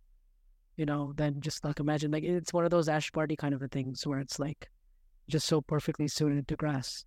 you 0.76 0.86
know, 0.86 1.12
then 1.16 1.40
just 1.40 1.64
like 1.64 1.80
imagine 1.80 2.10
like 2.12 2.24
it's 2.24 2.52
one 2.52 2.64
of 2.64 2.70
those 2.70 2.88
Ash 2.88 3.10
Barty 3.10 3.36
kind 3.36 3.54
of 3.54 3.62
a 3.62 3.68
things 3.68 4.06
where 4.06 4.18
it's 4.20 4.38
like 4.38 4.68
just 5.28 5.46
so 5.46 5.60
perfectly 5.60 6.08
suited 6.08 6.48
to 6.48 6.56
grass. 6.56 7.04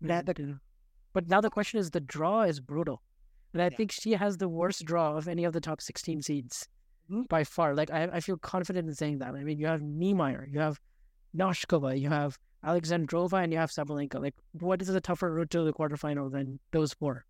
That 0.00 0.28
uh, 0.28 0.34
but 1.12 1.28
now 1.28 1.40
the 1.40 1.50
question 1.50 1.80
is, 1.80 1.90
the 1.90 2.00
draw 2.00 2.42
is 2.42 2.60
brutal, 2.60 3.02
and 3.52 3.62
I 3.62 3.66
Yeah. 3.66 3.76
think 3.76 3.92
she 3.92 4.12
has 4.12 4.36
the 4.38 4.48
worst 4.48 4.84
draw 4.84 5.16
of 5.16 5.28
any 5.28 5.44
of 5.44 5.52
the 5.52 5.60
top 5.60 5.80
sixteen 5.80 6.22
seeds 6.22 6.68
Mhm. 7.10 7.28
by 7.28 7.44
far. 7.44 7.74
Like 7.74 7.90
I, 7.90 8.04
I 8.04 8.20
feel 8.20 8.36
confident 8.36 8.88
in 8.88 8.94
saying 8.94 9.18
that. 9.18 9.34
I 9.34 9.42
mean, 9.44 9.58
you 9.58 9.66
have 9.66 9.80
Niemeier, 9.80 10.50
you 10.52 10.60
have 10.60 10.80
Noskova, 11.36 11.98
you 11.98 12.08
have 12.10 12.38
Alexandrova, 12.64 13.42
and 13.42 13.52
you 13.52 13.58
have 13.58 13.70
Sabalenka. 13.70 14.20
Like, 14.20 14.34
what 14.52 14.82
is 14.82 14.88
a 14.88 15.00
tougher 15.00 15.32
route 15.32 15.50
to 15.50 15.62
the 15.62 15.72
quarterfinal 15.72 16.30
than 16.32 16.58
those 16.72 16.92
four? 16.94 17.24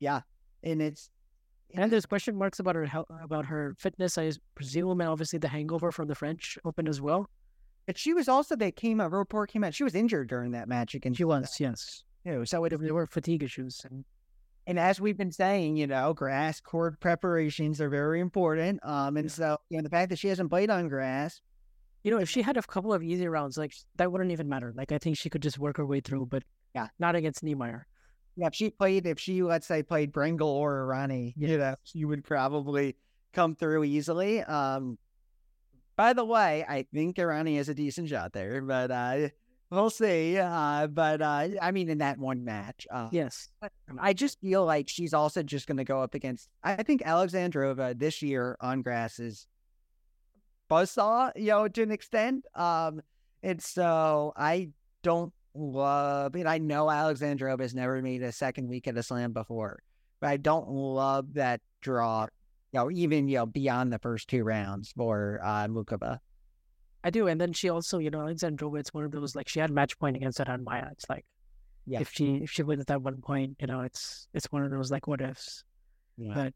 Yeah, 0.00 0.22
and 0.62 0.82
it's 0.82 1.10
And 1.74 1.92
there's 1.92 2.06
question 2.06 2.34
marks 2.36 2.58
about 2.60 2.74
her 2.76 2.86
health, 2.86 3.06
about 3.22 3.44
her 3.46 3.74
fitness. 3.78 4.16
I 4.16 4.32
presume, 4.54 5.00
and 5.02 5.10
obviously 5.10 5.38
the 5.38 5.48
hangover 5.48 5.92
from 5.92 6.08
the 6.08 6.14
French 6.14 6.58
Open 6.64 6.88
as 6.88 7.00
well. 7.00 7.28
but 7.86 7.96
she 7.98 8.12
was 8.14 8.28
also 8.28 8.54
they 8.56 8.70
came 8.72 9.00
a 9.00 9.08
report 9.08 9.50
came 9.50 9.64
out. 9.64 9.74
She 9.74 9.84
was 9.84 9.94
injured 9.94 10.28
during 10.28 10.50
that 10.52 10.68
match 10.68 10.94
against 10.94 11.16
She 11.18 11.24
was, 11.24 11.58
yes. 11.60 12.02
you. 12.24 12.44
So 12.46 12.64
it, 12.64 12.78
There 12.78 12.92
were 12.94 13.06
fatigue 13.06 13.42
issues, 13.42 13.82
and 13.84 14.04
and 14.68 14.78
as 14.78 15.00
we've 15.00 15.16
been 15.16 15.32
saying, 15.32 15.76
you 15.76 15.86
know, 15.88 16.12
grass 16.14 16.60
court 16.60 17.00
preparations 17.00 17.80
are 17.80 17.88
very 17.88 18.20
important. 18.20 18.78
Um, 18.84 19.16
and 19.16 19.24
Yeah. 19.26 19.32
so 19.32 19.58
you 19.70 19.78
know 19.78 19.82
the 19.82 19.90
fact 19.90 20.10
that 20.10 20.18
she 20.20 20.28
hasn't 20.28 20.50
played 20.50 20.70
on 20.70 20.86
grass, 20.88 21.40
you 22.04 22.10
know, 22.12 22.18
if 22.18 22.28
she 22.30 22.42
had 22.42 22.56
a 22.56 22.62
couple 22.62 22.92
of 22.92 23.02
easy 23.02 23.26
rounds, 23.26 23.58
like 23.58 23.72
that 23.96 24.12
wouldn't 24.12 24.30
even 24.30 24.48
matter. 24.48 24.72
Like 24.76 24.92
I 24.92 24.98
think 24.98 25.16
she 25.16 25.30
could 25.30 25.42
just 25.42 25.58
work 25.58 25.78
her 25.78 25.86
way 25.86 26.00
through, 26.00 26.26
but 26.26 26.44
Yeah. 26.74 26.88
not 27.00 27.16
against 27.16 27.42
Niemeier. 27.42 27.84
yeah, 28.36 28.46
if 28.46 28.54
she 28.54 28.70
played, 28.70 29.04
if 29.06 29.18
she 29.18 29.42
let's 29.42 29.66
say 29.66 29.82
played 29.82 30.12
Brengle 30.12 30.42
or 30.46 30.86
Irani, 30.86 31.32
you 31.36 31.58
know, 31.58 31.74
she 31.82 32.04
would 32.04 32.22
probably 32.22 32.94
come 33.32 33.56
through 33.56 33.82
easily. 33.84 34.42
Um, 34.42 34.98
by 35.96 36.12
the 36.12 36.24
way, 36.24 36.64
I 36.68 36.84
think 36.94 37.16
Irani 37.16 37.56
has 37.56 37.68
a 37.68 37.74
decent 37.74 38.08
shot 38.08 38.32
there, 38.32 38.62
but 38.62 38.90
uh, 38.92 39.28
we'll 39.70 39.90
see. 39.90 40.38
Uh, 40.38 40.86
but 40.86 41.22
uh, 41.22 41.48
I 41.60 41.70
mean, 41.70 41.88
in 41.88 41.98
that 41.98 42.18
one 42.18 42.44
match, 42.44 42.86
uh, 42.90 43.08
Yes, 43.12 43.48
I 43.98 44.12
just 44.12 44.40
feel 44.40 44.64
like 44.64 44.88
she's 44.88 45.14
also 45.14 45.42
just 45.42 45.66
going 45.66 45.78
to 45.78 45.84
go 45.84 46.02
up 46.02 46.14
against. 46.14 46.48
I 46.62 46.82
think 46.82 47.02
Alexandrova 47.02 47.98
this 47.98 48.22
year 48.22 48.56
on 48.60 48.82
grass 48.82 49.18
is 49.18 49.46
buzzsaw, 50.70 51.32
you 51.36 51.46
know, 51.46 51.68
to 51.68 51.82
an 51.82 51.90
extent. 51.90 52.44
Um, 52.54 53.02
And 53.42 53.62
so 53.62 54.32
I 54.36 54.70
don't 55.02 55.32
love 55.54 56.34
it. 56.36 56.46
I 56.46 56.58
know 56.58 56.86
Alexandrova 56.86 57.60
has 57.60 57.74
never 57.74 58.02
made 58.02 58.22
a 58.22 58.32
second 58.32 58.68
week 58.68 58.88
at 58.88 58.96
a 58.96 59.02
slam 59.02 59.32
before, 59.32 59.80
but 60.20 60.28
I 60.28 60.36
don't 60.36 60.68
love 60.68 61.34
that 61.34 61.60
draw, 61.80 62.26
you 62.72 62.80
know, 62.80 62.90
even, 62.90 63.28
you 63.28 63.38
know, 63.38 63.46
beyond 63.46 63.92
the 63.92 63.98
first 64.00 64.28
two 64.28 64.42
rounds 64.44 64.92
for 64.96 65.40
uh, 65.42 65.66
Muchova. 65.68 66.18
I 67.04 67.10
do. 67.10 67.28
And 67.28 67.40
then 67.40 67.52
she 67.52 67.68
also, 67.68 67.98
you 67.98 68.10
know, 68.10 68.18
Alexandrova, 68.18 68.80
it's 68.80 68.92
one 68.92 69.04
of 69.04 69.12
those 69.12 69.34
like 69.36 69.48
she 69.48 69.60
had 69.60 69.70
match 69.70 69.98
point 69.98 70.16
against 70.16 70.38
Haddad 70.38 70.64
Maia. 70.64 70.88
It's 70.92 71.08
like 71.08 71.24
Yeah. 71.86 72.00
if 72.00 72.10
she 72.12 72.36
if 72.36 72.50
she 72.50 72.62
wins 72.62 72.80
at 72.80 72.86
that 72.88 73.02
one 73.02 73.20
point, 73.22 73.56
you 73.60 73.66
know, 73.66 73.80
it's 73.82 74.28
it's 74.34 74.46
one 74.50 74.64
of 74.64 74.70
those 74.70 74.90
like 74.90 75.06
what 75.06 75.20
ifs. 75.20 75.64
Yeah. 76.16 76.34
But 76.34 76.54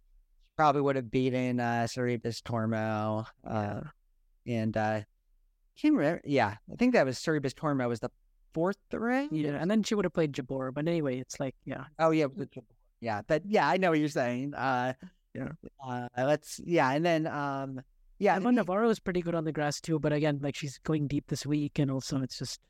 Probably 0.57 0.82
would 0.82 0.97
have 0.97 1.11
beaten 1.11 1.61
uh, 1.61 1.86
Sorribes 1.88 2.43
Tormo. 2.43 3.24
Uh, 3.47 3.80
yeah. 4.45 4.61
and 4.62 4.76
uh, 4.76 5.01
can't 5.80 5.95
remember. 5.95 6.20
Yeah, 6.24 6.57
I 6.70 6.76
think 6.76 6.93
that 6.93 7.07
was 7.07 7.18
Sorribes 7.18 7.55
Tormo 7.55 7.88
was 7.88 8.01
the 8.01 8.11
fourth 8.53 8.76
round. 8.93 9.30
yeah, 9.32 9.53
and 9.59 9.70
then 9.70 9.82
she 9.82 9.95
would 9.95 10.05
have 10.05 10.12
played 10.12 10.32
Jabeur. 10.34 10.74
But 10.74 10.86
anyway, 10.88 11.18
it's 11.20 11.40
like 11.40 11.55
yeah, 11.64 11.84
Oh 11.99 12.11
yeah, 12.11 12.24
it 12.24 12.36
was 12.36 12.49
the- 12.49 12.62
yeah, 13.01 13.22
but 13.26 13.43
yeah, 13.47 13.66
I 13.66 13.78
know 13.78 13.90
what 13.90 13.99
you're 14.01 14.09
saying. 14.09 14.55
Uh, 14.55 14.93
Yeah. 15.34 15.53
Uh, 15.82 16.09
let's 16.18 16.61
yeah, 16.66 16.90
and 16.90 17.05
then 17.07 17.26
um, 17.26 17.80
yeah, 18.23 18.37
Emma 18.37 18.53
Navarro 18.53 18.89
is 18.89 19.01
pretty 19.01 19.20
good 19.20 19.35
on 19.35 19.45
the 19.45 19.51
grass 19.51 19.81
too. 19.81 19.99
But 19.99 20.12
again, 20.12 20.39
like 20.41 20.55
she's 20.55 20.79
going 20.79 21.09
deep 21.09 21.27
this 21.27 21.45
week, 21.45 21.81
and 21.81 21.91
also 21.91 22.23
it's 22.23 22.39
just 22.39 22.61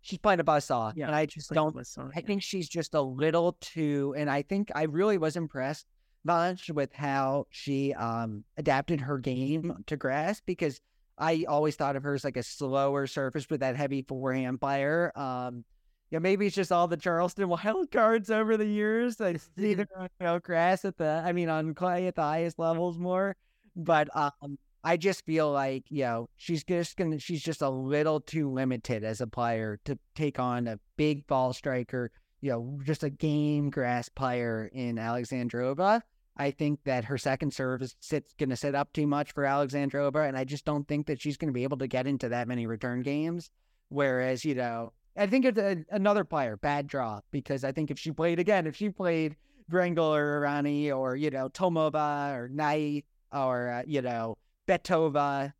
she's 0.00 0.18
playing 0.18 0.40
a 0.40 0.44
buzzsaw, 0.44 0.92
yeah, 0.96 1.06
and 1.06 1.14
I 1.14 1.26
just 1.26 1.50
don't. 1.50 1.86
so- 1.86 2.10
I 2.14 2.18
yeah. 2.18 2.26
think 2.26 2.42
she's 2.42 2.68
just 2.68 2.92
a 2.94 3.00
little 3.00 3.56
too, 3.60 4.14
and 4.16 4.28
I 4.28 4.42
think 4.42 4.72
I 4.74 4.82
really 4.84 5.16
was 5.16 5.36
impressed, 5.36 5.86
Vansh, 6.26 6.70
with 6.70 6.92
how 6.92 7.46
she 7.50 7.94
um 7.94 8.42
adapted 8.56 9.00
her 9.00 9.18
game 9.18 9.84
to 9.86 9.96
grass 9.96 10.42
because 10.44 10.80
I 11.18 11.44
always 11.48 11.76
thought 11.76 11.94
of 11.94 12.02
her 12.02 12.14
as 12.14 12.24
like 12.24 12.36
a 12.36 12.42
slower 12.42 13.06
surface 13.06 13.48
with 13.48 13.60
that 13.60 13.76
heavy 13.76 14.02
forehand 14.02 14.58
fire. 14.58 15.12
Um, 15.14 15.64
yeah, 16.10 16.18
maybe 16.18 16.46
it's 16.46 16.56
just 16.56 16.72
all 16.72 16.88
the 16.88 16.96
Charleston 16.96 17.48
wild 17.64 17.92
cards 17.92 18.28
over 18.28 18.56
the 18.56 18.66
years. 18.66 19.20
I 19.20 19.36
see 19.56 19.74
her 19.74 19.86
on 19.96 20.08
you 20.20 20.26
know, 20.26 20.38
grass 20.40 20.84
at 20.84 20.96
the, 20.96 21.22
I 21.24 21.32
mean, 21.32 21.48
on 21.48 21.74
clay 21.74 22.08
at 22.08 22.16
the 22.16 22.22
highest 22.22 22.58
levels 22.58 22.98
more. 22.98 23.36
But 23.76 24.08
um, 24.16 24.58
I 24.84 24.96
just 24.96 25.24
feel 25.24 25.50
like 25.50 25.84
you 25.88 26.04
know 26.04 26.28
she's 26.36 26.62
just 26.62 26.96
gonna, 26.96 27.18
she's 27.18 27.42
just 27.42 27.62
a 27.62 27.70
little 27.70 28.20
too 28.20 28.50
limited 28.50 29.02
as 29.02 29.20
a 29.20 29.26
player 29.26 29.80
to 29.86 29.98
take 30.14 30.38
on 30.38 30.68
a 30.68 30.78
big 30.96 31.26
ball 31.26 31.52
striker. 31.52 32.12
You 32.40 32.50
know, 32.50 32.78
just 32.84 33.02
a 33.02 33.10
game 33.10 33.70
grass 33.70 34.10
player 34.10 34.70
in 34.74 34.96
Alexandrova. 34.96 36.02
I 36.36 36.50
think 36.50 36.80
that 36.84 37.04
her 37.04 37.16
second 37.16 37.54
serve 37.54 37.80
is 37.80 37.94
going 38.38 38.50
to 38.50 38.56
set 38.56 38.74
up 38.74 38.92
too 38.92 39.06
much 39.06 39.32
for 39.32 39.44
Alexandrova, 39.44 40.28
and 40.28 40.36
I 40.36 40.44
just 40.44 40.64
don't 40.64 40.86
think 40.86 41.06
that 41.06 41.22
she's 41.22 41.36
going 41.36 41.48
to 41.48 41.54
be 41.54 41.62
able 41.62 41.78
to 41.78 41.86
get 41.86 42.06
into 42.06 42.28
that 42.28 42.48
many 42.48 42.66
return 42.66 43.02
games. 43.02 43.50
Whereas, 43.88 44.44
you 44.44 44.56
know, 44.56 44.92
I 45.16 45.26
think 45.28 45.44
it's 45.44 45.58
a, 45.58 45.84
another 45.90 46.24
player, 46.24 46.56
bad 46.56 46.88
draw, 46.88 47.20
because 47.30 47.62
I 47.62 47.70
think 47.70 47.90
if 47.90 47.98
she 47.98 48.10
played 48.10 48.40
again, 48.40 48.66
if 48.66 48.74
she 48.74 48.90
played 48.90 49.36
Brengle 49.70 50.14
or 50.14 50.40
Irani 50.40 50.94
or, 50.94 51.14
you 51.14 51.30
know, 51.30 51.48
Tomova 51.48 52.34
or 52.36 52.48
Knight 52.48 53.04
or, 53.32 53.70
uh, 53.70 53.82
you 53.86 54.02
know, 54.02 54.36
Betova, 54.66 55.52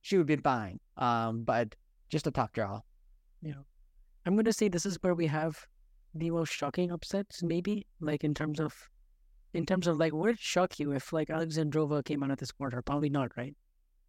she 0.00 0.16
would 0.18 0.26
be 0.26 0.36
fine. 0.36 0.78
Um, 0.96 1.44
but 1.44 1.74
just 2.08 2.26
a 2.26 2.30
tough 2.30 2.52
draw. 2.52 2.80
Yeah. 3.40 3.62
I'm 4.26 4.36
gonna 4.36 4.52
say 4.52 4.68
this 4.68 4.86
is 4.86 4.98
where 5.00 5.14
we 5.14 5.26
have 5.26 5.66
the 6.14 6.30
most 6.30 6.52
shocking 6.52 6.92
upsets, 6.92 7.42
maybe 7.42 7.86
like 8.00 8.22
in 8.24 8.34
terms 8.34 8.60
of, 8.60 8.74
in 9.54 9.66
terms 9.66 9.86
of 9.86 9.98
like, 9.98 10.12
would 10.12 10.34
it 10.34 10.38
shock 10.38 10.78
you 10.78 10.92
if 10.92 11.12
like 11.12 11.28
Alexandrova 11.28 12.04
came 12.04 12.22
out 12.22 12.30
at 12.30 12.38
this 12.38 12.52
quarter? 12.52 12.82
Probably 12.82 13.10
not, 13.10 13.36
right? 13.36 13.56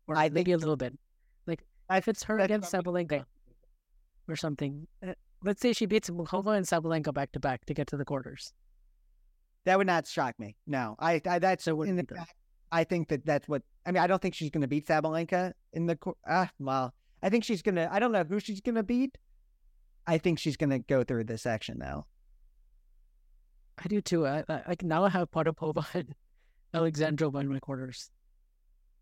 Or 0.08 0.16
I 0.16 0.30
maybe 0.30 0.52
a 0.52 0.58
little 0.58 0.76
bit. 0.76 0.98
Like 1.48 1.64
if 1.90 2.08
it's 2.08 2.24
her 2.24 2.40
against 2.40 2.72
Sabalenka 2.72 3.26
or 4.28 4.36
something, 4.36 4.88
uh, 5.06 5.14
let's 5.44 5.62
say 5.62 5.74
she 5.74 5.86
beats 5.86 6.10
Muchova 6.10 6.56
and 6.58 6.66
Sabalenka 6.66 7.14
back 7.14 7.32
to 7.32 7.40
back 7.40 7.66
to 7.66 7.74
get 7.74 7.88
to 7.88 7.98
the 7.98 8.06
quarters. 8.06 8.54
That 9.66 9.78
would 9.78 9.88
not 9.88 10.08
shock 10.08 10.38
me. 10.40 10.58
No, 10.68 10.96
I, 11.00 11.22
I 11.26 11.40
that's 11.40 11.64
So 11.64 11.82
in 11.84 11.96
the 11.96 12.06
I 12.74 12.84
think 12.84 13.10
that 13.10 13.24
that's 13.24 13.48
what 13.48 13.62
I 13.86 13.92
mean. 13.92 14.02
I 14.02 14.08
don't 14.08 14.20
think 14.20 14.34
she's 14.34 14.50
going 14.50 14.64
to 14.64 14.68
beat 14.68 14.88
Sabalenka 14.88 15.54
in 15.74 15.86
the 15.86 15.98
ah. 16.28 16.50
Well, 16.60 16.92
I 17.22 17.30
think 17.30 17.44
she's 17.44 17.62
going 17.62 17.76
to. 17.76 17.88
I 17.94 18.00
don't 18.00 18.12
know 18.12 18.24
who 18.24 18.40
she's 18.40 18.62
going 18.62 18.76
to 18.76 18.84
beat. 18.84 19.20
I 20.08 20.18
think 20.18 20.40
she's 20.40 20.58
going 20.58 20.72
to 20.72 20.80
go 20.80 21.04
through 21.04 21.26
this 21.26 21.44
section 21.44 21.78
though. 21.78 22.06
I 23.78 23.88
do 23.88 24.02
too. 24.02 24.26
I, 24.26 24.44
I 24.50 24.64
like 24.68 24.82
now 24.82 25.06
I 25.06 25.10
have 25.10 25.30
Potapova 25.30 25.86
and 25.94 26.16
Alexandrova 26.74 27.42
in 27.42 27.54
my 27.54 27.60
quarters. 27.60 28.10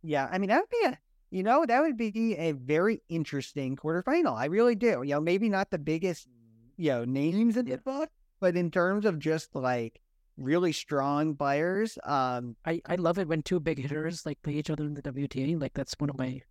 Yeah, 0.04 0.28
I 0.30 0.38
mean 0.38 0.50
that 0.50 0.60
would 0.64 0.70
be 0.70 0.88
a 0.88 1.00
you 1.30 1.42
know 1.42 1.66
that 1.66 1.82
would 1.82 1.96
be 1.96 2.36
a 2.38 2.52
very 2.52 3.02
interesting 3.08 3.78
quarterfinal. 3.78 4.36
I 4.38 4.46
really 4.46 4.76
do. 4.76 5.02
You 5.02 5.16
know, 5.16 5.22
maybe 5.22 5.48
not 5.48 5.72
the 5.72 5.80
biggest 5.80 6.28
you 6.76 6.90
know 6.90 7.06
names 7.06 7.56
in 7.56 7.66
the 7.66 7.78
book, 7.78 8.10
but 8.42 8.58
in 8.58 8.70
terms 8.70 9.06
of 9.06 9.18
just 9.18 9.56
like 9.56 10.02
really 10.38 10.72
strong 10.72 11.36
players, 11.36 11.98
um, 12.04 12.56
I, 12.66 12.82
I 12.86 12.96
love 12.96 13.20
it 13.20 13.28
when 13.28 13.42
two 13.44 13.60
big 13.60 13.80
hitters 13.80 14.26
like 14.26 14.42
play 14.42 14.54
each 14.54 14.70
other 14.70 14.84
in 14.86 14.94
the 14.94 15.02
WTA. 15.02 15.60
Like 15.60 15.74
that's 15.74 15.94
one 16.00 16.10
of 16.10 16.18
my 16.18 16.42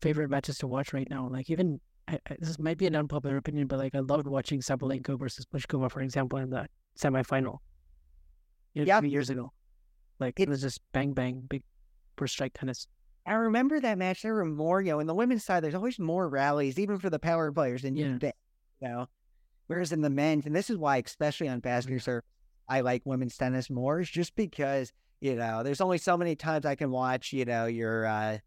favorite 0.00 0.30
matches 0.30 0.58
to 0.58 0.66
watch 0.66 0.92
right 0.92 1.08
now. 1.10 1.28
Like 1.28 1.50
even 1.50 1.80
I, 2.08 2.18
I, 2.28 2.36
this 2.38 2.58
might 2.58 2.78
be 2.78 2.86
an 2.86 2.96
unpopular 2.96 3.36
opinion, 3.36 3.66
but 3.66 3.78
like 3.78 3.94
I 3.94 4.00
loved 4.00 4.26
watching 4.26 4.60
Sabalenka 4.60 5.18
versus 5.18 5.46
Pliskova, 5.46 5.90
for 5.90 6.00
example, 6.00 6.38
in 6.38 6.50
the 6.50 6.66
semifinal. 6.98 7.58
You 8.74 8.84
know, 8.84 8.86
Yeah. 8.86 9.02
years 9.02 9.30
ago. 9.30 9.52
Like 10.18 10.38
it 10.38 10.48
was 10.48 10.60
just 10.60 10.80
bang 10.92 11.12
bang, 11.12 11.42
big 11.48 11.62
first 12.16 12.34
strike 12.34 12.52
tennis. 12.54 12.86
I 13.26 13.34
remember 13.34 13.80
that 13.80 13.98
match. 13.98 14.22
There 14.22 14.34
were 14.34 14.44
more, 14.44 14.80
you 14.80 14.90
know, 14.92 15.00
in 15.00 15.06
the 15.06 15.14
women's 15.14 15.44
side, 15.44 15.62
there's 15.62 15.74
always 15.74 15.98
more 15.98 16.28
rallies, 16.28 16.78
even 16.78 16.98
for 16.98 17.10
the 17.10 17.18
power 17.18 17.52
players 17.52 17.82
than 17.82 17.96
Yeah. 17.96 18.16
you 18.20 18.32
you 18.80 18.88
know. 18.88 19.06
Whereas 19.66 19.92
in 19.92 20.00
the 20.00 20.10
men's, 20.10 20.46
and 20.46 20.56
this 20.56 20.68
is 20.70 20.76
why, 20.78 20.96
especially 21.04 21.48
on 21.48 21.60
faster 21.60 21.98
serve, 22.00 22.22
I 22.70 22.80
like 22.80 23.02
women's 23.04 23.36
tennis 23.36 23.68
more, 23.68 24.00
is 24.00 24.08
just 24.08 24.34
because, 24.36 24.92
you 25.20 25.34
know, 25.34 25.62
there's 25.64 25.80
only 25.80 25.98
so 25.98 26.16
many 26.16 26.36
times 26.36 26.64
I 26.64 26.76
can 26.76 26.90
watch, 26.90 27.32
you 27.32 27.44
know, 27.44 27.66
your, 27.66 28.06
uh, 28.06 28.38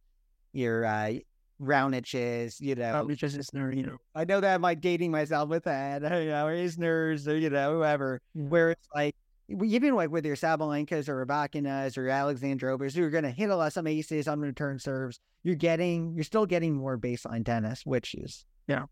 your, 0.54 0.86
uh, 0.86 1.14
you 1.60 2.76
know. 2.76 2.92
Probably 2.92 3.16
just 3.16 3.38
Isner, 3.38 3.76
you 3.76 3.84
know. 3.84 3.98
I 4.16 4.24
know 4.26 4.40
that 4.40 4.56
I'm 4.56 4.62
like 4.62 4.82
dating 4.82 5.12
myself 5.12 5.50
with 5.50 5.66
that, 5.66 6.02
you 6.24 6.30
know, 6.30 6.48
or 6.48 6.54
Isners 6.56 7.28
or, 7.28 7.36
you 7.36 7.50
know, 7.50 7.76
whoever, 7.76 8.22
Yeah. 8.34 8.44
where 8.44 8.72
it's 8.72 8.88
like, 8.96 9.16
even 9.50 9.96
like 9.96 10.10
with 10.10 10.26
your 10.26 10.38
Sabalenkas 10.38 11.10
or 11.10 11.26
Rybakinas 11.26 11.98
or 11.98 12.08
Alexandrovas, 12.10 12.96
you're 12.96 13.10
going 13.10 13.26
to 13.26 13.30
hit 13.32 13.50
a 13.50 13.56
lot 13.58 13.74
some 13.74 13.88
aces 13.88 14.28
on 14.28 14.40
return 14.40 14.80
serves. 14.80 15.20
You're 15.44 15.56
getting, 15.56 16.14
you're 16.16 16.24
still 16.24 16.46
getting 16.46 16.74
more 16.76 16.98
baseline 16.98 17.46
tennis, 17.46 17.86
which 17.86 18.16
is, 18.16 18.46
Yeah. 18.68 18.86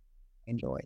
enjoy. 0.46 0.82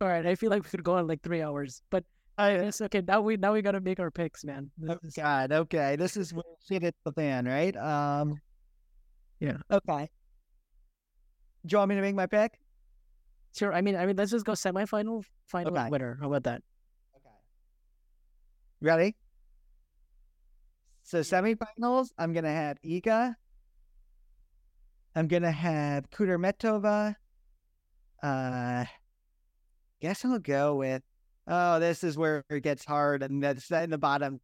All 0.00 0.08
right, 0.08 0.24
I 0.26 0.36
feel 0.36 0.50
like 0.50 0.62
we 0.64 0.70
could 0.70 0.84
go 0.84 0.94
on 0.94 1.06
like 1.06 1.22
three 1.22 1.42
hours, 1.42 1.82
but 1.90 2.04
I 2.36 2.50
it's 2.66 2.80
okay. 2.80 3.00
Now 3.06 3.20
we 3.20 3.36
now 3.36 3.52
we 3.52 3.62
gotta 3.62 3.80
make 3.80 4.00
our 4.00 4.10
picks, 4.10 4.44
man. 4.44 4.70
Oh, 4.88 4.98
is- 5.02 5.14
God. 5.14 5.52
Okay. 5.52 5.96
This 5.96 6.16
is 6.16 6.32
where 6.34 6.42
shit 6.66 6.82
hits 6.82 6.98
the 7.04 7.12
fan, 7.12 7.46
right? 7.46 7.76
Um, 7.76 8.40
Yeah. 9.40 9.58
Okay. 9.70 10.10
Do 11.66 11.72
you 11.72 11.78
want 11.78 11.88
me 11.90 11.94
to 11.96 12.02
make 12.02 12.14
my 12.14 12.26
pick? 12.26 12.58
Sure. 13.56 13.72
I 13.72 13.80
mean, 13.82 13.94
I 13.96 14.04
mean, 14.06 14.16
let's 14.16 14.30
just 14.32 14.44
go 14.44 14.52
semifinal, 14.52 15.24
final 15.46 15.76
Okay. 15.78 15.88
winner. 15.88 16.18
How 16.20 16.26
about 16.26 16.42
that? 16.44 16.62
Okay. 17.16 17.34
Ready? 18.80 19.16
So 21.04 21.20
semifinals, 21.20 22.08
I'm 22.18 22.32
gonna 22.32 22.50
have 22.52 22.78
Iga. 22.84 23.36
I'm 25.14 25.28
gonna 25.28 25.52
have 25.52 26.10
Kudermetova. 26.10 27.14
Uh, 28.22 28.84
guess 30.00 30.24
I'll 30.24 30.38
go 30.40 30.76
with. 30.76 31.02
Oh, 31.46 31.78
this 31.78 32.02
is 32.04 32.16
where 32.16 32.44
it 32.48 32.62
gets 32.62 32.84
hard, 32.84 33.22
and 33.22 33.42
that's 33.42 33.70
in 33.70 33.90
the 33.90 33.98
bottom. 33.98 34.40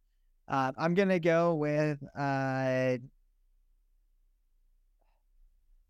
Uh, 0.47 0.71
I'm 0.77 0.93
gonna 0.93 1.19
go 1.19 1.55
with. 1.55 1.97
Uh, 2.17 2.97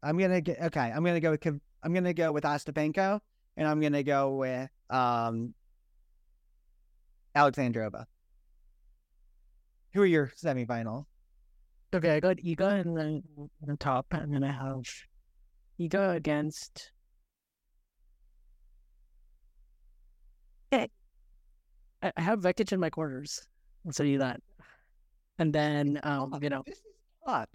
I'm 0.03 0.17
gonna 0.17 0.41
get 0.41 0.61
okay. 0.61 0.91
I'm 0.93 1.03
gonna 1.03 1.19
go 1.19 1.31
with. 1.31 1.45
I'm 1.83 1.93
gonna 1.93 2.13
go 2.13 2.31
with 2.31 2.43
Ostapenko, 2.43 3.19
and 3.57 3.67
I'm 3.67 3.81
gonna 3.81 4.03
go 4.03 4.35
with 4.35 4.69
um 4.89 5.53
Alexandrova. 7.35 8.05
Who 9.93 10.01
are 10.01 10.05
your 10.05 10.31
semifinal? 10.41 11.05
Okay, 11.93 12.15
I 12.15 12.19
got 12.21 12.37
Iga 12.37 12.85
in 12.85 12.93
the, 12.93 13.49
the 13.61 13.75
top, 13.75 14.05
and 14.11 14.33
then 14.33 14.43
I 14.45 14.51
have 14.51 14.85
Iga 15.77 16.15
against. 16.15 16.91
Eh, 20.71 20.87
I 22.01 22.11
I 22.17 22.21
have 22.21 22.41
Vekic 22.41 22.71
in 22.71 22.79
my 22.79 22.89
quarters. 22.89 23.45
I'll 23.85 23.91
tell 23.91 24.05
you 24.05 24.19
that. 24.19 24.41
And 25.39 25.53
then, 25.53 25.99
um, 26.03 26.37
you 26.41 26.49
know, 26.49 26.63
This 26.65 26.77
is 26.77 26.83
tough. 27.25 27.49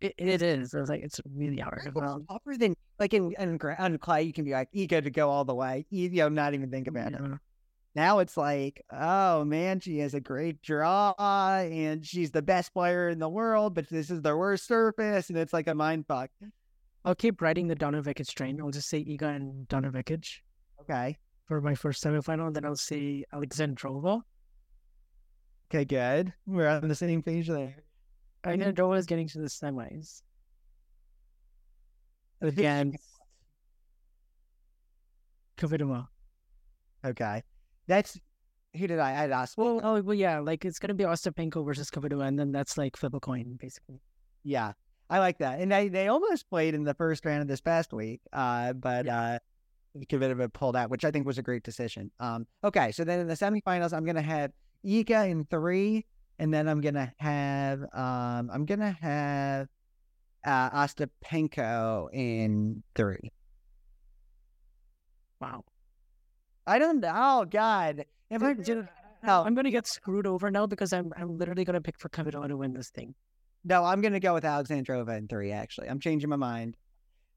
it, 0.00 0.14
it 0.18 0.42
is. 0.42 0.74
I 0.74 0.80
was 0.80 0.90
like, 0.90 1.02
it's 1.02 1.20
really 1.34 1.58
hard. 1.58 1.90
Well, 1.94 2.22
tougher 2.30 2.56
than 2.58 2.74
like 2.98 3.14
in, 3.14 3.34
on 3.38 3.98
clay. 3.98 4.22
You 4.24 4.32
can 4.32 4.44
be 4.44 4.52
like 4.52 4.68
ego 4.72 5.00
to 5.00 5.10
go 5.10 5.30
all 5.30 5.44
the 5.44 5.54
way. 5.54 5.86
You 5.90 6.10
know, 6.10 6.28
not 6.28 6.54
even 6.54 6.70
think 6.70 6.86
about 6.86 7.12
it. 7.12 7.20
Now 7.94 8.18
it's 8.18 8.36
like, 8.36 8.82
oh 8.90 9.44
man, 9.44 9.78
she 9.80 9.98
has 10.00 10.14
a 10.14 10.20
great 10.20 10.60
draw 10.62 11.14
and 11.18 12.04
she's 12.04 12.32
the 12.32 12.42
best 12.42 12.74
player 12.74 13.08
in 13.08 13.20
the 13.20 13.28
world, 13.28 13.74
but 13.74 13.88
this 13.88 14.10
is 14.10 14.20
the 14.20 14.36
worst 14.36 14.66
surface, 14.66 15.28
and 15.28 15.38
it's 15.38 15.52
like 15.52 15.68
a 15.68 15.74
mind 15.74 16.06
fuck. 16.08 16.28
I'll 17.04 17.14
keep 17.14 17.40
writing 17.40 17.68
the 17.68 17.74
Donna 17.76 18.02
Vekic 18.02 18.34
train. 18.34 18.60
I'll 18.60 18.70
just 18.70 18.88
say 18.88 19.04
Iga 19.04 19.36
and 19.36 19.68
Donna 19.68 19.92
Vekic 19.92 20.40
Okay. 20.80 21.16
For 21.46 21.60
my 21.60 21.74
first 21.74 22.02
semifinal. 22.02 22.52
Then 22.52 22.64
I'll 22.64 22.76
say 22.76 23.24
Alexandrova. 23.32 24.22
Okay, 25.70 25.84
good. 25.84 26.32
We're 26.46 26.68
on 26.68 26.88
the 26.88 26.94
same 26.94 27.22
page 27.22 27.48
there. 27.48 27.76
Alexandrova 28.44 28.98
is 28.98 29.06
getting 29.06 29.28
to 29.28 29.38
the 29.38 29.48
semis 29.48 30.22
against 32.40 33.02
Kvitova. 35.56 36.06
Okay. 37.04 37.42
That's 37.86 38.18
who 38.76 38.86
did 38.86 38.98
I? 38.98 39.10
I 39.10 39.28
asked. 39.28 39.56
Well, 39.56 39.80
oh, 39.82 40.02
well, 40.02 40.14
yeah, 40.14 40.40
like 40.40 40.64
it's 40.64 40.78
gonna 40.78 40.94
be 40.94 41.04
Ostapenko 41.04 41.64
versus 41.64 41.90
Kvitova, 41.90 42.26
and 42.26 42.38
then 42.38 42.50
that's 42.52 42.76
like 42.76 42.96
flip 42.96 43.14
a 43.14 43.20
coin, 43.20 43.56
basically. 43.60 44.00
Yeah, 44.42 44.72
I 45.08 45.18
like 45.20 45.38
that. 45.38 45.60
And 45.60 45.70
they, 45.70 45.88
they 45.88 46.08
almost 46.08 46.48
played 46.48 46.74
in 46.74 46.82
the 46.82 46.94
first 46.94 47.24
round 47.24 47.42
of 47.42 47.48
this 47.48 47.60
past 47.60 47.92
week, 47.92 48.20
uh, 48.32 48.72
but 48.72 49.08
uh, 49.08 49.38
Kvitova 49.96 50.52
pulled 50.52 50.76
out, 50.76 50.90
which 50.90 51.04
I 51.04 51.10
think 51.10 51.26
was 51.26 51.38
a 51.38 51.42
great 51.42 51.62
decision. 51.62 52.10
Um, 52.20 52.46
okay, 52.62 52.90
so 52.92 53.04
then 53.04 53.20
in 53.20 53.28
the 53.28 53.34
semifinals, 53.34 53.92
I'm 53.92 54.04
gonna 54.04 54.22
have 54.22 54.50
Iga 54.84 55.30
in 55.30 55.44
three, 55.46 56.04
and 56.38 56.52
then 56.52 56.68
I'm 56.68 56.80
gonna 56.80 57.12
have 57.18 57.82
um, 57.92 58.50
I'm 58.52 58.64
gonna 58.66 58.96
have 59.00 59.68
uh, 60.44 60.70
Ostapenko 60.70 62.08
in 62.12 62.82
three. 62.94 63.30
Wow. 65.40 65.64
I 66.66 66.78
don't 66.78 67.00
know. 67.00 67.12
Oh 67.14 67.44
God, 67.44 68.04
if 68.30 68.42
I 68.42 68.54
dude, 68.54 68.88
no, 69.22 69.42
I'm 69.42 69.54
gonna 69.54 69.70
get 69.70 69.86
screwed 69.86 70.26
over 70.26 70.50
now 70.50 70.66
because 70.66 70.92
I'm 70.92 71.12
I'm 71.16 71.36
literally 71.38 71.64
gonna 71.64 71.80
pick 71.80 71.98
for 71.98 72.08
Kvitova 72.08 72.48
to 72.48 72.56
win 72.56 72.72
this 72.72 72.90
thing. 72.90 73.14
no, 73.64 73.84
I'm 73.84 74.00
gonna 74.00 74.20
go 74.20 74.34
with 74.34 74.44
Alexandrova 74.44 75.16
in 75.18 75.28
three. 75.28 75.52
Actually, 75.52 75.88
I'm 75.88 76.00
changing 76.00 76.30
my 76.30 76.36
mind. 76.36 76.76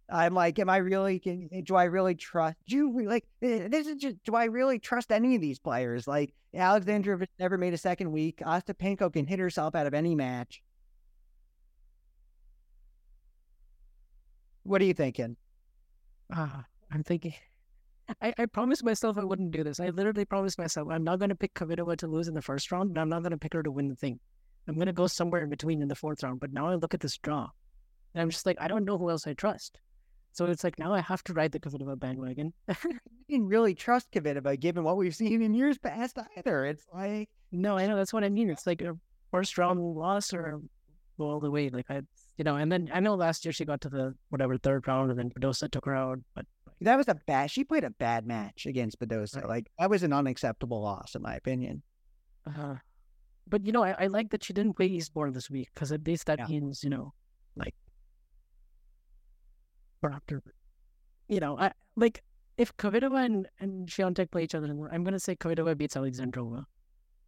I'm 0.10 0.34
like, 0.34 0.58
am 0.60 0.70
I 0.70 0.78
really? 0.78 1.20
Do 1.66 1.76
I 1.76 1.84
really 1.86 2.16
trust? 2.16 2.56
You 2.66 3.02
like? 3.06 3.26
eh, 3.42 3.68
This 3.68 3.88
is 3.88 3.96
just. 3.98 4.16
Do 4.24 4.36
I 4.36 4.46
really 4.46 4.80
trust 4.80 5.12
any 5.12 5.36
of 5.36 5.42
these 5.42 5.60
players? 5.60 6.08
Like 6.08 6.34
Alexandrova 6.56 7.28
never 7.40 7.58
made 7.58 7.74
a 7.74 7.78
second 7.78 8.12
week. 8.12 8.38
Ostapenko 8.46 9.12
can 9.12 9.28
hit 9.28 9.40
herself 9.40 9.76
out 9.76 9.86
of 9.88 9.94
any 9.94 10.16
match. 10.16 10.62
What 14.64 14.82
are 14.82 14.86
you 14.86 14.94
thinking? 14.94 15.36
Ah, 16.32 16.66
I'm 16.92 17.04
thinking. 17.04 17.34
I, 18.22 18.34
I 18.38 18.46
promised 18.46 18.84
myself 18.86 19.18
I 19.18 19.24
wouldn't 19.26 19.52
do 19.52 19.64
this. 19.64 19.80
I 19.80 19.90
literally 19.90 20.26
promised 20.26 20.58
myself 20.58 20.88
I'm 20.90 21.04
not 21.04 21.20
gonna 21.20 21.36
pick 21.36 21.54
Kvitova 21.54 21.98
to 21.98 22.08
lose 22.08 22.28
in 22.28 22.34
the 22.34 22.42
first 22.42 22.72
round, 22.72 22.90
and 22.92 22.98
I'm 22.98 23.10
not 23.10 23.24
gonna 23.24 23.38
pick 23.38 23.54
her 23.54 23.64
to 23.64 23.72
win 23.72 23.90
the 23.90 23.96
thing. 23.96 24.20
I'm 24.68 24.78
gonna 24.78 24.94
go 24.94 25.08
somewhere 25.08 25.42
in 25.44 25.50
between 25.50 25.82
in 25.82 25.88
the 25.88 25.96
fourth 25.96 26.24
round. 26.24 26.40
But 26.40 26.54
now 26.54 26.68
I 26.68 26.76
look 26.76 26.94
at 26.94 27.00
this 27.02 27.18
draw, 27.18 27.50
and 28.14 28.22
I'm 28.22 28.30
just 28.30 28.46
like, 28.46 28.58
I 28.60 28.68
don't 28.68 28.86
know 28.86 28.98
who 28.98 29.10
else 29.10 29.28
I 29.28 29.34
trust. 29.34 29.80
So 30.38 30.46
it's 30.46 30.64
like 30.64 30.78
now 30.78 30.94
I 30.94 31.00
have 31.02 31.24
to 31.24 31.34
ride 31.34 31.52
the 31.52 31.60
Kvitova 31.60 32.00
bandwagon. 32.00 32.54
You 32.84 33.00
didn't 33.40 33.48
really 33.48 33.74
trust 33.74 34.12
Kvitova, 34.12 34.60
given 34.60 34.84
what 34.84 34.96
we've 34.98 35.16
seen 35.16 35.42
in 35.42 35.54
years 35.56 35.78
past 35.80 36.18
either. 36.38 36.66
It's 36.66 36.86
like, 36.94 37.28
No, 37.52 37.76
I 37.78 37.88
know 37.88 37.96
that's 37.96 38.14
what 38.14 38.24
I 38.24 38.30
mean. 38.30 38.50
It's 38.52 38.68
like 38.68 38.82
a 38.84 38.94
first 39.32 39.58
round 39.58 39.80
loss 39.82 40.34
or 40.34 40.62
go 41.18 41.24
all 41.32 41.40
the 41.40 41.50
way. 41.50 41.70
Like 41.70 41.88
I, 41.90 42.02
you 42.38 42.44
know, 42.44 42.56
and 42.56 42.72
then 42.72 42.90
I 42.94 43.00
know 43.00 43.16
last 43.16 43.44
year 43.46 43.52
she 43.52 43.66
got 43.66 43.82
to 43.82 43.90
the 43.90 44.14
whatever 44.30 44.58
third 44.58 44.88
round, 44.88 45.10
and 45.10 45.18
then 45.20 45.32
Badosa 45.32 45.70
took 45.72 45.86
her 45.86 45.96
out. 45.96 46.20
But 46.36 46.46
that 46.82 46.96
was 46.98 47.08
a 47.08 47.16
bad. 47.16 47.50
She 47.50 47.64
played 47.64 47.84
a 47.84 47.90
bad 47.90 48.28
match 48.28 48.68
against 48.68 49.00
Badosa. 49.00 49.38
Right. 49.38 49.50
Like 49.50 49.68
that 49.80 49.90
was 49.90 50.04
an 50.04 50.14
unacceptable 50.14 50.82
loss, 50.84 51.16
in 51.16 51.24
my 51.24 51.34
opinion. 51.36 51.82
uh, 52.46 52.76
but 53.50 53.66
you 53.66 53.72
know, 53.72 53.84
I, 53.84 53.96
I 54.04 54.08
like 54.08 54.30
that 54.30 54.44
she 54.44 54.54
didn't 54.54 54.76
play 54.76 54.86
Eastbourne 54.86 55.34
this 55.34 55.50
week 55.50 55.70
because 55.74 55.92
at 55.92 56.06
least 56.06 56.28
that 56.28 56.38
Yeah. 56.40 56.48
means 56.48 56.84
you 56.84 56.92
know, 56.92 57.14
like, 57.56 57.74
after, 60.04 60.42
you 61.28 61.40
know, 61.40 61.58
I 61.58 61.72
like 61.96 62.24
if 62.58 62.76
Kvitova 62.78 63.26
and 63.26 63.48
and 63.60 63.88
Swiatek 63.88 64.32
play 64.32 64.44
each 64.44 64.56
other, 64.56 64.68
I'm 64.92 65.04
gonna 65.04 65.20
say 65.20 65.36
Kvitova 65.36 65.78
beats 65.78 65.96
Alexandrova. 65.96 66.64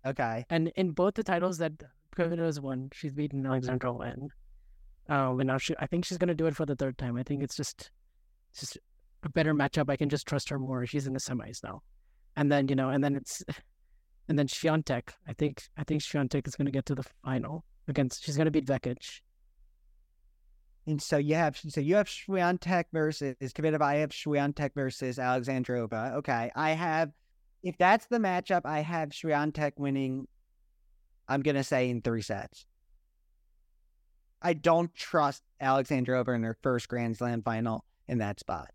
Okay. 0.05 0.45
And 0.49 0.71
in 0.75 0.91
both 0.91 1.15
the 1.15 1.23
titles 1.23 1.57
that 1.57 1.73
Kvitova's 2.15 2.59
won, 2.59 2.89
she's 2.93 3.13
beaten 3.13 3.43
Alexandrova, 3.43 4.13
and 4.13 4.31
um, 5.09 5.39
and 5.39 5.47
now 5.47 5.57
she, 5.57 5.75
I 5.79 5.87
think 5.87 6.05
she's 6.05 6.17
gonna 6.17 6.35
do 6.35 6.47
it 6.47 6.55
for 6.55 6.65
the 6.65 6.75
third 6.75 6.97
time. 6.97 7.17
I 7.17 7.23
think 7.23 7.43
it's 7.43 7.55
just, 7.55 7.91
it's 8.51 8.61
just 8.61 8.77
a 9.23 9.29
better 9.29 9.53
matchup. 9.53 9.89
I 9.89 9.97
can 9.97 10.09
just 10.09 10.27
trust 10.27 10.49
her 10.49 10.59
more. 10.59 10.85
She's 10.85 11.07
in 11.07 11.13
the 11.13 11.19
semis 11.19 11.63
now, 11.63 11.81
and 12.35 12.51
then 12.51 12.67
you 12.67 12.75
know, 12.75 12.89
and 12.89 13.03
then 13.03 13.15
it's, 13.15 13.43
and 14.27 14.37
then 14.37 14.47
Swiatek. 14.47 15.09
I 15.27 15.33
think 15.33 15.63
I 15.77 15.83
think 15.83 16.01
Swiatek 16.01 16.47
is 16.47 16.55
gonna 16.55 16.71
get 16.71 16.85
to 16.87 16.95
the 16.95 17.05
final 17.23 17.65
against. 17.87 18.23
She's 18.23 18.37
gonna 18.37 18.51
beat 18.51 18.65
Vekic. 18.65 19.21
And 20.89 20.99
so 20.99 21.17
you 21.17 21.35
have 21.35 21.55
so 21.55 21.81
you 21.81 21.93
have 21.97 22.07
Swiatek 22.07 22.85
versus 22.91 23.35
Kvitova. 23.39 23.83
I 23.83 23.95
have 23.97 24.09
Swiatek 24.09 24.71
versus 24.73 25.19
Alexandrova. 25.19 26.15
Okay, 26.15 26.51
I 26.55 26.71
have 26.71 27.11
if 27.61 27.77
that's 27.77 28.07
the 28.07 28.17
matchup, 28.17 28.61
I 28.65 28.79
have 28.79 29.09
Swiatek 29.09 29.73
winning. 29.77 30.27
I'm 31.27 31.43
gonna 31.43 31.63
say 31.63 31.91
in 31.91 32.01
three 32.01 32.23
sets. 32.23 32.65
I 34.41 34.53
don't 34.53 34.91
trust 34.95 35.43
Alexandrova 35.61 36.33
in 36.33 36.41
her 36.41 36.57
first 36.63 36.87
Grand 36.87 37.15
Slam 37.15 37.43
final 37.43 37.85
in 38.07 38.17
that 38.17 38.39
spot. 38.39 38.71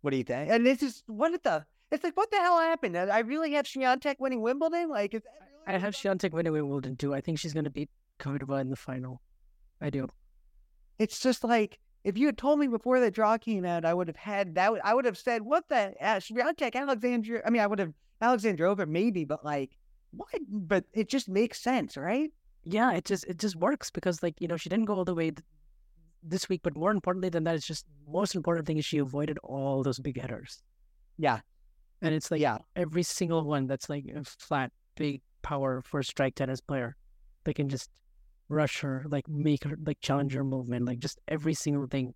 What 0.00 0.12
do 0.12 0.16
you 0.16 0.24
think? 0.24 0.50
And 0.50 0.64
this 0.64 0.82
is 0.82 1.02
what 1.06 1.42
the 1.42 1.66
it's 1.90 2.02
like 2.02 2.16
what 2.16 2.30
the 2.30 2.38
hell 2.38 2.58
happened? 2.58 2.96
I 2.96 3.18
really 3.18 3.52
have 3.52 3.66
Swiatek 3.66 4.14
winning 4.20 4.40
Wimbledon. 4.40 4.88
Like 4.88 5.12
really 5.12 5.26
I 5.66 5.76
have 5.76 5.92
Swiatek 5.92 6.32
winning 6.32 6.54
Wimbledon 6.54 6.96
too. 6.96 7.12
I 7.12 7.20
think 7.20 7.38
she's 7.38 7.52
gonna 7.52 7.68
beat 7.68 7.90
Kvitova 8.18 8.62
in 8.62 8.70
the 8.70 8.76
final. 8.76 9.20
I 9.78 9.90
do. 9.90 10.08
It's 11.02 11.18
just 11.20 11.44
like 11.44 11.78
if 12.04 12.18
you 12.18 12.26
had 12.26 12.38
told 12.38 12.58
me 12.58 12.66
before 12.66 13.00
the 13.00 13.10
draw 13.10 13.38
came 13.38 13.64
out, 13.64 13.84
I 13.84 13.94
would 13.94 14.08
have 14.08 14.16
had 14.16 14.54
that. 14.56 14.72
I 14.84 14.94
would 14.94 15.04
have 15.04 15.18
said, 15.18 15.42
"What 15.42 15.68
the? 15.68 15.82
Uh, 16.00 16.20
Swiatek, 16.26 16.74
Alexandra." 16.74 17.42
I 17.46 17.50
mean, 17.50 17.62
I 17.62 17.66
would 17.66 17.78
have 17.78 17.92
Alexandrova 18.20 18.86
maybe, 18.88 19.24
but 19.24 19.44
like, 19.44 19.70
what? 20.12 20.40
But 20.48 20.84
it 20.92 21.08
just 21.08 21.28
makes 21.28 21.60
sense, 21.60 21.96
right? 21.96 22.30
Yeah, 22.64 22.92
it 22.92 23.04
just 23.04 23.24
it 23.26 23.38
just 23.38 23.56
works 23.56 23.90
because 23.90 24.22
like 24.22 24.40
you 24.40 24.48
know 24.48 24.56
she 24.56 24.68
didn't 24.68 24.86
go 24.86 24.94
all 24.94 25.04
the 25.04 25.14
way 25.14 25.30
th- 25.30 25.44
this 26.22 26.48
week, 26.48 26.60
but 26.62 26.76
more 26.76 26.90
importantly 26.90 27.28
than 27.30 27.44
that, 27.44 27.56
it's 27.56 27.66
just 27.66 27.86
most 28.08 28.34
important 28.34 28.66
thing 28.66 28.78
is 28.78 28.84
she 28.84 28.98
avoided 28.98 29.38
all 29.42 29.82
those 29.82 29.98
big 29.98 30.20
hitters, 30.20 30.62
Yeah, 31.18 31.40
and 32.00 32.14
it's 32.14 32.30
like 32.30 32.40
yeah, 32.40 32.58
every 32.76 33.02
single 33.02 33.44
one 33.44 33.66
that's 33.66 33.88
like 33.90 34.04
a 34.14 34.24
flat 34.24 34.72
big 34.96 35.22
power 35.42 35.82
for 35.82 36.00
a 36.00 36.04
strike 36.04 36.34
tennis 36.36 36.60
player, 36.60 36.96
they 37.44 37.54
can 37.54 37.68
just 37.68 37.90
rush 38.48 38.80
her, 38.80 39.04
like 39.08 39.28
make 39.28 39.64
her 39.64 39.76
like 39.84 40.00
challenge 40.00 40.34
her 40.34 40.44
movement, 40.44 40.86
like 40.86 40.98
just 40.98 41.20
every 41.28 41.54
single 41.54 41.86
thing. 41.86 42.14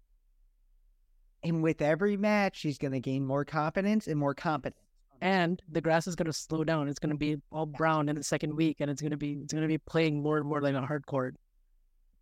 and 1.43 1.63
with 1.63 1.81
every 1.83 2.17
match, 2.17 2.57
she's 2.59 2.79
going 2.79 2.93
to 2.93 3.01
gain 3.01 3.25
more 3.25 3.45
confidence 3.45 4.07
and 4.07 4.19
more 4.19 4.35
competence. 4.35 4.81
And 5.21 5.63
the 5.71 5.81
grass 5.81 6.07
is 6.07 6.15
gonna 6.15 6.33
slow 6.33 6.63
down. 6.63 6.89
It's 6.89 6.99
gonna 6.99 7.17
be 7.17 7.37
all 7.51 7.65
brown 7.65 8.11
in 8.11 8.17
the 8.17 8.23
second 8.23 8.55
week, 8.55 8.79
and 8.81 8.91
it's 8.91 9.01
gonna 9.01 9.17
be 9.17 9.33
it's 9.43 9.53
gonna 9.55 9.67
be 9.67 9.79
playing 9.79 10.23
more 10.23 10.37
and 10.37 10.47
more 10.47 10.61
like 10.61 10.75
a 10.75 10.83
hard 10.83 11.07
court. 11.07 11.37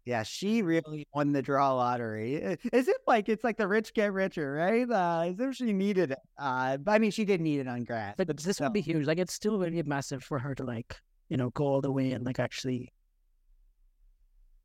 Yeah, 0.05 0.23
she 0.23 0.63
really 0.63 1.07
won 1.15 1.33
the 1.33 1.43
draw 1.43 1.73
lottery. 1.75 2.35
Is 2.73 2.89
it 2.89 2.97
like 3.07 3.29
it's 3.29 3.43
like 3.43 3.57
the 3.57 3.67
rich 3.67 3.95
get 3.95 4.13
richer, 4.13 4.53
right? 4.53 4.89
Uh, 4.89 5.31
as 5.33 5.41
if 5.41 5.57
she 5.57 5.73
needed 5.73 6.13
it. 6.13 6.19
Uh, 6.39 6.77
I 6.87 6.99
mean, 6.99 7.11
she 7.11 7.25
didn't 7.25 7.45
need 7.45 7.61
it 7.61 7.69
on 7.69 7.85
grass. 7.85 8.15
But 8.17 8.29
this 8.37 8.61
would 8.61 8.73
be 8.73 8.81
huge. 8.83 9.07
Like 9.07 9.19
it's 9.19 9.35
still 9.35 9.57
going 9.57 9.73
to 9.75 9.83
be 9.83 9.89
massive 9.89 10.23
for 10.23 10.39
her 10.39 10.55
to 10.57 10.63
like, 10.65 11.01
you 11.31 11.37
know, 11.37 11.51
go 11.51 11.65
all 11.65 11.81
the 11.81 11.91
way 11.93 12.13
and 12.13 12.25
like 12.25 12.39
actually. 12.39 12.93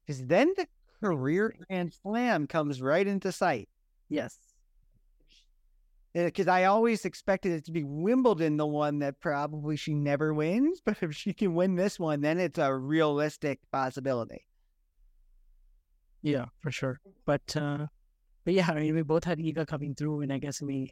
Because 0.09 0.25
then 0.25 0.51
the 0.57 0.65
career 1.03 1.53
Grand 1.67 1.93
Slam 1.93 2.47
comes 2.47 2.81
right 2.81 3.05
into 3.05 3.31
sight. 3.31 3.69
Yes. 4.09 4.39
Because 6.15 6.47
I 6.47 6.63
always 6.63 7.05
expected 7.05 7.51
it 7.51 7.65
to 7.65 7.71
be 7.71 7.83
Wimbledon, 7.83 8.57
the 8.57 8.65
one 8.65 8.97
that 8.99 9.19
probably 9.19 9.75
she 9.75 9.93
never 9.93 10.33
wins. 10.33 10.81
But 10.85 10.97
if 11.03 11.15
she 11.15 11.31
can 11.31 11.53
win 11.53 11.75
this 11.75 11.99
one, 11.99 12.21
then 12.21 12.39
it's 12.39 12.57
a 12.57 12.73
realistic 12.73 13.59
possibility. 13.71 14.47
Yeah, 16.23 16.45
for 16.61 16.71
sure. 16.71 16.99
But 17.27 17.55
uh 17.55 17.85
but 18.45 18.55
yeah, 18.55 18.65
I 18.67 18.79
mean 18.79 18.95
we 18.95 19.03
both 19.03 19.25
had 19.25 19.37
Iga 19.37 19.67
coming 19.67 19.93
through 19.93 20.21
and 20.21 20.33
I 20.33 20.39
guess 20.39 20.59
we 20.59 20.91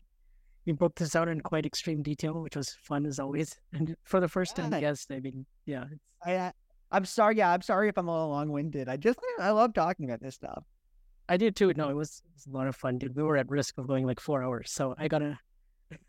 we 0.68 0.73
broke 0.73 0.94
this 0.94 1.15
out 1.15 1.27
in 1.27 1.41
quite 1.41 1.65
extreme 1.65 2.03
detail, 2.03 2.39
which 2.44 2.56
was 2.56 2.77
fun 2.84 3.07
as 3.07 3.18
always. 3.18 3.56
And 3.73 3.95
for 4.03 4.19
the 4.19 4.27
first 4.27 4.56
time 4.56 4.72
Yeah. 4.72 4.80
guest, 4.81 5.11
I 5.11 5.22
mean, 5.22 5.48
yeah. 5.65 5.85
I, 6.23 6.52
I'm 6.92 7.06
sorry. 7.06 7.38
Yeah, 7.38 7.52
I'm 7.52 7.62
sorry 7.62 7.90
if 7.90 7.98
I'm 7.98 8.08
a 8.08 8.12
little 8.12 8.30
long 8.30 8.50
winded. 8.50 8.90
I 8.90 8.98
just 8.98 9.20
I 9.40 9.52
love 9.52 9.74
talking 9.74 10.06
about 10.06 10.22
this 10.22 10.36
stuff. 10.36 10.64
I 11.30 11.38
did 11.38 11.56
too. 11.56 11.74
No, 11.76 11.90
it 11.90 11.94
was, 11.94 12.22
it 12.26 12.32
was 12.34 12.46
a 12.48 12.58
lot 12.58 12.68
of 12.68 12.76
fun, 12.76 12.98
dude. 12.98 13.16
We 13.16 13.24
were 13.24 13.36
at 13.38 13.50
risk 13.50 13.78
of 13.78 13.88
going 13.88 14.06
like 14.06 14.20
four 14.20 14.44
hours. 14.44 14.72
So 14.72 14.96
I 14.98 15.08
gotta 15.08 15.38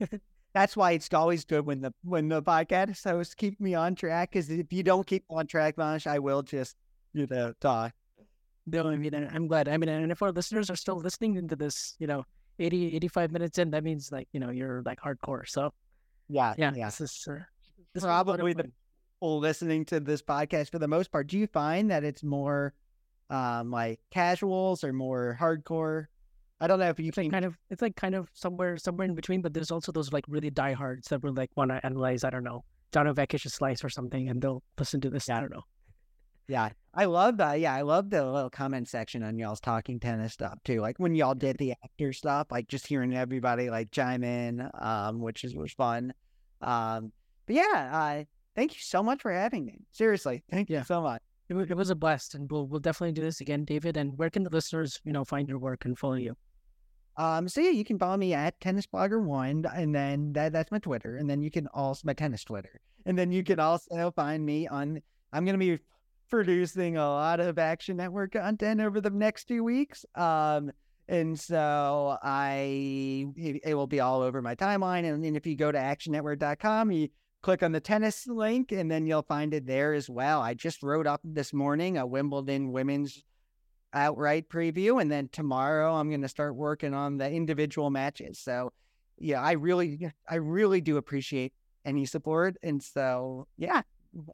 That's 0.54 0.76
why 0.76 0.92
it's 0.92 1.12
always 1.12 1.44
good 1.44 1.66
when 1.66 1.80
the 1.82 1.92
when 2.02 2.28
the 2.28 2.42
podcast 2.42 3.04
hosts 3.04 3.34
keep 3.34 3.60
me 3.60 3.74
on 3.74 3.94
track. 3.94 4.30
Because 4.32 4.50
if 4.50 4.72
you 4.72 4.82
don't 4.82 5.06
keep 5.06 5.24
on 5.30 5.46
track, 5.46 5.76
Manish, 5.76 6.06
I 6.06 6.18
will 6.18 6.42
just 6.42 6.76
you 7.12 7.26
know 7.28 7.52
talk. 7.60 7.92
no, 8.66 8.88
I 8.88 8.96
mean 8.96 9.14
I'm 9.14 9.46
glad. 9.46 9.68
I 9.68 9.76
mean 9.76 9.88
and 9.88 10.10
if 10.10 10.22
our 10.22 10.32
listeners 10.32 10.70
are 10.70 10.76
still 10.76 10.96
listening 10.96 11.36
into 11.36 11.56
this, 11.56 11.94
you 11.98 12.06
know, 12.06 12.24
80, 12.58 12.96
85 12.96 13.32
minutes 13.32 13.58
in, 13.58 13.70
that 13.70 13.84
means 13.84 14.10
like, 14.10 14.28
you 14.32 14.40
know, 14.40 14.50
you're 14.50 14.82
like 14.84 15.00
hardcore. 15.00 15.46
So 15.48 15.72
Yeah, 16.28 16.54
yeah, 16.58 16.72
yeah. 16.74 16.86
this 16.86 17.00
is 17.00 17.28
uh, 17.30 17.38
this 17.94 18.04
Probably 18.04 18.52
the 18.54 18.64
fun. 18.64 18.72
People 19.18 19.40
listening 19.40 19.84
to 19.86 19.98
this 19.98 20.22
podcast 20.22 20.70
for 20.70 20.78
the 20.78 20.86
most 20.86 21.10
part. 21.10 21.26
Do 21.26 21.38
you 21.38 21.48
find 21.48 21.90
that 21.90 22.04
it's 22.04 22.22
more 22.22 22.72
um, 23.30 23.68
like 23.68 23.98
casuals 24.12 24.84
or 24.84 24.92
more 24.92 25.36
hardcore? 25.40 26.06
I 26.60 26.68
don't 26.68 26.78
know 26.78 26.88
if 26.88 27.00
you 27.00 27.08
It's 27.08 27.16
like 27.16 27.24
think 27.24 27.32
kind 27.32 27.44
of 27.44 27.58
it's 27.68 27.82
like 27.82 27.96
kind 27.96 28.14
of 28.14 28.30
somewhere 28.32 28.76
somewhere 28.76 29.08
in 29.08 29.16
between, 29.16 29.42
but 29.42 29.52
there's 29.52 29.72
also 29.72 29.90
those 29.90 30.12
like 30.12 30.24
really 30.28 30.50
diehards 30.50 31.08
that 31.08 31.24
will 31.24 31.32
like 31.32 31.50
want 31.56 31.72
to 31.72 31.84
analyze, 31.84 32.22
I 32.22 32.30
don't 32.30 32.44
know, 32.44 32.62
Donna 32.92 33.12
Vekic's 33.12 33.52
slice 33.52 33.82
or 33.82 33.88
something, 33.88 34.28
and 34.28 34.40
they'll 34.40 34.62
listen 34.78 35.00
to 35.00 35.10
this. 35.10 35.28
I 35.28 35.40
don't 35.40 35.50
know. 35.50 35.64
Yeah, 36.46 36.68
I 36.94 37.06
love 37.06 37.38
that. 37.38 37.58
Yeah, 37.58 37.74
I 37.74 37.82
love 37.82 38.10
the 38.10 38.24
little 38.24 38.50
comment 38.50 38.88
section 38.88 39.24
on 39.24 39.36
y'all's 39.36 39.58
talking 39.58 39.98
tennis 39.98 40.34
stuff 40.34 40.60
too. 40.64 40.80
Like 40.80 41.00
when 41.00 41.16
y'all 41.16 41.34
did 41.34 41.58
the 41.58 41.72
actor 41.82 42.12
stuff, 42.12 42.46
like 42.52 42.68
just 42.68 42.86
hearing 42.86 43.16
everybody 43.16 43.68
like 43.68 43.90
chime 43.90 44.22
in, 44.22 44.70
um, 44.74 45.18
which 45.20 45.42
is 45.42 45.56
was 45.56 45.72
fun. 45.72 46.14
Um, 46.60 47.10
but 47.46 47.56
yeah, 47.56 47.90
uh, 47.92 48.24
thank 48.58 48.74
you 48.74 48.80
so 48.80 49.02
much 49.02 49.22
for 49.22 49.32
having 49.32 49.64
me. 49.64 49.78
Seriously, 49.92 50.42
thank 50.50 50.68
Yeah. 50.68 50.78
you 50.80 50.84
so 50.84 51.00
much. 51.00 51.22
It, 51.48 51.54
it 51.54 51.76
was 51.76 51.90
a 51.90 51.94
blast, 51.94 52.34
and 52.34 52.50
we'll 52.50 52.66
we'll 52.66 52.80
definitely 52.80 53.12
do 53.12 53.22
this 53.22 53.40
again, 53.40 53.64
David. 53.64 53.96
And 53.96 54.18
where 54.18 54.30
can 54.30 54.42
the 54.42 54.50
listeners, 54.50 55.00
you 55.04 55.12
know, 55.12 55.24
find 55.24 55.48
your 55.48 55.58
work 55.58 55.84
and 55.84 55.98
follow 55.98 56.14
you? 56.14 56.36
Um, 57.16 57.48
so 57.48 57.60
yeah, 57.60 57.70
you 57.70 57.84
can 57.84 57.98
follow 57.98 58.16
me 58.16 58.34
at 58.34 58.60
Tennis 58.60 58.86
Blogger 58.86 59.22
One, 59.22 59.64
and 59.74 59.94
then 59.94 60.32
that 60.34 60.52
that's 60.52 60.70
my 60.70 60.78
Twitter, 60.78 61.16
and 61.16 61.28
then 61.30 61.40
you 61.40 61.50
can 61.50 61.66
also 61.68 62.02
my 62.04 62.12
tennis 62.12 62.44
Twitter, 62.44 62.80
and 63.06 63.16
then 63.18 63.32
you 63.32 63.42
can 63.42 63.58
also 63.60 64.10
find 64.12 64.44
me 64.44 64.66
on. 64.68 65.00
I'm 65.32 65.44
gonna 65.44 65.58
be 65.58 65.78
producing 66.30 66.96
a 66.96 67.08
lot 67.08 67.40
of 67.40 67.58
Action 67.58 67.96
Network 67.96 68.32
content 68.32 68.80
over 68.80 69.00
the 69.00 69.10
next 69.10 69.48
few 69.48 69.64
weeks. 69.64 70.04
Um, 70.14 70.70
and 71.08 71.38
so 71.40 72.18
I 72.22 73.26
it, 73.36 73.62
it 73.64 73.74
will 73.74 73.86
be 73.86 74.00
all 74.00 74.20
over 74.20 74.42
my 74.42 74.54
timeline, 74.54 75.04
and, 75.10 75.24
and 75.24 75.36
if 75.36 75.46
you 75.46 75.56
go 75.56 75.72
to 75.72 75.78
ActionNetwork.com, 75.78 76.92
you 76.92 77.08
click 77.42 77.62
on 77.62 77.72
the 77.72 77.80
tennis 77.80 78.26
link, 78.26 78.72
and 78.72 78.90
then 78.90 79.06
you'll 79.06 79.22
find 79.22 79.54
it 79.54 79.66
there 79.66 79.94
as 79.94 80.08
well. 80.10 80.40
I 80.40 80.54
just 80.54 80.82
wrote 80.82 81.06
up 81.06 81.20
this 81.24 81.52
morning 81.52 81.96
a 81.98 82.06
Wimbledon 82.06 82.72
women's 82.72 83.22
outright 83.94 84.48
preview 84.50 85.00
and 85.00 85.10
then 85.10 85.30
tomorrow 85.32 85.94
i'm 85.94 86.10
going 86.10 86.20
to 86.20 86.28
start 86.28 86.54
working 86.54 86.92
on 86.92 87.16
the 87.16 87.26
individual 87.30 87.88
matches 87.88 88.38
so 88.38 88.70
yeah 89.18 89.40
i 89.40 89.52
really 89.52 90.12
i 90.28 90.34
really 90.34 90.82
do 90.82 90.98
appreciate 90.98 91.54
any 91.86 92.04
support 92.04 92.54
and 92.62 92.82
so 92.82 93.46
yeah 93.56 93.80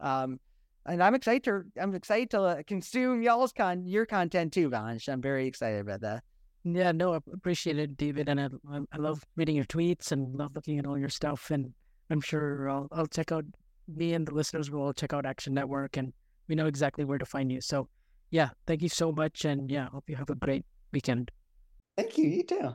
um 0.00 0.40
and 0.86 1.00
i'm 1.00 1.14
excited 1.14 1.44
to 1.44 1.62
i'm 1.80 1.94
excited 1.94 2.28
to 2.30 2.42
uh, 2.42 2.62
consume 2.66 3.22
y'all's 3.22 3.52
con 3.52 3.86
your 3.86 4.04
content 4.04 4.52
too 4.52 4.68
Vansh. 4.68 5.08
i'm 5.08 5.22
very 5.22 5.46
excited 5.46 5.80
about 5.80 6.00
that 6.00 6.24
Yeah, 6.64 6.92
no, 6.92 7.12
I 7.14 7.18
appreciate 7.32 7.78
it, 7.78 7.96
David, 7.96 8.28
and 8.28 8.40
I, 8.40 8.48
I- 8.72 8.88
I 8.92 8.96
love 8.96 9.22
reading 9.36 9.54
your 9.54 9.66
tweets 9.66 10.10
and 10.12 10.34
love 10.34 10.52
looking 10.56 10.78
at 10.78 10.86
all 10.86 10.98
your 10.98 11.10
stuff. 11.10 11.50
And 11.50 11.74
I'm 12.10 12.20
sure 12.20 12.68
I'll 12.68 12.88
I'll 12.92 13.06
check 13.06 13.32
out 13.32 13.44
me 13.88 14.14
and 14.14 14.26
the 14.26 14.34
listeners 14.34 14.70
will 14.70 14.82
all 14.82 14.92
check 14.92 15.12
out 15.12 15.26
Action 15.26 15.54
Network, 15.54 15.96
and 15.96 16.12
we 16.48 16.54
know 16.54 16.66
exactly 16.66 17.04
where 17.04 17.18
to 17.18 17.26
find 17.26 17.50
you. 17.50 17.60
So, 17.60 17.88
yeah, 18.30 18.50
thank 18.66 18.82
you 18.82 18.88
so 18.88 19.12
much, 19.12 19.44
and 19.44 19.70
yeah, 19.70 19.88
hope 19.88 20.08
you 20.08 20.16
have 20.16 20.30
a 20.30 20.34
great 20.34 20.64
weekend. 20.92 21.30
thank 21.96 22.18
you 22.18 22.26
you 22.28 22.42
too 22.42 22.74